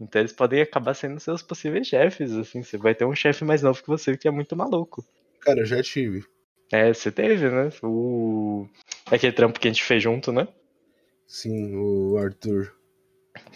então 0.00 0.20
eles 0.20 0.32
podem 0.32 0.62
acabar 0.62 0.94
sendo 0.94 1.20
seus 1.20 1.42
possíveis 1.42 1.86
chefes, 1.86 2.32
assim, 2.32 2.62
você 2.62 2.78
vai 2.78 2.94
ter 2.94 3.04
um 3.04 3.14
chefe 3.14 3.44
mais 3.44 3.62
novo 3.62 3.82
que 3.82 3.88
você 3.88 4.16
que 4.16 4.26
é 4.26 4.30
muito 4.30 4.56
maluco. 4.56 5.04
Cara, 5.40 5.60
eu 5.60 5.66
já 5.66 5.82
tive. 5.82 6.24
É, 6.72 6.92
você 6.92 7.12
teve, 7.12 7.50
né? 7.50 7.68
O... 7.82 8.66
Aquele 9.10 9.32
trampo 9.32 9.60
que 9.60 9.68
a 9.68 9.70
gente 9.70 9.82
fez 9.82 10.02
junto, 10.02 10.32
né? 10.32 10.48
Sim, 11.32 11.74
o 11.76 12.18
Arthur. 12.18 12.74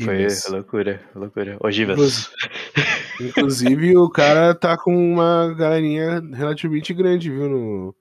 Foi 0.03 0.27
loucura, 0.49 0.99
loucura. 1.14 1.59
Ogivas. 1.61 2.33
Inclusive, 3.20 3.95
o 3.99 4.09
cara 4.09 4.55
tá 4.55 4.79
com 4.79 4.97
uma 4.97 5.53
galerinha 5.53 6.22
relativamente 6.33 6.95
grande, 6.95 7.31
viu, 7.31 7.51
no, 7.51 7.95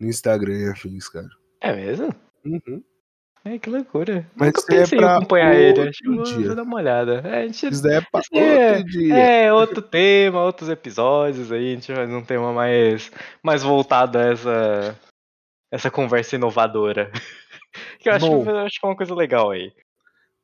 no 0.00 0.08
Instagram 0.08 0.54
e 0.54 0.68
afins, 0.70 1.08
cara. 1.08 1.28
É 1.60 1.72
mesmo? 1.72 2.12
Uhum. 2.44 2.82
É, 3.44 3.60
que 3.60 3.70
loucura. 3.70 4.28
Mas 4.34 4.48
Nunca 4.48 4.66
pensei 4.66 4.98
é 4.98 5.02
em 5.02 5.04
acompanhar 5.04 5.54
ele. 5.54 5.80
Acho 5.82 5.98
que 6.00 6.08
vou, 6.08 6.24
vou, 6.24 6.54
dar 6.56 6.62
uma 6.64 6.76
olhada. 6.76 7.22
É, 7.24 7.42
a 7.42 7.46
gente, 7.46 7.68
Isso 7.68 7.82
daí 7.82 7.98
é 7.98 8.00
pra 8.00 8.18
outro 8.18 8.40
é, 8.40 8.82
dia. 8.82 9.14
É, 9.14 9.52
outro 9.52 9.82
tema, 9.82 10.42
outros 10.42 10.68
episódios 10.68 11.52
aí. 11.52 11.70
A 11.70 11.74
gente 11.76 11.94
faz 11.94 12.10
um 12.10 12.24
tema 12.24 12.52
mais, 12.52 13.08
mais 13.40 13.62
voltado 13.62 14.18
a 14.18 14.22
essa, 14.22 14.98
essa 15.70 15.90
conversa 15.92 16.34
inovadora. 16.34 17.08
Que 17.98 18.08
eu 18.08 18.12
acho, 18.12 18.26
eu 18.26 18.58
acho 18.58 18.80
que 18.80 18.86
é 18.86 18.88
uma 18.88 18.96
coisa 18.96 19.14
legal 19.14 19.50
aí. 19.50 19.72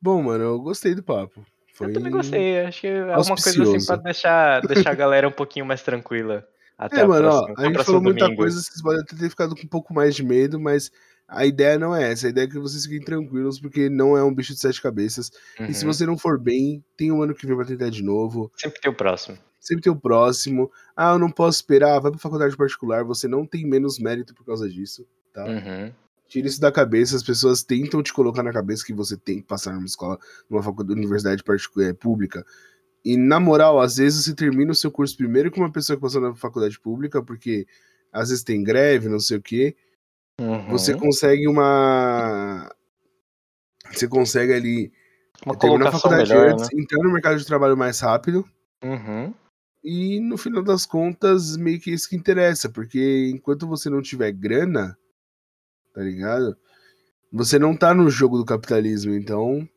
Bom, 0.01 0.21
mano, 0.23 0.43
eu 0.43 0.59
gostei 0.59 0.95
do 0.95 1.03
papo. 1.03 1.45
Foi 1.73 1.87
eu 1.87 1.93
também 1.93 2.11
gostei. 2.11 2.59
Acho 2.61 2.81
que 2.81 2.87
é 2.87 3.03
uma 3.03 3.25
coisa 3.25 3.63
assim 3.63 3.85
pra 3.85 3.95
deixar, 3.97 4.61
deixar 4.61 4.91
a 4.91 4.95
galera 4.95 5.27
um 5.27 5.31
pouquinho 5.31 5.65
mais 5.65 5.81
tranquila. 5.81 6.45
Até 6.77 7.01
é, 7.01 7.05
mano, 7.05 7.27
próxima, 7.27 7.55
ó, 7.57 7.61
a 7.61 7.65
gente 7.65 7.83
falou 7.83 8.01
domingo. 8.01 8.19
muita 8.19 8.35
coisa, 8.35 8.61
vocês 8.61 8.81
podem 8.81 9.03
ter 9.03 9.29
ficado 9.29 9.53
com 9.53 9.63
um 9.63 9.69
pouco 9.69 9.93
mais 9.93 10.15
de 10.15 10.23
medo, 10.23 10.57
mas 10.59 10.89
a 11.27 11.45
ideia 11.45 11.77
não 11.77 11.95
é 11.95 12.11
essa. 12.11 12.27
A 12.27 12.29
ideia 12.29 12.45
é 12.45 12.49
que 12.49 12.57
vocês 12.57 12.83
fiquem 12.85 13.01
tranquilos, 13.01 13.59
porque 13.59 13.89
não 13.89 14.17
é 14.17 14.23
um 14.23 14.33
bicho 14.33 14.53
de 14.53 14.59
sete 14.59 14.81
cabeças. 14.81 15.29
Uhum. 15.59 15.65
E 15.67 15.73
se 15.73 15.85
uhum. 15.85 15.93
você 15.93 16.05
não 16.05 16.17
for 16.17 16.39
bem, 16.39 16.83
tem 16.97 17.11
um 17.11 17.21
ano 17.21 17.35
que 17.35 17.45
vem 17.45 17.55
pra 17.55 17.65
tentar 17.65 17.89
de 17.89 18.01
novo. 18.01 18.51
Sempre 18.55 18.79
tem 18.79 18.91
o 18.91 18.95
próximo. 18.95 19.37
Sempre 19.59 19.83
tem 19.83 19.91
o 19.91 19.99
próximo. 19.99 20.71
Ah, 20.95 21.13
eu 21.13 21.19
não 21.19 21.29
posso 21.29 21.57
esperar, 21.57 21.99
vai 21.99 22.11
pra 22.11 22.19
faculdade 22.19 22.55
particular, 22.55 23.03
você 23.03 23.27
não 23.27 23.45
tem 23.45 23.65
menos 23.65 23.99
mérito 23.99 24.33
por 24.33 24.45
causa 24.45 24.69
disso, 24.69 25.05
tá? 25.33 25.45
Uhum. 25.45 25.91
Tira 26.29 26.47
isso 26.47 26.61
da 26.61 26.71
cabeça, 26.71 27.15
as 27.15 27.23
pessoas 27.23 27.63
tentam 27.63 28.03
te 28.03 28.13
colocar 28.13 28.43
na 28.43 28.53
cabeça 28.53 28.85
que 28.85 28.93
você 28.93 29.17
tem 29.17 29.41
que 29.41 29.47
passar 29.47 29.73
numa 29.73 29.85
escola, 29.85 30.17
numa 30.47 30.61
faculdade, 30.61 30.97
universidade 30.97 31.43
particular, 31.43 31.89
é, 31.89 31.93
pública. 31.93 32.45
E 33.03 33.17
na 33.17 33.39
moral, 33.39 33.79
às 33.79 33.97
vezes 33.97 34.25
você 34.25 34.35
termina 34.35 34.71
o 34.71 34.75
seu 34.75 34.91
curso 34.91 35.17
primeiro 35.17 35.49
com 35.49 35.61
uma 35.61 35.71
pessoa 35.71 35.97
que 35.97 36.01
passou 36.03 36.21
na 36.21 36.35
faculdade 36.35 36.79
pública, 36.79 37.23
porque 37.23 37.65
às 38.13 38.29
vezes 38.29 38.43
tem 38.43 38.63
greve, 38.63 39.09
não 39.09 39.19
sei 39.19 39.37
o 39.37 39.41
quê. 39.41 39.75
Uhum. 40.39 40.69
Você 40.69 40.95
consegue 40.95 41.47
uma. 41.47 42.69
Você 43.91 44.07
consegue 44.07 44.53
ali. 44.53 44.91
Uma 45.43 45.57
terminar 45.57 45.87
a 45.87 45.91
faculdade 45.93 46.29
melhor, 46.29 46.51
antes, 46.51 46.69
né? 46.71 46.81
entrar 46.81 47.01
no 47.01 47.11
mercado 47.11 47.39
de 47.39 47.45
trabalho 47.45 47.75
mais 47.75 47.99
rápido. 48.01 48.45
Uhum. 48.83 49.33
E 49.83 50.19
no 50.19 50.37
final 50.37 50.61
das 50.61 50.85
contas, 50.85 51.57
meio 51.57 51.79
que 51.79 51.91
isso 51.91 52.07
que 52.07 52.15
interessa, 52.15 52.69
porque 52.69 53.31
enquanto 53.33 53.65
você 53.65 53.89
não 53.89 54.01
tiver 54.01 54.31
grana, 54.31 54.95
tá 55.99 56.05
ligado? 56.05 56.55
Você 57.31 57.59
não 57.59 57.75
tá 57.75 57.93
no 57.93 58.09
jogo 58.09 58.37
do 58.37 58.45
capitalismo, 58.45 59.13
então 59.13 59.67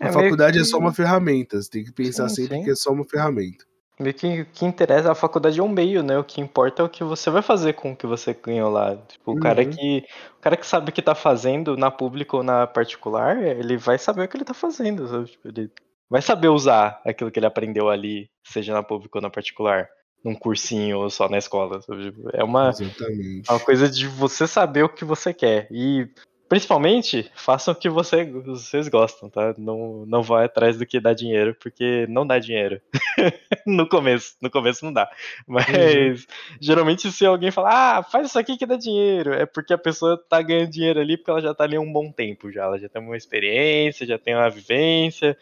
a 0.00 0.08
é 0.08 0.12
faculdade 0.12 0.56
que... 0.58 0.62
é 0.62 0.64
só 0.64 0.76
uma 0.76 0.92
ferramenta. 0.92 1.62
Você 1.62 1.70
tem 1.70 1.84
que 1.84 1.92
pensar 1.92 2.28
sim, 2.28 2.42
sempre 2.42 2.58
sim. 2.58 2.64
que 2.64 2.70
é 2.72 2.74
só 2.74 2.90
uma 2.90 3.04
ferramenta. 3.04 3.64
Meio 4.00 4.12
que 4.12 4.40
o 4.40 4.46
que 4.46 4.64
interessa, 4.64 5.12
a 5.12 5.14
faculdade 5.14 5.60
é 5.60 5.62
um 5.62 5.68
meio, 5.68 6.02
né? 6.02 6.18
O 6.18 6.24
que 6.24 6.40
importa 6.40 6.82
é 6.82 6.84
o 6.84 6.88
que 6.88 7.04
você 7.04 7.30
vai 7.30 7.42
fazer 7.42 7.74
com 7.74 7.92
o 7.92 7.96
que 7.96 8.08
você 8.08 8.34
ganhou 8.34 8.68
lá. 8.70 8.96
Tipo, 8.96 9.32
o 9.32 9.38
cara 9.38 9.62
uhum. 9.62 9.70
que. 9.70 10.04
O 10.38 10.40
cara 10.40 10.56
que 10.56 10.66
sabe 10.66 10.90
o 10.90 10.92
que 10.92 11.00
tá 11.00 11.14
fazendo 11.14 11.76
na 11.76 11.90
pública 11.90 12.36
ou 12.36 12.42
na 12.42 12.66
particular, 12.66 13.40
ele 13.40 13.76
vai 13.76 13.98
saber 13.98 14.24
o 14.24 14.28
que 14.28 14.36
ele 14.36 14.44
tá 14.44 14.54
fazendo. 14.54 15.06
Sabe? 15.06 15.26
Tipo, 15.26 15.48
ele 15.48 15.70
vai 16.10 16.20
saber 16.20 16.48
usar 16.48 17.00
aquilo 17.06 17.30
que 17.30 17.38
ele 17.38 17.46
aprendeu 17.46 17.88
ali, 17.88 18.28
seja 18.44 18.72
na 18.72 18.82
pública 18.82 19.18
ou 19.18 19.22
na 19.22 19.30
particular 19.30 19.88
num 20.24 20.34
cursinho 20.34 20.98
ou 20.98 21.10
só 21.10 21.28
na 21.28 21.38
escola. 21.38 21.80
Sabe? 21.82 22.04
Tipo, 22.10 22.30
é 22.32 22.42
uma, 22.44 22.70
Exatamente. 22.70 23.50
uma 23.50 23.60
coisa 23.60 23.88
de 23.88 24.06
você 24.06 24.46
saber 24.46 24.84
o 24.84 24.88
que 24.88 25.04
você 25.04 25.32
quer. 25.32 25.68
E 25.70 26.08
Principalmente, 26.52 27.30
façam 27.34 27.72
o 27.72 27.74
que 27.74 27.88
você, 27.88 28.26
vocês 28.26 28.86
gostam, 28.86 29.30
tá? 29.30 29.54
Não, 29.56 30.04
não 30.04 30.22
vão 30.22 30.36
atrás 30.36 30.76
do 30.76 30.84
que 30.84 31.00
dá 31.00 31.14
dinheiro, 31.14 31.56
porque 31.58 32.06
não 32.10 32.26
dá 32.26 32.38
dinheiro. 32.38 32.78
no 33.66 33.88
começo, 33.88 34.36
no 34.38 34.50
começo 34.50 34.84
não 34.84 34.92
dá. 34.92 35.10
Mas 35.46 35.66
uhum. 35.66 36.16
geralmente 36.60 37.10
se 37.10 37.24
alguém 37.24 37.50
falar, 37.50 38.00
ah, 38.00 38.02
faz 38.02 38.26
isso 38.26 38.38
aqui 38.38 38.58
que 38.58 38.66
dá 38.66 38.76
dinheiro, 38.76 39.32
é 39.32 39.46
porque 39.46 39.72
a 39.72 39.78
pessoa 39.78 40.22
tá 40.28 40.42
ganhando 40.42 40.70
dinheiro 40.70 41.00
ali 41.00 41.16
porque 41.16 41.30
ela 41.30 41.40
já 41.40 41.54
tá 41.54 41.64
ali 41.64 41.78
um 41.78 41.90
bom 41.90 42.12
tempo 42.12 42.52
já. 42.52 42.64
Ela 42.64 42.78
já 42.78 42.86
tem 42.86 43.00
uma 43.00 43.16
experiência, 43.16 44.06
já 44.06 44.18
tem 44.18 44.34
uma 44.34 44.50
vivência. 44.50 45.34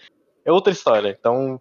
É 0.45 0.53
outra 0.53 0.73
história. 0.73 1.17
Então, 1.19 1.61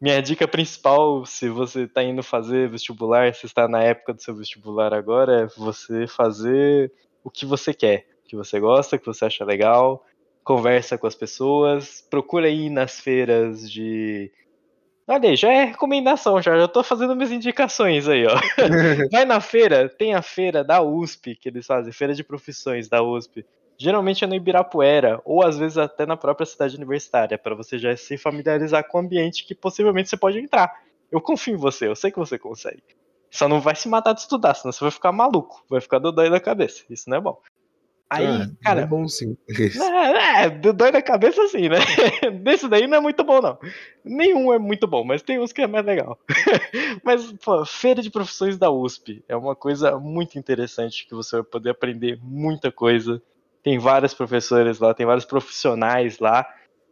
minha 0.00 0.20
dica 0.20 0.46
principal, 0.46 1.24
se 1.24 1.48
você 1.48 1.82
está 1.82 2.02
indo 2.02 2.22
fazer 2.22 2.68
vestibular, 2.68 3.34
se 3.34 3.46
está 3.46 3.66
na 3.66 3.82
época 3.82 4.14
do 4.14 4.22
seu 4.22 4.34
vestibular 4.34 4.92
agora, 4.92 5.42
é 5.42 5.46
você 5.46 6.06
fazer 6.06 6.92
o 7.24 7.30
que 7.30 7.46
você 7.46 7.72
quer 7.72 8.06
que 8.26 8.36
você 8.36 8.58
gosta, 8.60 8.98
que 8.98 9.06
você 9.06 9.24
acha 9.24 9.44
legal, 9.44 10.04
conversa 10.44 10.98
com 10.98 11.06
as 11.06 11.14
pessoas, 11.14 12.04
procura 12.10 12.48
ir 12.48 12.70
nas 12.70 13.00
feiras 13.00 13.70
de. 13.70 14.30
Olha 15.08 15.30
aí, 15.30 15.36
já 15.36 15.52
é 15.52 15.64
recomendação, 15.64 16.42
já, 16.42 16.58
já 16.58 16.66
tô 16.66 16.82
fazendo 16.82 17.14
minhas 17.14 17.30
indicações 17.30 18.08
aí, 18.08 18.26
ó. 18.26 18.34
Vai 19.12 19.24
na 19.24 19.40
feira, 19.40 19.88
tem 19.88 20.14
a 20.14 20.22
feira 20.22 20.64
da 20.64 20.82
USP 20.82 21.36
que 21.36 21.48
eles 21.48 21.64
fazem, 21.64 21.92
feira 21.92 22.12
de 22.12 22.24
profissões 22.24 22.88
da 22.88 23.02
USP. 23.02 23.46
Geralmente 23.78 24.24
é 24.24 24.26
no 24.26 24.34
Ibirapuera, 24.34 25.20
ou 25.24 25.42
às 25.42 25.58
vezes 25.58 25.76
até 25.76 26.06
na 26.06 26.16
própria 26.16 26.46
cidade 26.46 26.76
universitária, 26.76 27.36
para 27.36 27.54
você 27.54 27.78
já 27.78 27.94
se 27.96 28.16
familiarizar 28.16 28.86
com 28.88 28.98
o 28.98 29.00
ambiente 29.00 29.44
que 29.44 29.54
possivelmente 29.54 30.08
você 30.08 30.16
pode 30.16 30.38
entrar. 30.38 30.82
Eu 31.10 31.20
confio 31.20 31.54
em 31.54 31.58
você, 31.58 31.86
eu 31.86 31.96
sei 31.96 32.10
que 32.10 32.18
você 32.18 32.38
consegue. 32.38 32.82
Só 33.30 33.48
não 33.48 33.60
vai 33.60 33.76
se 33.76 33.88
matar 33.88 34.14
de 34.14 34.20
estudar, 34.20 34.54
senão 34.54 34.72
você 34.72 34.82
vai 34.82 34.90
ficar 34.90 35.12
maluco, 35.12 35.64
vai 35.68 35.80
ficar 35.80 35.98
dodói 35.98 36.30
da 36.30 36.40
cabeça. 36.40 36.84
Isso 36.88 37.08
não 37.10 37.18
é 37.18 37.20
bom. 37.20 37.38
Aí, 38.08 38.24
ah, 38.24 38.48
cara. 38.62 38.82
É 38.82 38.86
bom 38.86 39.08
sim. 39.08 39.36
É, 39.48 40.44
é, 40.44 40.50
dói 40.50 40.92
na 40.92 41.02
cabeça 41.02 41.42
assim, 41.42 41.68
né? 41.68 41.78
Desse 42.42 42.68
daí 42.68 42.86
não 42.86 42.98
é 42.98 43.00
muito 43.00 43.24
bom, 43.24 43.40
não. 43.40 43.58
Nenhum 44.04 44.52
é 44.52 44.58
muito 44.58 44.86
bom, 44.86 45.04
mas 45.04 45.22
tem 45.22 45.40
uns 45.40 45.52
que 45.52 45.62
é 45.62 45.66
mais 45.66 45.84
legal. 45.84 46.18
mas, 47.02 47.32
pô, 47.32 47.64
Feira 47.64 48.00
de 48.00 48.10
Profissões 48.10 48.56
da 48.56 48.70
USP 48.70 49.24
é 49.28 49.36
uma 49.36 49.56
coisa 49.56 49.98
muito 49.98 50.38
interessante 50.38 51.06
que 51.06 51.14
você 51.14 51.36
vai 51.36 51.44
poder 51.44 51.70
aprender 51.70 52.18
muita 52.22 52.70
coisa. 52.70 53.20
Tem 53.66 53.80
vários 53.80 54.14
professores 54.14 54.78
lá, 54.78 54.94
tem 54.94 55.04
vários 55.04 55.24
profissionais 55.24 56.20
lá 56.20 56.46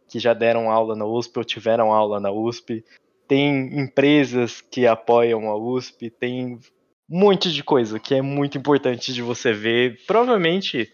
que 0.09 0.19
já 0.19 0.33
deram 0.33 0.69
aula 0.69 0.93
na 0.93 1.05
USP 1.05 1.37
ou 1.37 1.45
tiveram 1.45 1.93
aula 1.93 2.19
na 2.19 2.29
USP. 2.29 2.83
Tem 3.29 3.79
empresas 3.79 4.59
que 4.59 4.85
apoiam 4.85 5.49
a 5.49 5.55
USP, 5.55 6.09
tem 6.09 6.59
um 7.09 7.19
monte 7.19 7.49
de 7.49 7.63
coisa 7.63 7.97
que 7.97 8.13
é 8.13 8.21
muito 8.21 8.57
importante 8.57 9.13
de 9.13 9.21
você 9.21 9.53
ver. 9.53 10.01
Provavelmente 10.05 10.91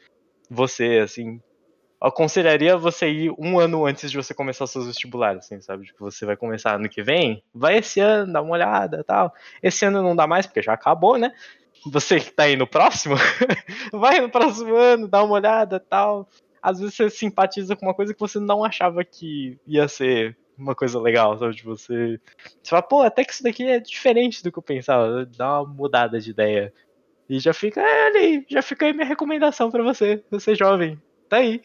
você, 0.47 0.99
assim, 1.03 1.41
aconselharia 1.99 2.77
você 2.77 3.09
ir 3.09 3.34
um 3.39 3.57
ano 3.57 3.84
antes 3.84 4.11
de 4.11 4.17
você 4.17 4.36
começar 4.36 4.67
seus 4.67 4.86
vestibulares, 4.86 5.45
assim, 5.45 5.59
sabe? 5.61 5.88
Que 5.88 5.99
você 5.99 6.27
vai 6.27 6.38
começar 6.38 6.75
ano 6.75 6.89
que 6.89 7.01
vem, 7.01 7.41
vai 7.51 7.79
esse 7.79 7.99
ano, 7.99 8.32
dá 8.32 8.39
uma 8.43 8.53
olhada 8.53 9.03
tal. 9.03 9.34
Esse 9.63 9.84
ano 9.84 10.03
não 10.03 10.15
dá 10.15 10.27
mais, 10.27 10.45
porque 10.45 10.61
já 10.61 10.73
acabou, 10.73 11.17
né? 11.17 11.34
Você 11.86 12.19
que 12.19 12.32
tá 12.32 12.43
aí 12.43 12.55
no 12.55 12.67
próximo, 12.67 13.15
vai 13.91 14.19
no 14.19 14.29
próximo 14.29 14.75
ano, 14.75 15.07
dá 15.07 15.23
uma 15.23 15.34
olhada 15.34 15.79
tal. 15.79 16.29
Às 16.61 16.79
vezes 16.79 16.95
você 16.95 17.09
simpatiza 17.09 17.75
com 17.75 17.88
uma 17.88 17.93
coisa 17.93 18.13
que 18.13 18.19
você 18.19 18.39
não 18.39 18.63
achava 18.63 19.03
que 19.03 19.57
ia 19.65 19.88
ser 19.88 20.38
uma 20.57 20.75
coisa 20.75 20.99
legal, 20.99 21.38
sabe? 21.38 21.55
De 21.55 21.63
você. 21.63 22.19
Você 22.61 22.69
fala, 22.69 22.84
pô, 22.84 23.01
até 23.01 23.23
que 23.23 23.34
isso 23.34 23.43
daqui 23.43 23.63
é 23.63 23.79
diferente 23.79 24.43
do 24.43 24.51
que 24.51 24.59
eu 24.59 24.63
pensava. 24.63 25.25
Dá 25.25 25.61
uma 25.61 25.73
mudada 25.73 26.19
de 26.19 26.29
ideia. 26.29 26.71
E 27.27 27.39
já 27.39 27.53
fica 27.53 27.82
é, 27.82 28.07
ali, 28.07 28.45
já 28.49 28.61
fica 28.61 28.86
aí 28.86 28.93
minha 28.93 29.05
recomendação 29.05 29.71
para 29.71 29.82
você, 29.82 30.23
você 30.29 30.53
jovem. 30.53 31.01
Tá 31.29 31.38
aí. 31.38 31.61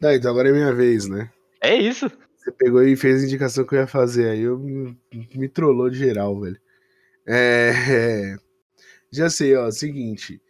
Tá, 0.00 0.14
então 0.14 0.30
agora 0.30 0.48
é 0.48 0.52
minha 0.52 0.72
vez, 0.72 1.08
né? 1.08 1.30
É 1.60 1.74
isso. 1.74 2.10
Você 2.36 2.50
pegou 2.52 2.82
e 2.82 2.96
fez 2.96 3.22
a 3.22 3.26
indicação 3.26 3.66
que 3.66 3.74
eu 3.74 3.80
ia 3.80 3.86
fazer, 3.86 4.30
aí 4.30 4.40
eu 4.42 4.58
me, 4.58 4.98
me 5.34 5.48
trollou 5.48 5.90
de 5.90 5.98
geral, 5.98 6.40
velho. 6.40 6.58
É, 7.26 7.72
é, 7.90 8.36
já 9.12 9.28
sei, 9.28 9.54
ó, 9.54 9.70
seguinte. 9.70 10.40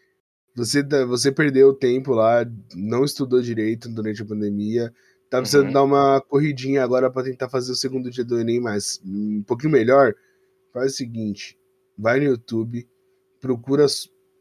Você, 0.54 0.82
você 1.06 1.32
perdeu 1.32 1.68
o 1.68 1.74
tempo 1.74 2.12
lá, 2.12 2.46
não 2.74 3.04
estudou 3.04 3.40
direito 3.40 3.88
durante 3.88 4.22
a 4.22 4.26
pandemia, 4.26 4.92
tá 5.30 5.38
precisando 5.38 5.66
uhum. 5.66 5.72
dar 5.72 5.82
uma 5.82 6.20
corridinha 6.20 6.84
agora 6.84 7.10
para 7.10 7.24
tentar 7.24 7.48
fazer 7.48 7.72
o 7.72 7.76
segundo 7.76 8.10
dia 8.10 8.24
do 8.24 8.38
Enem, 8.38 8.60
mas 8.60 9.00
um 9.04 9.42
pouquinho 9.42 9.72
melhor. 9.72 10.14
Faz 10.72 10.92
o 10.92 10.96
seguinte: 10.96 11.58
vai 11.98 12.20
no 12.20 12.26
YouTube, 12.26 12.86
procura 13.40 13.86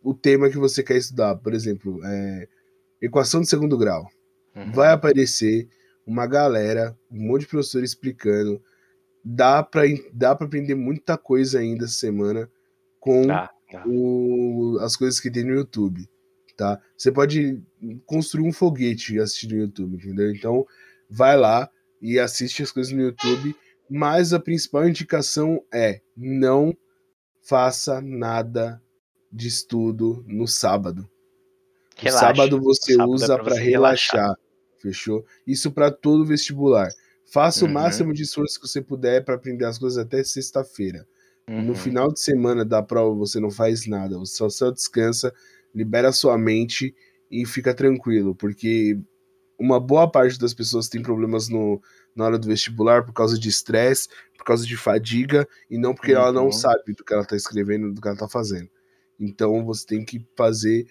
o 0.03 0.13
tema 0.13 0.49
que 0.49 0.57
você 0.57 0.84
quer 0.84 0.97
estudar. 0.97 1.36
Por 1.38 1.53
exemplo, 1.53 1.99
é, 2.05 2.47
equação 3.01 3.41
de 3.41 3.47
segundo 3.47 3.78
grau. 3.78 4.05
Uhum. 4.55 4.72
Vai 4.74 4.91
aparecer 4.91 5.67
uma 6.05 6.28
galera, 6.28 6.97
um 7.09 7.28
monte 7.28 7.41
de 7.41 7.47
professores 7.47 7.91
explicando. 7.91 8.61
Dá 9.24 9.63
para 9.63 9.84
dá 10.13 10.36
pra 10.36 10.45
aprender 10.45 10.76
muita 10.76 11.17
coisa 11.17 11.59
ainda 11.59 11.86
essa 11.86 11.93
semana 11.93 12.49
com 12.99 13.28
tá, 13.28 13.49
tá. 13.72 13.84
O, 13.88 14.78
as 14.82 14.95
coisas 14.95 15.19
que 15.19 15.32
tem 15.32 15.43
no 15.43 15.53
YouTube. 15.53 16.07
Tá? 16.57 16.80
Você 16.95 17.11
pode 17.11 17.59
construir 18.05 18.47
um 18.47 18.53
foguete 18.53 19.19
assistindo 19.19 19.55
no 19.55 19.61
YouTube, 19.61 19.95
entendeu? 19.95 20.32
Então, 20.32 20.65
vai 21.09 21.36
lá 21.36 21.69
e 22.01 22.19
assiste 22.19 22.61
as 22.61 22.72
coisas 22.72 22.91
no 22.93 23.01
YouTube. 23.01 23.55
Mas 23.89 24.34
a 24.34 24.39
principal 24.39 24.88
indicação 24.88 25.63
é 25.74 26.01
não 26.15 26.76
faça 27.41 27.99
nada 28.01 28.82
de 29.32 29.47
estudo 29.47 30.24
no 30.28 30.47
sábado. 30.47 31.09
Sábado 32.09 32.61
você 32.61 32.93
sábado 32.93 33.11
é 33.11 33.15
usa 33.15 33.34
é 33.34 33.38
para 33.38 33.55
relaxar. 33.55 34.22
relaxar. 34.22 34.38
Fechou? 34.82 35.26
Isso 35.45 35.72
para 35.72 35.91
todo 35.91 36.26
vestibular. 36.26 36.89
Faça 37.32 37.65
uhum. 37.65 37.72
o 37.72 37.74
máximo 37.74 38.13
de 38.13 38.24
esforço 38.24 38.59
que 38.59 38.67
você 38.67 38.82
puder 38.82 39.24
para 39.24 39.36
aprender 39.36 39.65
as 39.65 39.78
coisas 39.78 39.97
até 39.97 40.24
sexta-feira. 40.24 41.07
Uhum. 41.52 41.64
No 41.64 41.76
final 41.76 42.10
de 42.12 42.22
semana 42.22 42.64
da 42.64 42.82
prova 42.82 43.14
você 43.14 43.38
não 43.38 43.52
faz 43.52 43.86
nada, 43.86 44.18
você 44.18 44.36
só, 44.38 44.49
só 44.49 44.72
descansa, 44.72 45.34
libera 45.76 46.14
sua 46.14 46.38
mente 46.38 46.95
e 47.30 47.45
fica 47.45 47.74
tranquilo, 47.74 48.34
porque 48.34 48.97
uma 49.60 49.78
boa 49.78 50.10
parte 50.10 50.39
das 50.39 50.54
pessoas 50.54 50.88
tem 50.88 51.02
problemas 51.02 51.49
no, 51.49 51.82
na 52.16 52.24
hora 52.24 52.39
do 52.39 52.47
vestibular 52.47 53.06
por 53.06 53.12
causa 53.12 53.38
de 53.38 53.49
estresse, 53.49 54.08
por 54.38 54.45
causa 54.45 54.66
de 54.66 54.78
fadiga 54.78 55.45
e 55.70 55.78
não 55.78 55.93
porque 55.93 56.14
uhum. 56.14 56.22
ela 56.22 56.32
não 56.32 56.45
uhum. 56.45 56.52
sabe 56.54 56.93
do 56.93 57.04
que 57.04 57.14
ela 57.14 57.24
está 57.24 57.36
escrevendo, 57.36 57.93
do 57.93 57.99
que 57.99 58.08
ela 58.08 58.16
está 58.16 58.30
fazendo. 58.30 58.70
Então 59.20 59.66
você 59.66 59.86
tem 59.86 60.06
que 60.06 60.26
fazer 60.38 60.88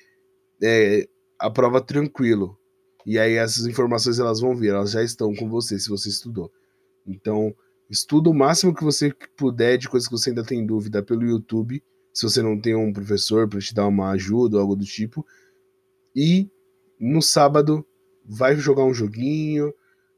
é, 0.62 1.08
a 1.38 1.50
prova 1.50 1.80
tranquilo. 1.80 2.58
E 3.06 3.18
aí 3.18 3.32
essas 3.32 3.66
informações 3.66 4.18
elas 4.18 4.40
vão 4.40 4.54
vir, 4.54 4.68
elas 4.68 4.90
já 4.90 5.02
estão 5.02 5.34
com 5.34 5.48
você 5.48 5.78
se 5.78 5.88
você 5.88 6.10
estudou. 6.10 6.52
Então, 7.06 7.54
estuda 7.90 8.30
o 8.30 8.34
máximo 8.34 8.74
que 8.74 8.84
você 8.84 9.12
puder 9.36 9.76
de 9.76 9.88
coisas 9.88 10.08
que 10.08 10.16
você 10.16 10.30
ainda 10.30 10.44
tem 10.44 10.64
dúvida 10.64 11.02
pelo 11.02 11.24
YouTube, 11.24 11.82
se 12.14 12.22
você 12.22 12.40
não 12.40 12.58
tem 12.58 12.74
um 12.74 12.92
professor 12.92 13.48
para 13.48 13.60
te 13.60 13.74
dar 13.74 13.86
uma 13.86 14.10
ajuda 14.10 14.56
ou 14.56 14.62
algo 14.62 14.76
do 14.76 14.84
tipo. 14.84 15.26
E 16.14 16.48
no 16.98 17.20
sábado 17.20 17.84
vai 18.24 18.56
jogar 18.56 18.84
um 18.84 18.94
joguinho, 18.94 19.74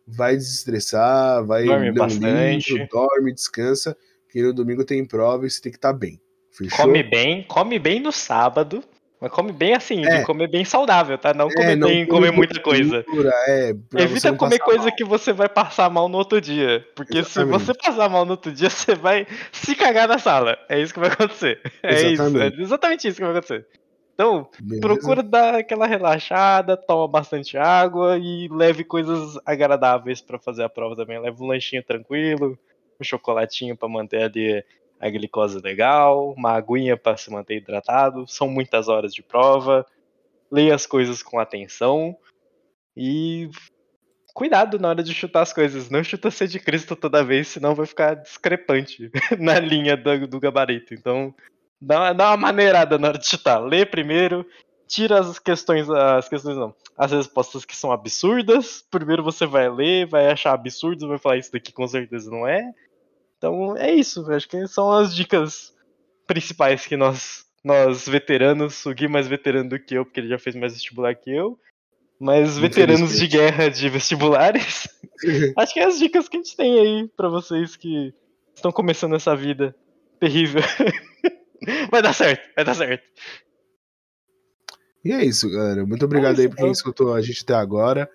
vai 0.06 0.36
desestressar, 0.36 1.44
vai 1.44 1.64
dorme 1.64 1.84
ler 1.86 1.92
um 1.92 1.94
bastante. 1.94 2.72
livro, 2.72 2.88
dorme, 2.90 3.32
descansa, 3.32 3.96
que 4.28 4.42
no 4.42 4.52
domingo 4.52 4.84
tem 4.84 5.04
prova 5.04 5.46
e 5.46 5.50
você 5.50 5.60
tem 5.60 5.72
que 5.72 5.78
estar 5.78 5.92
tá 5.92 5.98
bem. 5.98 6.20
Fechou? 6.50 6.86
Come 6.86 7.02
bem, 7.02 7.42
come 7.44 7.78
bem 7.78 8.00
no 8.00 8.12
sábado. 8.12 8.84
Mas 9.22 9.30
come 9.30 9.52
bem 9.52 9.72
assim, 9.72 10.04
é. 10.04 10.24
comer 10.24 10.48
bem 10.48 10.64
saudável, 10.64 11.16
tá? 11.16 11.32
Não 11.32 11.46
é, 11.46 11.54
comer 11.54 11.76
não 11.76 11.86
bem, 11.86 12.04
comer 12.04 12.32
muita 12.32 12.60
coisa. 12.60 13.04
É, 13.46 13.72
Evita 13.94 14.32
comer 14.32 14.58
coisa 14.58 14.86
mal. 14.86 14.96
que 14.96 15.04
você 15.04 15.32
vai 15.32 15.48
passar 15.48 15.88
mal 15.88 16.08
no 16.08 16.18
outro 16.18 16.40
dia. 16.40 16.84
Porque 16.96 17.18
Exatamente. 17.18 17.60
se 17.60 17.66
você 17.66 17.72
passar 17.72 18.08
mal 18.08 18.24
no 18.24 18.32
outro 18.32 18.50
dia, 18.50 18.68
você 18.68 18.96
vai 18.96 19.24
se 19.52 19.76
cagar 19.76 20.08
na 20.08 20.18
sala. 20.18 20.58
É 20.68 20.76
isso 20.76 20.92
que 20.92 20.98
vai 20.98 21.08
acontecer. 21.08 21.60
É 21.84 21.92
Exatamente. 21.92 22.54
isso. 22.54 22.60
É 22.60 22.64
exatamente 22.64 23.06
isso 23.06 23.16
que 23.16 23.22
vai 23.22 23.30
acontecer. 23.30 23.64
Então, 24.12 24.48
Beleza. 24.60 24.80
procura 24.80 25.22
dar 25.22 25.54
aquela 25.54 25.86
relaxada, 25.86 26.76
toma 26.76 27.06
bastante 27.06 27.56
água 27.56 28.18
e 28.18 28.48
leve 28.48 28.82
coisas 28.82 29.38
agradáveis 29.46 30.20
para 30.20 30.36
fazer 30.36 30.64
a 30.64 30.68
prova 30.68 30.96
também. 30.96 31.20
Leve 31.20 31.40
um 31.40 31.46
lanchinho 31.46 31.84
tranquilo, 31.84 32.58
um 33.00 33.04
chocolatinho 33.04 33.76
para 33.76 33.88
manter 33.88 34.24
ali 34.24 34.64
a 35.02 35.10
glicose 35.10 35.58
legal, 35.58 36.32
uma 36.36 36.52
aguinha 36.52 36.96
para 36.96 37.16
se 37.16 37.28
manter 37.28 37.56
hidratado. 37.56 38.24
São 38.28 38.48
muitas 38.48 38.86
horas 38.86 39.12
de 39.12 39.20
prova. 39.20 39.84
Leia 40.48 40.76
as 40.76 40.86
coisas 40.86 41.24
com 41.24 41.40
atenção 41.40 42.16
e 42.96 43.50
cuidado 44.32 44.78
na 44.78 44.90
hora 44.90 45.02
de 45.02 45.12
chutar 45.12 45.42
as 45.42 45.52
coisas. 45.52 45.90
Não 45.90 46.04
chuta 46.04 46.30
ser 46.30 46.46
de 46.46 46.60
Cristo 46.60 46.94
toda 46.94 47.24
vez, 47.24 47.48
senão 47.48 47.74
vai 47.74 47.84
ficar 47.84 48.14
discrepante 48.14 49.10
na 49.40 49.58
linha 49.58 49.96
do, 49.96 50.28
do 50.28 50.38
gabarito. 50.38 50.94
Então, 50.94 51.34
dá, 51.80 52.12
dá 52.12 52.28
uma 52.28 52.36
maneirada 52.36 52.96
na 52.96 53.08
hora 53.08 53.18
de 53.18 53.26
chutar. 53.26 53.58
Lê 53.58 53.84
primeiro, 53.84 54.46
tira 54.86 55.18
as 55.18 55.36
questões, 55.40 55.90
as 55.90 56.28
questões 56.28 56.56
não, 56.56 56.72
as 56.96 57.10
respostas 57.10 57.64
que 57.64 57.74
são 57.74 57.90
absurdas. 57.90 58.84
Primeiro 58.88 59.24
você 59.24 59.46
vai 59.46 59.68
ler, 59.68 60.06
vai 60.06 60.30
achar 60.30 60.52
absurdo, 60.52 61.08
vai 61.08 61.18
falar 61.18 61.38
isso 61.38 61.50
daqui 61.50 61.72
com 61.72 61.88
certeza 61.88 62.30
não 62.30 62.46
é. 62.46 62.72
Então 63.42 63.76
é 63.76 63.92
isso, 63.92 64.30
acho 64.30 64.48
que 64.48 64.68
são 64.68 64.92
as 64.92 65.12
dicas 65.12 65.74
principais 66.28 66.86
que 66.86 66.96
nós, 66.96 67.44
nós 67.64 68.06
veteranos, 68.06 68.86
o 68.86 68.94
Gui 68.94 69.08
mais 69.08 69.26
veterano 69.26 69.70
do 69.70 69.80
que 69.80 69.96
eu, 69.96 70.04
porque 70.04 70.20
ele 70.20 70.28
já 70.28 70.38
fez 70.38 70.54
mais 70.54 70.74
vestibular 70.74 71.12
que 71.16 71.28
eu, 71.28 71.58
Mas 72.20 72.56
veteranos 72.56 73.18
de 73.18 73.26
guerra 73.26 73.68
de 73.68 73.88
vestibulares, 73.88 74.86
acho 75.58 75.74
que 75.74 75.80
é 75.80 75.86
as 75.86 75.98
dicas 75.98 76.28
que 76.28 76.36
a 76.36 76.40
gente 76.40 76.56
tem 76.56 76.78
aí 76.78 77.08
para 77.16 77.28
vocês 77.28 77.74
que 77.74 78.14
estão 78.54 78.70
começando 78.70 79.16
essa 79.16 79.34
vida 79.34 79.74
terrível. 80.20 80.62
vai 81.90 82.00
dar 82.00 82.12
certo, 82.12 82.48
vai 82.54 82.64
dar 82.64 82.74
certo. 82.74 83.02
E 85.04 85.10
é 85.10 85.24
isso, 85.24 85.50
galera. 85.50 85.84
Muito 85.84 86.04
obrigado 86.04 86.34
é 86.34 86.34
isso, 86.34 86.42
aí 86.42 86.48
por 86.48 86.56
quem 86.58 86.70
escutou 86.70 87.12
a 87.12 87.20
gente 87.20 87.42
até 87.42 87.54
agora. 87.54 88.08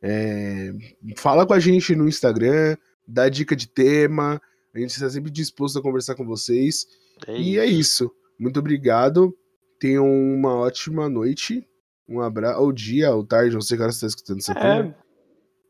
É... 0.00 0.70
Fala 1.16 1.44
com 1.44 1.52
a 1.52 1.58
gente 1.58 1.96
no 1.96 2.06
Instagram, 2.06 2.76
dá 3.08 3.28
dica 3.28 3.56
de 3.56 3.66
tema. 3.66 4.40
A 4.78 4.82
gente 4.82 4.90
está 4.90 5.08
sempre 5.08 5.30
disposto 5.30 5.78
a 5.78 5.82
conversar 5.82 6.14
com 6.14 6.24
vocês. 6.24 6.86
É 7.26 7.36
e 7.36 7.58
é 7.58 7.66
isso. 7.66 8.10
Muito 8.38 8.60
obrigado. 8.60 9.36
Tenham 9.80 10.06
uma 10.06 10.54
ótima 10.54 11.08
noite. 11.08 11.66
Um 12.08 12.20
abraço. 12.20 12.60
Ou 12.60 12.72
dia, 12.72 13.10
ou 13.12 13.24
tarde, 13.24 13.54
não 13.54 13.60
sei 13.60 13.76
que 13.76 13.82
hora 13.82 13.92
você 13.92 14.06
está 14.06 14.06
escutando 14.06 14.40
isso 14.40 14.52
aqui. 14.52 14.66
É. 14.66 14.82
Né? 14.82 14.94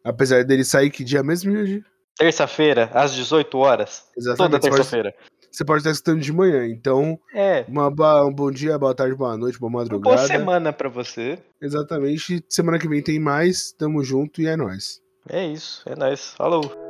Apesar 0.04 0.44
dele 0.44 0.64
sair 0.64 0.90
que 0.90 1.02
dia 1.02 1.22
mesmo, 1.22 1.52
hoje? 1.52 1.82
Terça-feira, 2.16 2.90
às 2.92 3.14
18 3.14 3.58
horas. 3.58 4.04
Exatamente. 4.16 4.52
Toda 4.52 4.60
terça-feira. 4.60 5.14
Você 5.50 5.64
pode 5.64 5.80
estar 5.80 5.90
escutando 5.90 6.20
de 6.20 6.32
manhã, 6.32 6.66
então. 6.66 7.18
É. 7.34 7.64
Uma, 7.68 7.88
um 8.24 8.32
bom 8.32 8.50
dia, 8.50 8.78
boa 8.78 8.94
tarde, 8.94 9.14
boa 9.14 9.36
noite, 9.36 9.58
boa 9.58 9.70
madrugada. 9.70 10.08
Uma 10.08 10.16
boa 10.16 10.26
semana 10.26 10.72
para 10.72 10.88
você. 10.88 11.38
Exatamente. 11.60 12.44
Semana 12.48 12.78
que 12.78 12.88
vem 12.88 13.02
tem 13.02 13.18
mais. 13.18 13.72
Tamo 13.72 14.04
junto 14.04 14.40
e 14.40 14.46
é 14.46 14.56
nóis. 14.56 15.00
É 15.28 15.46
isso, 15.46 15.82
é 15.86 15.96
nóis. 15.96 16.34
Falou. 16.36 16.87